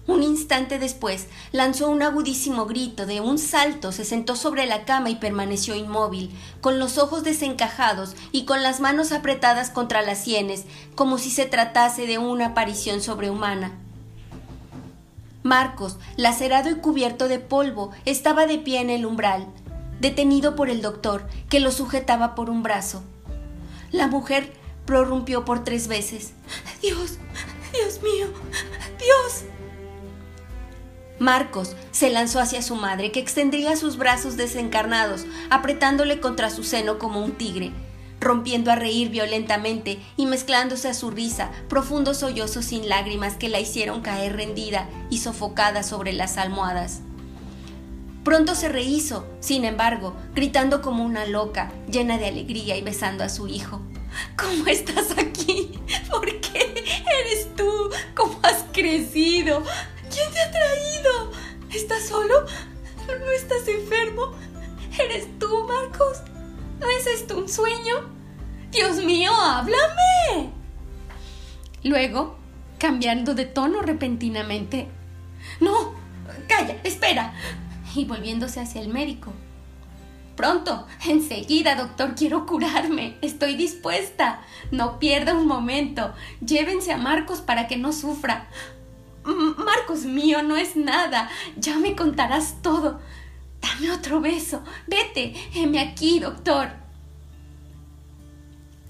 Un 0.06 0.22
instante 0.22 0.78
después 0.78 1.28
lanzó 1.50 1.88
un 1.88 2.02
agudísimo 2.02 2.66
grito, 2.66 3.06
de 3.06 3.20
un 3.22 3.38
salto 3.38 3.90
se 3.90 4.04
sentó 4.04 4.36
sobre 4.36 4.66
la 4.66 4.84
cama 4.84 5.08
y 5.08 5.16
permaneció 5.16 5.74
inmóvil, 5.74 6.30
con 6.60 6.78
los 6.78 6.98
ojos 6.98 7.24
desencajados 7.24 8.14
y 8.30 8.44
con 8.44 8.62
las 8.62 8.80
manos 8.80 9.12
apretadas 9.12 9.70
contra 9.70 10.02
las 10.02 10.22
sienes, 10.22 10.64
como 10.94 11.16
si 11.16 11.30
se 11.30 11.46
tratase 11.46 12.06
de 12.06 12.18
una 12.18 12.48
aparición 12.48 13.00
sobrehumana. 13.00 13.83
Marcos, 15.44 15.98
lacerado 16.16 16.70
y 16.70 16.76
cubierto 16.76 17.28
de 17.28 17.38
polvo, 17.38 17.90
estaba 18.06 18.46
de 18.46 18.56
pie 18.56 18.80
en 18.80 18.88
el 18.88 19.04
umbral, 19.04 19.46
detenido 20.00 20.56
por 20.56 20.70
el 20.70 20.80
doctor, 20.80 21.28
que 21.50 21.60
lo 21.60 21.70
sujetaba 21.70 22.34
por 22.34 22.48
un 22.48 22.62
brazo. 22.62 23.02
La 23.92 24.06
mujer 24.06 24.54
prorrumpió 24.86 25.44
por 25.44 25.62
tres 25.62 25.86
veces. 25.86 26.32
Dios, 26.80 27.18
Dios 27.74 28.02
mío, 28.02 28.28
Dios. 28.98 29.44
Marcos 31.18 31.76
se 31.90 32.08
lanzó 32.08 32.40
hacia 32.40 32.62
su 32.62 32.74
madre, 32.74 33.12
que 33.12 33.20
extendía 33.20 33.76
sus 33.76 33.98
brazos 33.98 34.38
desencarnados, 34.38 35.26
apretándole 35.50 36.20
contra 36.20 36.48
su 36.48 36.64
seno 36.64 36.98
como 36.98 37.22
un 37.22 37.32
tigre, 37.32 37.70
rompiendo 38.24 38.72
a 38.72 38.76
reír 38.76 39.10
violentamente 39.10 40.00
y 40.16 40.26
mezclándose 40.26 40.88
a 40.88 40.94
su 40.94 41.10
risa 41.10 41.52
profundos 41.68 42.18
sollozos 42.18 42.64
sin 42.64 42.88
lágrimas 42.88 43.34
que 43.34 43.48
la 43.48 43.60
hicieron 43.60 44.00
caer 44.00 44.36
rendida 44.36 44.88
y 45.10 45.18
sofocada 45.18 45.82
sobre 45.82 46.12
las 46.12 46.38
almohadas. 46.38 47.02
Pronto 48.24 48.54
se 48.54 48.70
rehizo, 48.70 49.26
sin 49.40 49.66
embargo, 49.66 50.16
gritando 50.34 50.80
como 50.80 51.04
una 51.04 51.26
loca, 51.26 51.70
llena 51.90 52.16
de 52.16 52.26
alegría 52.26 52.74
y 52.76 52.82
besando 52.82 53.22
a 53.22 53.28
su 53.28 53.48
hijo. 53.48 53.82
¿Cómo 54.36 54.66
estás 54.66 55.10
aquí? 55.18 55.78
¿Por 56.10 56.24
qué? 56.40 56.74
¿Eres 57.20 57.54
tú? 57.54 57.90
¿Cómo 58.14 58.38
has 58.42 58.64
crecido? 58.72 59.62
¿Quién 60.10 60.32
te 60.32 60.40
ha 60.40 60.50
traído? 60.50 61.32
¿Estás 61.70 62.08
solo? 62.08 62.46
¿No 63.06 63.30
estás 63.32 63.68
enfermo? 63.68 64.32
¿Eres 64.98 65.28
tú, 65.38 65.64
Marcos? 65.68 66.22
¿No 66.80 66.88
es 66.88 67.06
esto 67.06 67.36
un 67.36 67.48
sueño? 67.48 68.13
Dios 68.74 69.04
mío, 69.04 69.30
háblame. 69.32 70.50
Luego, 71.84 72.36
cambiando 72.78 73.34
de 73.34 73.44
tono 73.44 73.82
repentinamente, 73.82 74.88
No, 75.60 75.94
calla, 76.48 76.76
espera. 76.82 77.34
Y 77.94 78.04
volviéndose 78.04 78.58
hacia 78.60 78.80
el 78.80 78.88
médico. 78.88 79.32
Pronto, 80.34 80.88
enseguida, 81.06 81.76
doctor, 81.76 82.16
quiero 82.16 82.46
curarme. 82.46 83.16
Estoy 83.22 83.54
dispuesta. 83.54 84.40
No 84.72 84.98
pierda 84.98 85.34
un 85.34 85.46
momento. 85.46 86.12
Llévense 86.44 86.92
a 86.92 86.96
Marcos 86.96 87.40
para 87.40 87.68
que 87.68 87.76
no 87.76 87.92
sufra. 87.92 88.48
Marcos 89.24 90.04
mío, 90.04 90.42
no 90.42 90.56
es 90.56 90.74
nada. 90.74 91.30
Ya 91.56 91.78
me 91.78 91.94
contarás 91.94 92.56
todo. 92.62 93.00
Dame 93.60 93.92
otro 93.92 94.20
beso. 94.20 94.64
Vete. 94.88 95.34
Heme 95.54 95.78
aquí, 95.78 96.18
doctor. 96.18 96.83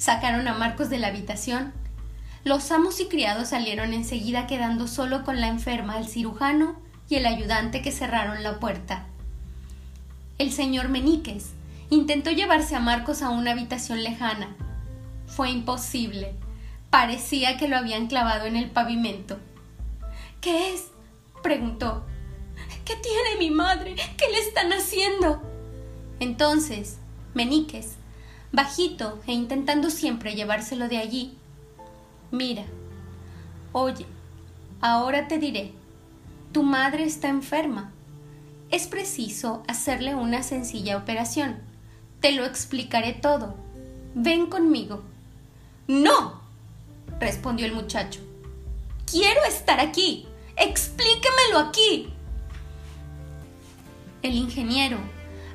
Sacaron 0.04 0.46
a 0.48 0.52
Marcos 0.52 0.90
de 0.90 0.98
la 0.98 1.06
habitación. 1.06 1.72
Los 2.44 2.70
amos 2.72 3.00
y 3.00 3.06
criados 3.06 3.48
salieron 3.48 3.94
enseguida 3.94 4.46
quedando 4.46 4.86
solo 4.86 5.24
con 5.24 5.40
la 5.40 5.48
enferma, 5.48 5.96
el 5.98 6.06
cirujano 6.06 6.76
y 7.08 7.14
el 7.14 7.24
ayudante 7.24 7.80
que 7.80 7.90
cerraron 7.90 8.42
la 8.42 8.60
puerta. 8.60 9.06
El 10.36 10.52
señor 10.52 10.90
Meníquez 10.90 11.52
intentó 11.88 12.30
llevarse 12.30 12.76
a 12.76 12.80
Marcos 12.80 13.22
a 13.22 13.30
una 13.30 13.52
habitación 13.52 14.04
lejana. 14.04 14.54
Fue 15.26 15.48
imposible. 15.48 16.34
Parecía 16.90 17.56
que 17.56 17.66
lo 17.66 17.78
habían 17.78 18.06
clavado 18.06 18.44
en 18.44 18.56
el 18.56 18.68
pavimento. 18.68 19.38
¿Qué 20.42 20.74
es? 20.74 20.88
preguntó. 21.42 22.04
¿Qué 22.84 22.94
tiene 22.96 23.38
mi 23.38 23.50
madre? 23.50 23.94
¿Qué 24.18 24.30
le 24.30 24.38
están 24.40 24.70
haciendo? 24.74 25.40
Entonces, 26.20 26.98
Meníquez, 27.32 27.96
bajito 28.54 29.20
e 29.26 29.32
intentando 29.32 29.90
siempre 29.90 30.34
llevárselo 30.34 30.88
de 30.88 30.98
allí, 30.98 31.36
mira, 32.30 32.64
oye, 33.72 34.06
ahora 34.80 35.28
te 35.28 35.38
diré, 35.38 35.72
tu 36.52 36.62
madre 36.62 37.04
está 37.04 37.28
enferma. 37.28 37.92
Es 38.70 38.86
preciso 38.86 39.62
hacerle 39.68 40.14
una 40.14 40.42
sencilla 40.42 40.96
operación. 40.96 41.58
Te 42.20 42.32
lo 42.32 42.44
explicaré 42.44 43.12
todo. 43.12 43.54
Ven 44.14 44.46
conmigo. 44.46 45.02
No, 45.86 46.40
respondió 47.20 47.66
el 47.66 47.74
muchacho. 47.74 48.20
Quiero 49.04 49.44
estar 49.44 49.80
aquí. 49.80 50.26
Explíquemelo 50.56 51.58
aquí. 51.58 52.08
El 54.22 54.34
ingeniero 54.34 54.98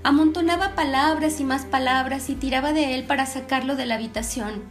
amontonaba 0.03 0.75
palabras 0.75 1.39
y 1.39 1.43
más 1.43 1.65
palabras 1.65 2.29
y 2.29 2.35
tiraba 2.35 2.73
de 2.73 2.95
él 2.95 3.05
para 3.05 3.25
sacarlo 3.25 3.75
de 3.75 3.85
la 3.85 3.95
habitación. 3.95 4.63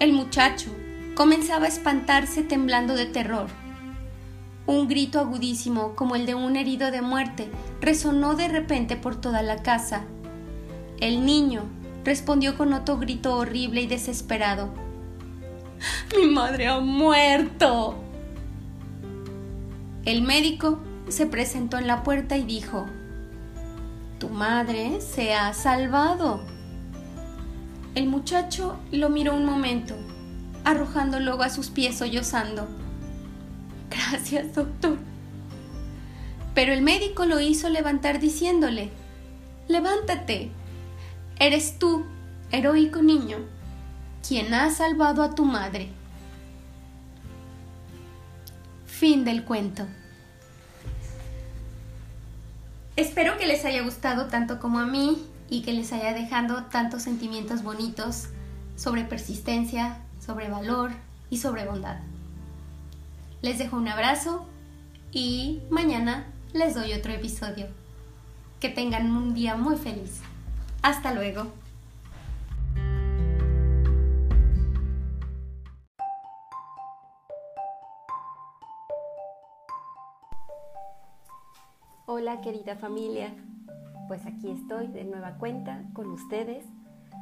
El 0.00 0.12
muchacho 0.12 0.70
comenzaba 1.14 1.66
a 1.66 1.68
espantarse 1.68 2.42
temblando 2.42 2.94
de 2.94 3.06
terror. 3.06 3.46
Un 4.66 4.88
grito 4.88 5.20
agudísimo, 5.20 5.94
como 5.94 6.16
el 6.16 6.26
de 6.26 6.34
un 6.34 6.56
herido 6.56 6.90
de 6.90 7.02
muerte, 7.02 7.50
resonó 7.80 8.34
de 8.34 8.48
repente 8.48 8.96
por 8.96 9.20
toda 9.20 9.42
la 9.42 9.62
casa. 9.62 10.04
El 11.00 11.24
niño 11.26 11.62
respondió 12.04 12.56
con 12.56 12.72
otro 12.72 12.98
grito 12.98 13.36
horrible 13.36 13.82
y 13.82 13.86
desesperado. 13.86 14.72
Mi 16.16 16.26
madre 16.26 16.66
ha 16.66 16.80
muerto. 16.80 17.96
El 20.04 20.22
médico 20.22 20.80
se 21.08 21.26
presentó 21.26 21.78
en 21.78 21.86
la 21.86 22.02
puerta 22.02 22.36
y 22.36 22.42
dijo, 22.42 22.86
Tu 24.18 24.28
madre 24.28 25.00
se 25.00 25.34
ha 25.34 25.52
salvado. 25.52 26.42
El 27.94 28.06
muchacho 28.08 28.78
lo 28.90 29.08
miró 29.08 29.34
un 29.34 29.44
momento, 29.44 29.94
arrojando 30.64 31.20
luego 31.20 31.42
a 31.42 31.50
sus 31.50 31.68
pies 31.68 31.98
sollozando. 31.98 32.68
Gracias, 33.90 34.54
doctor. 34.54 34.98
Pero 36.54 36.72
el 36.72 36.82
médico 36.82 37.26
lo 37.26 37.40
hizo 37.40 37.68
levantar 37.68 38.20
diciéndole, 38.20 38.90
Levántate, 39.68 40.50
eres 41.38 41.78
tú, 41.78 42.04
heroico 42.52 43.02
niño, 43.02 43.38
quien 44.26 44.54
ha 44.54 44.70
salvado 44.70 45.22
a 45.22 45.34
tu 45.34 45.44
madre. 45.44 45.88
Fin 48.86 49.24
del 49.24 49.44
cuento. 49.44 49.86
Espero 52.96 53.38
que 53.38 53.46
les 53.46 53.64
haya 53.64 53.82
gustado 53.82 54.26
tanto 54.26 54.60
como 54.60 54.78
a 54.78 54.86
mí 54.86 55.26
y 55.50 55.62
que 55.62 55.72
les 55.72 55.92
haya 55.92 56.12
dejado 56.12 56.64
tantos 56.66 57.02
sentimientos 57.02 57.64
bonitos 57.64 58.28
sobre 58.76 59.02
persistencia, 59.02 59.98
sobre 60.24 60.48
valor 60.48 60.92
y 61.28 61.38
sobre 61.38 61.66
bondad. 61.66 61.96
Les 63.42 63.58
dejo 63.58 63.76
un 63.76 63.88
abrazo 63.88 64.46
y 65.10 65.60
mañana 65.70 66.26
les 66.52 66.74
doy 66.74 66.92
otro 66.92 67.12
episodio. 67.12 67.66
Que 68.60 68.68
tengan 68.68 69.10
un 69.10 69.34
día 69.34 69.56
muy 69.56 69.76
feliz. 69.76 70.20
Hasta 70.80 71.12
luego. 71.12 71.52
Hola 82.06 82.42
querida 82.42 82.76
familia, 82.76 83.34
pues 84.08 84.26
aquí 84.26 84.50
estoy 84.50 84.88
de 84.88 85.04
nueva 85.04 85.38
cuenta 85.38 85.84
con 85.94 86.10
ustedes, 86.10 86.66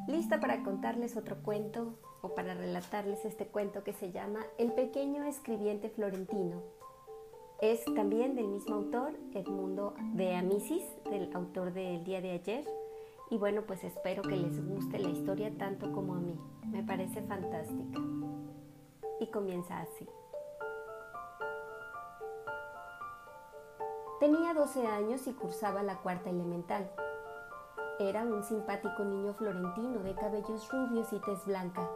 lista 0.08 0.40
para 0.40 0.64
contarles 0.64 1.16
otro 1.16 1.36
cuento 1.36 2.00
o 2.20 2.34
para 2.34 2.54
relatarles 2.54 3.24
este 3.24 3.46
cuento 3.46 3.84
que 3.84 3.92
se 3.92 4.10
llama 4.10 4.40
El 4.58 4.72
pequeño 4.72 5.22
escribiente 5.22 5.88
florentino. 5.88 6.62
Es 7.60 7.84
también 7.94 8.34
del 8.34 8.48
mismo 8.48 8.74
autor, 8.74 9.12
Edmundo 9.34 9.94
de 10.14 10.34
Amicis, 10.34 10.82
del 11.08 11.30
autor 11.32 11.72
del 11.72 12.02
día 12.02 12.20
de 12.20 12.32
ayer. 12.32 12.64
Y 13.30 13.38
bueno, 13.38 13.62
pues 13.62 13.84
espero 13.84 14.22
que 14.22 14.36
les 14.36 14.66
guste 14.66 14.98
la 14.98 15.10
historia 15.10 15.56
tanto 15.56 15.92
como 15.92 16.16
a 16.16 16.18
mí. 16.18 16.36
Me 16.66 16.82
parece 16.82 17.22
fantástica. 17.22 18.00
Y 19.20 19.28
comienza 19.28 19.78
así. 19.78 20.08
Tenía 24.22 24.54
12 24.54 24.86
años 24.86 25.26
y 25.26 25.32
cursaba 25.32 25.82
la 25.82 25.96
cuarta 25.96 26.30
elemental. 26.30 26.88
Era 27.98 28.22
un 28.22 28.44
simpático 28.44 29.04
niño 29.04 29.34
florentino 29.34 29.98
de 30.04 30.14
cabellos 30.14 30.70
rubios 30.70 31.12
y 31.12 31.18
tez 31.18 31.44
blanca. 31.44 31.90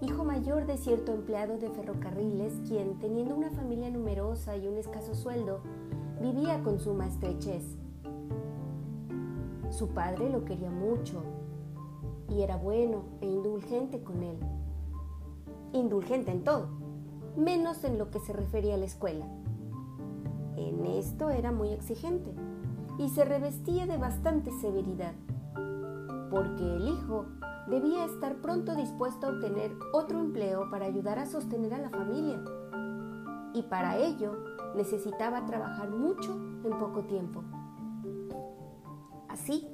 Hijo 0.00 0.22
mayor 0.22 0.66
de 0.66 0.78
cierto 0.78 1.12
empleado 1.12 1.58
de 1.58 1.68
ferrocarriles, 1.70 2.60
quien, 2.68 3.00
teniendo 3.00 3.34
una 3.34 3.50
familia 3.50 3.90
numerosa 3.90 4.56
y 4.56 4.68
un 4.68 4.78
escaso 4.78 5.16
sueldo, 5.16 5.62
vivía 6.20 6.62
con 6.62 6.78
suma 6.78 7.08
estrechez. 7.08 7.76
Su 9.70 9.88
padre 9.88 10.30
lo 10.30 10.44
quería 10.44 10.70
mucho 10.70 11.24
y 12.28 12.42
era 12.42 12.56
bueno 12.56 13.02
e 13.20 13.26
indulgente 13.26 14.00
con 14.04 14.22
él, 14.22 14.38
indulgente 15.72 16.30
en 16.30 16.44
todo, 16.44 16.68
menos 17.36 17.82
en 17.82 17.98
lo 17.98 18.12
que 18.12 18.20
se 18.20 18.32
refería 18.32 18.74
a 18.74 18.78
la 18.78 18.84
escuela. 18.84 19.26
En 20.56 20.84
esto 20.86 21.30
era 21.30 21.52
muy 21.52 21.70
exigente 21.70 22.32
y 22.98 23.08
se 23.08 23.24
revestía 23.24 23.86
de 23.86 23.96
bastante 23.96 24.50
severidad, 24.60 25.14
porque 26.30 26.64
el 26.76 26.88
hijo 26.88 27.26
debía 27.68 28.04
estar 28.04 28.36
pronto 28.36 28.74
dispuesto 28.74 29.26
a 29.26 29.30
obtener 29.30 29.72
otro 29.92 30.20
empleo 30.20 30.70
para 30.70 30.86
ayudar 30.86 31.18
a 31.18 31.26
sostener 31.26 31.74
a 31.74 31.78
la 31.78 31.90
familia, 31.90 32.42
y 33.52 33.62
para 33.62 33.96
ello 33.96 34.32
necesitaba 34.76 35.44
trabajar 35.46 35.90
mucho 35.90 36.32
en 36.32 36.78
poco 36.78 37.02
tiempo. 37.02 37.42
Así, 39.28 39.68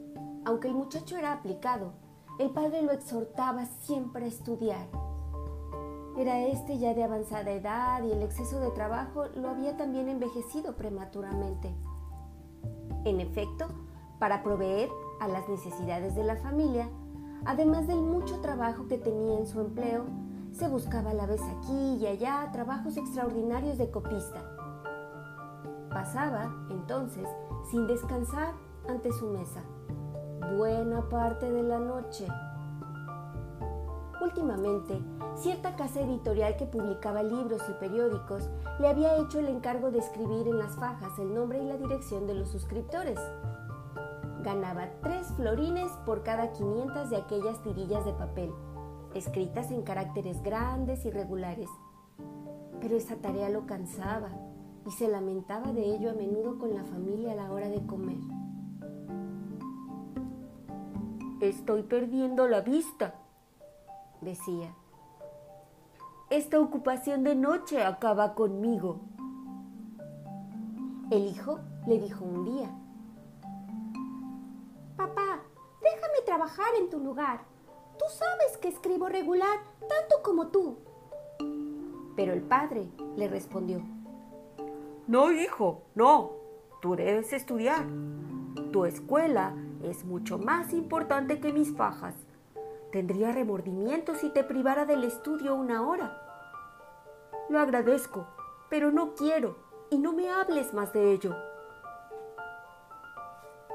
aunque 0.44 0.69
el 0.69 0.74
muchacho 0.74 1.16
era 1.16 1.32
aplicado, 1.32 1.93
el 2.39 2.51
padre 2.51 2.82
lo 2.82 2.93
exhortaba 2.93 3.66
siempre 3.66 4.24
a 4.24 4.28
estudiar. 4.28 4.89
Era 6.20 6.38
este 6.48 6.76
ya 6.76 6.92
de 6.92 7.02
avanzada 7.02 7.51
edad 7.51 8.02
y 8.02 8.12
el 8.12 8.20
exceso 8.20 8.60
de 8.60 8.70
trabajo 8.72 9.24
lo 9.36 9.48
había 9.48 9.78
también 9.78 10.06
envejecido 10.06 10.76
prematuramente. 10.76 11.74
En 13.06 13.22
efecto, 13.22 13.64
para 14.18 14.42
proveer 14.42 14.90
a 15.18 15.28
las 15.28 15.48
necesidades 15.48 16.14
de 16.14 16.24
la 16.24 16.36
familia, 16.36 16.90
además 17.47 17.86
del 17.86 18.02
mucho 18.02 18.38
trabajo 18.42 18.86
que 18.86 18.98
tenía 18.98 19.38
en 19.38 19.47
su 19.47 19.62
empleo, 19.62 20.05
se 20.52 20.68
buscaba 20.68 21.12
a 21.12 21.14
la 21.14 21.24
vez 21.24 21.40
aquí 21.40 21.97
y 21.98 22.06
allá 22.06 22.51
trabajos 22.52 22.98
extraordinarios 22.98 23.78
de 23.78 23.90
copista. 23.90 24.44
Pasaba, 25.88 26.55
entonces, 26.68 27.26
sin 27.70 27.86
descansar 27.86 28.52
ante 28.86 29.10
su 29.10 29.26
mesa, 29.28 29.62
buena 30.59 31.09
parte 31.09 31.51
de 31.51 31.62
la 31.62 31.78
noche. 31.78 32.28
Últimamente, 34.20 35.01
cierta 35.34 35.76
casa 35.76 36.01
editorial 36.02 36.56
que 36.56 36.66
publicaba 36.66 37.22
libros 37.22 37.62
y 37.70 37.72
periódicos 37.80 38.51
le 38.78 38.88
había 38.88 39.16
hecho 39.16 39.38
el 39.38 39.48
encargo 39.48 39.90
de 39.90 39.98
escribir 39.98 40.47
en 40.47 40.59
las 40.59 40.76
fajas 40.76 41.18
el 41.18 41.34
nombre 41.34 41.62
y 41.62 41.66
la 41.66 41.78
dirección 41.78 42.26
de 42.26 42.34
los 42.34 42.51
suscriptores. 42.51 43.18
Ganaba 44.42 44.90
tres 45.02 45.26
florines 45.36 45.90
por 46.05 46.22
cada 46.22 46.52
500 46.52 47.09
de 47.09 47.16
aquellas 47.16 47.62
tirillas 47.62 48.05
de 48.05 48.12
papel, 48.12 48.52
escritas 49.14 49.70
en 49.70 49.82
caracteres 49.82 50.42
grandes 50.42 51.06
y 51.06 51.10
regulares. 51.10 51.70
Pero 52.80 52.97
esa 52.97 53.16
tarea 53.16 53.48
lo 53.48 53.64
cansaba 53.64 54.28
y 54.86 54.90
se 54.90 55.09
lamentaba 55.09 55.72
de 55.72 55.94
ello 55.94 56.10
a 56.10 56.14
menudo 56.14 56.59
con 56.59 56.74
la 56.74 56.84
familia 56.84 57.32
a 57.32 57.36
la 57.36 57.51
hora 57.51 57.68
de 57.68 57.86
comer. 57.86 58.18
Estoy 61.40 61.84
perdiendo 61.84 62.47
la 62.48 62.60
vista, 62.60 63.14
decía. 64.20 64.74
Esta 66.30 66.60
ocupación 66.60 67.24
de 67.24 67.34
noche 67.34 67.82
acaba 67.82 68.34
conmigo. 68.34 69.01
El 71.10 71.26
hijo 71.26 71.59
le 71.86 71.98
dijo 71.98 72.24
un 72.24 72.44
día. 72.44 72.70
Papá, 74.97 75.40
déjame 75.82 76.20
trabajar 76.24 76.68
en 76.78 76.88
tu 76.88 77.01
lugar. 77.01 77.40
Tú 77.98 78.05
sabes 78.09 78.56
que 78.59 78.68
escribo 78.68 79.09
regular, 79.09 79.59
tanto 79.80 80.22
como 80.22 80.48
tú. 80.48 80.78
Pero 82.14 82.32
el 82.32 82.42
padre 82.42 82.88
le 83.16 83.28
respondió. 83.28 83.82
No, 85.09 85.32
hijo, 85.32 85.82
no. 85.97 86.30
Tú 86.80 86.94
debes 86.94 87.32
estudiar. 87.32 87.84
Tu 88.72 88.84
escuela 88.84 89.55
es 89.82 90.05
mucho 90.05 90.38
más 90.38 90.72
importante 90.72 91.40
que 91.40 91.52
mis 91.52 91.74
fajas. 91.76 92.14
Tendría 92.92 93.30
remordimiento 93.30 94.16
si 94.16 94.30
te 94.30 94.42
privara 94.42 94.84
del 94.84 95.04
estudio 95.04 95.54
una 95.54 95.86
hora. 95.86 96.20
Lo 97.48 97.60
agradezco, 97.60 98.26
pero 98.68 98.90
no 98.90 99.14
quiero 99.14 99.56
y 99.90 99.98
no 99.98 100.12
me 100.12 100.28
hables 100.28 100.74
más 100.74 100.92
de 100.92 101.12
ello. 101.12 101.36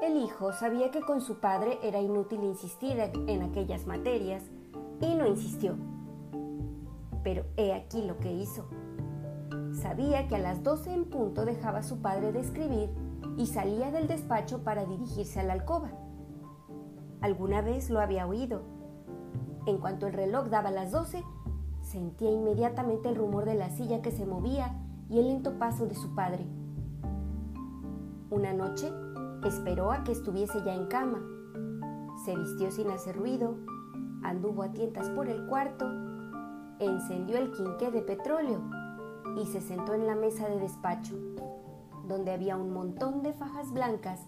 El 0.02 0.18
hijo 0.18 0.52
sabía 0.52 0.90
que 0.90 1.00
con 1.00 1.22
su 1.22 1.40
padre 1.40 1.78
era 1.82 1.98
inútil 1.98 2.44
insistir 2.44 2.98
en 3.00 3.42
aquellas 3.42 3.86
materias 3.86 4.42
y 5.00 5.14
no 5.14 5.26
insistió. 5.26 5.76
Pero 7.24 7.46
he 7.56 7.72
aquí 7.72 8.02
lo 8.02 8.18
que 8.18 8.30
hizo. 8.30 8.68
Sabía 9.72 10.28
que 10.28 10.36
a 10.36 10.40
las 10.40 10.62
doce 10.62 10.92
en 10.92 11.06
punto 11.06 11.46
dejaba 11.46 11.82
su 11.82 12.02
padre 12.02 12.32
de 12.32 12.40
escribir 12.40 12.90
y 13.38 13.46
salía 13.46 13.90
del 13.90 14.08
despacho 14.08 14.62
para 14.62 14.84
dirigirse 14.84 15.40
a 15.40 15.42
la 15.42 15.54
alcoba. 15.54 15.90
Alguna 17.22 17.62
vez 17.62 17.88
lo 17.88 18.00
había 18.00 18.26
oído 18.26 18.75
en 19.66 19.78
cuanto 19.78 20.06
el 20.06 20.12
reloj 20.12 20.46
daba 20.48 20.70
las 20.70 20.92
doce, 20.92 21.24
sentía 21.82 22.30
inmediatamente 22.30 23.08
el 23.08 23.16
rumor 23.16 23.44
de 23.44 23.54
la 23.54 23.70
silla 23.70 24.00
que 24.00 24.12
se 24.12 24.24
movía 24.24 24.74
y 25.10 25.18
el 25.18 25.26
lento 25.26 25.58
paso 25.58 25.86
de 25.86 25.94
su 25.94 26.14
padre. 26.14 26.46
Una 28.30 28.52
noche 28.52 28.92
esperó 29.44 29.90
a 29.90 30.04
que 30.04 30.12
estuviese 30.12 30.62
ya 30.64 30.74
en 30.74 30.86
cama. 30.86 31.20
Se 32.24 32.36
vistió 32.36 32.70
sin 32.70 32.90
hacer 32.90 33.16
ruido, 33.16 33.56
anduvo 34.22 34.62
a 34.62 34.72
tientas 34.72 35.10
por 35.10 35.28
el 35.28 35.46
cuarto, 35.46 35.86
encendió 36.78 37.38
el 37.38 37.50
quinqué 37.52 37.90
de 37.90 38.02
petróleo 38.02 38.60
y 39.36 39.46
se 39.46 39.60
sentó 39.60 39.94
en 39.94 40.06
la 40.06 40.14
mesa 40.14 40.48
de 40.48 40.58
despacho, 40.58 41.14
donde 42.08 42.32
había 42.32 42.56
un 42.56 42.72
montón 42.72 43.22
de 43.22 43.32
fajas 43.32 43.72
blancas 43.72 44.20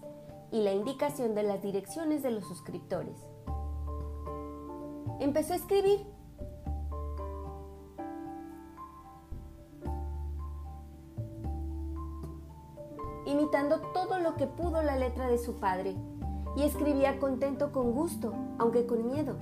y 0.51 0.63
la 0.63 0.73
indicación 0.73 1.33
de 1.33 1.43
las 1.43 1.61
direcciones 1.61 2.23
de 2.23 2.31
los 2.31 2.45
suscriptores 2.45 3.29
empezó 5.19 5.53
a 5.53 5.57
escribir. 5.57 6.05
imitando 13.29 13.79
todo 13.93 14.19
lo 14.19 14.35
que 14.35 14.47
pudo 14.47 14.81
la 14.81 14.97
letra 14.97 15.27
de 15.27 15.37
su 15.37 15.59
padre, 15.59 15.95
y 16.55 16.63
escribía 16.63 17.19
contento 17.19 17.71
con 17.71 17.91
gusto, 17.91 18.33
aunque 18.57 18.87
con 18.87 19.05
miedo. 19.05 19.37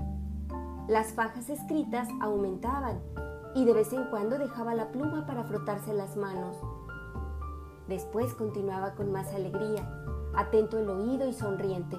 Las 0.88 1.14
fajas 1.14 1.50
escritas 1.50 2.10
aumentaban, 2.22 3.00
y 3.56 3.66
de 3.66 3.74
vez 3.74 3.94
en 3.94 4.04
cuando 4.10 4.38
dejaba 4.38 4.76
la 4.76 4.92
pluma 4.92 5.26
para 5.26 5.46
frotarse 5.46 5.94
las 5.94 6.18
manos. 6.18 6.58
Después 7.88 8.34
continuaba 8.34 8.94
con 8.94 9.12
más 9.12 9.34
alegría, 9.34 9.90
atento 10.36 10.78
el 10.80 10.90
oído 10.90 11.28
y 11.28 11.34
sonriente. 11.34 11.98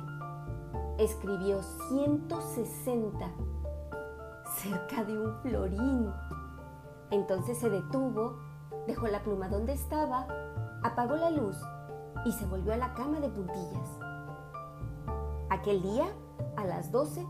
Escribió 0.98 1.62
160 1.88 3.30
cerca 4.59 5.05
de 5.05 5.16
un 5.16 5.40
florín. 5.40 6.12
Entonces 7.10 7.59
se 7.59 7.70
detuvo, 7.70 8.39
dejó 8.86 9.06
la 9.06 9.22
pluma 9.22 9.48
donde 9.48 9.72
estaba, 9.72 10.26
apagó 10.82 11.16
la 11.16 11.30
luz 11.30 11.56
y 12.24 12.32
se 12.32 12.44
volvió 12.47 12.72
a 12.72 12.76
la 12.76 12.93
cama 12.94 13.20
de 13.20 13.28
puntillas. 13.28 13.89
Aquel 15.48 15.80
día, 15.82 16.06
a 16.56 16.64
las 16.64 16.90
doce, 16.90 17.24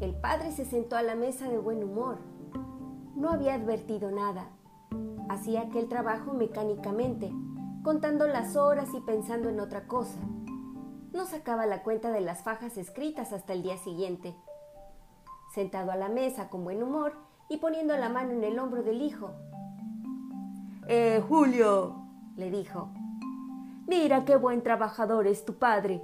el 0.00 0.14
padre 0.14 0.50
se 0.50 0.64
sentó 0.64 0.96
a 0.96 1.02
la 1.02 1.14
mesa 1.14 1.48
de 1.48 1.58
buen 1.58 1.84
humor. 1.84 2.18
No 3.14 3.30
había 3.30 3.54
advertido 3.54 4.10
nada. 4.10 4.48
Hacía 5.28 5.62
aquel 5.62 5.88
trabajo 5.88 6.32
mecánicamente, 6.32 7.30
contando 7.84 8.26
las 8.26 8.56
horas 8.56 8.88
y 8.94 9.00
pensando 9.00 9.48
en 9.48 9.60
otra 9.60 9.86
cosa. 9.86 10.18
No 11.12 11.26
sacaba 11.26 11.66
la 11.66 11.82
cuenta 11.82 12.10
de 12.10 12.22
las 12.22 12.42
fajas 12.42 12.78
escritas 12.78 13.32
hasta 13.32 13.52
el 13.52 13.62
día 13.62 13.76
siguiente 13.76 14.34
sentado 15.52 15.92
a 15.92 15.96
la 15.96 16.08
mesa 16.08 16.48
con 16.48 16.64
buen 16.64 16.82
humor 16.82 17.14
y 17.48 17.58
poniendo 17.58 17.96
la 17.96 18.08
mano 18.08 18.32
en 18.32 18.42
el 18.42 18.58
hombro 18.58 18.82
del 18.82 19.02
hijo. 19.02 19.32
Eh, 20.88 21.22
Julio, 21.28 21.94
le 22.36 22.50
dijo, 22.50 22.88
mira 23.86 24.24
qué 24.24 24.36
buen 24.36 24.62
trabajador 24.62 25.26
es 25.26 25.44
tu 25.44 25.54
padre. 25.54 26.02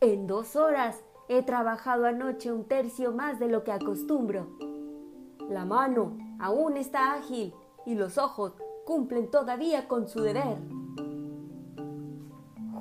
En 0.00 0.26
dos 0.26 0.56
horas 0.56 1.02
he 1.28 1.42
trabajado 1.42 2.06
anoche 2.06 2.52
un 2.52 2.64
tercio 2.64 3.12
más 3.12 3.38
de 3.38 3.48
lo 3.48 3.64
que 3.64 3.72
acostumbro. 3.72 4.48
La 5.48 5.64
mano 5.64 6.16
aún 6.40 6.76
está 6.76 7.14
ágil 7.14 7.54
y 7.84 7.94
los 7.94 8.18
ojos 8.18 8.54
cumplen 8.84 9.30
todavía 9.30 9.86
con 9.86 10.08
su 10.08 10.20
deber. 10.20 10.58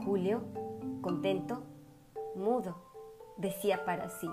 Julio, 0.03 0.41
contento, 1.01 1.63
mudo, 2.35 2.75
decía 3.37 3.85
para 3.85 4.09
sí. 4.09 4.29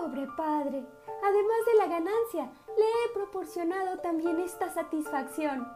Pobre 0.00 0.26
padre, 0.34 0.86
además 1.22 1.60
de 1.66 1.78
la 1.78 1.86
ganancia, 1.86 2.50
le 2.68 2.84
he 2.84 3.14
proporcionado 3.14 3.98
también 3.98 4.40
esta 4.40 4.70
satisfacción, 4.70 5.68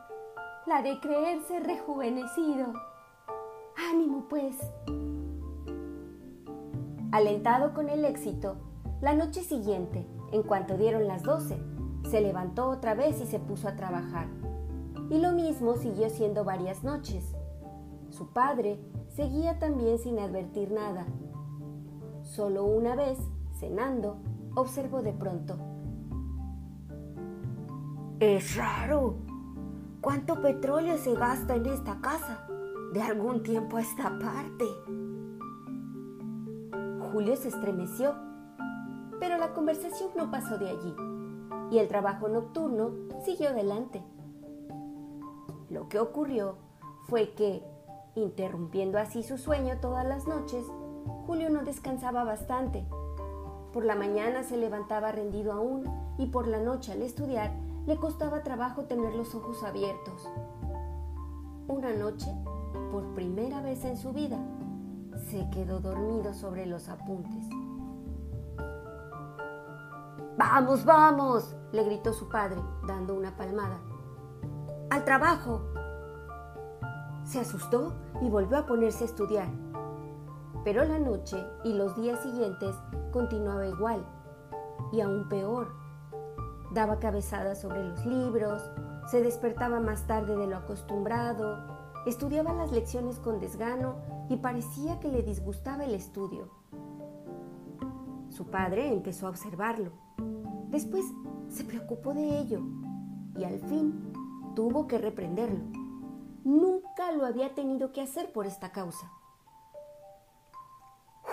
la 0.66 0.80
de 0.80 0.98
creerse 0.98 1.60
rejuvenecido. 1.60 2.72
Ánimo, 3.90 4.26
pues. 4.30 4.56
Alentado 7.12 7.74
con 7.74 7.90
el 7.90 8.06
éxito, 8.06 8.56
la 9.02 9.12
noche 9.12 9.42
siguiente, 9.42 10.06
en 10.32 10.42
cuanto 10.42 10.78
dieron 10.78 11.06
las 11.06 11.22
doce, 11.22 11.58
se 12.10 12.22
levantó 12.22 12.70
otra 12.70 12.94
vez 12.94 13.20
y 13.20 13.26
se 13.26 13.38
puso 13.38 13.68
a 13.68 13.76
trabajar. 13.76 14.28
Y 15.10 15.18
lo 15.18 15.32
mismo 15.32 15.76
siguió 15.76 16.08
siendo 16.08 16.44
varias 16.44 16.82
noches. 16.82 17.36
Su 18.08 18.32
padre 18.32 18.80
seguía 19.08 19.58
también 19.58 19.98
sin 19.98 20.18
advertir 20.18 20.70
nada. 20.70 21.04
Solo 22.22 22.64
una 22.64 22.96
vez 22.96 23.18
cenando, 23.64 24.18
observó 24.54 25.00
de 25.00 25.12
pronto. 25.14 25.56
Es 28.20 28.56
raro. 28.56 29.16
¿Cuánto 30.02 30.42
petróleo 30.42 30.98
se 30.98 31.14
gasta 31.14 31.56
en 31.56 31.66
esta 31.66 31.98
casa? 32.00 32.46
De 32.92 33.00
algún 33.00 33.42
tiempo 33.42 33.78
a 33.78 33.80
esta 33.80 34.18
parte. 34.18 34.66
Julio 37.10 37.36
se 37.36 37.48
estremeció, 37.48 38.14
pero 39.18 39.38
la 39.38 39.54
conversación 39.54 40.10
no 40.16 40.30
pasó 40.30 40.58
de 40.58 40.68
allí 40.68 40.94
y 41.70 41.78
el 41.78 41.88
trabajo 41.88 42.28
nocturno 42.28 42.90
siguió 43.24 43.48
adelante. 43.48 44.02
Lo 45.70 45.88
que 45.88 45.98
ocurrió 45.98 46.56
fue 47.08 47.32
que, 47.32 47.62
interrumpiendo 48.14 48.98
así 48.98 49.22
su 49.22 49.38
sueño 49.38 49.78
todas 49.80 50.06
las 50.06 50.26
noches, 50.26 50.66
Julio 51.26 51.48
no 51.50 51.62
descansaba 51.64 52.24
bastante. 52.24 52.84
Por 53.74 53.84
la 53.84 53.96
mañana 53.96 54.44
se 54.44 54.56
levantaba 54.56 55.10
rendido 55.10 55.52
aún 55.52 55.82
y 56.16 56.26
por 56.26 56.46
la 56.46 56.60
noche 56.60 56.92
al 56.92 57.02
estudiar 57.02 57.50
le 57.86 57.96
costaba 57.96 58.44
trabajo 58.44 58.84
tener 58.84 59.16
los 59.16 59.34
ojos 59.34 59.64
abiertos. 59.64 60.30
Una 61.66 61.92
noche, 61.92 62.32
por 62.92 63.02
primera 63.14 63.60
vez 63.62 63.84
en 63.84 63.96
su 63.96 64.12
vida, 64.12 64.38
se 65.28 65.50
quedó 65.50 65.80
dormido 65.80 66.32
sobre 66.34 66.66
los 66.66 66.88
apuntes. 66.88 67.48
Vamos, 70.38 70.84
vamos, 70.84 71.56
le 71.72 71.82
gritó 71.82 72.12
su 72.12 72.28
padre, 72.28 72.62
dando 72.86 73.14
una 73.14 73.36
palmada. 73.36 73.80
Al 74.90 75.04
trabajo. 75.04 75.62
Se 77.24 77.40
asustó 77.40 77.92
y 78.22 78.28
volvió 78.28 78.58
a 78.58 78.66
ponerse 78.66 79.02
a 79.02 79.06
estudiar. 79.08 79.48
Pero 80.64 80.84
la 80.84 80.98
noche 80.98 81.36
y 81.62 81.74
los 81.74 81.94
días 81.96 82.22
siguientes 82.22 82.74
continuaba 83.12 83.66
igual, 83.66 84.04
y 84.92 85.00
aún 85.00 85.28
peor. 85.28 85.74
Daba 86.72 86.98
cabezadas 86.98 87.60
sobre 87.60 87.84
los 87.84 88.04
libros, 88.06 88.62
se 89.10 89.22
despertaba 89.22 89.78
más 89.80 90.06
tarde 90.06 90.36
de 90.36 90.46
lo 90.46 90.56
acostumbrado, 90.56 91.58
estudiaba 92.06 92.52
las 92.54 92.72
lecciones 92.72 93.18
con 93.18 93.38
desgano 93.40 93.96
y 94.28 94.36
parecía 94.36 94.98
que 95.00 95.08
le 95.08 95.22
disgustaba 95.22 95.84
el 95.84 95.94
estudio. 95.94 96.48
Su 98.30 98.46
padre 98.46 98.92
empezó 98.92 99.26
a 99.26 99.30
observarlo. 99.30 99.92
Después 100.68 101.04
se 101.48 101.64
preocupó 101.64 102.14
de 102.14 102.38
ello 102.38 102.60
y 103.36 103.44
al 103.44 103.60
fin 103.60 104.12
tuvo 104.56 104.86
que 104.86 104.98
reprenderlo. 104.98 105.60
Nunca 106.42 107.12
lo 107.12 107.26
había 107.26 107.54
tenido 107.54 107.92
que 107.92 108.00
hacer 108.00 108.32
por 108.32 108.46
esta 108.46 108.72
causa. 108.72 109.12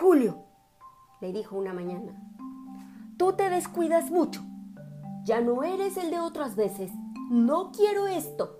Julio, 0.01 0.45
le 1.19 1.31
dijo 1.31 1.55
una 1.55 1.73
mañana, 1.73 2.19
tú 3.17 3.33
te 3.33 3.51
descuidas 3.51 4.09
mucho. 4.09 4.41
Ya 5.25 5.41
no 5.41 5.61
eres 5.61 5.95
el 5.95 6.09
de 6.09 6.19
otras 6.19 6.55
veces. 6.55 6.91
No 7.29 7.71
quiero 7.71 8.07
esto. 8.07 8.57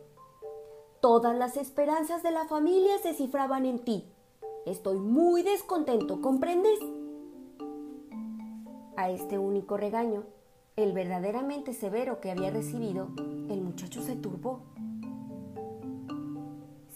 Todas 1.01 1.35
las 1.35 1.57
esperanzas 1.57 2.21
de 2.21 2.29
la 2.29 2.45
familia 2.45 2.99
se 2.99 3.15
cifraban 3.15 3.65
en 3.65 3.79
ti. 3.79 4.13
Estoy 4.67 4.99
muy 4.99 5.41
descontento, 5.41 6.21
¿comprendes? 6.21 6.77
A 8.95 9.09
este 9.09 9.39
único 9.39 9.77
regaño, 9.77 10.25
el 10.75 10.93
verdaderamente 10.93 11.73
severo 11.73 12.21
que 12.21 12.29
había 12.29 12.51
recibido, 12.51 13.07
el 13.49 13.61
muchacho 13.61 14.03
se 14.03 14.15
turbó. 14.15 14.61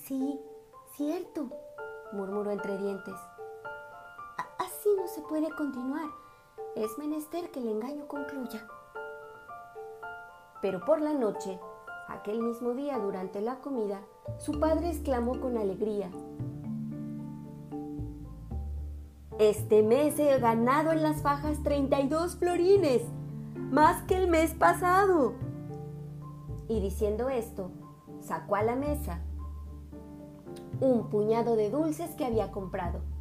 Sí, 0.04 0.40
cierto, 0.96 1.50
murmuró 2.14 2.52
entre 2.52 2.78
dientes. 2.78 3.16
No 4.86 5.08
se 5.08 5.22
puede 5.22 5.50
continuar. 5.50 6.10
Es 6.76 6.96
menester 7.00 7.50
que 7.50 7.60
el 7.60 7.70
engaño 7.70 8.08
concluya. 8.08 8.68
Pero 10.62 10.86
por 10.86 11.02
la 11.02 11.12
noche, 11.12 11.60
aquel 12.08 12.40
mismo 12.40 12.76
día 12.76 13.00
durante 13.00 13.42
la 13.42 13.62
comida, 13.62 14.02
su 14.38 14.60
padre 14.60 14.92
exclamó 14.92 15.40
con 15.42 15.58
alegría, 15.58 16.12
este 19.40 19.82
mes 19.82 20.20
he 20.20 20.38
ganado 20.40 20.92
en 20.92 21.02
las 21.02 21.24
fajas 21.24 21.64
32 21.64 22.36
florines, 22.36 23.02
más 23.56 24.04
que 24.04 24.18
el 24.18 24.30
mes 24.30 24.54
pasado. 24.54 25.34
Y 26.68 26.80
diciendo 26.80 27.30
esto, 27.30 27.72
sacó 28.22 28.56
a 28.56 28.62
la 28.62 28.76
mesa 28.76 29.22
un 30.80 31.10
puñado 31.10 31.56
de 31.56 31.72
dulces 31.72 32.12
que 32.12 32.26
había 32.26 32.52
comprado 32.52 33.15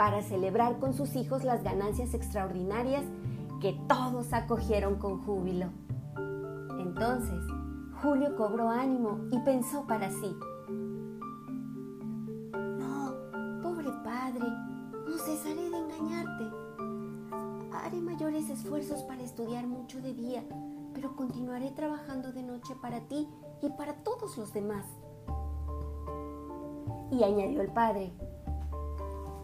para 0.00 0.22
celebrar 0.22 0.78
con 0.78 0.94
sus 0.94 1.14
hijos 1.14 1.44
las 1.44 1.62
ganancias 1.62 2.14
extraordinarias 2.14 3.04
que 3.60 3.78
todos 3.86 4.32
acogieron 4.32 4.94
con 4.94 5.22
júbilo. 5.26 5.66
Entonces, 6.78 7.44
Julio 8.00 8.34
cobró 8.34 8.70
ánimo 8.70 9.18
y 9.30 9.38
pensó 9.40 9.86
para 9.86 10.08
sí, 10.08 10.34
cesaré 15.18 15.68
de 15.68 15.76
engañarte. 15.76 16.50
Haré 17.74 18.00
mayores 18.00 18.48
esfuerzos 18.48 19.02
para 19.02 19.22
estudiar 19.22 19.66
mucho 19.66 20.00
de 20.00 20.14
día, 20.14 20.42
pero 20.94 21.14
continuaré 21.14 21.72
trabajando 21.72 22.32
de 22.32 22.42
noche 22.42 22.74
para 22.80 23.00
ti 23.00 23.28
y 23.60 23.68
para 23.68 23.92
todos 24.02 24.38
los 24.38 24.54
demás. 24.54 24.86
Y 27.10 27.22
añadió 27.22 27.60
el 27.60 27.70
padre, 27.70 28.12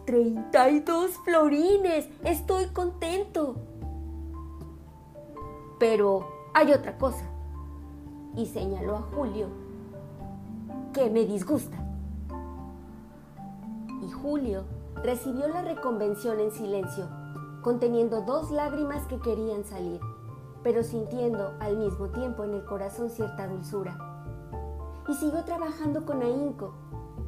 ¡Treinta 0.07 0.69
y 0.69 0.79
dos 0.79 1.17
florines! 1.25 2.07
¡Estoy 2.23 2.67
contento! 2.67 3.57
Pero 5.79 6.25
hay 6.53 6.71
otra 6.71 6.97
cosa. 6.97 7.25
Y 8.33 8.45
señaló 8.45 8.95
a 8.95 9.01
Julio, 9.01 9.47
que 10.93 11.09
me 11.09 11.25
disgusta. 11.25 11.75
Y 14.01 14.09
Julio 14.09 14.63
recibió 15.03 15.49
la 15.49 15.61
reconvención 15.61 16.39
en 16.39 16.51
silencio, 16.51 17.09
conteniendo 17.61 18.21
dos 18.21 18.49
lágrimas 18.49 19.05
que 19.07 19.19
querían 19.19 19.65
salir, 19.65 19.99
pero 20.63 20.83
sintiendo 20.83 21.51
al 21.59 21.75
mismo 21.75 22.07
tiempo 22.11 22.45
en 22.45 22.53
el 22.53 22.63
corazón 22.63 23.09
cierta 23.09 23.45
dulzura. 23.45 23.97
Y 25.09 25.13
siguió 25.15 25.43
trabajando 25.43 26.05
con 26.05 26.21
ahínco, 26.21 26.75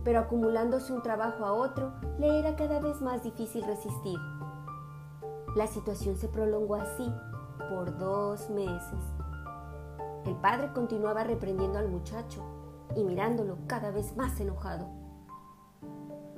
pero 0.03 0.19
acumulándose 0.19 0.93
un 0.93 1.01
trabajo 1.01 1.45
a 1.45 1.53
otro, 1.53 1.93
le 2.17 2.39
era 2.39 2.55
cada 2.55 2.79
vez 2.79 3.01
más 3.01 3.23
difícil 3.23 3.63
resistir. 3.63 4.17
La 5.55 5.67
situación 5.67 6.15
se 6.15 6.27
prolongó 6.27 6.75
así 6.75 7.11
por 7.69 7.97
dos 7.97 8.49
meses. 8.49 8.99
El 10.25 10.35
padre 10.35 10.71
continuaba 10.73 11.23
reprendiendo 11.23 11.79
al 11.79 11.89
muchacho 11.89 12.43
y 12.95 13.03
mirándolo 13.03 13.57
cada 13.67 13.91
vez 13.91 14.15
más 14.15 14.39
enojado. 14.39 14.87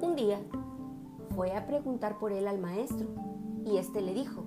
Un 0.02 0.16
día, 0.16 0.40
fue 1.36 1.56
a 1.56 1.66
preguntar 1.66 2.18
por 2.20 2.32
él 2.32 2.48
al 2.48 2.60
maestro 2.60 3.08
y 3.66 3.78
éste 3.78 4.02
le 4.02 4.14
dijo, 4.14 4.44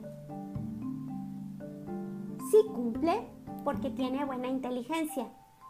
Sí 2.51 2.59
cumple 2.74 3.28
porque 3.65 3.91
tiene 3.91 4.24
buena 4.24 4.49
inteligencia, 4.49 5.24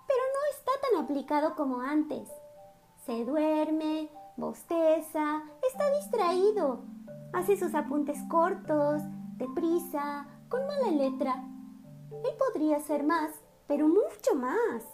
pero 0.07 0.21
no 0.35 0.59
está 0.59 0.73
tan 0.83 1.05
aplicado 1.05 1.55
como 1.55 1.81
antes. 1.81 2.29
Se 3.05 3.23
duerme, 3.27 4.09
bosteza, 4.39 5.43
está 5.69 5.91
distraído, 5.99 6.85
hace 7.35 7.55
sus 7.59 7.75
apuntes 7.75 8.17
cortos, 8.31 9.03
deprisa, 9.37 10.27
con 10.49 10.67
mala 10.67 10.91
letra. 10.91 11.45
Él 12.11 12.31
podría 12.39 12.81
ser 12.81 13.05
más, 13.05 13.31
pero 13.67 13.89
mucho 13.89 14.35
más. 14.37 14.85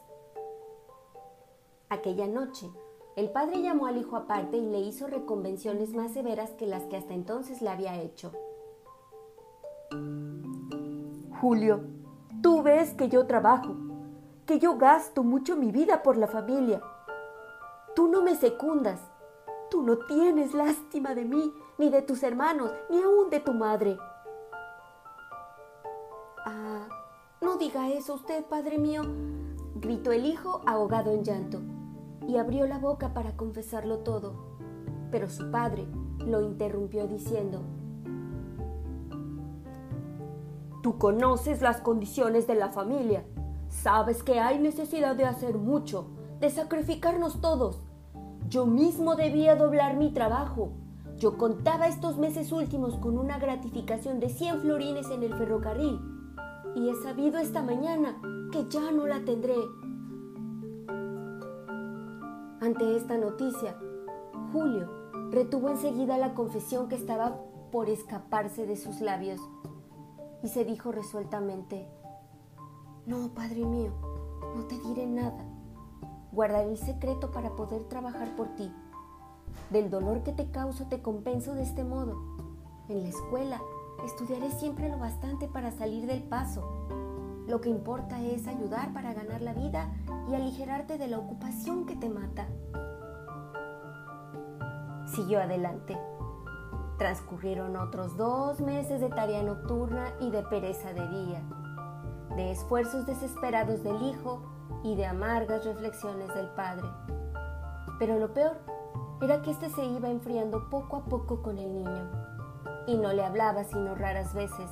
Aquella 1.88 2.26
noche, 2.26 2.68
el 3.14 3.30
padre 3.30 3.62
llamó 3.62 3.86
al 3.86 3.98
hijo 3.98 4.16
aparte 4.16 4.56
y 4.56 4.66
le 4.66 4.80
hizo 4.80 5.06
reconvenciones 5.06 5.94
más 5.94 6.12
severas 6.12 6.50
que 6.50 6.66
las 6.66 6.82
que 6.86 6.96
hasta 6.96 7.14
entonces 7.14 7.62
le 7.62 7.68
había 7.68 8.00
hecho. 8.00 8.32
Julio, 11.40 11.84
tú 12.42 12.62
ves 12.62 12.92
que 12.94 13.08
yo 13.08 13.28
trabajo, 13.28 13.76
que 14.46 14.58
yo 14.58 14.78
gasto 14.78 15.22
mucho 15.22 15.56
mi 15.56 15.70
vida 15.70 16.02
por 16.02 16.16
la 16.16 16.26
familia. 16.26 16.82
Tú 18.00 18.08
no 18.08 18.22
me 18.22 18.34
secundas, 18.34 18.98
tú 19.70 19.82
no 19.82 19.98
tienes 19.98 20.54
lástima 20.54 21.14
de 21.14 21.26
mí, 21.26 21.52
ni 21.76 21.90
de 21.90 22.00
tus 22.00 22.22
hermanos, 22.22 22.72
ni 22.88 23.02
aún 23.02 23.28
de 23.28 23.40
tu 23.40 23.52
madre. 23.52 23.98
Ah, 26.46 26.88
no 27.42 27.58
diga 27.58 27.90
eso 27.90 28.14
usted, 28.14 28.42
padre 28.46 28.78
mío, 28.78 29.02
gritó 29.74 30.12
el 30.12 30.24
hijo 30.24 30.62
ahogado 30.64 31.10
en 31.10 31.24
llanto 31.24 31.60
y 32.26 32.38
abrió 32.38 32.66
la 32.66 32.78
boca 32.78 33.12
para 33.12 33.36
confesarlo 33.36 33.98
todo, 33.98 34.32
pero 35.10 35.28
su 35.28 35.50
padre 35.50 35.86
lo 36.20 36.40
interrumpió 36.40 37.06
diciendo, 37.06 37.60
Tú 40.82 40.96
conoces 40.96 41.60
las 41.60 41.82
condiciones 41.82 42.46
de 42.46 42.54
la 42.54 42.70
familia, 42.70 43.26
sabes 43.68 44.22
que 44.22 44.40
hay 44.40 44.58
necesidad 44.58 45.16
de 45.16 45.26
hacer 45.26 45.58
mucho, 45.58 46.06
de 46.40 46.48
sacrificarnos 46.48 47.42
todos. 47.42 47.89
Yo 48.50 48.66
mismo 48.66 49.14
debía 49.14 49.54
doblar 49.54 49.96
mi 49.96 50.10
trabajo. 50.10 50.72
Yo 51.18 51.38
contaba 51.38 51.86
estos 51.86 52.18
meses 52.18 52.50
últimos 52.50 52.96
con 52.96 53.16
una 53.16 53.38
gratificación 53.38 54.18
de 54.18 54.28
100 54.28 54.62
florines 54.62 55.08
en 55.10 55.22
el 55.22 55.32
ferrocarril. 55.34 56.00
Y 56.74 56.88
he 56.88 56.94
sabido 56.96 57.38
esta 57.38 57.62
mañana 57.62 58.20
que 58.50 58.68
ya 58.68 58.90
no 58.90 59.06
la 59.06 59.24
tendré. 59.24 59.54
Ante 62.60 62.96
esta 62.96 63.18
noticia, 63.18 63.78
Julio 64.52 64.90
retuvo 65.30 65.68
enseguida 65.68 66.18
la 66.18 66.34
confesión 66.34 66.88
que 66.88 66.96
estaba 66.96 67.38
por 67.70 67.88
escaparse 67.88 68.66
de 68.66 68.74
sus 68.74 69.00
labios 69.00 69.40
y 70.42 70.48
se 70.48 70.64
dijo 70.64 70.90
resueltamente, 70.90 71.86
No, 73.06 73.32
Padre 73.32 73.64
mío, 73.64 73.92
no 74.56 74.66
te 74.66 74.76
diré 74.80 75.06
nada. 75.06 75.49
Guardaré 76.32 76.70
el 76.70 76.78
secreto 76.78 77.32
para 77.32 77.56
poder 77.56 77.84
trabajar 77.84 78.36
por 78.36 78.54
ti. 78.54 78.72
Del 79.70 79.90
dolor 79.90 80.22
que 80.22 80.32
te 80.32 80.50
causo 80.50 80.86
te 80.86 81.02
compenso 81.02 81.54
de 81.54 81.62
este 81.62 81.82
modo. 81.82 82.20
En 82.88 83.02
la 83.02 83.08
escuela 83.08 83.60
estudiaré 84.04 84.50
siempre 84.52 84.88
lo 84.88 84.98
bastante 84.98 85.48
para 85.48 85.72
salir 85.72 86.06
del 86.06 86.22
paso. 86.22 86.86
Lo 87.48 87.60
que 87.60 87.68
importa 87.68 88.20
es 88.20 88.46
ayudar 88.46 88.92
para 88.92 89.12
ganar 89.12 89.42
la 89.42 89.54
vida 89.54 89.92
y 90.28 90.34
aligerarte 90.34 90.98
de 90.98 91.08
la 91.08 91.18
ocupación 91.18 91.84
que 91.84 91.96
te 91.96 92.08
mata. 92.08 92.46
Siguió 95.06 95.40
adelante. 95.40 95.98
Transcurrieron 96.98 97.76
otros 97.76 98.16
dos 98.16 98.60
meses 98.60 99.00
de 99.00 99.08
tarea 99.08 99.42
nocturna 99.42 100.12
y 100.20 100.30
de 100.30 100.42
pereza 100.44 100.92
de 100.92 101.08
día, 101.08 101.42
de 102.36 102.52
esfuerzos 102.52 103.06
desesperados 103.06 103.82
del 103.82 104.00
hijo 104.02 104.42
y 104.82 104.94
de 104.94 105.06
amargas 105.06 105.64
reflexiones 105.64 106.32
del 106.34 106.48
padre. 106.50 106.88
Pero 107.98 108.18
lo 108.18 108.32
peor 108.32 108.58
era 109.20 109.42
que 109.42 109.50
éste 109.50 109.68
se 109.70 109.84
iba 109.84 110.08
enfriando 110.08 110.68
poco 110.70 110.96
a 110.96 111.04
poco 111.04 111.42
con 111.42 111.58
el 111.58 111.74
niño, 111.74 112.10
y 112.86 112.96
no 112.96 113.12
le 113.12 113.24
hablaba 113.24 113.64
sino 113.64 113.94
raras 113.94 114.34
veces, 114.34 114.70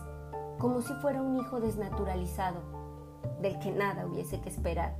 como 0.59 0.81
si 0.81 0.93
fuera 0.95 1.23
un 1.23 1.37
hijo 1.37 1.61
desnaturalizado, 1.61 2.61
del 3.41 3.59
que 3.59 3.71
nada 3.71 4.07
hubiese 4.07 4.41
que 4.41 4.49
esperar. 4.49 4.97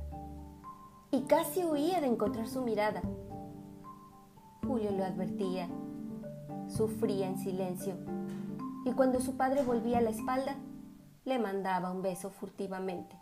Y 1.11 1.23
casi 1.23 1.65
huía 1.65 2.01
de 2.01 2.07
encontrar 2.07 2.47
su 2.47 2.61
mirada. 2.61 3.01
Julio 4.61 4.91
lo 4.91 5.03
advertía 5.03 5.67
sufría 6.69 7.27
en 7.27 7.37
silencio, 7.37 7.95
y 8.85 8.91
cuando 8.93 9.19
su 9.19 9.35
padre 9.35 9.63
volvía 9.63 10.01
la 10.01 10.11
espalda, 10.11 10.55
le 11.25 11.39
mandaba 11.39 11.91
un 11.91 12.01
beso 12.01 12.29
furtivamente, 12.29 13.18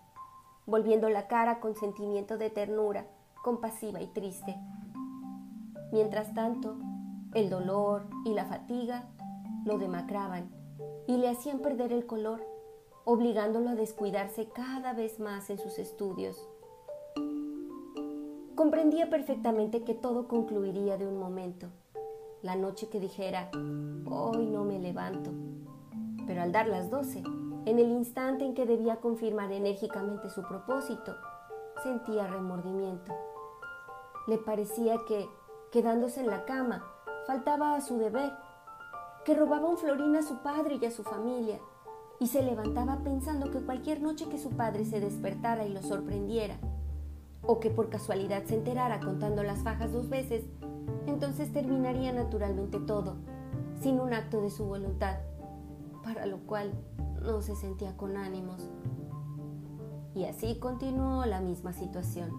volviendo 0.67 1.09
la 1.09 1.27
cara 1.27 1.59
con 1.59 1.75
sentimiento 1.75 2.37
de 2.37 2.51
ternura, 2.51 3.07
compasiva 3.43 4.01
y 4.01 4.07
triste. 4.07 4.55
Mientras 5.91 6.33
tanto, 6.33 6.75
el 7.33 7.49
dolor 7.49 8.05
y 8.25 8.33
la 8.33 8.45
fatiga 8.45 9.05
lo 9.65 9.79
demacraban 9.79 10.49
y 11.07 11.17
le 11.17 11.29
hacían 11.29 11.59
perder 11.59 11.93
el 11.93 12.05
color, 12.05 12.45
obligándolo 13.05 13.69
a 13.69 13.75
descuidarse 13.75 14.49
cada 14.49 14.93
vez 14.93 15.19
más 15.19 15.49
en 15.49 15.57
sus 15.57 15.79
estudios. 15.79 16.47
Comprendía 18.55 19.09
perfectamente 19.09 19.83
que 19.83 19.93
todo 19.93 20.27
concluiría 20.27 20.97
de 20.97 21.07
un 21.07 21.17
momento 21.17 21.69
la 22.41 22.55
noche 22.55 22.89
que 22.89 22.99
dijera, 22.99 23.49
hoy 24.05 24.45
no 24.45 24.63
me 24.63 24.79
levanto. 24.79 25.31
Pero 26.25 26.41
al 26.41 26.51
dar 26.51 26.67
las 26.67 26.89
doce, 26.89 27.23
en 27.67 27.79
el 27.79 27.91
instante 27.91 28.45
en 28.45 28.53
que 28.53 28.65
debía 28.65 29.01
confirmar 29.01 29.51
enérgicamente 29.51 30.29
su 30.29 30.41
propósito, 30.41 31.17
sentía 31.83 32.25
remordimiento. 32.25 33.13
Le 34.25 34.37
parecía 34.37 34.95
que, 35.05 35.27
quedándose 35.69 36.21
en 36.21 36.27
la 36.27 36.45
cama, 36.45 36.85
faltaba 37.25 37.75
a 37.75 37.81
su 37.81 37.97
deber, 37.97 38.31
que 39.25 39.35
robaba 39.35 39.67
un 39.67 39.77
florín 39.77 40.15
a 40.15 40.23
su 40.23 40.37
padre 40.37 40.79
y 40.81 40.85
a 40.85 40.91
su 40.91 41.03
familia, 41.03 41.59
y 42.21 42.27
se 42.27 42.41
levantaba 42.41 42.99
pensando 43.03 43.51
que 43.51 43.59
cualquier 43.59 44.01
noche 44.01 44.29
que 44.29 44.39
su 44.39 44.51
padre 44.51 44.85
se 44.85 45.01
despertara 45.01 45.65
y 45.65 45.73
lo 45.73 45.81
sorprendiera, 45.81 46.55
o 47.41 47.59
que 47.59 47.69
por 47.69 47.89
casualidad 47.89 48.45
se 48.45 48.55
enterara 48.55 49.01
contando 49.01 49.43
las 49.43 49.59
fajas 49.59 49.91
dos 49.91 50.07
veces, 50.07 50.45
entonces 51.05 51.51
terminaría 51.51 52.13
naturalmente 52.13 52.79
todo, 52.79 53.17
sin 53.81 53.99
un 53.99 54.13
acto 54.13 54.41
de 54.41 54.51
su 54.51 54.63
voluntad, 54.63 55.17
para 56.01 56.25
lo 56.25 56.37
cual 56.39 56.71
no 57.21 57.41
se 57.41 57.55
sentía 57.55 57.95
con 57.97 58.17
ánimos. 58.17 58.69
Y 60.15 60.25
así 60.25 60.59
continuó 60.59 61.25
la 61.25 61.41
misma 61.41 61.73
situación. 61.73 62.31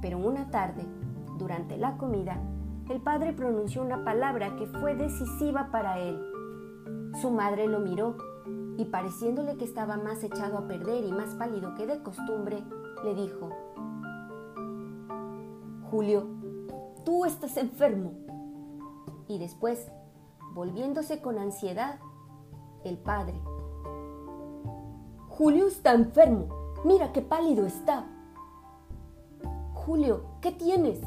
Pero 0.00 0.18
una 0.18 0.50
tarde, 0.50 0.84
durante 1.38 1.76
la 1.76 1.96
comida, 1.96 2.40
el 2.88 3.00
padre 3.00 3.32
pronunció 3.32 3.82
una 3.82 4.04
palabra 4.04 4.56
que 4.56 4.66
fue 4.66 4.94
decisiva 4.94 5.70
para 5.70 5.98
él. 5.98 6.20
Su 7.20 7.30
madre 7.30 7.66
lo 7.66 7.80
miró 7.80 8.16
y 8.78 8.84
pareciéndole 8.84 9.56
que 9.56 9.64
estaba 9.64 9.96
más 9.96 10.22
echado 10.22 10.56
a 10.56 10.68
perder 10.68 11.04
y 11.04 11.10
más 11.10 11.34
pálido 11.34 11.74
que 11.74 11.86
de 11.86 12.02
costumbre, 12.02 12.62
le 13.04 13.14
dijo, 13.14 13.50
Julio, 15.90 16.26
tú 17.04 17.24
estás 17.24 17.56
enfermo. 17.56 18.12
Y 19.26 19.38
después, 19.38 19.90
volviéndose 20.54 21.20
con 21.20 21.38
ansiedad, 21.38 21.98
el 22.84 22.98
padre. 22.98 23.40
Julio 25.28 25.68
está 25.68 25.92
enfermo. 25.92 26.48
Mira 26.84 27.12
qué 27.12 27.22
pálido 27.22 27.66
está. 27.66 28.06
Julio, 29.74 30.22
¿qué 30.40 30.52
tienes? 30.52 31.00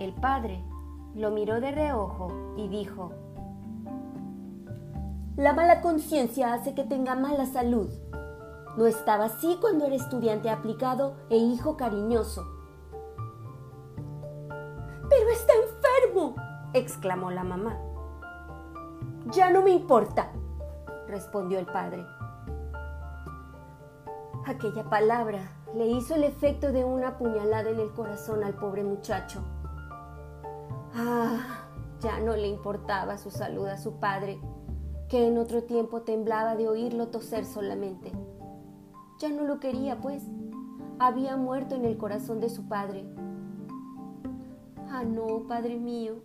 El 0.00 0.12
padre 0.14 0.64
lo 1.14 1.30
miró 1.30 1.60
de 1.60 1.70
reojo 1.70 2.28
y 2.56 2.68
dijo, 2.68 3.12
La 5.36 5.52
mala 5.52 5.80
conciencia 5.80 6.52
hace 6.52 6.74
que 6.74 6.84
tenga 6.84 7.14
mala 7.14 7.46
salud. 7.46 7.90
No 8.76 8.86
estaba 8.86 9.26
así 9.26 9.56
cuando 9.60 9.86
era 9.86 9.94
estudiante 9.94 10.50
aplicado 10.50 11.16
e 11.30 11.36
hijo 11.36 11.76
cariñoso. 11.76 12.44
Pero 15.08 15.30
está 15.30 15.52
enfermo, 15.52 16.34
exclamó 16.72 17.30
la 17.30 17.44
mamá. 17.44 17.78
Ya 19.32 19.50
no 19.50 19.62
me 19.62 19.70
importa, 19.70 20.30
respondió 21.08 21.58
el 21.58 21.66
padre. 21.66 22.06
Aquella 24.46 24.88
palabra 24.90 25.50
le 25.74 25.86
hizo 25.86 26.14
el 26.14 26.24
efecto 26.24 26.72
de 26.72 26.84
una 26.84 27.18
puñalada 27.18 27.70
en 27.70 27.80
el 27.80 27.92
corazón 27.92 28.44
al 28.44 28.54
pobre 28.54 28.84
muchacho. 28.84 29.42
Ah, 30.94 31.66
ya 32.00 32.20
no 32.20 32.36
le 32.36 32.48
importaba 32.48 33.18
su 33.18 33.30
salud 33.30 33.66
a 33.66 33.78
su 33.78 33.98
padre, 33.98 34.38
que 35.08 35.26
en 35.26 35.38
otro 35.38 35.64
tiempo 35.64 36.02
temblaba 36.02 36.56
de 36.56 36.68
oírlo 36.68 37.08
toser 37.08 37.44
solamente. 37.46 38.12
Ya 39.18 39.30
no 39.30 39.44
lo 39.44 39.60
quería, 39.60 40.00
pues. 40.00 40.22
Había 40.98 41.36
muerto 41.36 41.74
en 41.74 41.84
el 41.84 41.96
corazón 41.96 42.40
de 42.40 42.50
su 42.50 42.68
padre 42.68 43.04
Ah, 44.96 45.02
no, 45.02 45.48
Padre 45.48 45.76
mío, 45.76 46.22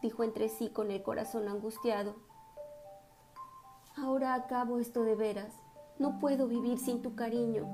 dijo 0.00 0.22
entre 0.22 0.48
sí 0.48 0.68
con 0.68 0.92
el 0.92 1.02
corazón 1.02 1.48
angustiado. 1.48 2.14
Ahora 3.96 4.34
acabo 4.34 4.78
esto 4.78 5.04
de 5.04 5.14
veras. 5.14 5.54
No 5.98 6.18
puedo 6.18 6.48
vivir 6.48 6.78
sin 6.78 7.02
tu 7.02 7.14
cariño. 7.14 7.66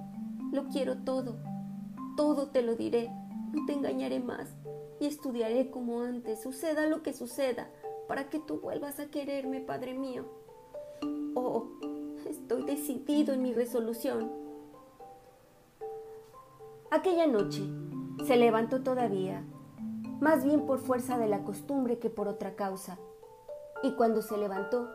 Lo 0.52 0.68
quiero 0.68 0.98
todo. 0.98 1.36
Todo 2.16 2.48
te 2.48 2.62
lo 2.62 2.74
diré. 2.76 3.10
No 3.52 3.64
te 3.66 3.72
engañaré 3.72 4.20
más. 4.20 4.54
Y 5.00 5.06
estudiaré 5.06 5.70
como 5.70 6.02
antes, 6.02 6.42
suceda 6.42 6.86
lo 6.86 7.02
que 7.02 7.12
suceda, 7.12 7.70
para 8.08 8.28
que 8.28 8.40
tú 8.40 8.58
vuelvas 8.58 8.98
a 8.98 9.06
quererme, 9.06 9.60
Padre 9.60 9.94
mío. 9.94 10.24
Oh, 11.34 11.68
estoy 12.28 12.64
decidido 12.64 13.32
en 13.32 13.42
mi 13.42 13.52
resolución. 13.52 14.32
Aquella 16.90 17.26
noche 17.26 17.62
se 18.26 18.36
levantó 18.36 18.82
todavía 18.82 19.44
más 20.20 20.44
bien 20.44 20.66
por 20.66 20.80
fuerza 20.80 21.16
de 21.16 21.28
la 21.28 21.44
costumbre 21.44 21.98
que 21.98 22.10
por 22.10 22.28
otra 22.28 22.56
causa. 22.56 22.98
Y 23.82 23.92
cuando 23.92 24.22
se 24.22 24.36
levantó, 24.36 24.88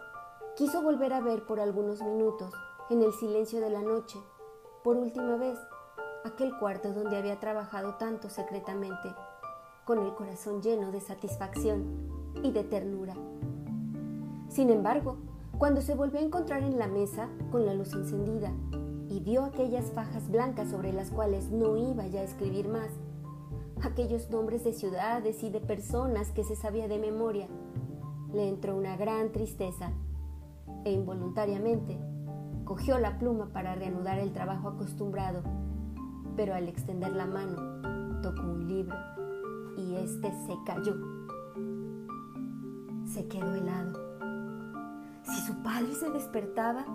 quiso 0.56 0.84
volver 0.84 1.14
a 1.14 1.20
ver 1.20 1.46
por 1.48 1.60
algunos 1.60 2.04
minutos, 2.04 2.54
en 2.92 3.02
el 3.02 3.12
silencio 3.14 3.60
de 3.60 3.72
la 3.72 3.82
noche, 3.82 4.20
por 4.84 4.98
última 4.98 5.36
vez, 5.36 5.58
aquel 6.24 6.56
cuarto 6.60 6.94
donde 6.94 7.18
había 7.18 7.40
trabajado 7.40 7.96
tanto 7.96 8.30
secretamente, 8.30 9.16
con 9.84 9.98
el 9.98 10.14
corazón 10.14 10.62
lleno 10.62 10.92
de 10.92 11.02
satisfacción 11.02 11.84
y 12.44 12.52
de 12.52 12.64
ternura. 12.64 13.16
Sin 14.48 14.70
embargo, 14.70 15.18
cuando 15.58 15.82
se 15.82 15.96
volvió 15.96 16.20
a 16.20 16.24
encontrar 16.24 16.62
en 16.62 16.78
la 16.78 16.88
mesa 16.88 17.30
con 17.52 17.66
la 17.66 17.74
luz 17.74 17.94
encendida 17.94 18.52
y 19.10 19.22
vio 19.22 19.46
aquellas 19.46 19.92
fajas 19.92 20.30
blancas 20.30 20.70
sobre 20.70 20.94
las 20.94 21.10
cuales 21.10 21.50
no 21.50 21.78
iba 21.78 22.06
ya 22.06 22.20
a 22.20 22.26
escribir 22.26 22.68
más, 22.68 22.92
aquellos 23.82 24.30
nombres 24.30 24.64
de 24.64 24.74
ciudades 24.74 25.42
y 25.44 25.50
de 25.50 25.62
personas 25.62 26.32
que 26.32 26.44
se 26.44 26.56
sabía 26.56 26.88
de 26.88 27.00
memoria, 27.00 27.48
le 28.32 28.48
entró 28.48 28.76
una 28.76 28.96
gran 28.98 29.32
tristeza 29.32 29.92
e 30.86 30.92
involuntariamente 30.92 32.00
cogió 32.64 32.98
la 32.98 33.18
pluma 33.18 33.48
para 33.52 33.76
reanudar 33.76 34.20
el 34.20 34.32
trabajo 34.32 34.70
acostumbrado, 34.70 35.44
pero 36.36 36.56
al 36.56 36.68
extender 36.68 37.14
la 37.14 37.26
mano 37.26 38.22
tocó 38.22 38.42
un 38.42 38.68
libro 38.68 38.96
y 39.78 39.96
éste 39.96 40.32
se 40.46 40.56
cayó. 40.66 40.96
Se 43.06 43.28
quedó 43.28 43.54
helado. 43.54 44.00
Si 45.24 45.42
su 45.42 45.62
padre 45.62 45.94
se 45.94 46.10
despertaba, 46.10 46.86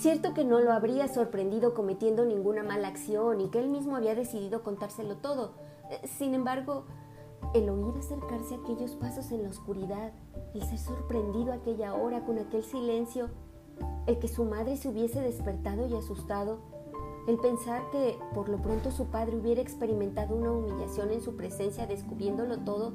Cierto 0.00 0.32
que 0.32 0.44
no 0.44 0.60
lo 0.60 0.72
habría 0.72 1.08
sorprendido 1.08 1.74
cometiendo 1.74 2.24
ninguna 2.24 2.62
mala 2.62 2.88
acción 2.88 3.40
y 3.42 3.50
que 3.50 3.58
él 3.58 3.68
mismo 3.68 3.96
había 3.96 4.14
decidido 4.14 4.62
contárselo 4.62 5.18
todo. 5.18 5.52
Eh, 5.90 6.06
sin 6.06 6.32
embargo, 6.32 6.86
el 7.54 7.68
oír 7.68 7.94
acercarse 7.98 8.54
aquellos 8.54 8.92
pasos 8.92 9.32
en 9.32 9.42
la 9.42 9.48
oscuridad, 9.48 10.12
el 10.54 10.62
ser 10.62 10.78
sorprendido 10.78 11.52
aquella 11.52 11.94
hora 11.94 12.24
con 12.24 12.38
aquel 12.38 12.62
silencio, 12.62 13.28
el 14.06 14.18
que 14.18 14.28
su 14.28 14.44
madre 14.44 14.76
se 14.76 14.88
hubiese 14.88 15.20
despertado 15.20 15.86
y 15.86 15.94
asustado, 15.94 16.58
el 17.26 17.38
pensar 17.38 17.82
que 17.90 18.18
por 18.34 18.48
lo 18.48 18.58
pronto 18.58 18.90
su 18.90 19.06
padre 19.06 19.36
hubiera 19.36 19.60
experimentado 19.60 20.34
una 20.34 20.52
humillación 20.52 21.10
en 21.10 21.20
su 21.20 21.36
presencia 21.36 21.86
descubriéndolo 21.86 22.58
todo, 22.60 22.92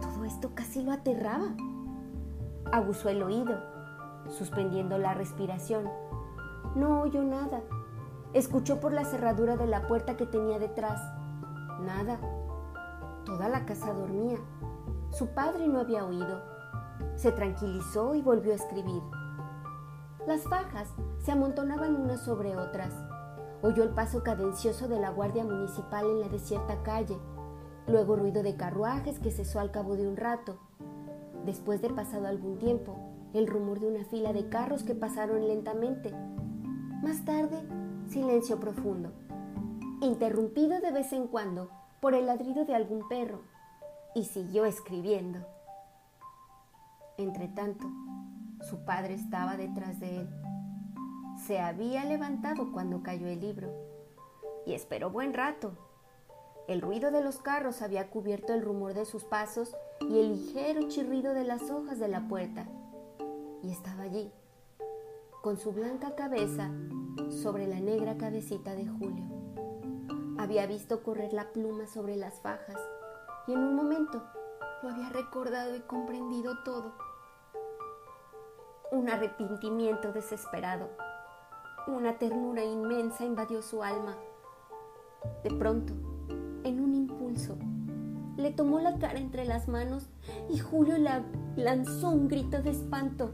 todo 0.00 0.24
esto 0.24 0.50
casi 0.54 0.82
lo 0.82 0.92
aterraba. 0.92 1.54
Aguzó 2.72 3.08
el 3.08 3.22
oído, 3.22 3.58
suspendiendo 4.28 4.98
la 4.98 5.14
respiración. 5.14 5.88
No 6.74 7.02
oyó 7.02 7.22
nada. 7.22 7.62
Escuchó 8.34 8.80
por 8.80 8.92
la 8.92 9.04
cerradura 9.04 9.56
de 9.56 9.66
la 9.66 9.86
puerta 9.86 10.16
que 10.16 10.26
tenía 10.26 10.58
detrás. 10.58 11.00
Nada. 11.80 12.18
Toda 13.24 13.48
la 13.48 13.64
casa 13.64 13.92
dormía. 13.92 14.38
Su 15.10 15.28
padre 15.28 15.68
no 15.68 15.80
había 15.80 16.04
oído. 16.04 16.42
Se 17.16 17.32
tranquilizó 17.32 18.14
y 18.14 18.22
volvió 18.22 18.52
a 18.52 18.56
escribir. 18.56 19.02
Las 20.26 20.42
fajas 20.42 20.88
se 21.18 21.32
amontonaban 21.32 21.96
unas 21.96 22.20
sobre 22.20 22.56
otras. 22.56 22.92
Oyó 23.62 23.84
el 23.84 23.90
paso 23.90 24.22
cadencioso 24.22 24.88
de 24.88 24.98
la 24.98 25.10
guardia 25.10 25.44
municipal 25.44 26.06
en 26.06 26.20
la 26.20 26.28
desierta 26.28 26.82
calle, 26.82 27.16
luego 27.86 28.16
ruido 28.16 28.42
de 28.42 28.56
carruajes 28.56 29.18
que 29.20 29.30
cesó 29.30 29.60
al 29.60 29.70
cabo 29.70 29.96
de 29.96 30.06
un 30.06 30.16
rato. 30.16 30.58
Después 31.44 31.80
de 31.82 31.90
pasado 31.90 32.26
algún 32.26 32.58
tiempo, 32.58 32.96
el 33.34 33.46
rumor 33.46 33.80
de 33.80 33.88
una 33.88 34.04
fila 34.04 34.32
de 34.32 34.48
carros 34.48 34.82
que 34.82 34.94
pasaron 34.94 35.46
lentamente. 35.46 36.12
Más 37.02 37.24
tarde, 37.24 37.62
silencio 38.08 38.60
profundo, 38.60 39.12
interrumpido 40.00 40.80
de 40.80 40.92
vez 40.92 41.12
en 41.12 41.26
cuando 41.26 41.70
por 42.02 42.14
el 42.14 42.26
ladrido 42.26 42.66
de 42.66 42.74
algún 42.74 43.08
perro, 43.08 43.40
y 44.14 44.24
siguió 44.24 44.66
escribiendo. 44.66 45.38
Entretanto, 47.16 47.86
su 48.68 48.84
padre 48.84 49.14
estaba 49.14 49.56
detrás 49.56 49.98
de 50.00 50.20
él 50.20 50.28
se 51.46 51.58
había 51.58 52.04
levantado 52.04 52.70
cuando 52.70 53.02
cayó 53.02 53.26
el 53.26 53.40
libro 53.40 53.68
y 54.64 54.74
esperó 54.74 55.10
buen 55.10 55.34
rato. 55.34 55.72
El 56.68 56.80
ruido 56.80 57.10
de 57.10 57.22
los 57.22 57.38
carros 57.38 57.82
había 57.82 58.08
cubierto 58.10 58.54
el 58.54 58.62
rumor 58.62 58.94
de 58.94 59.04
sus 59.04 59.24
pasos 59.24 59.74
y 60.00 60.20
el 60.20 60.36
ligero 60.36 60.88
chirrido 60.88 61.34
de 61.34 61.44
las 61.44 61.70
hojas 61.70 61.98
de 61.98 62.08
la 62.08 62.28
puerta. 62.28 62.66
Y 63.62 63.70
estaba 63.70 64.04
allí, 64.04 64.30
con 65.42 65.58
su 65.58 65.72
blanca 65.72 66.14
cabeza 66.14 66.70
sobre 67.30 67.66
la 67.66 67.80
negra 67.80 68.16
cabecita 68.16 68.74
de 68.74 68.86
Julio. 68.86 69.31
Había 70.38 70.66
visto 70.66 71.02
correr 71.02 71.32
la 71.32 71.52
pluma 71.52 71.86
sobre 71.86 72.16
las 72.16 72.40
fajas 72.40 72.80
y 73.46 73.52
en 73.52 73.58
un 73.58 73.74
momento 73.74 74.22
lo 74.82 74.88
había 74.88 75.08
recordado 75.10 75.76
y 75.76 75.80
comprendido 75.80 76.62
todo. 76.64 76.92
Un 78.90 79.08
arrepentimiento 79.08 80.12
desesperado 80.12 80.90
una 81.88 82.16
ternura 82.16 82.64
inmensa 82.64 83.24
invadió 83.24 83.60
su 83.60 83.82
alma. 83.82 84.16
De 85.42 85.50
pronto, 85.50 85.92
en 86.62 86.80
un 86.80 86.94
impulso, 86.94 87.56
le 88.36 88.52
tomó 88.52 88.78
la 88.78 88.98
cara 88.98 89.18
entre 89.18 89.44
las 89.44 89.66
manos 89.68 90.08
y 90.48 90.58
Julio 90.58 90.96
la 90.98 91.24
lanzó 91.56 92.10
un 92.10 92.28
grito 92.28 92.62
de 92.62 92.70
espanto. 92.70 93.32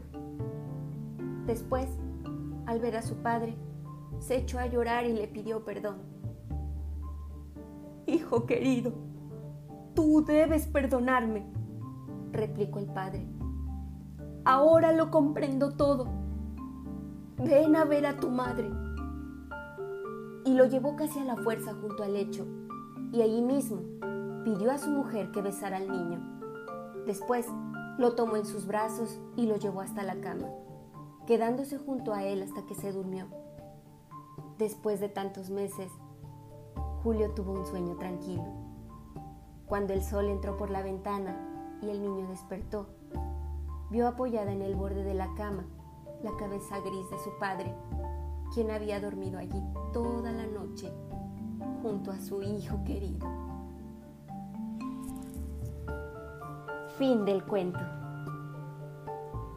Después, 1.45 1.87
al 2.65 2.79
ver 2.79 2.95
a 2.95 3.03
su 3.03 3.17
padre, 3.17 3.55
se 4.19 4.37
echó 4.37 4.57
a 4.57 4.65
llorar 4.65 5.05
y 5.05 5.13
le 5.13 5.27
pidió 5.27 5.63
perdón. 5.63 5.97
Hijo 8.09 8.45
querido, 8.45 8.93
tú 9.93 10.23
debes 10.25 10.67
perdonarme, 10.67 11.45
replicó 12.31 12.79
el 12.79 12.87
padre. 12.87 13.27
Ahora 14.45 14.93
lo 14.93 15.11
comprendo 15.11 15.71
todo 15.71 16.19
ven 17.43 17.75
a 17.75 17.85
ver 17.85 18.05
a 18.05 18.17
tu 18.17 18.29
madre. 18.29 18.69
Y 20.45 20.53
lo 20.53 20.65
llevó 20.65 20.95
casi 20.95 21.19
a 21.19 21.25
la 21.25 21.37
fuerza 21.37 21.73
junto 21.73 22.03
al 22.03 22.13
lecho, 22.13 22.45
y 23.11 23.21
allí 23.21 23.41
mismo 23.41 23.81
pidió 24.43 24.71
a 24.71 24.77
su 24.77 24.89
mujer 24.89 25.31
que 25.31 25.41
besara 25.41 25.77
al 25.77 25.89
niño. 25.89 26.19
Después 27.05 27.47
lo 27.97 28.15
tomó 28.15 28.35
en 28.35 28.45
sus 28.45 28.65
brazos 28.65 29.19
y 29.35 29.45
lo 29.45 29.57
llevó 29.57 29.81
hasta 29.81 30.03
la 30.03 30.19
cama, 30.21 30.47
quedándose 31.27 31.77
junto 31.77 32.13
a 32.13 32.23
él 32.23 32.41
hasta 32.41 32.65
que 32.65 32.75
se 32.75 32.91
durmió. 32.91 33.27
Después 34.57 34.99
de 34.99 35.09
tantos 35.09 35.49
meses, 35.49 35.91
Julio 37.03 37.31
tuvo 37.31 37.53
un 37.53 37.65
sueño 37.65 37.95
tranquilo. 37.95 38.43
Cuando 39.65 39.93
el 39.93 40.03
sol 40.03 40.25
entró 40.25 40.57
por 40.57 40.69
la 40.69 40.81
ventana 40.81 41.77
y 41.81 41.89
el 41.89 42.01
niño 42.01 42.27
despertó, 42.27 42.87
vio 43.89 44.07
apoyada 44.07 44.51
en 44.51 44.61
el 44.61 44.75
borde 44.75 45.03
de 45.03 45.13
la 45.13 45.33
cama 45.35 45.65
la 46.23 46.35
cabeza 46.35 46.77
gris 46.79 47.09
de 47.09 47.19
su 47.19 47.31
padre, 47.39 47.73
quien 48.53 48.69
había 48.69 48.99
dormido 48.99 49.39
allí 49.39 49.63
toda 49.93 50.33
la 50.33 50.45
noche 50.45 50.91
junto 51.81 52.11
a 52.11 52.19
su 52.19 52.41
hijo 52.41 52.83
querido. 52.83 53.25
Fin 56.97 57.23
del 57.23 57.45
cuento. 57.45 57.79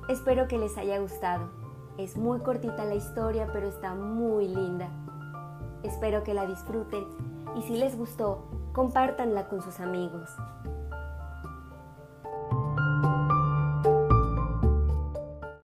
Espero 0.09 0.47
que 0.47 0.59
les 0.59 0.79
haya 0.79 1.01
gustado. 1.01 1.51
Es 1.99 2.17
muy 2.17 2.39
cortita 2.39 2.85
la 2.85 2.95
historia, 2.95 3.49
pero 3.53 3.67
está 3.67 3.97
muy 3.97 4.47
linda. 4.47 4.89
Espero 5.83 6.23
que 6.23 6.35
la 6.35 6.47
disfruten 6.47 7.32
y 7.57 7.63
si 7.63 7.77
les 7.77 7.97
gustó, 7.97 8.45
compártanla 8.73 9.49
con 9.49 9.63
sus 9.63 9.81
amigos. 9.81 10.31